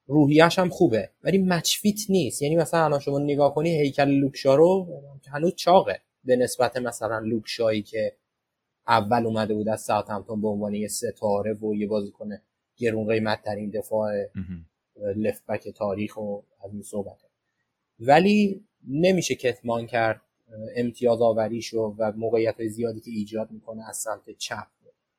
روحیش 0.06 0.58
هم 0.58 0.68
خوبه 0.68 1.10
ولی 1.22 1.38
match 1.38 1.78
fit 1.78 2.00
نیست. 2.08 2.42
یعنی 2.42 2.56
مثلا 2.56 2.84
الان 2.84 3.00
شما 3.00 3.18
نگاه 3.18 3.54
کنی 3.54 3.80
هیکل 3.80 4.08
لوک 4.08 4.39
شا 4.39 4.54
رو 4.54 4.86
هنوز 5.32 5.54
چاقه 5.54 6.00
به 6.24 6.36
نسبت 6.36 6.76
مثلا 6.76 7.18
لوک 7.18 7.50
شایی 7.50 7.82
که 7.82 8.16
اول 8.88 9.26
اومده 9.26 9.54
بود 9.54 9.68
از 9.68 9.80
ساوثهمپتون 9.80 10.40
به 10.40 10.48
عنوان 10.48 10.74
یه 10.74 10.88
ستاره 10.88 11.54
و 11.54 11.74
یه 11.74 11.86
بازیکن 11.86 12.28
گرون 12.76 13.08
قیمت 13.08 13.42
ترین 13.42 13.70
دفاع 13.70 14.12
left 15.16 15.46
back 15.46 15.68
تاریخ 15.68 16.16
و 16.16 16.40
از 16.64 16.72
این 16.72 16.82
صحبت 16.82 17.18
ولی 18.00 18.64
نمیشه 18.88 19.34
کتمان 19.34 19.86
کرد 19.86 20.20
امتیاز 20.76 21.22
آوریشو 21.22 21.94
و 21.98 22.12
موقعیت 22.16 22.66
زیادی 22.66 23.00
که 23.00 23.10
ایجاد 23.10 23.50
می‌کنه 23.50 23.88
از 23.88 23.96
سمت 23.96 24.30
چپ. 24.38 24.66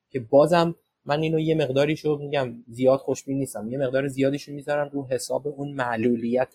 که 0.10 0.20
بازم 0.20 0.76
من 1.06 1.22
اینو 1.22 1.40
یه 1.40 1.56
مقداریشو 1.56 2.18
میگم 2.18 2.64
زیاد 2.68 3.00
خوشبین 3.00 3.38
نیستم. 3.38 3.72
یه 3.72 3.78
مقدار 3.78 4.08
زیادیشو 4.08 4.52
می‌ذارم 4.52 4.90
رو 4.90 5.08
حساب 5.08 5.48
اون 5.48 5.72
معلولیت 5.72 6.54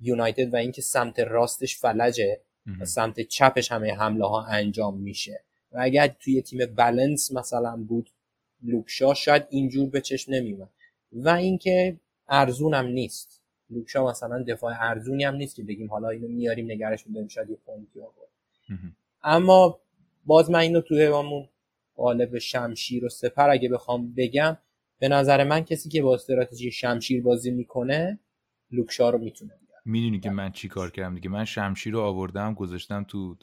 یونایتد 0.00 0.54
و 0.54 0.56
اینکه 0.56 0.82
سمت 0.82 1.18
راستش 1.18 1.76
فلجه 1.76 2.40
و 2.80 2.84
سمت 2.84 3.20
چپش 3.20 3.72
همه 3.72 3.94
حمله 3.94 4.26
ها 4.26 4.44
انجام 4.44 5.00
میشه. 5.00 5.44
و 5.72 5.78
اگر 5.80 6.08
توی 6.08 6.42
تیم 6.42 6.66
بلنس 6.76 7.32
مثلا 7.32 7.76
بود 7.76 8.10
لوکشا 8.62 9.14
شاید 9.14 9.46
اینجور 9.50 9.88
به 9.88 10.00
چشم 10.00 10.32
نمیومد 10.32 10.68
و 11.12 11.28
اینکه 11.28 11.96
ارزونم 12.28 12.86
نیست. 12.86 13.42
لوک 13.70 13.94
شا 13.94 14.06
مثلا 14.06 14.42
دفاع 14.42 14.74
ارزونی 14.80 15.24
هم 15.24 15.34
نیست 15.34 15.56
که 15.56 15.62
بگیم 15.62 15.90
حالا 15.90 16.08
اینو 16.08 16.28
میاریم 16.28 16.70
نگهش 16.70 17.06
میداریم 17.06 17.28
شاید 17.28 17.50
یه 17.50 17.56
point 17.66 17.94
ی 17.94 18.00
اما 19.22 19.80
باز 20.26 20.50
من 20.50 20.58
اینو 20.58 20.80
تو 20.80 20.94
همون 20.94 21.48
قالب 21.94 22.38
شمشیر 22.38 23.04
و 23.04 23.08
سپر 23.08 23.50
اگه 23.50 23.68
بخوام 23.68 24.14
بگم 24.16 24.56
به 24.98 25.08
نظر 25.08 25.44
من 25.44 25.60
کسی 25.60 25.88
که 25.88 26.02
با 26.02 26.14
استراتژی 26.14 26.72
شمشیر 26.72 27.22
بازی 27.22 27.50
می‌کنه 27.50 28.18
لوک 28.70 28.97
شا 28.97 29.10
رو 29.10 29.18
می‌تونه 29.18 29.52
می‌دونی 29.84 30.20
که 30.20 30.30
من 30.30 30.52
چی 30.52 30.68
کار 30.68 30.90
کردم 30.90 31.14
دیگه؟ 31.14 31.28
من 31.28 31.44
شمشیر 31.44 31.92
رو 31.92 32.00
آوردم 32.00 32.54
گذاشتم 32.54 33.04
تو 33.08 33.36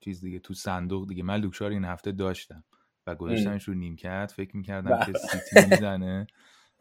چیز 0.00 0.20
دیگه 0.20 0.38
تو 0.38 0.54
صندوق 0.54 1.08
دیگه. 1.08 1.22
من 1.22 1.40
لوک 1.40 1.57
شا 1.57 1.66
رو 1.66 1.72
این 1.72 1.84
هفته 1.84 2.12
داشتم 2.12 2.64
و 3.06 3.14
گذاشتمش 3.14 3.64
رو 3.64 3.74
نیمکت. 3.74 4.32
فکر 4.36 4.56
می‌کردم 4.56 4.98
که 5.06 5.12
بله. 5.12 5.20
سیتی 5.30 5.66
می‌زنه 5.70 6.26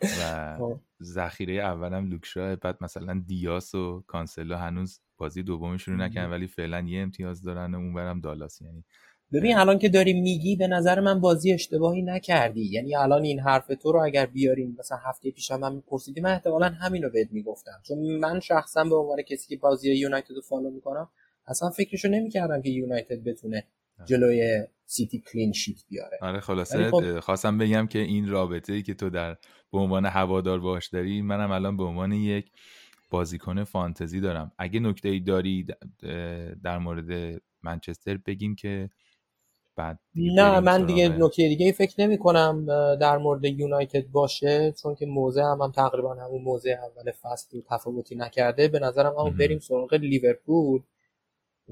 و 0.01 0.55
خب. 0.57 0.79
ذخیره 1.03 1.53
اولم 1.53 2.09
لوک 2.09 2.40
شا 2.40 2.55
بعد 2.55 2.77
مثلا 2.81 3.23
دیاس 3.27 3.75
و 3.75 4.03
کانسلو 4.07 4.55
هنوز 4.55 5.01
بازی 5.17 5.43
دومشون 5.43 5.99
رو 5.99 6.01
نکردن 6.05 6.29
ولی 6.29 6.47
فعلا 6.47 6.81
یه 6.81 7.01
امتیاز 7.01 7.41
دارن 7.41 7.75
و 7.75 7.77
اونورم 7.77 8.19
دالاس. 8.19 8.61
یعنی 8.61 8.83
ببین 9.33 9.57
الان 9.57 9.79
که 9.79 9.89
داری 9.89 10.21
میگی 10.21 10.55
به 10.55 10.67
نظر 10.67 10.99
من 10.99 11.19
بازی 11.21 11.53
اشتباهی 11.53 12.01
نکردی. 12.01 12.65
یعنی 12.65 12.95
الان 12.95 13.23
این 13.23 13.39
حرف 13.39 13.67
تو 13.81 13.91
رو 13.91 14.03
اگر 14.03 14.25
بیاریم 14.25 14.75
مثلا 14.79 14.97
هفته 14.97 15.31
پیش 15.31 15.51
هم, 15.51 15.59
من 15.59 15.81
پرسیدی 15.81 16.21
من 16.21 16.31
احتمالا 16.31 16.69
همین 16.69 17.03
رو 17.03 17.09
بهت 17.09 17.31
می‌گفتم. 17.31 17.81
چون 17.83 17.97
من 18.19 18.39
شخصا 18.39 18.83
به 18.83 18.95
عنوان 18.95 19.21
کسی 19.21 19.47
که 19.47 19.57
بازی 19.57 19.93
یونایتد 19.93 20.35
رو 20.35 20.41
follow 20.41 20.69
می‌کنم 20.69 21.09
اصلا 21.47 21.69
فکرشو 21.69 22.07
نمی‌کردم 22.07 22.61
که 22.61 22.69
یونایتد 22.69 23.23
بتونه 23.23 23.63
جلوی 24.05 24.63
سیتی 24.85 25.23
کلین 25.31 25.53
شیت 25.53 25.77
بیاره. 25.89 26.17
آره 26.21 26.39
خلاصه 26.39 26.91
خب... 26.91 27.19
خواستم 27.19 27.57
بگم 27.57 27.87
که 27.87 27.99
این 27.99 28.29
رابطه 28.29 28.73
ای 28.73 28.81
که 28.81 28.93
تو 28.93 29.09
در 29.09 29.37
به 29.71 29.77
عنوان 29.77 30.05
هوادار 30.05 30.59
باش 30.59 30.87
داری 30.87 31.21
منم 31.21 31.51
الان 31.51 31.77
به 31.77 31.83
عنوان 31.83 32.11
یک 32.11 32.51
بازیکن 33.09 33.63
فانتزی 33.63 34.19
دارم. 34.19 34.51
اگه 34.57 34.79
نکته 34.79 35.09
ای 35.09 35.19
داری 35.19 35.67
در 36.63 36.77
مورد 36.77 37.41
منچستر 37.63 38.17
بگیم 38.17 38.55
که 38.55 38.89
بعد 39.75 39.99
نه 40.15 40.59
من 40.59 40.85
دیگه 40.85 41.09
نکته 41.09 41.47
دیگه 41.47 41.71
فکر 41.71 42.01
نمی 42.01 42.17
کنم 42.17 42.65
در 42.95 43.17
مورد 43.17 43.45
یونایتد 43.45 44.07
باشه 44.07 44.73
چون 44.81 44.95
که 44.95 45.05
موضع 45.05 45.41
هم, 45.41 45.61
هم 45.61 45.71
تقریبا 45.71 46.13
همون 46.13 46.41
موضع 46.41 46.69
اول 46.69 47.11
فصل 47.11 47.61
تفاوتی 47.69 48.15
نکرده. 48.15 48.67
به 48.67 48.79
نظرم 48.79 49.13
هم 49.19 49.37
بریم 49.37 49.59
سراغ 49.59 49.93
لیورپول. 49.93 50.81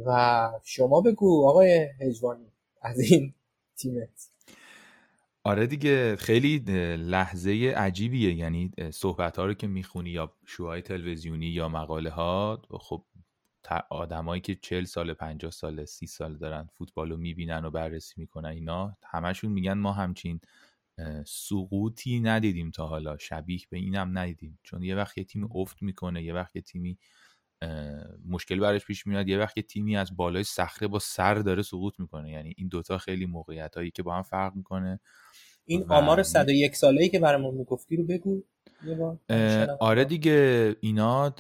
و 0.06 0.52
شما 0.64 1.02
بگو 1.02 1.48
آقای 1.48 1.90
هجوانی 2.02 2.52
از 2.82 3.00
این 3.00 3.34
تیمت. 3.78 4.30
آره 5.44 5.68
دیگه 5.68 6.16
خیلی 6.16 6.60
لحظه 6.98 7.74
عجیبیه. 7.78 8.34
یعنی 8.34 8.72
صحبت 8.92 9.38
ها 9.38 9.46
رو 9.46 9.54
که 9.54 9.68
می‌خونی 9.68 10.10
یا 10.10 10.34
شوهای 10.46 10.82
تلویزیونی 10.82 11.46
یا 11.46 11.70
مقاله 11.70 12.10
ها 12.10 12.62
خب 12.72 13.04
آدمایی 13.90 14.42
که 14.42 14.56
40 14.56 14.84
سال 14.84 15.14
50 15.14 15.52
سال 15.52 15.86
30 15.86 16.08
سال 16.08 16.38
دارن 16.38 16.70
فوتبال 16.74 17.10
رو 17.10 17.18
می‌بینن 17.18 17.66
و 17.66 17.70
بررسی 17.72 18.14
می‌کنن 18.18 18.50
اینا 18.50 18.98
همشون 19.04 19.52
میگن 19.52 19.74
ما 19.74 19.92
همچین 19.92 20.40
سقوطی 21.26 22.20
ندیدیم 22.20 22.72
تا 22.72 22.88
حالا. 22.88 23.18
شبیه 23.18 23.60
به 23.70 23.78
اینم 23.78 24.18
ندیدیم. 24.18 24.60
چون 24.64 24.84
یه 24.84 24.96
وقت 24.96 25.18
یه 25.18 25.24
تیم 25.24 25.50
افت 25.56 25.82
می‌کنه 25.82 26.24
یه 26.24 26.34
وقت 26.34 26.56
یه 26.56 26.62
تیمی 26.62 26.98
مشکل 28.26 28.60
براش 28.60 28.86
پیش 28.86 29.08
میاد. 29.08 29.28
یه 29.28 29.38
وقت 29.38 29.58
یه 29.58 29.64
تیمی 29.64 29.98
از 29.98 30.16
بالای 30.16 30.44
صخره 30.44 30.88
با 30.88 31.00
سر 31.00 31.36
داره 31.36 31.62
سقوط 31.62 32.00
می‌کنه. 32.00 32.32
یعنی 32.32 32.54
این 32.58 32.68
دوتا 32.68 32.98
خیلی 32.98 33.26
موقعیت 33.26 33.76
هایی 33.78 33.92
که 33.92 34.04
با 34.04 34.16
هم 34.16 34.24
فرق 34.24 34.56
می‌کنه. 34.56 35.00
این 35.66 35.86
آمار 35.90 36.24
101 36.24 36.76
ساله 36.76 37.02
ای 37.04 37.10
که 37.10 37.20
برامون 37.20 37.56
می‌گفتی 37.56 37.96
رو 37.96 38.04
بگو. 38.04 38.44
آره 39.80 40.06
دیگه 40.06 40.76
اینا 40.82 41.34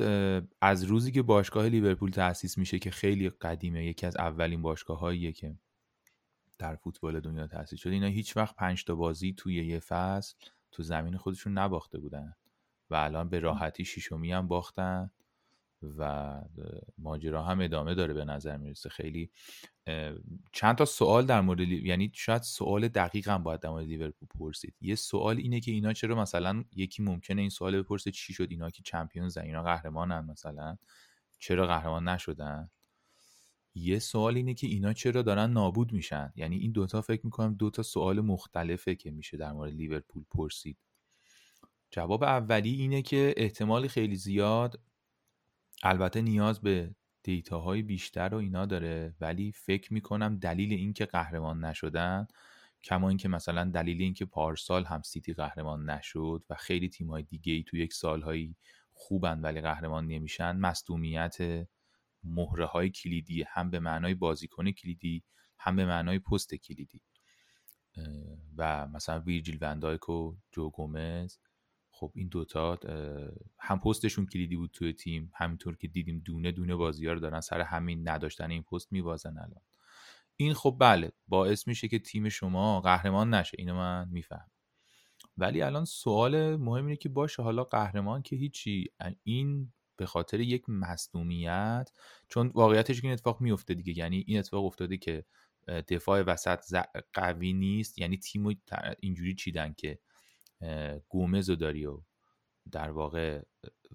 از 0.61 0.83
روزی 0.83 1.11
که 1.11 1.21
باشگاه 1.21 1.69
لیورپول 1.69 2.11
تأسیس 2.11 2.57
میشه 2.57 2.79
که 2.79 2.91
خیلی 2.91 3.29
قدیمه. 3.29 3.85
یکی 3.85 4.05
از 4.05 4.17
اولین 4.17 4.61
باشگاه 4.61 5.17
که 5.31 5.55
در 6.57 6.75
فوتبال 6.75 7.19
دنیا 7.19 7.47
تأسیس 7.47 7.79
شده. 7.79 7.93
اینا 7.93 8.07
هیچ 8.07 8.37
وقت 8.37 8.55
پنج 8.55 8.83
تا 8.83 8.95
بازی 8.95 9.33
توی 9.33 9.65
یه 9.65 9.79
فصل 9.79 10.35
تو 10.71 10.83
زمین 10.83 11.17
خودشون 11.17 11.57
نباخته 11.57 11.99
بودن 11.99 12.33
و 12.89 12.95
الان 12.95 13.29
به 13.29 13.39
راحتی 13.39 13.85
شیشمی 13.85 14.31
هم 14.31 14.47
باختن. 14.47 15.11
و 15.97 16.41
ماجرا 16.97 17.43
هم 17.43 17.61
ادامه 17.61 17.95
داره 17.95 18.13
به 18.13 18.25
نظر 18.25 18.57
می‌رسه. 18.57 18.89
خیلی 18.89 19.29
چند 20.51 20.75
تا 20.75 20.85
سوال 20.85 21.25
در 21.25 21.41
مورد 21.41 21.59
یعنی 21.59 22.11
شاید 22.13 22.41
سوال 22.41 22.87
دقیق 22.87 23.29
هم 23.29 23.43
باید 23.43 23.59
در 23.59 23.69
مورد 23.69 23.85
لیورپول 23.85 24.27
پرسید. 24.39 24.75
یه 24.81 24.95
سوال 24.95 25.37
اینه 25.37 25.59
که 25.59 25.71
اینا 25.71 25.93
چرا 25.93 26.15
مثلا 26.15 26.63
یکی 26.75 27.03
ممکنه 27.03 27.41
این 27.41 27.49
سوال 27.49 27.81
بپرسه 27.81 28.11
چی 28.11 28.33
شد 28.33 28.47
اینا 28.49 28.69
که 28.69 28.83
چمپیونز 28.83 29.37
اینا 29.37 29.63
قهرمانن 29.63 30.25
مثلا. 30.25 30.77
چرا 31.39 31.67
قهرمان 31.67 32.07
نشدن؟ 32.07 32.69
یه 33.75 33.99
سوال 33.99 34.35
اینه 34.35 34.53
که 34.53 34.67
اینا 34.67 34.93
چرا 34.93 35.21
دارن 35.21 35.51
نابود 35.51 35.93
میشن. 35.93 36.33
یعنی 36.35 36.57
این 36.57 36.71
دوتا 36.71 37.01
فکر 37.01 37.21
می‌کنم 37.25 37.53
دوتا 37.53 37.83
سوال 37.83 38.21
مختلفه 38.21 38.95
که 38.95 39.11
میشه 39.11 39.37
در 39.37 39.51
مورد 39.51 39.73
لیورپول 39.73 40.23
پرسید. 40.31 40.77
جواب 41.91 42.23
اولی 42.23 42.71
اینه 42.71 43.01
که 43.01 43.33
احتمال 43.37 43.87
خیلی 43.87 44.15
زیاد 44.15 44.79
البته 45.83 46.21
نیاز 46.21 46.61
به 46.61 46.95
دیتاهای 47.23 47.81
بیشتر 47.81 48.33
و 48.33 48.37
اینا 48.37 48.65
داره 48.65 49.15
ولی 49.21 49.51
فکر 49.51 49.93
می‌کنم 49.93 50.37
دلیل 50.37 50.73
اینکه 50.73 51.05
قهرمان 51.05 51.65
نشدن 51.65 52.27
کما 52.83 53.09
اینکه 53.09 53.27
مثلا 53.27 53.63
دلیل 53.63 54.01
اینکه 54.01 54.25
پارسال 54.25 54.85
هم 54.85 55.01
سیتی 55.01 55.33
قهرمان 55.33 55.89
نشد 55.89 56.43
و 56.49 56.55
خیلی 56.55 56.89
تیم‌های 56.89 57.23
دیگه 57.23 57.53
ای 57.53 57.63
تو 57.63 57.77
یک 57.77 57.93
سالهایی 57.93 58.55
خوبن 58.93 59.41
ولی 59.41 59.61
قهرمان 59.61 60.07
نمیشن 60.07 60.57
مصدومیت 60.57 61.37
مهره 62.23 62.65
های 62.65 62.89
کلیدی 62.89 63.43
هم 63.43 63.69
به 63.69 63.79
معنای 63.79 64.13
بازیکن 64.13 64.71
کلیدی 64.71 65.23
هم 65.59 65.75
به 65.75 65.85
معنای 65.85 66.19
پست 66.19 66.55
کلیدی. 66.55 67.01
و 68.57 68.87
مثلا 68.87 69.19
ویرجیل 69.19 69.57
وندایک 69.61 70.09
و 70.09 70.35
جو 70.51 70.69
گومز 70.69 71.37
خب 71.99 72.11
این 72.15 72.27
دوتا 72.27 72.79
هم 73.59 73.79
پستشون 73.79 74.25
کلیدی 74.25 74.55
بود 74.55 74.71
توی 74.73 74.93
تیم 74.93 75.31
همینطور 75.35 75.77
که 75.77 75.87
دیدیم 75.87 76.19
دونه 76.25 76.51
دونه 76.51 76.75
بازی 76.75 77.07
ها 77.07 77.13
رو 77.13 77.19
دارن 77.19 77.39
سر 77.41 77.61
همین 77.61 78.09
نداشتن 78.09 78.51
این 78.51 78.63
پست 78.63 78.91
میبازن 78.91 79.37
الان. 79.37 79.61
این 80.35 80.53
خب 80.53 80.77
بله 80.79 81.11
باعث 81.27 81.67
میشه 81.67 81.87
که 81.87 81.99
تیم 81.99 82.29
شما 82.29 82.81
قهرمان 82.81 83.33
نشه 83.33 83.55
اینو 83.59 83.75
من 83.75 84.09
میفهم. 84.11 84.51
ولی 85.37 85.61
الان 85.61 85.85
سوال 85.85 86.55
مهم 86.55 86.85
اینه 86.85 86.95
که 86.95 87.09
باشه 87.09 87.43
حالا 87.43 87.63
قهرمان 87.63 88.21
که 88.21 88.35
هیچی 88.35 88.89
این 89.23 89.73
به 89.97 90.05
خاطر 90.05 90.39
یک 90.39 90.69
مصدومیت 90.69 91.89
چون 92.29 92.51
واقعیتش 92.55 93.03
این 93.03 93.13
اتفاق 93.13 93.41
میفته 93.41 93.73
دیگه 93.73 93.97
یعنی 93.97 94.23
این 94.27 94.39
اتفاق 94.39 94.65
افتاده 94.65 94.97
که 94.97 95.25
دفاع 95.67 96.21
وسط 96.21 96.85
قوی 97.13 97.53
نیست 97.53 97.99
یعنی 97.99 98.17
تیم 98.17 98.59
اینجوری 98.99 99.35
چیدن 99.35 99.73
که 99.73 99.99
گومز 101.09 101.49
رو 101.49 101.55
داری 101.55 101.85
و 101.85 102.01
در 102.71 102.91
واقع 102.91 103.41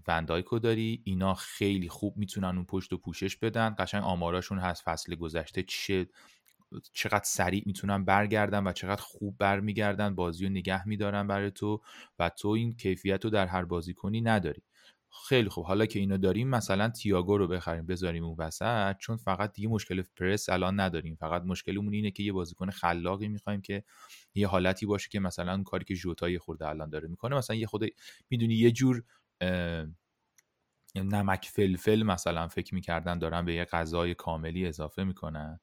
وندایکو 0.08 0.58
داری. 0.58 1.02
اینا 1.04 1.34
خیلی 1.34 1.88
خوب 1.88 2.16
می‌تونن 2.16 2.56
اون 2.56 2.64
پشت 2.64 2.92
و 2.92 2.98
پوشش 2.98 3.36
بدن. 3.36 3.74
قشنگ 3.78 4.04
آماراشون 4.04 4.58
هست. 4.58 4.82
فصل 4.82 5.14
گذشته 5.14 5.62
چه 5.62 6.06
چقدر 6.92 7.24
سریع 7.24 7.62
می‌تونن 7.66 8.04
برگردن 8.04 8.66
و 8.66 8.72
چقدر 8.72 9.02
خوب 9.02 9.38
برمیگردن. 9.38 10.14
بازی 10.14 10.44
رو 10.44 10.50
نگه 10.50 10.88
میدارن 10.88 11.26
برای 11.26 11.50
تو 11.50 11.82
و 12.18 12.28
تو 12.28 12.48
این 12.48 12.72
کیفیت 12.76 13.24
رو 13.24 13.30
در 13.30 13.46
هر 13.46 13.64
بازی 13.64 13.94
کنی 13.94 14.20
نداری. 14.20 14.62
خیلی 15.28 15.48
خوب. 15.48 15.64
حالا 15.64 15.86
که 15.86 15.98
اینو 15.98 16.18
داریم 16.18 16.48
مثلا 16.48 16.88
تییاگو 16.88 17.38
رو 17.38 17.48
بخریم 17.48 17.86
بذاریم 17.86 18.24
اون 18.24 18.36
وسط. 18.38 18.96
چون 18.98 19.16
فقط 19.16 19.52
دیگه 19.52 19.68
مشکل 19.68 20.02
پرس 20.02 20.48
الان 20.48 20.80
نداریم. 20.80 21.14
فقط 21.14 21.42
مشکلمون 21.42 21.94
اینه 21.94 22.10
که 22.10 22.22
یه 22.22 22.32
بازیکن 22.32 22.70
خلاقی 22.70 23.28
می‌خوایم 23.28 23.60
که 23.60 23.84
یه 24.34 24.48
حالتی 24.48 24.86
باشه 24.86 25.08
که 25.08 25.20
مثلا 25.20 25.62
کاری 25.62 25.84
که 25.84 25.94
ژوتا 25.94 26.38
خورده 26.38 26.66
الان 26.66 26.90
داره 26.90 27.08
می‌کنه 27.08 27.36
مثلا 27.36 27.56
یه 27.56 27.66
خود 27.66 27.84
می‌دونی 28.30 28.54
یه 28.54 28.70
جور 28.70 29.04
نمک 30.94 31.48
فلفل 31.52 32.02
مثلا 32.02 32.48
فکر 32.48 32.74
می‌کردن 32.74 33.18
دارن 33.18 33.44
به 33.44 33.54
یه 33.54 33.64
غذای 33.64 34.14
کاملی 34.14 34.66
اضافه 34.66 35.04
می‌کنن 35.04 35.60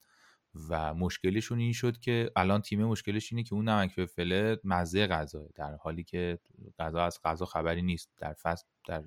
و 0.69 0.94
مشکلشون 0.94 1.60
این 1.60 1.73
شد 1.73 1.99
که 1.99 2.31
الان 2.35 2.61
تیم 2.61 2.85
مشکلش 2.85 3.34
اینه 3.34 3.44
که 3.44 3.53
اون 3.53 3.69
نمک 3.69 3.91
فلفل 3.91 4.56
مزه 4.64 5.07
غذا 5.07 5.49
در 5.56 5.76
حالی 5.76 6.03
که 6.03 6.39
غذا 6.80 7.06
از 7.06 7.19
غذا 7.23 7.45
خبری 7.45 7.81
نیست. 7.81 8.10
در 8.18 8.34
فصل 8.34 8.65
در 8.88 9.03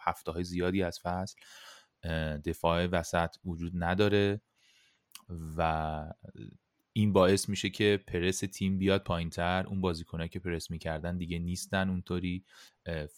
هفته 0.00 0.32
های 0.32 0.44
زیادی 0.44 0.82
از 0.82 1.00
فصل 1.02 1.36
دفاع 2.44 2.86
وسط 2.86 3.36
وجود 3.44 3.72
نداره 3.74 4.40
و 5.56 6.12
این 6.92 7.12
باعث 7.12 7.48
میشه 7.48 7.70
که 7.70 8.04
پرس 8.06 8.38
تیم 8.38 8.78
بیاد 8.78 9.04
پایینتر. 9.04 9.64
اون 9.66 9.80
بازیکنایی 9.80 10.28
که 10.28 10.38
پرس 10.38 10.70
می‌کردن 10.70 11.18
دیگه 11.18 11.38
نیستن 11.38 11.88
اونطوری. 11.88 12.44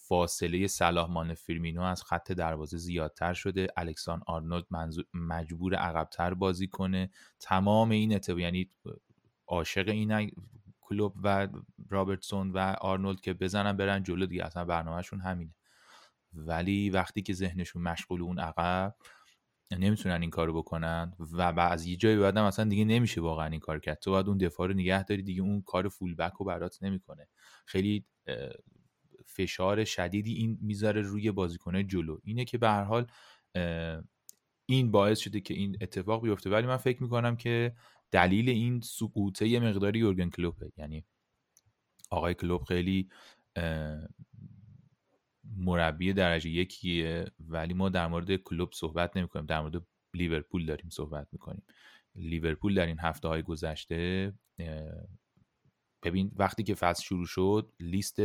فاصله 0.08 0.66
صلاح 0.66 1.10
مانه 1.10 1.34
فیرمینو 1.34 1.82
از 1.82 2.02
خط 2.02 2.32
دروازه 2.32 2.76
زیادتر 2.76 3.34
شده. 3.34 3.66
الکساندر 3.76 4.22
آرنولد 4.26 4.66
مجبور 5.14 5.74
عقبتر 5.74 6.34
بازی 6.34 6.68
کنه. 6.68 7.10
تمام 7.40 7.90
این 7.90 8.14
اتفاق 8.14 8.38
یعنی 8.38 8.70
عاشق 9.46 9.88
این 9.88 10.30
کلوپ 10.80 11.14
و 11.22 11.48
رابرتسون 11.90 12.50
و 12.50 12.58
آرنولد 12.80 13.20
که 13.20 13.32
بزنن 13.32 13.76
برن 13.76 14.02
جلو 14.02 14.26
دیگه. 14.26 14.44
اصلا 14.44 14.64
برنامهشون 14.64 15.20
همینه. 15.20 15.54
ولی 16.34 16.90
وقتی 16.90 17.22
که 17.22 17.32
ذهنشون 17.32 17.82
مشغول 17.82 18.22
اون 18.22 18.38
عقب 18.38 18.94
نمی‌تونن 19.76 20.20
این 20.20 20.30
کارو 20.30 20.54
بکنن 20.62 21.12
و 21.32 21.60
از 21.60 21.86
یه 21.86 21.96
جایی 21.96 22.16
بعدم 22.16 22.44
اصلا 22.44 22.64
دیگه 22.64 22.84
نمیشه 22.84 23.20
واقعا 23.20 23.46
این 23.46 23.60
کار 23.60 23.78
کرد. 23.78 23.98
تو 23.98 24.10
باید 24.10 24.28
اون 24.28 24.38
دفاع 24.38 24.68
رو 24.68 24.74
نگه 24.74 25.04
داری 25.04 25.22
دیگه 25.22 25.42
اون 25.42 25.62
کار 25.62 25.88
فول 25.88 26.14
بک 26.14 26.32
رو 26.32 26.44
برات 26.46 26.82
نمی‌کنه. 26.82 27.28
خیلی 27.66 28.04
فشار 29.26 29.84
شدیدی 29.84 30.34
این 30.34 30.58
می‌ذاره 30.60 31.00
روی 31.00 31.32
بازیکنه 31.32 31.84
جلو. 31.84 32.18
اینه 32.24 32.44
که 32.44 32.58
به 32.58 32.68
هر 32.68 32.84
حال 32.84 33.06
این 34.66 34.90
باعث 34.90 35.18
شده 35.18 35.40
که 35.40 35.54
این 35.54 35.76
اتفاق 35.80 36.22
بیفته. 36.22 36.50
ولی 36.50 36.66
من 36.66 36.76
فکر 36.76 37.02
می‌کنم 37.02 37.36
که 37.36 37.74
دلیل 38.10 38.48
این 38.48 38.80
سقوطه 38.80 39.48
یه 39.48 39.60
مقداری 39.60 39.98
یورگن 39.98 40.30
کلوپه. 40.30 40.72
یعنی 40.76 41.04
آقای 42.10 42.34
کلوب 42.34 42.62
خیلی 42.62 43.08
مربی 45.56 46.12
درجه 46.12 46.50
یکیه 46.50 47.24
ولی 47.40 47.74
ما 47.74 47.88
در 47.88 48.06
مورد 48.06 48.36
کلوپ 48.36 48.72
صحبت 48.72 49.16
نمی 49.16 49.28
کنیم 49.28 49.46
در 49.46 49.60
مورد 49.60 49.86
لیورپول 50.14 50.66
داریم 50.66 50.90
صحبت 50.90 51.28
می‌کنیم. 51.32 51.62
لیورپول 52.14 52.74
در 52.74 52.86
این 52.86 52.98
هفته 53.00 53.28
های 53.28 53.42
گذشته 53.42 54.32
ببین 56.02 56.32
وقتی 56.36 56.62
که 56.62 56.74
فصل 56.74 57.02
شروع 57.02 57.26
شد 57.26 57.72
لیست 57.80 58.20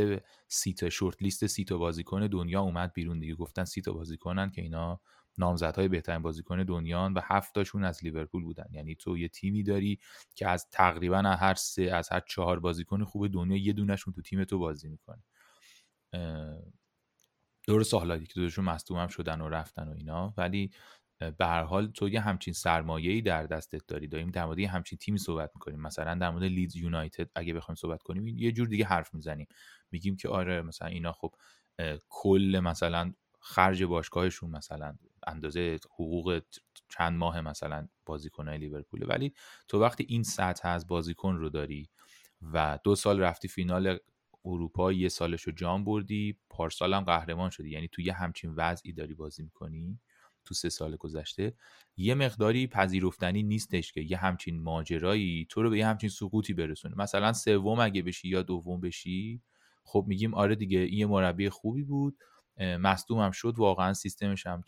سی 0.48 0.75
تا 0.75 0.88
short 0.88 1.22
list 1.22 1.46
سی 1.46 1.63
تا 1.63 1.72
بازیکن 1.72 2.26
دنیا 2.26 2.60
اومد 2.60 2.92
بیرون 2.92 3.18
دیگه. 3.18 3.34
گفتن 3.34 3.64
سی 3.64 3.80
تا 3.80 3.88
بازیکنن 3.88 4.50
که 4.50 4.62
اینا 4.62 5.00
نامزدهای 5.38 5.88
بهترین 5.88 6.22
بازیکن 6.22 6.62
دنیا 6.62 7.12
و 7.16 7.20
هفتاشون 7.24 7.84
از 7.84 8.04
لیورپول 8.04 8.42
بودن. 8.44 8.66
یعنی 8.72 8.94
تو 8.94 9.18
یه 9.18 9.28
تیمی 9.28 9.62
داری 9.62 9.98
که 10.34 10.48
از 10.48 10.68
تقریبا 10.70 11.18
هر 11.18 11.54
سه 11.54 11.82
از 11.82 12.08
هر 12.08 12.20
چهار 12.20 12.60
بازیکن 12.60 13.04
خوب 13.04 13.28
دنیا 13.28 13.56
یه 13.56 13.72
دونشون 13.72 14.14
تو 14.14 14.22
تیم 14.22 14.44
تو 14.44 14.58
بازی 14.58 14.88
می‌کنه. 14.88 15.22
درست 17.68 17.94
حالا 17.94 18.18
که 18.18 18.40
دوشون 18.40 18.64
مصدوم 18.64 18.98
هم 18.98 19.08
شدن 19.08 19.40
و 19.40 19.48
رفتن 19.48 19.88
و 19.88 19.92
اینا. 19.92 20.34
ولی 20.36 20.70
به 21.18 21.46
هر 21.46 21.62
حال 21.62 21.86
تو 21.86 22.08
یه 22.08 22.20
همچین 22.20 22.54
سرمایه‌ای 22.54 23.20
در 23.20 23.46
دستت 23.46 23.86
داری. 23.86 24.08
داریم 24.08 24.30
در 24.30 24.44
مورد 24.44 24.58
همچین 24.58 24.98
تیمی 24.98 25.18
صحبت 25.18 25.50
می‌کنیم. 25.54 25.80
مثلا 25.80 26.14
در 26.14 26.30
مورد 26.30 26.44
لیدز 26.44 26.76
یونایتد 26.76 27.30
اگه 27.34 27.54
بخوایم 27.54 27.76
صحبت 27.76 28.02
کنیم 28.02 28.26
یه 28.26 28.52
جور 28.52 28.68
دیگه 28.68 28.84
حرف 28.84 29.14
می‌زنیم. 29.14 29.46
میگیم 29.90 30.16
که 30.16 30.28
آره 30.28 30.62
مثلا 30.62 30.88
اینا 30.88 31.12
خب 31.12 31.34
کل 32.08 32.60
مثلا 32.64 33.12
خرج 33.40 33.84
باشگاهشون 33.84 34.50
مثلا 34.50 34.94
اندازه 35.26 35.78
حقوق 35.94 36.40
چند 36.88 37.18
ماه 37.18 37.40
مثلا 37.40 37.88
بازیکنهای 38.06 38.58
لیورپول 38.58 39.04
ولی 39.08 39.34
تو 39.68 39.80
وقتی 39.80 40.06
این 40.08 40.22
سطح 40.22 40.68
از 40.68 40.86
بازیکن 40.86 41.34
رو 41.36 41.48
داری 41.48 41.88
و 42.52 42.78
دو 42.84 42.94
سال 42.94 43.20
رفتی 43.20 43.48
فینال 43.48 43.98
اروپا 44.44 44.92
یه 44.92 45.08
سالش 45.08 45.42
رو 45.42 45.52
جام 45.52 45.84
بردی 45.84 46.38
پارسال 46.50 46.94
هم 46.94 47.04
قهرمان 47.04 47.50
شدی. 47.50 47.70
یعنی 47.70 47.88
تو 47.88 48.02
یه 48.02 48.12
همچین 48.12 48.54
وضعی 48.56 48.92
داری 48.92 49.14
بازی 49.14 49.42
می‌کنی 49.42 50.00
تو 50.44 50.54
سه 50.54 50.68
سال 50.68 50.96
گذشته. 50.96 51.54
یه 51.96 52.14
مقداری 52.14 52.66
پذیرفتنی 52.66 53.42
نیستش 53.42 53.92
که 53.92 54.00
یه 54.00 54.16
همچین 54.16 54.62
ماجرایی 54.62 55.46
تو 55.50 55.62
رو 55.62 55.70
به 55.70 55.78
یه 55.78 55.86
همچین 55.86 56.10
سقوطی 56.10 56.54
برسونه. 56.54 56.96
مثلا 56.96 57.32
سوم 57.32 57.80
اگه 57.80 58.02
بشی 58.02 58.28
یا 58.28 58.42
دوم 58.42 58.80
بشی 58.80 59.42
خب 59.84 60.04
میگیم 60.08 60.34
آره 60.34 60.54
دیگه 60.54 60.78
این 60.78 61.06
مربی 61.06 61.48
خوبی 61.48 61.82
بود. 61.82 62.18
مصدوم 62.60 63.18
هم 63.20 63.30
شد 63.30 63.54
واقعا 63.58 63.94
سیستمش 63.94 64.46
هم 64.46 64.62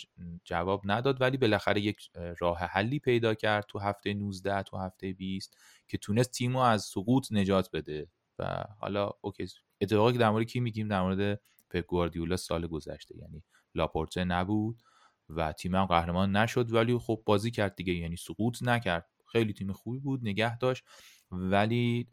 جواب 0.44 0.82
نداد 0.84 1.20
ولی 1.20 1.36
بالاخره 1.36 1.80
یک 1.80 2.10
راه 2.38 2.59
حلی 2.59 2.98
پیدا 2.98 3.34
کرد 3.34 3.64
تو 3.68 3.78
هفته 3.78 4.14
19 4.14 4.62
تو 4.62 4.76
هفته 4.76 5.12
20 5.12 5.56
که 5.88 5.98
تونست 5.98 6.30
تیمو 6.30 6.59
از 6.59 6.82
سقوط 6.84 7.32
نجات 7.32 7.70
بده. 7.72 8.09
و 8.40 8.64
حالا 8.78 9.10
اوکی 9.20 9.46
اتفاقی 9.80 10.12
که 10.12 10.18
در 10.18 10.30
مورد 10.30 10.46
کی 10.46 10.60
میگیم؟ 10.60 10.88
در 10.88 11.02
مورد 11.02 11.40
پپ 11.70 11.86
گواردیولا 11.86 12.36
سال 12.36 12.66
گذشته. 12.66 13.18
یعنی 13.18 13.42
لاپورته 13.74 14.24
نبود 14.24 14.82
و 15.28 15.52
تیم 15.52 15.74
هم 15.74 15.84
قهرمان 15.84 16.36
نشد 16.36 16.72
ولی 16.72 16.98
خب 16.98 17.22
بازی 17.26 17.50
کرد 17.50 17.76
دیگه. 17.76 17.94
یعنی 17.94 18.16
سقوط 18.16 18.62
نکرد. 18.62 19.06
خیلی 19.32 19.52
تیم 19.52 19.72
خوبی 19.72 19.98
بود 19.98 20.20
نگه 20.22 20.58
داشت 20.58 20.84
ولی 21.30 22.08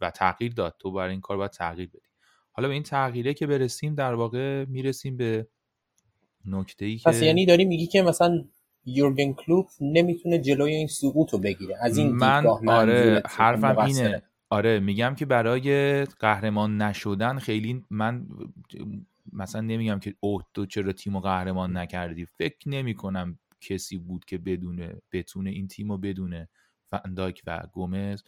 و 0.00 0.10
تغییر 0.10 0.52
داد. 0.52 0.76
تو 0.78 0.92
برای 0.92 1.10
این 1.10 1.20
کار 1.20 1.36
باید 1.36 1.50
تغییر 1.50 1.88
بدی. 1.88 2.08
حالا 2.52 2.68
به 2.68 2.74
این 2.74 2.82
تغییره 2.82 3.34
که 3.34 3.46
برسیم 3.46 3.94
در 3.94 4.14
واقع 4.14 4.64
می‌رسیم 4.64 5.16
به 5.16 5.48
نکته 6.44 6.84
ای 6.84 6.96
که 6.98 7.10
پس 7.10 7.22
یعنی 7.22 7.46
داری 7.46 7.64
میگی 7.64 7.86
که 7.86 8.02
مثلا 8.02 8.44
یورگن 8.84 9.32
کلوپ 9.32 9.66
نمی‌تونه 9.80 10.38
جلوی 10.38 10.74
این 10.74 10.86
سقوط 10.86 11.30
رو 11.32 11.38
بگیره؟ 11.38 11.76
از 11.80 11.98
این 11.98 12.10
من 12.10 12.46
آره 12.46 13.22
حرفم 13.26 13.78
اینه. 13.78 14.22
آره 14.50 14.80
میگم 14.80 15.14
که 15.14 15.26
برای 15.26 16.04
قهرمان 16.04 16.82
نشدن 16.82 17.38
خیلی 17.38 17.84
من 17.90 18.26
مثلا 19.32 19.60
نمیگم 19.60 19.98
که 19.98 20.14
اوه 20.20 20.42
تو 20.54 20.66
چرا 20.66 20.92
تیم 20.92 21.16
و 21.16 21.20
قهرمان 21.20 21.76
نکردی؟ 21.76 22.24
فکر 22.24 22.68
نمی 22.68 22.94
کنم 22.94 23.38
کسی 23.60 23.98
بود 23.98 24.24
که 24.24 24.38
بدونه 24.38 25.02
بتونه 25.12 25.50
این 25.50 25.68
تیم 25.68 25.92
رو 25.92 25.98
بدونه. 25.98 26.48
فنداک 26.90 27.42
و 27.46 27.62
گومز. 27.72 28.22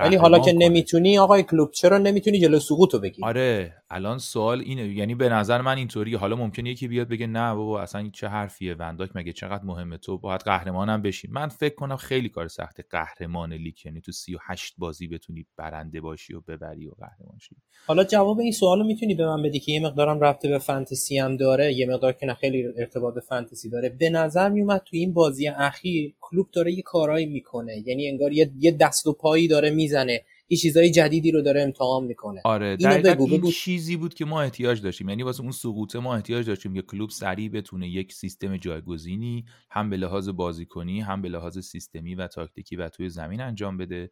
ولی 0.00 0.16
حالا 0.16 0.38
که 0.38 0.52
نمی‌تونی 0.52 1.18
آقای 1.18 1.42
کلوب 1.42 1.70
چرا 1.70 1.98
نمی‌تونی 1.98 2.40
جلو 2.40 2.58
سقوط 2.58 2.94
رو 2.94 3.00
بگیری؟ 3.00 3.24
آره 3.24 3.74
الان 3.90 4.18
سوال 4.18 4.60
اینه. 4.60 4.88
یعنی 4.88 5.14
به 5.14 5.28
نظر 5.28 5.60
من 5.60 5.76
اینطوری. 5.76 6.14
حالا 6.14 6.36
ممکنه 6.36 6.70
یکی 6.70 6.88
بیاد 6.88 7.08
بگه 7.08 7.26
نه 7.26 7.54
بابا 7.54 7.80
اصلا 7.80 8.10
چه 8.12 8.28
حرفیه؟ 8.28 8.74
ونداک 8.74 9.10
مگه 9.14 9.32
چقدر 9.32 9.64
مهمه؟ 9.64 9.96
تو 9.96 10.18
باید 10.18 10.40
قهرمانم 10.40 11.02
بشی 11.02 11.28
من 11.30 11.48
فکر 11.48 11.74
کنم 11.74 11.96
خیلی 11.96 12.28
کار 12.28 12.48
سخته 12.48 12.84
قهرمان 12.90 13.52
لیگ 13.52 13.74
یعنی 13.86 14.00
تو 14.00 14.12
38 14.12 14.74
بازی 14.78 15.08
بتونی 15.08 15.46
برنده 15.56 16.00
باشی 16.00 16.34
و 16.34 16.40
ببری 16.40 16.86
و 16.86 16.90
قهرمان 16.90 17.38
شی. 17.40 17.56
حالا 17.86 18.04
جواب 18.04 18.38
این 18.38 18.52
سوالو 18.52 18.84
می‌تونی 18.84 19.14
به 19.14 19.26
من 19.26 19.42
بدی 19.42 19.60
که 19.60 19.72
یه 19.72 19.80
مقدارم 19.80 20.20
رفته 20.20 20.48
به 20.48 20.58
فانتزی 20.58 21.18
هم 21.18 21.36
داره 21.36 21.72
یه 21.72 21.86
مقدار 21.86 22.12
که 22.12 22.26
نه 22.26 22.34
خیلی 22.34 22.64
ارتباط 22.78 23.14
به 23.14 23.20
فانتزی 23.20 23.70
داره. 23.70 23.88
به 23.88 24.10
نظر 24.10 24.48
میومد 24.48 24.80
تو 24.80 24.96
این 24.96 25.12
بازی 25.12 25.48
اخیر 25.48 26.14
کلوب 26.30 26.50
داره 26.50 26.72
یه 26.72 26.82
کارایی 26.82 27.26
می‌کنه. 27.26 27.82
یعنی 27.86 28.08
انگار 28.08 28.32
یه 28.32 28.76
دست 28.80 29.06
و 29.06 29.12
پایی 29.12 29.48
داره 29.48 29.70
می‌زنه. 29.70 30.24
یه 30.48 30.58
چیزای 30.58 30.90
جدیدی 30.90 31.30
رو 31.30 31.42
داره 31.42 31.62
امتحان 31.62 32.04
می‌کنه. 32.04 32.40
آره 32.44 32.76
دقیقا 32.76 33.24
این 33.24 33.50
چیزی 33.50 33.96
بود 33.96 34.14
که 34.14 34.24
ما 34.24 34.42
احتیاج 34.42 34.82
داشتیم. 34.82 35.08
یعنی 35.08 35.22
واسه 35.22 35.42
اون 35.42 35.52
سقوطه 35.52 35.98
ما 35.98 36.14
احتیاج 36.14 36.46
داشتیم 36.46 36.74
که 36.74 36.82
کلوب 36.82 37.10
سریع 37.10 37.48
بتونه 37.48 37.88
یک 37.88 38.12
سیستم 38.12 38.56
جایگزینی 38.56 39.44
هم 39.70 39.90
به 39.90 39.96
لحاظ 39.96 40.28
بازیکنی 40.28 41.00
هم 41.00 41.22
به 41.22 41.28
لحاظ 41.28 41.58
سیستمی 41.58 42.14
و 42.14 42.26
تاکتیکی 42.26 42.76
و 42.76 42.88
توی 42.88 43.08
زمین 43.08 43.40
انجام 43.40 43.76
بده 43.76 44.10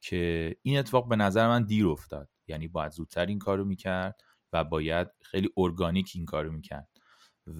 که 0.00 0.54
این 0.62 0.78
اتفاق 0.78 1.08
به 1.08 1.16
نظر 1.16 1.48
من 1.48 1.64
دیر 1.64 1.86
افتاد. 1.86 2.28
یعنی 2.48 2.68
باید 2.68 2.92
زودتر 2.92 3.26
این 3.26 3.38
کارو 3.38 3.64
می‌کرد 3.64 4.20
و 4.52 4.64
باید 4.64 5.08
خیلی 5.22 5.48
ارگانیک 5.56 6.12
این 6.14 6.24
کارو 6.24 6.52
می‌کرد. 6.52 6.88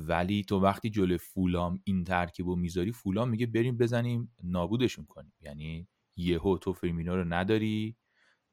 ولی 0.09 0.45
تو 0.45 0.61
وقتی 0.61 0.91
جلو 0.91 1.19
فولام 1.19 1.81
این 1.85 2.05
ترکیب 2.05 2.47
رو 2.47 2.57
می‌ذاری 2.57 2.93
فولام 2.93 3.29
میگه 3.29 3.47
بریم 3.47 3.79
بزنیم 3.79 4.35
نابودشون 4.45 5.05
کنیم. 5.05 5.33
یعنی 5.41 5.89
یهو 6.17 6.59
تو 6.59 6.73
فرمینو 6.73 7.17
رو 7.17 7.25
نداری 7.25 7.97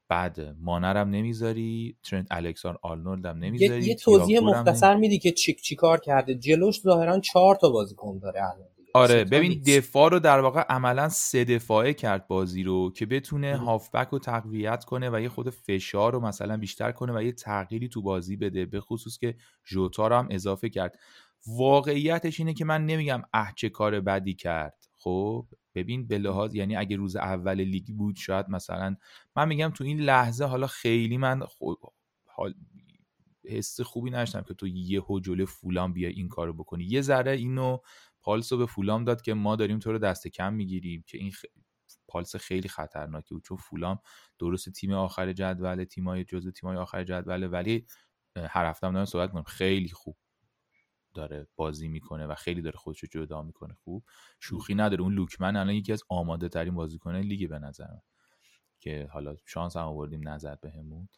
بعد 0.09 0.55
مانرم 0.59 1.09
نمی‌ذاری 1.09 1.97
ترنت 2.03 2.27
الکسان 2.31 2.77
آرنولد 2.81 3.25
هم 3.25 3.37
نمی‌ذاری 3.37 3.85
یه, 3.85 3.95
توضیح 3.95 4.39
مختصر 4.39 4.95
میدی 4.95 5.19
که 5.19 5.31
چیک 5.31 5.61
چی 5.61 5.75
کار 5.75 5.99
کرده؟ 5.99 6.35
جلوش 6.35 6.81
ظاهرا 6.81 7.19
چهار 7.19 7.55
تا 7.55 7.69
بازیکن 7.69 8.19
داره 8.19 8.43
الان 8.43 8.67
آره 8.95 9.23
ببین 9.23 9.61
دفاع 9.67 10.09
رو 10.09 10.19
در 10.19 10.39
واقع 10.39 10.61
عملا 10.61 11.09
سه 11.09 11.43
دفاعه 11.43 11.93
کرد 11.93 12.27
بازی 12.27 12.63
رو 12.63 12.91
که 12.91 13.05
بتونه 13.05 13.57
هافبک 13.57 14.07
رو 14.07 14.19
تقویت 14.19 14.85
کنه 14.85 15.09
و 15.09 15.21
یه 15.21 15.29
خود 15.29 15.49
فشار 15.49 16.13
رو 16.13 16.19
مثلا 16.19 16.57
بیشتر 16.57 16.91
کنه 16.91 17.13
و 17.13 17.21
یه 17.21 17.31
تغییری 17.31 17.89
تو 17.89 18.01
بازی 18.01 18.35
بده 18.35 18.65
به 18.65 18.79
خصوص 18.79 19.17
که 19.17 19.35
جوتا 19.63 20.07
رو 20.07 20.15
هم 20.15 20.27
اضافه 20.29 20.69
کرد. 20.69 20.99
واقعیتش 21.47 22.39
اینه 22.39 22.53
که 22.53 22.65
من 22.65 22.85
نمیگم 22.85 23.21
اه 23.33 23.53
چه 23.55 23.69
کار 23.69 23.99
بدی 24.01 24.33
کرد. 24.33 24.87
خب 24.93 25.47
ببین 25.75 26.07
به 26.07 26.17
لحاظ 26.17 26.55
یعنی 26.55 26.75
اگه 26.75 26.97
روز 26.97 27.15
اول 27.15 27.61
لیگ 27.61 27.87
بود 27.87 28.15
شاید 28.15 28.49
مثلا 28.49 28.95
من 29.35 29.47
میگم 29.47 29.69
تو 29.75 29.83
این 29.83 29.99
لحظه 29.99 30.45
حالا 30.45 30.67
خیلی 30.67 31.17
من 31.17 31.43
حال 32.27 32.53
حس 33.45 33.81
خوبی 33.81 34.09
نشتم 34.11 34.41
که 34.41 34.53
تو 34.53 34.67
یه 34.67 35.01
جلو 35.23 35.45
فولام 35.45 35.93
بیا 35.93 36.09
این 36.09 36.29
کارو 36.29 36.53
بکنی. 36.53 36.83
یه 36.85 37.01
ذره 37.01 37.31
اینو 37.31 37.77
پالسو 38.21 38.57
به 38.57 38.65
فولام 38.65 39.03
داد 39.03 39.21
که 39.21 39.33
ما 39.33 39.55
داریم 39.55 39.79
تو 39.79 39.91
رو 39.91 39.97
دست 39.97 40.27
کم 40.27 40.53
می‌گیریم 40.53 41.03
که 41.07 41.17
این 41.17 41.31
خ... 41.31 41.45
پالس 42.07 42.35
خیلی 42.35 42.69
خطرناکه 42.69 43.29
بود 43.35 43.43
چون 43.43 43.57
فولام 43.57 43.99
درست 44.39 44.69
تیم 44.69 44.91
آخر 44.91 45.33
جدول 45.33 45.83
تیمای 45.83 46.23
جزو 46.23 46.51
تیمای 46.51 46.77
آخر 46.77 47.03
جدول 47.03 47.43
ولی 47.53 47.85
هر 48.37 48.65
هفته 48.65 48.91
دارم 48.91 49.05
صحبت 49.05 49.31
کنم 49.31 49.43
خیلی 49.43 49.89
خوب. 49.89 50.17
داره 51.15 51.47
بازی 51.55 51.87
می‌کنه 51.87 52.27
و 52.27 52.35
خیلی 52.35 52.61
داره 52.61 52.77
خودش 52.77 52.99
رو 52.99 53.09
جدا 53.11 53.41
می‌کنه. 53.41 53.73
خوب؟ 53.73 54.03
شوخی 54.39 54.75
نداره. 54.75 55.01
اون 55.01 55.13
لوکمن 55.13 55.55
الان 55.55 55.75
یکی 55.75 55.93
از 55.93 56.03
آماده 56.09 56.49
ترین 56.49 56.75
بازیکنه 56.75 57.21
لیگ 57.21 57.49
به 57.49 57.59
نظر 57.59 57.87
من. 57.87 58.01
که 58.79 59.07
حالا 59.11 59.35
شانس 59.45 59.77
هم 59.77 59.83
آوردیم 59.83 60.29
نظر 60.29 60.55
بهمون. 60.55 61.09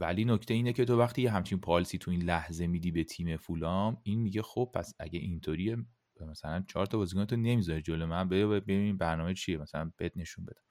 ولی 0.00 0.24
نکته 0.24 0.54
اینه 0.54 0.72
که 0.72 0.84
تو 0.84 0.98
وقتی 0.98 1.22
یه 1.22 1.30
همچین 1.30 1.58
پالسی 1.58 1.98
تو 1.98 2.10
این 2.10 2.22
لحظه 2.22 2.66
میدی 2.66 2.90
به 2.90 3.04
تیم 3.04 3.36
فولام 3.36 3.96
این 4.02 4.20
میگه 4.20 4.42
خب 4.42 4.70
پس 4.74 4.94
اگه 4.98 5.18
اینطوریه 5.18 5.76
مثلا 6.20 6.64
چهار 6.68 6.86
تا 6.86 6.98
بازیکن 6.98 7.24
تو 7.24 7.36
نمی‌ذاری 7.36 7.82
جلو 7.82 8.06
من 8.06 8.28
ببین 8.28 8.98
برنامه 8.98 9.34
چیه 9.34 9.58
مثلا 9.58 9.92
بهت 9.96 10.12
نشون 10.16 10.44
بدم. 10.44 10.62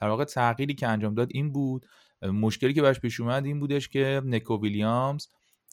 در 0.00 0.08
واقع 0.08 0.24
تغییری 0.24 0.74
که 0.74 0.88
انجام 0.88 1.14
داد 1.14 1.28
این 1.30 1.52
بود 1.52 1.86
مشکلی 2.22 2.74
که 2.74 2.82
براش 2.82 3.00
پیش 3.00 3.20
اومد 3.20 3.44
این 3.44 3.60
بودش 3.60 3.88
که 3.88 4.22
نکو 4.24 4.60
ویلیامز 4.60 5.26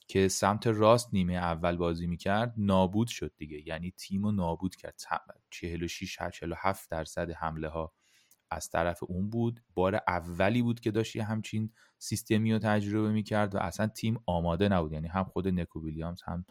که 0.07 0.27
سمت 0.27 0.67
راست 0.67 1.13
نیمه 1.13 1.33
اول 1.33 1.77
بازی 1.77 2.07
می‌کرد 2.07 2.53
نابود 2.57 3.07
شد 3.07 3.33
دیگه. 3.37 3.67
یعنی 3.67 3.91
تیم 3.97 4.23
رو 4.25 4.31
نابود 4.31 4.75
کرد. 4.75 5.01
46 5.49 6.19
47 6.33 6.89
درصد 6.89 7.31
حمله 7.31 7.67
ها 7.67 7.93
از 8.51 8.69
طرف 8.69 8.99
اون 9.07 9.29
بود. 9.29 9.63
بار 9.75 9.95
اولی 10.07 10.61
بود 10.61 10.79
که 10.79 10.91
داشت 10.91 11.15
یه 11.15 11.23
همچین 11.23 11.73
سیستمی 11.97 12.53
رو 12.53 12.59
تجربه 12.59 13.11
می‌کرد 13.11 13.55
و 13.55 13.57
اصلا 13.57 13.87
تیم 13.87 14.19
آماده 14.25 14.69
نبود. 14.69 14.91
یعنی 14.91 15.07
هم 15.07 15.23
خود 15.23 15.47
نکو 15.47 15.85
ویلیامز 15.85 16.21
هم 16.21 16.45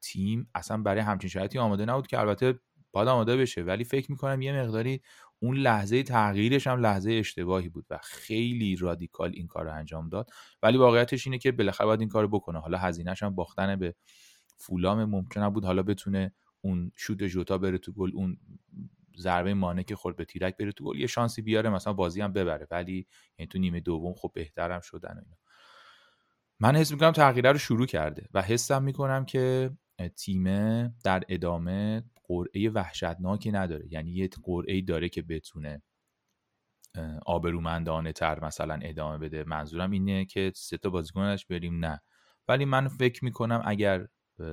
تیم 0.00 0.50
اصلا 0.54 0.82
برای 0.82 1.00
همچین 1.00 1.30
شرایطی 1.30 1.58
آماده 1.58 1.84
نبود 1.84 2.06
که 2.06 2.18
البته 2.20 2.60
باید 2.92 3.08
آماده 3.08 3.36
بشه. 3.36 3.62
ولی 3.62 3.84
فکر 3.84 4.10
می‌کنم 4.10 4.42
یه 4.42 4.62
مقداری 4.62 5.02
اون 5.40 5.56
لحظه 5.56 6.02
تغییرش 6.02 6.66
هم 6.66 6.80
لحظه 6.80 7.12
اشتباهی 7.12 7.68
بود 7.68 7.86
و 7.90 7.98
خیلی 8.02 8.76
رادیکال 8.76 9.32
این 9.34 9.46
کار 9.46 9.64
رو 9.64 9.74
انجام 9.74 10.08
داد. 10.08 10.30
ولی 10.62 10.78
واقعیتش 10.78 11.26
اینه 11.26 11.38
که 11.38 11.52
بالاخره 11.52 11.86
باید 11.86 12.00
این 12.00 12.08
کار 12.08 12.22
رو 12.22 12.28
بکنه. 12.28 12.58
حالا 12.58 12.78
هزینهش 12.78 13.22
هم 13.22 13.34
باختن 13.34 13.76
به 13.76 13.94
فولام 14.56 15.04
ممکن 15.04 15.48
بود 15.48 15.64
حالا 15.64 15.82
بتونه 15.82 16.32
اون 16.60 16.92
شوت 16.96 17.24
جوتا 17.24 17.58
بره 17.58 17.78
تو 17.78 17.92
گل 17.92 18.10
اون 18.14 18.36
ضربه 19.18 19.54
مانه 19.54 19.84
که 19.84 19.96
خورد 19.96 20.16
به 20.16 20.24
تیرک 20.24 20.56
بره 20.56 20.72
تو 20.72 20.84
گل 20.84 20.98
یه 20.98 21.06
شانسی 21.06 21.42
بیاره 21.42 21.70
مثلا 21.70 21.92
بازی 21.92 22.20
هم 22.20 22.32
ببره. 22.32 22.66
ولی 22.70 23.06
یعنی 23.38 23.48
تو 23.48 23.58
نیمه 23.58 23.80
دوم 23.80 24.14
خب 24.14 24.30
بهترم 24.34 24.80
شدن 24.80 25.14
و 25.14 25.20
اینا. 25.24 25.36
من 26.60 26.76
حس 26.76 26.92
می‌کنم 26.92 27.12
تغییره 27.12 27.52
رو 27.52 27.58
شروع 27.58 27.86
کرده 27.86 28.28
و 28.34 28.42
حسم 28.42 28.82
می‌کنم 28.82 29.24
که 29.24 29.70
تیمه 30.16 30.92
در 31.04 31.22
ادامه 31.28 32.04
قرعه 32.28 32.70
وحشتناکی 32.70 33.50
نداره. 33.50 33.86
یعنی 33.90 34.10
یه 34.10 34.28
قرعه 34.44 34.80
داره 34.80 35.08
که 35.08 35.22
بتونه 35.22 35.82
آبرومندانه 37.26 38.12
تر 38.12 38.44
مثلا 38.44 38.78
ادامه 38.82 39.18
بده. 39.18 39.44
منظورم 39.44 39.90
اینه 39.90 40.24
که 40.24 40.52
سه 40.56 40.78
تا 40.78 40.90
بازیکنش 40.90 41.46
بریم. 41.46 41.84
نه. 41.84 42.00
ولی 42.48 42.64
من 42.64 42.88
فکر 42.88 43.24
می‌کنم 43.24 43.62
اگر 43.64 44.06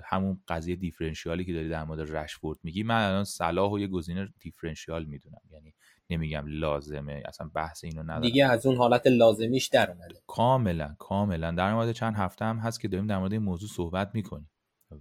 همون 0.03 0.41
قضیه 0.47 0.75
دیفرنشیالی 0.75 1.45
که 1.45 1.53
داری 1.53 1.69
در 1.69 1.83
مورد 1.83 2.15
رشفورد 2.15 2.59
میگی 2.63 2.83
من 2.83 3.07
الان 3.07 3.23
صلاح 3.23 3.71
و 3.71 3.79
یه 3.79 3.87
گزینه 3.87 4.33
دیفرنشیال 4.39 5.05
می‌دونم. 5.05 5.41
یعنی 5.51 5.73
نمیگم 6.09 6.43
لازمه. 6.47 7.23
اصلا 7.25 7.51
بحث 7.55 7.83
اینو 7.83 8.03
ندارم. 8.03 8.21
دیگه 8.21 8.45
از 8.45 8.65
اون 8.65 8.77
حالت 8.77 9.07
لازمیش 9.07 9.67
در 9.67 9.91
اومده. 9.91 10.21
کاملا 10.27 10.95
کاملا. 10.99 11.51
در 11.51 11.73
مورد 11.73 11.91
چند 11.91 12.15
هفته 12.15 12.45
هم 12.45 12.57
هست 12.57 12.81
که 12.81 12.87
داریم 12.87 13.07
در 13.07 13.17
مورد 13.17 13.33
این 13.33 13.41
موضوع 13.41 13.69
صحبت 13.69 14.11
می‌کنیم. 14.13 14.49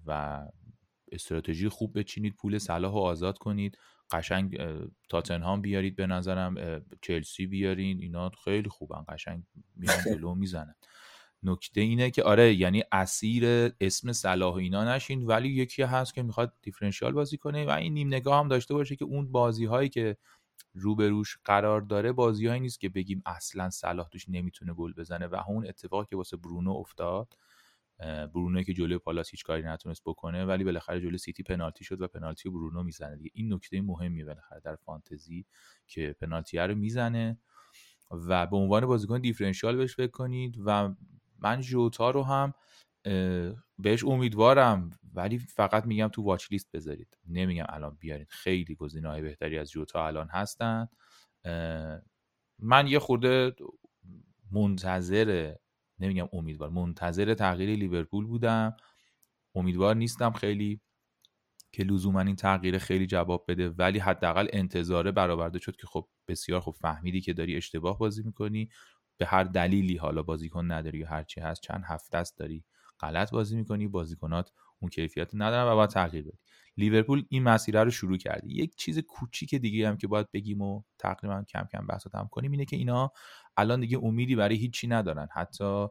و 0.06 0.40
استراتژی 1.14 1.68
خوب 1.68 1.98
بچینید 1.98 2.34
پول 2.36 2.58
صلاح 2.58 2.92
رو 2.92 2.98
آزاد 2.98 3.38
کنید. 3.38 3.78
قشنگ 4.10 4.58
تاتنهام 5.08 5.60
بیارید 5.62 5.96
به 5.96 6.06
نظرم 6.06 6.54
چلسی 7.02 7.46
بیارین 7.46 8.00
اینا 8.00 8.30
خیلی 8.44 8.68
خوبن 8.68 9.04
قشنگ 9.08 9.42
میان 9.76 9.96
جلو 10.14 10.34
می‌زنن. 10.34 10.74
نکته 11.42 11.80
اینه 11.80 12.10
که 12.10 12.22
آره 12.22 12.54
یعنی 12.54 12.82
اسیر 12.92 13.44
اسم 13.80 14.12
صلاح 14.12 14.54
و 14.54 14.56
اینا 14.56 14.94
نشین 14.94 15.26
ولی 15.26 15.48
یکی 15.48 15.82
هست 15.82 16.14
که 16.14 16.22
می‌خواد 16.22 16.52
دیفرنشیال 16.62 17.12
بازی 17.12 17.36
کنه 17.38 17.66
و 17.66 17.70
این 17.70 17.94
نیم 17.94 18.08
نگاه 18.08 18.38
هم 18.40 18.48
داشته 18.48 18.74
باشه 18.74 18.96
که 18.96 19.04
اون 19.04 19.32
بازی 19.32 19.64
هایی 19.64 19.88
که 19.88 20.16
روبروش 20.74 21.38
قرار 21.44 21.80
داره 21.80 22.12
بازیهایی 22.12 22.60
نیست 22.60 22.80
که 22.80 22.88
بگیم 22.88 23.22
اصلا 23.26 23.70
صلاح 23.70 24.08
توش 24.08 24.28
نمی‌تونه 24.28 24.74
گل 24.74 24.92
بزنه 24.92 25.26
و 25.26 25.42
اون 25.48 25.66
اتفاقی 25.68 26.06
که 26.10 26.16
واسه 26.16 26.36
برونو 26.36 26.70
افتاد 26.72 27.34
برونو 27.98 28.62
که 28.62 28.74
جلوی 28.74 28.98
پالاس 28.98 29.30
هیچ 29.30 29.44
کاری 29.44 29.62
نتونست 29.62 30.02
بکنه 30.06 30.44
ولی 30.44 30.64
بالاخره 30.64 31.00
جلوی 31.00 31.18
سیتی 31.18 31.42
پنالتی 31.42 31.84
شد 31.84 32.00
و 32.00 32.08
پنالتی 32.08 32.50
برونو 32.50 32.82
می‌زنه 32.82 33.16
دیگه. 33.16 33.30
این 33.34 33.54
نکته 33.54 33.80
مهمی 33.80 34.24
بالاخره 34.24 34.60
در 34.60 34.76
فانتزی 34.76 35.46
که 35.86 36.16
پنالتی 36.20 36.58
رو 36.58 36.74
می‌زنه 36.74 37.38
و 38.10 38.46
به 38.46 38.56
عنوان 38.56 38.86
بازیکن 38.86 39.20
دیفرنشیال 39.20 39.76
بهش 39.76 39.96
فکر 39.96 40.10
کنید 40.10 40.56
و 40.66 40.94
من 41.38 41.60
جوتا 41.60 42.10
رو 42.10 42.22
هم 42.22 42.54
بهش 43.78 44.04
امیدوارم 44.04 44.90
ولی 45.14 45.38
فقط 45.38 45.86
میگم 45.86 46.08
تو 46.08 46.22
واچ 46.22 46.52
لیست 46.52 46.70
بذارید. 46.72 47.18
نمیگم 47.28 47.64
الان 47.68 47.96
بیارید. 48.00 48.28
خیلی 48.30 48.74
گزینه 48.74 49.08
های 49.08 49.22
بهتری 49.22 49.58
از 49.58 49.70
جوتا 49.70 50.06
الان 50.06 50.28
هستن. 50.28 50.88
من 52.58 52.86
یه 52.86 52.98
خورده 52.98 53.54
منتظر 54.52 55.54
نمیگم 56.00 56.28
امیدوار 56.32 56.70
منتظر 56.70 57.34
تغییر 57.34 57.70
لیورپول 57.78 58.26
بودم. 58.26 58.76
امیدوار 59.54 59.96
نیستم 59.96 60.32
خیلی 60.32 60.80
که 61.72 61.84
لزوما 61.84 62.20
این 62.20 62.36
تغییر 62.36 62.78
خیلی 62.78 63.06
جواب 63.06 63.44
بده 63.48 63.70
ولی 63.70 63.98
حداقل 63.98 64.48
انتظاره 64.52 65.12
برآورده 65.12 65.58
شد 65.58 65.76
که 65.76 65.86
خب 65.86 66.08
بسیار 66.28 66.60
خوب 66.60 66.74
فهمیدی 66.76 67.20
که 67.20 67.32
داری 67.32 67.56
اشتباه 67.56 67.98
بازی 67.98 68.22
می‌کنی. 68.22 68.68
به 69.18 69.26
هر 69.26 69.44
دلیلی 69.44 69.96
حالا 69.96 70.22
بازیکن 70.22 70.72
نداری 70.72 70.98
یا 70.98 71.08
هرچی 71.08 71.40
هست 71.40 71.62
چند 71.62 71.84
هفته 71.86 72.18
است 72.18 72.38
داری 72.38 72.64
غلط 73.00 73.30
بازی 73.32 73.56
می‌کنی 73.56 73.88
بازیکنات 73.88 74.52
اون 74.80 74.90
کیفیت 74.90 75.30
ندارن 75.34 75.72
و 75.72 75.76
باید 75.76 75.90
تغییر 75.90 76.24
بدی. 76.24 76.38
لیورپول 76.76 77.24
این 77.28 77.42
مسیره 77.42 77.84
رو 77.84 77.90
شروع 77.90 78.16
کرده. 78.16 78.52
یک 78.52 78.76
چیز 78.76 78.98
کوچیک 78.98 79.54
دیگه 79.54 79.88
هم 79.88 79.96
که 79.96 80.06
باید 80.06 80.30
بگیم 80.32 80.62
و 80.62 80.82
تقریبا 80.98 81.42
کم 81.42 81.68
کم 81.72 81.86
بحث 81.86 82.06
هم 82.14 82.28
کنیم 82.28 82.50
اینه 82.50 82.64
که 82.64 82.76
اینا 82.76 83.12
الان 83.56 83.80
دیگه 83.80 83.98
امیدی 83.98 84.36
برای 84.36 84.56
هیچی 84.56 84.86
ندارن. 84.86 85.28
حتی 85.32 85.86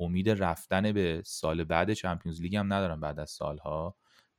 امید 0.00 0.30
رفتن 0.30 0.92
به 0.92 1.22
سال 1.26 1.64
بعد 1.64 1.92
چمپیونز 1.92 2.40
لیگ 2.40 2.56
هم 2.56 2.72
ندارن 2.72 3.00
بعد 3.00 3.20
از 3.20 3.30
سالها. 3.30 3.96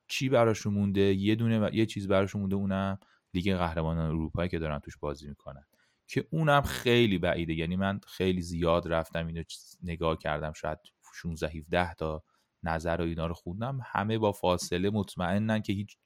چی 0.08 0.30
براشون 0.30 0.74
مونده؟ 0.74 1.02
یه 1.02 1.36
دونه 1.36 1.60
و 1.60 1.70
یه 1.74 1.86
چیز 1.86 2.08
براشون 2.08 2.42
مونده 2.42 2.56
اونم 2.56 3.00
لیگ 3.34 3.56
قهرمانان 3.58 4.10
اروپایی 4.10 4.50
که 4.50 4.60
دارن 4.60 4.80
توش 4.80 4.98
بازی 4.98 5.28
می‌کنن. 5.28 5.66
که 6.08 6.28
اونم 6.32 6.62
خیلی 6.62 7.18
بعیده. 7.18 7.54
یعنی 7.54 7.76
من 7.76 8.00
خیلی 8.08 8.42
زیاد 8.42 8.88
رفتم 8.88 9.28
اینو 9.28 9.44
نگاه 9.84 10.18
کردم 10.18 10.54
شاید 10.54 10.78
16 11.14 11.48
17 11.48 11.94
تا 11.94 12.24
نظر 12.64 12.98
و 13.00 13.04
اینا 13.04 13.28
رو 13.28 13.34
خوندم. 13.34 13.80
همه 13.86 14.18
با 14.18 14.32
فاصله 14.32 14.90
مطمئنن 14.90 15.62
که 15.62 15.74
هیچ 15.74 15.98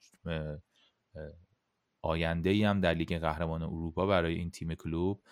آینده 2.02 2.50
ای 2.50 2.64
هم 2.64 2.80
در 2.80 2.94
لیگ 2.94 3.18
قهرمان 3.18 3.62
اروپا 3.62 4.06
برای 4.06 4.34
این 4.34 4.50
تیم 4.50 4.74
کلوب 4.74 5.22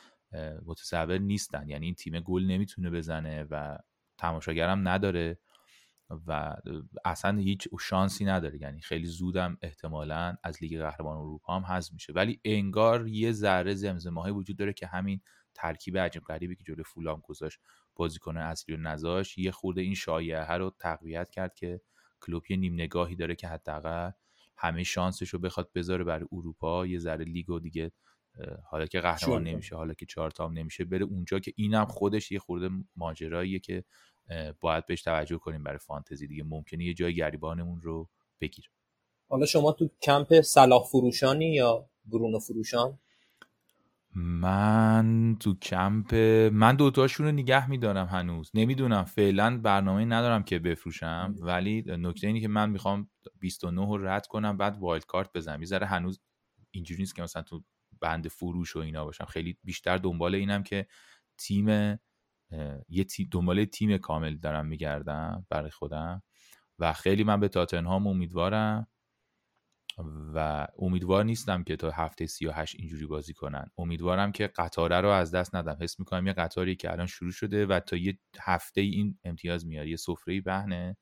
متصور 0.66 1.18
نیستن. 1.18 1.68
یعنی 1.68 1.86
این 1.86 1.94
تیم 1.94 2.20
گل 2.20 2.44
نمی‌تونه 2.44 2.90
بزنه 2.90 3.46
و 3.50 3.78
تماشاگرم 4.18 4.88
نداره 4.88 5.38
و 6.26 6.56
اصلا 7.04 7.38
هیچ 7.38 7.68
شانسی 7.80 8.24
نداره. 8.24 8.60
یعنی 8.60 8.80
خیلی 8.80 9.06
زودم 9.06 9.58
احتمالا 9.62 10.36
از 10.42 10.62
لیگ 10.62 10.80
قهرمان 10.80 11.16
اروپا 11.16 11.56
هم 11.56 11.64
حذف 11.64 11.92
میشه. 11.92 12.12
ولی 12.12 12.40
انگار 12.44 13.08
یه 13.08 13.32
ذره 13.32 13.74
زمزمه 13.74 14.30
وجود 14.30 14.58
داره 14.58 14.72
که 14.72 14.86
همین 14.86 15.20
ترکیب 15.54 15.98
عجیب 15.98 16.22
غریبی 16.22 16.56
که 16.56 16.64
جلوی 16.64 16.84
فولام 16.84 17.20
گذاشت 17.24 17.58
بازیکن 17.96 18.36
اصلی 18.36 18.74
و 18.74 18.78
نذاش 18.78 19.38
یه 19.38 19.50
خورده 19.50 19.80
این 19.80 19.94
شایعه 19.94 20.52
رو 20.52 20.74
تقویت 20.78 21.30
کرد 21.30 21.54
که 21.54 21.80
کلوب 22.20 22.42
یه 22.50 22.56
نیم 22.56 22.74
نگاهی 22.74 23.16
داره 23.16 23.34
که 23.34 23.48
حداقل 23.48 24.10
همه 24.56 24.82
شانسش 24.82 25.28
رو 25.28 25.38
بخواد 25.38 25.72
بذاره 25.74 26.04
برای 26.04 26.26
اروپا. 26.32 26.86
یه 26.86 26.98
ذره 26.98 27.24
لیگ 27.24 27.50
و 27.50 27.58
دیگه 27.58 27.92
حالا 28.70 28.86
که 28.86 29.00
قهرمان 29.00 29.42
نمیشه 29.42 29.76
حالا 29.76 29.94
که 29.94 30.06
چهار 30.06 30.30
تام 30.30 30.58
نمیشه 30.58 30.84
بره 30.84 31.04
اونجا 31.04 31.38
که 31.38 31.52
اینم 31.56 31.84
خودش 31.84 32.32
یه 32.32 32.38
خورده 32.38 32.70
ماجراییه 32.96 33.58
که 33.58 33.84
باید 34.60 34.86
بهش 34.86 35.02
توجه 35.02 35.38
کنیم 35.38 35.62
برای 35.62 35.78
فانتزی 35.78 36.26
دیگه. 36.26 36.42
ممکنه 36.42 36.84
یه 36.84 36.94
جای 36.94 37.14
گریبانمون 37.14 37.80
رو 37.80 38.08
بگیره. 38.40 38.68
حالا 39.28 39.46
شما 39.46 39.72
تو 39.72 39.88
کمپ 40.02 40.40
صلاح 40.40 40.84
فروشانی 40.84 41.54
یا 41.54 41.90
برونو 42.04 42.38
فروشان؟ 42.38 42.98
من 44.18 45.36
تو 45.40 45.54
کمپ 45.54 46.14
من 46.52 46.76
دوتاشون 46.76 47.26
رو 47.26 47.32
نگه 47.32 47.70
میدارم 47.70 48.06
هنوز. 48.06 48.50
نمی‌دونم 48.54 49.04
فعلا 49.04 49.58
برنامه 49.58 50.04
ندارم 50.04 50.42
که 50.42 50.58
بفروشم 50.58 51.34
ولی 51.40 51.84
نکته 51.86 52.26
اینه 52.26 52.40
که 52.40 52.48
من 52.48 52.70
می‌خوام 52.70 53.10
29 53.40 53.86
رو 53.86 54.06
رد 54.06 54.26
کنم 54.26 54.56
بعد 54.56 54.78
wild 54.78 55.06
card 55.06 55.30
بزنم. 55.34 55.62
یه 55.62 55.78
هنوز 55.84 56.20
اینجوری 56.70 57.02
نیست 57.02 57.14
که 57.14 57.22
مثلا 57.22 57.42
تو 57.42 57.64
بند 58.00 58.28
فروش 58.28 58.76
و 58.76 58.78
اینا 58.78 59.04
باشم. 59.04 59.24
خیلی 59.24 59.58
بیشتر 59.64 59.96
دنبال 59.98 60.34
اینم 60.34 60.62
که 60.62 60.86
تیم 61.38 61.68
یه 62.88 63.04
تی 63.04 63.28
دنبال 63.30 63.64
تیم 63.64 63.98
کامل 63.98 64.36
دارم 64.36 64.66
میگردم 64.66 65.46
برای 65.50 65.70
خودم. 65.70 66.22
و 66.78 66.92
خیلی 66.92 67.24
من 67.24 67.40
به 67.40 67.48
تاتنهام 67.48 68.06
امیدوارم. 68.06 68.86
و 70.34 70.66
امیدوار 70.78 71.24
نیستم 71.24 71.62
که 71.62 71.76
تا 71.76 71.90
هفته 71.90 72.26
38 72.26 72.76
اینجوری 72.78 73.06
بازی 73.06 73.34
کنن. 73.34 73.70
امیدوارم 73.78 74.32
که 74.32 74.46
قطاره 74.46 75.00
رو 75.00 75.08
از 75.08 75.30
دست 75.30 75.54
ندم. 75.54 75.76
حس 75.80 75.98
می‌کنم 75.98 76.26
یه 76.26 76.32
قطاری 76.32 76.76
که 76.76 76.92
الان 76.92 77.06
شروع 77.06 77.32
شده 77.32 77.66
و 77.66 77.80
تا 77.80 77.96
یه 77.96 78.18
هفته 78.40 78.80
این 78.80 79.18
امتیاز 79.24 79.66
میاره. 79.66 79.90
یه 79.90 79.96
سفره 79.96 80.40
بهنه. 80.40 80.96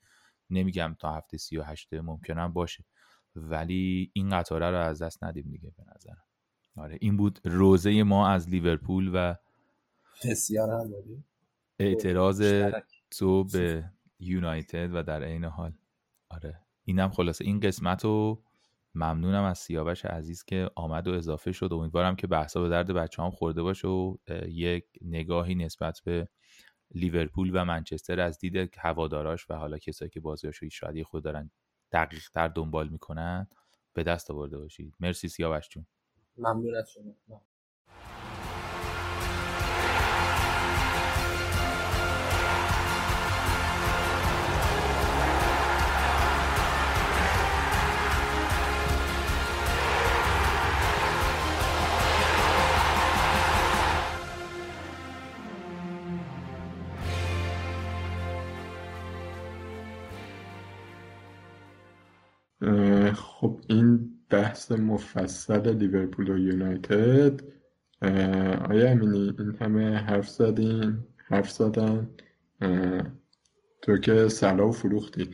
نمیگم 0.50 0.96
تا 0.98 1.16
هفته 1.16 1.36
38 1.36 1.94
ممکنم 1.94 2.52
باشه. 2.52 2.84
ولی 3.36 4.10
این 4.12 4.30
قطاره 4.30 4.70
رو 4.70 4.76
از 4.76 5.02
دست 5.02 5.24
ندیم 5.24 5.50
دیگه 5.50 5.72
به 5.76 5.84
نظرم. 5.96 6.24
آره 6.76 6.98
این 7.00 7.16
بود 7.16 7.40
روزه 7.44 8.02
ما 8.02 8.28
از 8.28 8.48
لیورپول 8.48 9.10
و 9.14 9.34
بسیار 10.24 10.88
اعتراض 11.78 12.64
تو 13.10 13.44
به 13.44 13.90
یونایتد 14.18 14.90
و 14.94 15.02
در 15.02 15.22
عین 15.22 15.44
حال. 15.44 15.72
آره 16.28 16.60
اینم 16.84 17.10
خلاصه. 17.10 17.44
این 17.44 17.60
قسمت 17.60 18.04
رو 18.04 18.43
ممنونم 18.94 19.44
از 19.44 19.58
سیاوش 19.58 20.04
عزیز 20.04 20.44
که 20.44 20.70
آمد 20.74 21.08
و 21.08 21.12
اضافه 21.12 21.52
شد. 21.52 21.68
امیدوارم 21.72 22.16
که 22.16 22.26
بحثا 22.26 22.62
به 22.62 22.68
درد 22.68 22.92
بچه 22.92 23.22
هم 23.22 23.30
خورده 23.30 23.62
باشه 23.62 23.88
و 23.88 24.16
یک 24.48 24.84
نگاهی 25.02 25.54
نسبت 25.54 26.00
به 26.04 26.28
لیورپول 26.94 27.50
و 27.54 27.64
منچستر 27.64 28.20
از 28.20 28.38
دید 28.38 28.74
هواداراش 28.78 29.50
و 29.50 29.54
حالا 29.54 29.78
کسایی 29.78 30.10
که 30.10 30.20
بازیاشو 30.20 30.68
شاید 30.68 31.02
خود 31.02 31.24
دارن 31.24 31.50
دقیق 31.92 32.28
تر 32.34 32.48
دنبال 32.48 32.88
می‌کنن 32.88 33.46
به 33.94 34.02
دست 34.02 34.30
آورده 34.30 34.58
باشید. 34.58 34.94
مرسی 35.00 35.28
سیاوش 35.28 35.68
جون. 35.68 35.86
ممنون 36.36 36.76
از 36.76 36.90
شما. 36.90 37.14
این 63.68 64.10
بحث 64.30 64.72
مفصل 64.72 65.76
لیورپول 65.76 66.30
و 66.30 66.38
یونایتد 66.38 67.40
آیا 68.70 68.90
امینی 68.90 69.34
این 69.38 69.56
همه 69.60 69.96
حرف 69.96 70.28
زدین؟ 70.28 70.98
حرف 71.16 71.50
زدن؟ 71.50 72.10
تو 73.82 73.98
که 73.98 74.28
سلا 74.28 74.70
فروختی. 74.70 75.30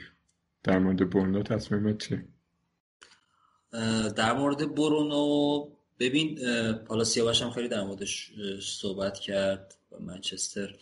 در 0.62 0.78
مورد 0.78 1.10
برونو 1.10 1.42
تصمیمت 1.42 1.98
چی؟ 1.98 2.20
در 4.16 4.32
مورد 4.32 4.74
برونو 4.74 5.66
ببین 5.98 6.38
حالا 6.88 7.04
سیاوش 7.04 7.42
هم 7.42 7.50
خیلی 7.50 7.68
در 7.68 7.84
موردش 7.84 8.32
صحبت 8.62 9.18
کرد 9.18 9.74
منچستر. 10.00 10.74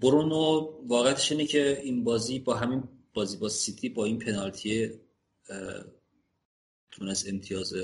برونو 0.00 0.70
واقعتش 0.88 1.32
اینه 1.32 1.46
که 1.46 1.80
این 1.82 2.04
بازی 2.04 2.38
با 2.38 2.54
همین 2.54 2.82
بازی 3.14 3.36
با 3.36 3.48
سیتی 3.48 3.88
با 3.88 4.04
این 4.04 4.18
پنالتی 4.18 4.90
تونست 6.90 7.28
امتیاز 7.28 7.74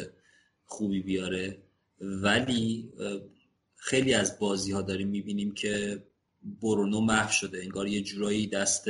خوبی 0.65 1.01
بیاره. 1.01 1.62
ولی 2.01 2.93
خیلی 3.77 4.15
از 4.15 4.39
بازی 4.39 4.73
ها 4.73 4.82
داریم 4.82 5.09
می‌بینیم 5.09 5.55
که 5.55 6.03
برونو 6.62 7.01
محو 7.01 7.32
شده. 7.32 7.59
انگار 7.59 7.89
یه 7.89 8.03
جورایی 8.03 8.47
دست 8.47 8.89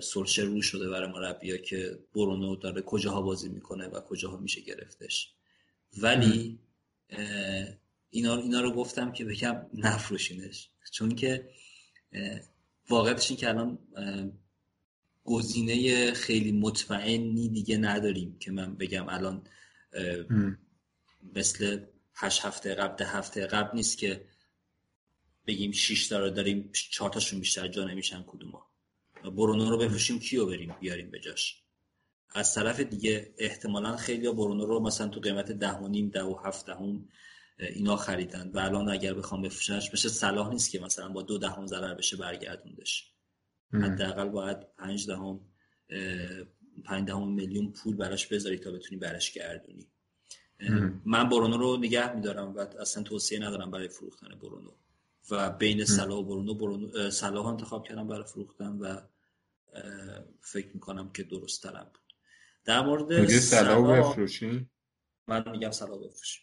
سرشه 0.00 0.42
رو 0.42 0.62
شده 0.62 0.88
برای 0.88 1.12
مربیا 1.12 1.56
که 1.56 1.98
برونو 2.14 2.56
داره 2.56 2.82
کجاها 2.82 3.22
بازی 3.22 3.48
می‌کنه 3.48 3.86
و 3.86 4.00
کجاها 4.00 4.36
میشه 4.36 4.60
گرفتش. 4.60 5.34
ولی 5.98 6.58
اینا, 8.10 8.36
اینا 8.36 8.60
رو 8.60 8.72
گفتم 8.72 9.12
که 9.12 9.24
بگم 9.24 9.66
نفروشینش. 9.74 10.70
چون 10.92 11.14
که 11.14 11.50
واقعیتش 12.88 13.30
این 13.30 13.38
که 13.38 13.48
الان 13.48 13.78
گزینه 15.24 16.12
خیلی 16.12 16.52
مطمئنی 16.52 17.48
دیگه 17.48 17.76
نداریم 17.76 18.38
که 18.38 18.50
من 18.50 18.74
بگم 18.74 19.08
الان 19.08 19.42
مثل 21.36 21.80
هشت 22.14 22.44
هفته 22.44 22.74
قبل 22.74 22.96
ده 22.96 23.06
هفته 23.06 23.46
قبل 23.46 23.76
نیست 23.76 23.98
که 23.98 24.24
بگیم 25.46 25.72
شیش 25.72 26.08
تا 26.08 26.18
رو 26.18 26.30
داریم 26.30 26.70
چهار 26.72 27.10
تاشون 27.10 27.40
بیشتر 27.40 27.68
جا 27.68 27.84
نمیشن 27.84 28.24
کدوما 28.26 28.66
برونو 29.24 29.70
رو 29.70 29.78
بفروشیم 29.78 30.18
کیو 30.18 30.46
بریم 30.46 30.76
بیاریم 30.80 31.10
به 31.10 31.20
جاش؟ 31.20 31.62
از 32.34 32.54
طرف 32.54 32.80
دیگه 32.80 33.34
احتمالا 33.38 33.96
خیلی 33.96 34.32
برونو 34.32 34.66
رو 34.66 34.80
مثلا 34.80 35.08
تو 35.08 35.20
قیمت 35.20 35.52
ده 35.52 35.72
و 35.72 35.88
نیم 35.88 36.08
ده 36.08 36.22
و 36.22 36.34
هفت 36.44 36.66
دهم 36.66 37.08
اینا 37.58 37.96
خریدن. 37.96 38.50
و 38.54 38.58
الان 38.58 38.88
اگر 38.88 39.14
بخوام 39.14 39.42
بفروشنش 39.42 39.90
بشه 39.90 40.08
صلاح 40.08 40.50
نیست 40.50 40.70
که 40.70 40.80
مثلا 40.80 41.08
با 41.08 41.22
دو 41.22 41.38
دهم 41.38 41.66
ضرر 41.66 41.94
بشه 41.94 42.16
برگردوندش. 42.16 43.11
حداقل 43.72 44.28
باید 44.28 44.74
پنج 44.76 45.06
دهم 45.06 45.40
پنج 46.84 47.06
دهم 47.06 47.32
میلیون 47.32 47.72
پول 47.72 47.96
براش 47.96 48.26
بذاری 48.26 48.58
تا 48.58 48.70
بتونی 48.70 49.00
برش 49.00 49.32
گردونی. 49.32 49.88
من 51.04 51.28
برونو 51.28 51.56
رو 51.56 51.76
نگه 51.76 52.14
میدارم 52.14 52.54
و 52.54 52.58
اصلا 52.58 53.02
توصیه 53.02 53.38
ندارم 53.38 53.70
برای 53.70 53.88
فروختن 53.88 54.28
برونو. 54.28 54.70
و 55.30 55.50
بین 55.50 55.84
صلاح 55.84 56.18
و 56.18 56.22
برونو, 56.22 56.54
برونو 56.54 57.10
صلاح 57.10 57.46
انتخاب 57.46 57.88
کردم 57.88 58.08
برای 58.08 58.24
فروختن 58.24 58.78
و 58.78 59.00
فکر 60.40 60.68
می‌کنم 60.74 61.12
که 61.12 61.22
درست 61.22 61.62
ترم 61.62 61.90
بود. 61.94 62.14
در 62.64 62.80
مورد 62.80 63.28
صلاح 63.28 63.98
بفروشی؟ 63.98 64.68
من 65.28 65.50
میگم 65.50 65.70
صلاح 65.70 65.98
بفروشی. 65.98 66.40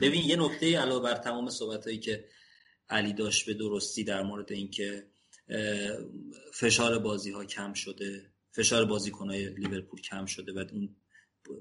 ببین 0.00 0.24
یه 0.24 0.36
نکته 0.36 0.78
علاوه 0.78 1.02
بر 1.02 1.14
تمام 1.14 1.50
صحبت 1.50 1.84
هایی 1.84 1.98
که 1.98 2.28
علی 2.88 3.12
داشت 3.12 3.46
به 3.46 3.54
درستی 3.54 4.04
در 4.04 4.22
مورد 4.22 4.52
اینکه 4.52 5.11
فشار 6.52 6.98
بازی 6.98 7.30
ها 7.30 7.44
کم 7.44 7.72
شده 7.72 8.32
فشار 8.52 8.84
بازیکن 8.84 9.30
های 9.30 9.48
لیورپول 9.48 10.00
کم 10.00 10.26
شده 10.26 10.52
و 10.52 10.64
اون 10.72 10.96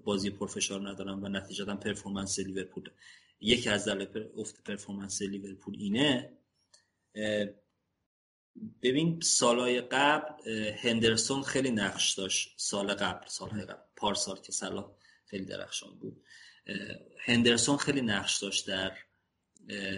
بازی 0.03 0.29
پرفشار 0.29 0.89
ندارن 0.89 1.19
و 1.23 1.29
نتیجتا 1.29 1.75
performance 1.75 2.39
لیورپول. 2.39 2.89
یکی 3.41 3.69
از 3.69 3.87
دلایل 3.87 4.29
افت 4.37 4.63
performance 4.63 5.21
لیورپول 5.21 5.75
اینه 5.79 6.37
ببین 8.81 9.19
سالهای 9.21 9.81
قبل 9.81 10.49
هندرسون 10.71 11.41
خیلی 11.43 11.71
نقش 11.71 12.13
داشت. 12.13 12.53
سال 12.57 12.93
قبل 12.93 13.27
سالهای 13.27 13.65
قبل. 13.65 13.83
پارسال 13.95 14.39
که 14.41 14.51
صلاح 14.51 14.95
خیلی 15.25 15.45
درخشان 15.45 15.99
بود. 15.99 16.23
هندرسون 17.19 17.77
خیلی 17.77 18.01
نقش 18.01 18.37
داشت 18.37 18.67
در 18.67 18.97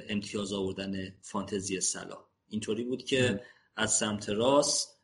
امتیاز 0.09 0.53
آوردن 0.53 1.15
فانتزی 1.21 1.81
سلا 1.81 2.25
اینطوری 2.47 2.83
بود 2.83 3.03
که 3.03 3.43
از 3.75 3.93
سمت 3.93 4.29
راست 4.29 4.99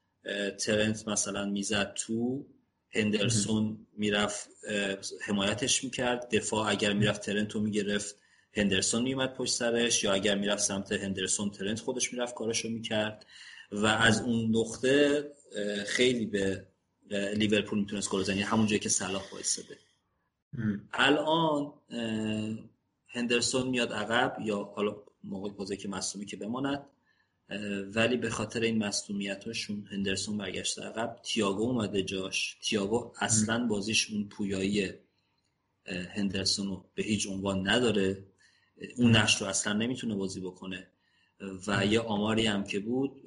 ترنت 0.66 1.08
مثلا 1.08 1.46
می‌زد 1.46 1.94
تو 1.94 2.46
هندرسون 2.92 3.88
می‌رفت 3.98 4.50
حمایتش 5.22 5.84
می‌کرد. 5.84 6.30
دفاع 6.36 6.70
اگر 6.70 6.94
می‌رفت 6.94 7.22
ترنت 7.22 7.52
رو 7.52 7.62
می‌گرفت 7.62 8.16
هندرسون 8.54 9.02
میومد 9.02 9.34
پشت 9.34 9.54
سرش. 9.54 10.04
یا 10.04 10.14
اگر 10.14 10.36
می‌رفت 10.36 10.64
سمت 10.64 10.92
هندرسون 10.92 11.50
ترنت 11.50 11.80
خودش 11.80 12.14
می‌رفت 12.14 12.36
کارشو 12.36 12.70
می‌کرد. 12.70 13.26
و 13.72 13.86
از 13.86 14.22
اون 14.22 14.56
نقطه 14.56 15.26
خیلی 15.88 16.26
به 16.26 16.66
لیورپول 17.12 17.80
می‌تونست 17.80 18.10
گل 18.10 18.20
بزنه. 18.20 18.44
همون 18.44 18.68
جایی 18.68 18.80
که 18.80 18.90
صلاح 18.90 19.24
وایساده. 19.32 19.78
الان 20.94 21.74
هندرسون 23.08 23.68
میاد 23.68 23.94
عقب 23.94 24.38
یا 24.42 24.64
حالا 24.76 24.96
موقع 25.24 25.50
بازی 25.50 25.78
که 25.78 25.88
مصومی 25.88 26.26
که 26.26 26.38
بماند. 26.38 26.86
ولی 27.96 28.18
به 28.18 28.30
خاطر 28.30 28.62
این 28.62 28.78
مصومیتاشون 28.78 29.88
هندرسون 29.92 30.38
برگشته. 30.38 30.82
عقب 30.82 31.20
تییاگو 31.24 31.64
اومده 31.64 32.04
جاش. 32.04 32.58
تییاگو 32.62 33.14
اصلا 33.20 33.68
بازیش 33.68 34.12
اون 34.12 34.30
پویایی 34.30 34.94
هندرسون 35.86 36.68
رو 36.68 36.86
به 36.96 37.04
هیچ 37.04 37.28
عنوان 37.28 37.70
نداره. 37.70 38.26
اون 38.98 39.16
نقش 39.16 39.42
رو 39.42 39.48
اصلا 39.48 39.74
نمی‌تونه 39.74 40.16
بازی 40.16 40.40
بکنه. 40.40 40.88
و 41.68 41.86
یه 41.86 42.00
آماری 42.00 42.46
هم 42.46 42.64
که 42.64 42.80
بود 42.80 43.22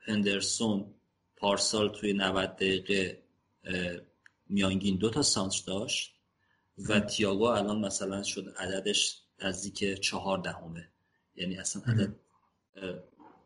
هندرسون 0.00 0.94
پارسال 1.36 1.88
توی 1.88 2.12
90 2.12 2.56
دقیقه 2.56 3.22
میانگین 4.48 4.96
دو 4.96 5.10
تا 5.10 5.22
سانتر 5.22 5.62
داشت. 5.66 6.14
و 6.78 7.00
تییاگو 7.00 7.44
الان 7.44 7.80
مثلا 7.80 8.22
شد 8.22 8.54
عددش 8.58 9.22
نزدیک 9.42 10.00
چهار 10.00 10.38
دهمه 10.38 10.88
یعنی 11.34 11.56
اصلا 11.56 11.82
عدد 11.86 12.14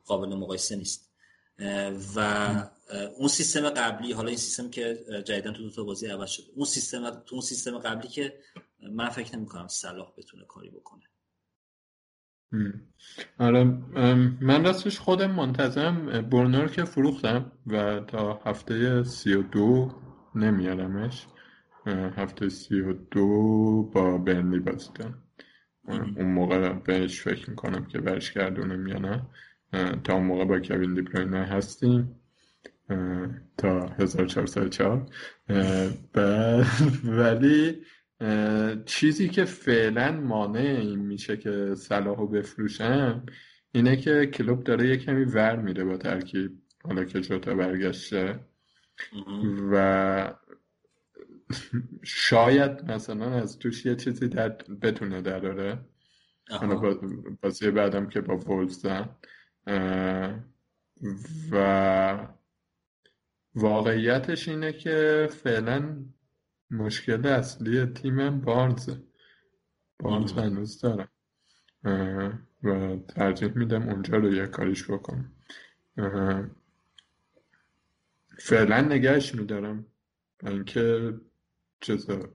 قابل 0.06 0.34
مقایسه 0.34 0.76
نیست. 0.76 1.12
و 2.16 2.20
اون 3.16 3.28
سیستم 3.28 3.70
قبلی 3.70 4.12
حالا 4.12 4.28
این 4.28 4.36
سیستم 4.36 4.70
که 4.70 4.98
جدیدن 5.24 5.52
تو 5.52 5.62
دو 5.62 5.70
تا 5.70 5.84
بازی 5.84 6.06
عوض 6.06 6.30
شده 6.30 6.46
اون 6.54 6.64
سیستم 6.64 7.10
تو 7.10 7.34
اون 7.34 7.40
سیستم 7.40 7.78
قبلی 7.78 8.08
که 8.08 8.38
من 8.92 9.08
فکر 9.08 9.36
نمی 9.36 9.46
کنم 9.46 9.68
صلاح 9.68 10.12
بتونه 10.18 10.44
کاری 10.44 10.70
بکنه. 10.70 11.02
آره 13.38 13.64
من 14.40 14.64
راستش 14.64 14.98
خودم 14.98 15.30
منتظرم 15.30 16.28
برنر 16.30 16.68
که 16.68 16.84
فروختم 16.84 17.52
و 17.66 18.00
تا 18.00 18.40
هفته 18.44 19.04
سی 19.04 19.34
و 19.34 19.42
دو 19.42 19.92
نمیارمش. 20.34 21.26
هفته 22.16 22.48
سی 22.48 22.80
و 22.80 22.92
دو 22.92 23.26
با 23.94 24.18
برنلی 24.18 24.60
بازی 24.60 24.88
اون 25.88 26.32
موقع 26.32 26.72
بهش 26.72 27.20
فکر 27.20 27.50
می‌کنم 27.50 27.86
که 27.86 27.98
برش 27.98 28.32
گردونم 28.32 28.86
یا 28.86 28.98
نه 28.98 29.26
تا 30.04 30.14
اون 30.14 30.26
موقع 30.26 30.44
با 30.44 30.60
کوین 30.60 30.94
دیبروینه 30.94 31.44
هستیم. 31.44 32.20
تا 33.58 33.88
1404 33.88 35.06
ولی 37.04 37.82
چیزی 38.84 39.28
که 39.28 39.44
فعلا 39.44 40.12
مانع 40.12 40.60
این 40.60 40.98
میشه 40.98 41.36
که 41.36 41.74
صلاحو 41.74 42.26
بفروشم 42.26 43.26
اینه 43.72 43.96
که 43.96 44.26
کلوب 44.26 44.64
داره 44.64 44.88
یه 44.88 44.96
کمی 44.96 45.24
ور 45.24 45.56
میره 45.56 45.84
با 45.84 45.96
ترکیب 45.96 46.50
حالا 46.84 47.04
که 47.04 47.20
جوتا 47.20 47.54
برگشته. 47.54 48.40
و 49.72 50.34
شاید 52.02 52.90
مثلا 52.90 53.30
از 53.30 53.58
توش 53.58 53.86
یه 53.86 53.96
چیزی 53.96 54.28
در 54.28 54.48
بتونه 54.82 55.22
دراره. 55.22 55.78
حالا 56.50 56.98
بازی 57.42 57.70
بعدم 57.70 58.08
که 58.08 58.20
با 58.20 58.36
وولز 58.36 58.86
و 61.52 62.28
واقعیتش 63.54 64.48
اینه 64.48 64.72
که 64.72 65.28
فعلا 65.42 66.04
مشکل 66.70 67.26
اصلی 67.26 67.86
تیمم 67.86 68.40
بارنزه. 68.40 69.02
بارنز 69.98 70.32
هنوز 70.32 70.80
دارم 70.80 71.08
و 72.62 72.96
ترجیح 73.08 73.48
میدم 73.48 73.88
اونجا 73.88 74.16
رو 74.16 74.34
یه 74.34 74.46
کاریش 74.46 74.90
بکنم. 74.90 75.32
فعلا 78.38 78.80
نگهش 78.80 79.34
میدارم 79.34 79.86
اینکه 80.42 81.14
چیزا 81.80 82.34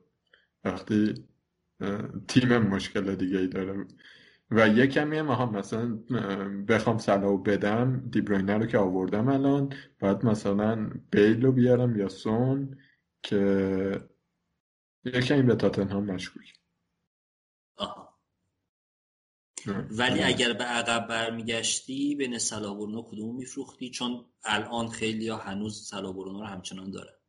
وقتی 0.63 1.27
تیمم 2.27 2.67
مشکل 2.67 3.15
دیگه 3.15 3.39
ای 3.39 3.47
داره. 3.47 3.85
و 4.51 4.67
یه 4.67 4.87
کمی 4.87 5.17
هم 5.17 5.27
ها 5.27 5.45
مثلا 5.45 5.95
بخوام 6.67 6.97
سلاو 6.97 7.37
بدم 7.37 8.09
دیبروینه 8.09 8.57
رو 8.57 8.65
که 8.65 8.77
آوردم 8.77 9.29
الان 9.29 9.73
باید 9.99 10.25
مثلا 10.25 10.89
بیل 11.11 11.41
رو 11.41 11.51
بیارم 11.51 11.99
یا 11.99 12.09
سون 12.09 12.77
که 13.23 14.09
یه 15.03 15.21
کمی 15.21 15.41
به 15.41 15.55
تاتنهام 15.55 16.05
مشکوک. 16.05 16.53
ولی 19.91 20.23
اگر 20.23 20.53
به 20.53 20.63
عقب 20.63 21.07
برمیگشتی 21.07 22.15
بین 22.15 22.37
سلا 22.37 22.73
برونو 22.73 23.01
کدوم 23.01 23.35
میفروختی؟ 23.35 23.89
چون 23.89 24.25
الان 24.43 24.87
خیلی 24.87 25.29
ها 25.29 25.37
هنوز 25.37 25.87
سلا 25.87 26.11
برونو 26.11 26.39
رو 26.39 26.45
همچنان 26.45 26.91
داره 26.91 27.19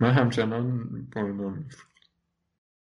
من 0.00 0.10
همچنان 0.10 0.88
برونو 1.06 1.50
میفروختم. 1.50 2.10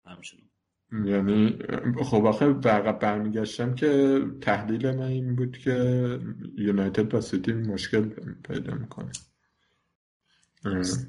همچنان. 0.07 0.52
یعنی 0.93 1.59
خب 2.05 2.27
آخه 2.27 2.53
به 2.53 2.71
عقب 2.71 2.99
برمیگشتم 2.99 3.75
که 3.75 4.21
تحلیل 4.41 4.91
من 4.91 5.03
این 5.03 5.37
بود 5.37 5.59
که 5.59 6.19
یونایتد 6.57 7.09
با 7.09 7.21
سیتی 7.21 7.53
مشکل 7.53 8.09
پیدا 8.49 8.75
می‌کنه. 8.75 9.13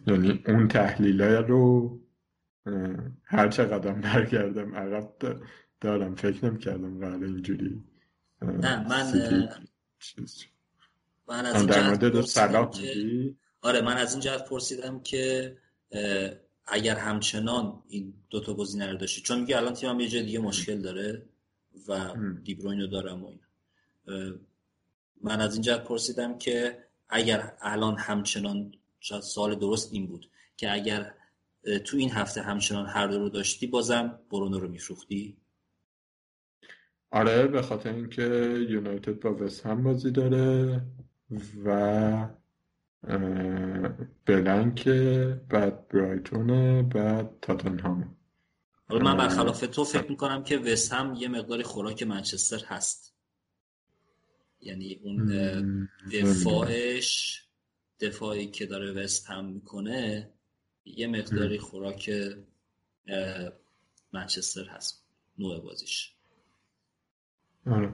یعنی 0.07 0.43
اون 0.47 0.68
تحلیل 0.68 1.22
رو 1.22 1.99
هر 3.23 3.47
چه 3.47 3.64
قدم 3.64 4.01
برگردم 4.01 4.76
عقب 4.76 5.14
دارم. 5.81 6.15
فکر 6.15 6.45
نمی 6.45 6.60
کردم 6.60 6.99
قرار 6.99 7.23
اینجوری 7.23 7.84
نه 8.41 8.88
من 8.88 9.14
من 11.27 11.45
از 11.45 11.61
این 11.61 11.84
مورد 11.84 12.05
آره 13.61 13.81
من 13.81 13.97
از 13.97 14.11
این 14.11 14.22
جهت 14.22 14.49
پرسیدم 14.49 14.99
که 14.99 15.55
اگر 16.68 16.95
همچنان 16.95 17.84
این 17.88 18.14
دوتا 18.30 18.53
گزینه 18.53 18.91
رو 18.91 18.98
داشتی 18.98 19.22
چون 19.22 19.40
میگه 19.40 19.57
الان 19.57 19.73
تیمم 19.73 19.99
یه 19.99 20.07
جای 20.07 20.23
دیگه 20.23 20.40
مشکل 20.40 20.81
داره 20.81 21.26
و 21.88 22.14
دیبروین 22.44 22.81
رو 22.81 22.88
دارم 22.88 23.23
و 23.23 23.27
این 23.27 23.40
من 25.22 25.41
از 25.41 25.53
این 25.53 25.61
جهت 25.61 25.84
پرسیدم 25.84 26.38
که 26.38 26.84
اگر 27.10 27.53
الان 27.61 27.98
همچنان 27.98 28.72
شاید 28.99 29.22
سال 29.22 29.56
درست 29.56 29.94
این 29.94 30.07
بود 30.07 30.30
که 30.57 30.73
اگر 30.73 31.14
تو 31.85 31.98
این 31.98 32.11
هفته 32.11 32.41
همچنان 32.41 32.85
هر 32.85 33.07
دو 33.07 33.19
رو 33.19 33.30
داشتی 33.30 33.68
بازم 33.68 34.19
برونو 34.31 34.60
رو 34.60 34.68
میفروختی؟ 34.68 35.38
آره 37.11 37.48
به 37.48 37.61
خاطر 37.61 37.94
اینکه 37.94 38.23
یونایتد 38.69 39.19
با 39.19 39.35
وست 39.35 39.65
هم 39.65 39.84
بازی 39.84 40.11
داره 40.11 40.81
و 41.65 42.30
بلنک 44.25 44.88
بعد 45.49 45.88
برایتون 45.88 46.81
بعد 46.89 47.39
تاتنهام. 47.41 48.15
آره 48.89 49.03
من 49.03 49.17
برخلاف 49.17 49.59
تو 49.59 49.84
فکر 49.84 50.09
می‌کنم 50.09 50.43
که 50.43 50.57
وست 50.57 50.93
هم 50.93 51.13
یه 51.13 51.27
مقداری 51.27 51.63
خوراک 51.63 52.03
منچستر 52.03 52.65
هست. 52.65 53.13
یعنی 54.61 54.99
اون 55.03 55.89
دفاعش 56.13 57.43
دفاعی 57.99 58.47
که 58.47 58.65
داره 58.65 58.91
وست 58.91 59.30
هم 59.30 59.45
می‌کنه 59.45 60.30
یه 60.85 61.07
مقداری 61.07 61.57
خوراک 61.57 62.11
منچستر 64.13 64.65
هست. 64.65 65.05
نوع 65.38 65.59
بازیش. 65.59 66.13
آره. 67.65 67.93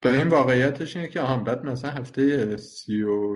به 0.00 0.18
این 0.18 0.28
واقعیتش 0.28 0.96
اینه 0.96 1.08
که 1.08 1.20
آها 1.20 1.36
بعد 1.36 1.64
مثلا 1.66 1.90
هفته 1.90 2.56
سی 2.56 3.02
و 3.02 3.34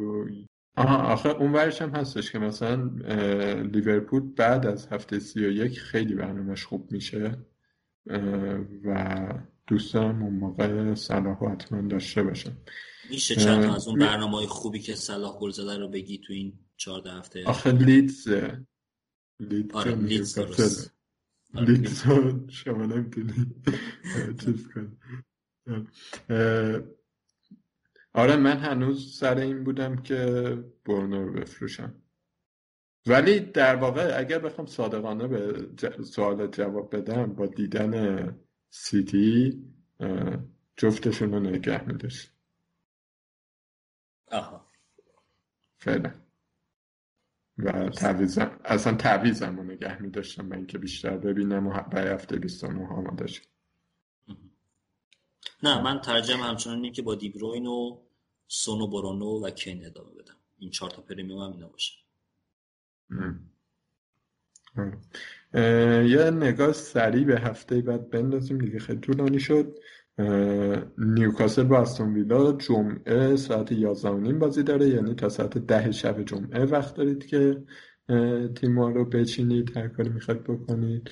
آها 0.76 0.96
آخه 0.96 1.28
اون 1.28 1.52
ورش 1.52 1.82
هم 1.82 1.90
هستش 1.90 2.32
که 2.32 2.38
مثلا 2.38 2.90
لیورپول 3.62 4.20
بعد 4.20 4.66
از 4.66 4.86
هفته 4.86 5.18
سی 5.18 5.44
و 5.44 5.50
یک 5.50 5.80
خیلی 5.80 6.14
برنامهش 6.14 6.64
خوب 6.64 6.92
میشه 6.92 7.38
و 8.84 9.24
دوست 9.66 9.94
دارم 9.94 10.22
اون 10.22 10.34
موقع 10.34 10.94
صلاح 10.94 11.52
حتما 11.52 11.88
داشته 11.88 12.22
باشم 12.22 12.56
میشه 13.10 13.36
چند 13.36 13.64
از 13.64 13.88
اون 13.88 13.98
برنامه 13.98 14.36
های 14.36 14.46
خوبی 14.46 14.78
که 14.78 14.94
صلاح 14.94 15.38
گل 15.38 15.50
زده 15.50 15.78
رو 15.78 15.88
بگی 15.88 16.18
تو 16.18 16.32
این 16.32 16.58
چهارده 16.76 17.12
هفته؟ 17.12 17.44
آخه 17.44 17.72
لیدز 17.72 18.28
لیدز 19.40 19.74
آره 19.74 19.94
لیدز. 19.94 20.34
درست 20.34 20.94
لیدز 21.54 22.02
شما 22.48 22.86
نمی‌تونی 22.86 23.32
چیز 24.44 24.68
کنی. 24.68 24.88
آره 28.14 28.36
من 28.36 28.56
هنوز 28.56 29.18
سر 29.18 29.38
این 29.38 29.64
بودم 29.64 29.96
که 29.96 30.18
برونو 30.84 31.26
رو 31.26 31.32
بفروشم. 31.32 32.02
ولی 33.06 33.40
در 33.40 33.76
واقع 33.76 34.18
اگر 34.18 34.38
بخوام 34.38 34.66
صادقانه 34.66 35.28
به 35.28 35.68
سوال 36.02 36.46
جواب 36.46 36.96
بدم 36.96 37.26
با 37.26 37.46
دیدن 37.46 38.38
سیتی 38.70 39.62
جفتشون 40.76 41.32
رو 41.32 41.40
نگه 41.40 41.84
میداشت. 41.84 42.32
آها. 44.26 44.66
فعلا. 45.76 46.12
و 47.58 47.88
تعویزم 47.88 48.60
اصلا 48.64 48.94
تعویزم 48.94 49.56
رو 49.56 49.62
نگه 49.62 50.02
میداشتم 50.02 50.46
من 50.46 50.56
اینکه 50.56 50.78
بیشتر 50.78 51.16
ببینم 51.16 51.66
و 51.66 51.72
هفته 51.92 52.38
29 52.38 52.86
آماده 52.86 53.26
شد 53.26 53.51
نه 55.62 55.82
من 55.82 56.00
ترجم 56.00 56.36
همچنان 56.36 56.92
که 56.92 57.02
با 57.02 57.14
دیبروین 57.14 57.66
و 57.66 57.98
سونو 58.48 58.86
برونو 58.86 59.46
و 59.46 59.50
کین 59.50 59.86
ادامه 59.86 60.10
بدم. 60.10 60.36
این 60.58 60.70
چهار 60.70 60.90
تا 60.90 61.02
پریمیوم 61.02 61.40
هم 61.40 61.52
اینا 61.52 61.68
باشه. 61.68 61.92
یه 66.08 66.30
نگاه 66.30 66.72
سریع 66.72 67.24
به 67.24 67.40
هفته 67.40 67.80
بعد 67.80 68.10
بندازیم 68.10 68.58
دیگه. 68.58 68.78
خیلی 68.78 69.00
طولانی 69.00 69.40
شد. 69.40 69.78
نیوکاسل 70.98 71.62
با 71.62 71.78
استون 71.78 72.14
ویلا 72.14 72.52
جمعه 72.52 73.36
ساعت 73.36 73.72
11 73.72 74.32
بازی 74.32 74.62
داره. 74.62 74.88
یعنی 74.88 75.14
تا 75.14 75.28
ساعت 75.28 75.58
ده 75.58 75.92
شب 75.92 76.22
جمعه 76.22 76.64
وقت 76.64 76.94
دارید 76.94 77.26
که 77.26 77.62
تیم 78.56 78.80
رو 78.80 79.04
بچینید 79.04 79.76
هر 79.76 79.88
کاری 79.88 80.08
می‌خواید 80.08 80.44
بکنید. 80.44 81.10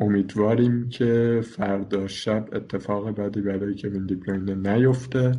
امیدواریم 0.00 0.88
که 0.88 1.40
فردا 1.44 2.06
شب 2.06 2.48
اتفاق 2.52 3.10
بعدی 3.10 3.40
برای 3.40 3.74
کوین 3.82 4.06
دیبروینه 4.06 4.54
نیفته. 4.54 5.32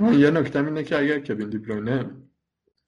یه 0.00 0.30
نکته 0.30 0.64
اینه 0.64 0.82
که 0.82 0.98
اگر 0.98 1.18
کوین 1.18 1.48
دیبروینه 1.48 2.10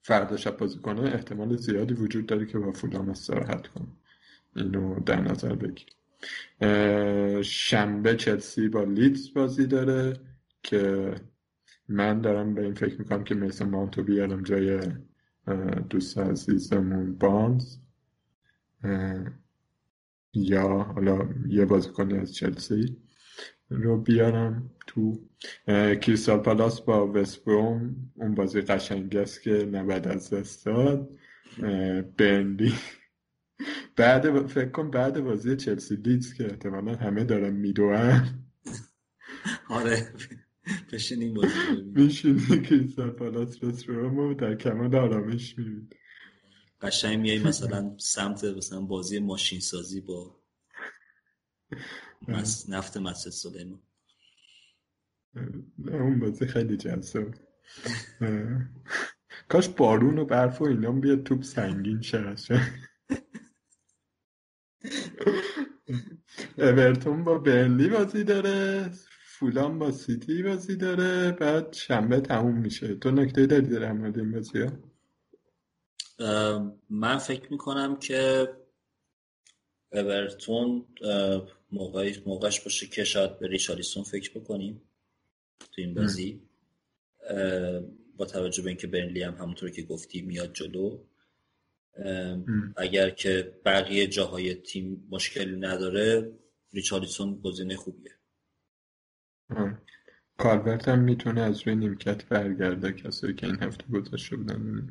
فردا 0.01 0.37
شب 0.37 0.57
بازی 0.57 0.79
کنه 0.79 1.01
احتمال 1.01 1.57
زیادی 1.57 1.93
وجود 1.93 2.25
داره 2.25 2.45
که 2.45 2.57
با 2.59 2.71
فولام 2.71 3.09
استراحت 3.09 3.67
کنه. 3.67 3.87
اینو 4.55 4.99
در 4.99 5.21
نظر 5.21 5.55
بگیر. 5.55 5.87
شنبه 7.41 8.15
چلسی 8.15 8.67
با 8.67 8.83
لیدز 8.83 9.33
بازی 9.33 9.67
داره 9.67 10.13
که 10.63 11.15
من 11.89 12.21
دارم 12.21 12.53
به 12.53 12.61
این 12.63 12.73
فکر 12.73 12.99
می‌کنم 12.99 13.23
که 13.23 13.35
میسن 13.35 13.69
مانتو 13.69 14.03
بیارم 14.03 14.43
جای 14.43 14.79
دوست 15.89 16.17
عزیزمون 16.17 17.13
بانز. 17.13 17.77
یا 20.33 20.67
حالا 20.67 21.29
یه 21.47 21.65
بازیکنی 21.65 22.17
از 22.17 22.33
چلسی 22.35 22.97
رو 23.69 23.97
بیارم 23.97 24.71
تو 24.87 25.19
کریستال 26.01 26.39
پالاس 26.39 26.81
با 26.81 27.07
وستبروم 27.07 27.95
اون 28.15 28.35
بازی 28.35 28.61
قشنگی 28.61 29.17
است 29.17 29.41
که 29.41 29.51
نباید 29.51 30.07
از 30.07 30.33
دست 30.33 30.65
داد. 30.65 31.09
برنلی 32.17 32.73
بعد 33.95 34.47
فکر 34.47 34.69
کن 34.69 34.91
بعد 34.91 35.23
بازی 35.23 35.55
چلسی 35.55 35.95
لیدز 35.95 36.33
که 36.33 36.45
احتمالا 36.45 36.95
همه 36.95 37.23
دارن 37.23 37.53
میدون 37.53 37.95
آره. 39.69 40.13
بشینیم 40.93 41.33
بازی 41.33 41.81
میشینی 41.95 42.61
کریستال 42.61 43.09
پالاس 43.09 43.63
وستبروم 43.63 44.17
رو 44.17 44.33
در 44.33 44.55
کمال 44.55 44.95
آرامش 44.95 45.57
می‌بینی 45.57 45.89
قشنگ 46.81 47.19
میای 47.19 47.39
مثلا 47.39 47.95
سمت 47.97 48.43
مثلا 48.43 48.81
بازی 48.81 49.19
ماشین 49.19 49.59
سازی 49.59 50.01
با 50.01 50.41
نفت 52.69 52.97
مسجد 52.97 53.31
سلیمان 53.31 53.81
اون 55.77 56.19
بازی 56.19 56.45
خیلی 56.45 56.77
جذاب. 56.77 57.35
کاش 59.49 59.69
بارون 59.69 60.19
و 60.19 60.25
برف 60.25 60.61
و 60.61 60.65
اینا 60.65 60.91
بیاد 60.91 61.23
توپ 61.23 61.43
سنگین 61.43 62.01
شه 62.01 62.35
اورتون 66.57 67.23
با 67.23 67.37
برنلی 67.37 67.89
بازی 67.89 68.23
داره 68.23 68.89
فولان 69.39 69.79
با 69.79 69.91
سیتی 69.91 70.43
بازی 70.43 70.75
داره 70.75 71.31
بعد 71.31 71.73
شنبه 71.73 72.21
تموم 72.21 72.57
میشه. 72.57 72.95
تو 72.95 73.11
نکته 73.11 73.45
داری 73.45 73.67
در 73.67 73.91
مورد 73.91 74.19
این 74.19 74.31
بازی 74.31 74.61
ها؟ 74.61 74.90
من 76.89 77.17
فکر 77.17 77.51
می‌کنم 77.51 77.99
که 77.99 78.49
اورتون 79.91 80.85
موقعش 82.25 82.59
باشه 82.59 82.87
که 82.87 83.03
شاید 83.03 83.39
به 83.39 83.47
ریچالیسون 83.47 84.03
فکر 84.03 84.39
بکنیم 84.39 84.81
تو 85.59 85.81
این 85.81 85.93
بازی. 85.93 86.41
با 88.17 88.25
توجه 88.25 88.63
به 88.63 88.69
اینکه 88.69 88.87
برنلی 88.87 89.23
هم 89.23 89.33
همونطور 89.33 89.69
که 89.69 89.81
گفتی 89.81 90.21
میاد 90.21 90.53
جلو. 90.53 91.03
اگر 92.77 93.09
که 93.09 93.59
بقیه 93.65 94.07
جاهای 94.07 94.55
تیم 94.55 95.07
مشکلی 95.09 95.59
نداره 95.59 96.31
ریچالیسون 96.73 97.41
گزینه 97.41 97.75
خوبیه. 97.75 98.11
کالورت 100.37 100.87
هم 100.87 100.99
می‌تونه 100.99 101.41
از 101.41 101.67
روی 101.67 101.75
نیمکت 101.75 102.25
برگرده. 102.25 102.91
کسایی 102.91 103.33
که 103.33 103.47
این 103.47 103.55
هفته 103.55 103.85
گذاشته 103.87 104.35
بودن 104.35 104.89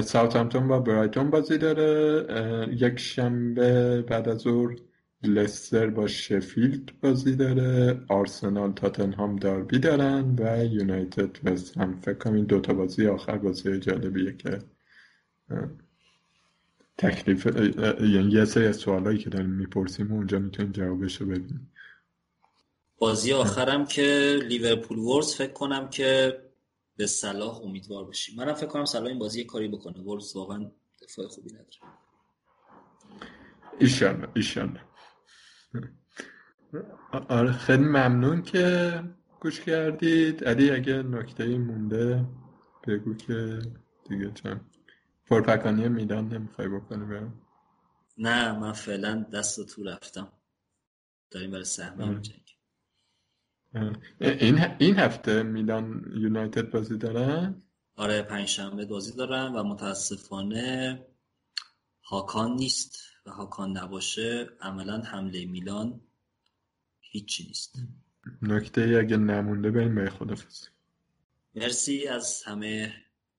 ساوثهامپتون 0.00 0.68
با 0.68 0.78
برایتون 0.78 1.30
بازی 1.30 1.58
داره. 1.58 2.68
یک 2.74 2.98
شنبه 2.98 4.02
بعد 4.02 4.28
از 4.28 4.38
ظهر 4.38 4.76
لستر 5.22 5.86
با 5.86 6.06
شفیلد 6.06 7.00
بازی 7.00 7.36
داره. 7.36 8.00
آرسنال 8.08 8.72
تاتنهام 8.72 9.36
داربی 9.36 9.78
دارن 9.78 10.36
و 10.38 10.64
یونایتد 10.64 11.30
وست 11.44 11.78
هم 11.78 12.00
فکر 12.00 12.14
کنم 12.14 12.34
این 12.34 12.44
دوتا 12.44 12.74
بازی 12.74 13.06
آخر 13.06 13.38
بازی 13.38 13.80
جالبیه 13.80 14.36
که 14.36 14.58
تکلیف 16.98 17.46
یعنی 18.00 18.30
یه 18.30 18.44
سری 18.44 18.66
از 18.66 18.76
سوالایی 18.76 19.18
که 19.18 19.30
داریم 19.30 19.50
می‌پرسیم 19.50 20.12
اونجا 20.12 20.38
می‌تونیم 20.38 20.72
جوابشو 20.72 21.24
ببینیم 21.24 21.72
بازی 22.98 23.32
آخرم 23.32 23.86
که 23.86 24.38
لیورپول 24.48 24.98
ورز 24.98 25.34
فکر 25.34 25.52
کنم 25.52 25.88
که 25.88 26.38
به 26.98 27.06
صلاح 27.06 27.60
امیدوار 27.62 28.04
باشیم 28.04 28.36
منم 28.36 28.54
فکر 28.54 28.66
کنم 28.66 28.84
صلاح 28.84 29.06
این 29.06 29.18
بازی 29.18 29.44
کاری 29.44 29.68
بکنه. 29.68 30.00
ورز 30.00 30.36
واقعا 30.36 30.70
دفاع 31.02 31.26
خوبی 31.26 31.50
نداره. 31.50 31.68
ایشالله 33.78 34.28
ایشالله. 34.34 34.80
آره 37.10 37.52
خیلی 37.52 37.84
ممنون 37.84 38.42
که 38.42 39.02
گوش 39.40 39.60
کردید. 39.60 40.44
علی 40.44 40.70
اگه 40.70 41.02
نکته 41.02 41.58
مونده 41.58 42.26
بگو 42.86 43.14
که 43.14 43.58
دیگه 44.08 44.32
چند 44.32 44.60
پرپکانی 45.26 45.88
میدان 45.88 46.28
نمی‌خوای 46.28 46.68
بکنی 46.68 47.04
برم 47.04 47.42
نه 48.18 48.58
من 48.58 48.72
فعلا 48.72 49.26
دست 49.32 49.66
تو 49.66 49.84
رفتم. 49.84 50.32
داریم 51.30 51.50
برای 51.50 51.64
سهمه 51.64 52.20
جنگ 52.20 52.47
این 54.20 54.58
این 54.78 54.98
هفته 54.98 55.42
میلان 55.42 56.12
یونایتد 56.16 56.70
بازی 56.70 56.98
دارن 56.98 57.62
آره 57.96 58.22
پنجشنبه 58.22 58.86
بازی 58.86 59.16
دارن 59.16 59.52
و 59.52 59.62
متاسفانه 59.62 61.06
هاکان 62.02 62.52
نیست 62.52 62.98
و 63.26 63.30
هاکان 63.30 63.76
نباشه. 63.76 64.48
عملا 64.60 65.00
حمله 65.00 65.44
میلان 65.44 66.00
هیچی 67.00 67.44
نیست. 67.46 67.78
نکته 68.42 68.80
ای 68.80 68.96
اگه 68.96 69.16
نمونده 69.16 69.70
بریم 69.70 69.94
به 69.94 70.10
خدافزی 70.10 70.66
مرسی 71.54 72.06
از 72.06 72.42
همه 72.42 72.94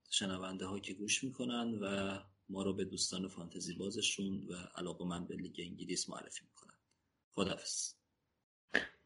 شنونده 0.10 0.66
ها 0.66 0.80
که 0.80 0.94
گوش 0.94 1.24
می‌کنن 1.24 1.80
و 1.82 2.20
ما 2.50 2.64
رو 2.64 2.74
به 2.74 2.86
دوستان 2.86 3.28
فانتزی 3.28 3.74
بازشون 3.74 4.48
و 4.50 4.54
علاقه 4.76 5.06
من 5.06 5.28
به 5.28 5.36
لیگ 5.36 5.56
انگلیس 5.60 6.10
معرفی 6.10 6.46
می‌کنن. 6.46 6.74
خدافز 7.32 7.99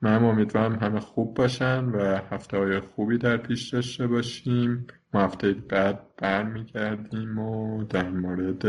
من 0.02 0.23
امیدوارم 0.23 0.76
همه 0.76 0.99
خوب 0.99 1.38
باشن 1.38 1.85
و 1.85 2.19
هفته 2.31 2.57
های 2.57 2.80
خوبی 2.80 3.18
در 3.18 3.38
پیش 3.38 3.69
داشته 3.69 4.07
باشیم. 4.07 4.88
ما 5.14 5.22
هفته 5.22 5.53
بعد 5.53 6.15
برمیگردیم 6.18 7.38
و 7.40 7.84
در 7.84 8.10
مورد 8.10 8.61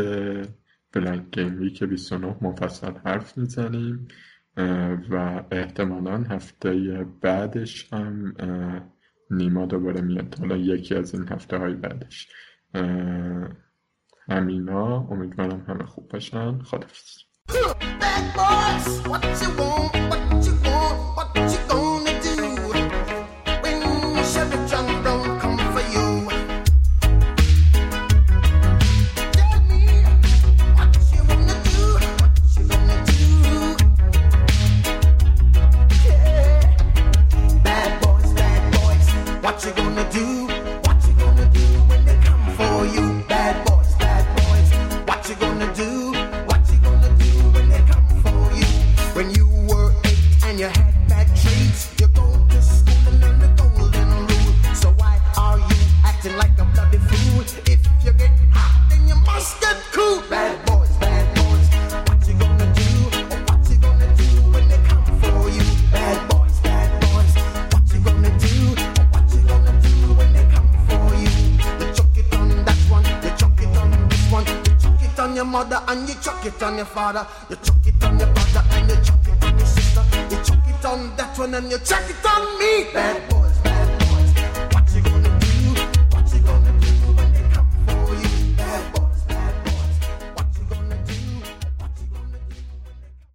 بلنک 0.92 1.30
گیم 1.32 1.60
ویک 1.60 1.84
29 1.84 2.36
مفصل 2.40 2.92
حرف 3.04 3.38
می‌زنیم. 3.38 4.08
و 5.10 5.44
احتمالا 5.50 6.16
هفته 6.16 7.04
بعدش 7.20 7.92
هم 7.92 8.34
نیما 9.30 9.66
دوباره 9.66 10.00
میاد 10.00 10.36
حالا 10.38 10.56
یکی 10.56 10.94
از 10.94 11.14
این 11.14 11.28
هفته 11.28 11.56
های 11.56 11.74
بعدش. 11.74 12.28
همینا 14.28 14.96
امیدوارم 15.10 15.64
همه 15.68 15.84
خوب 15.84 16.08
باشن. 16.08 16.58
خدافز 16.58 17.18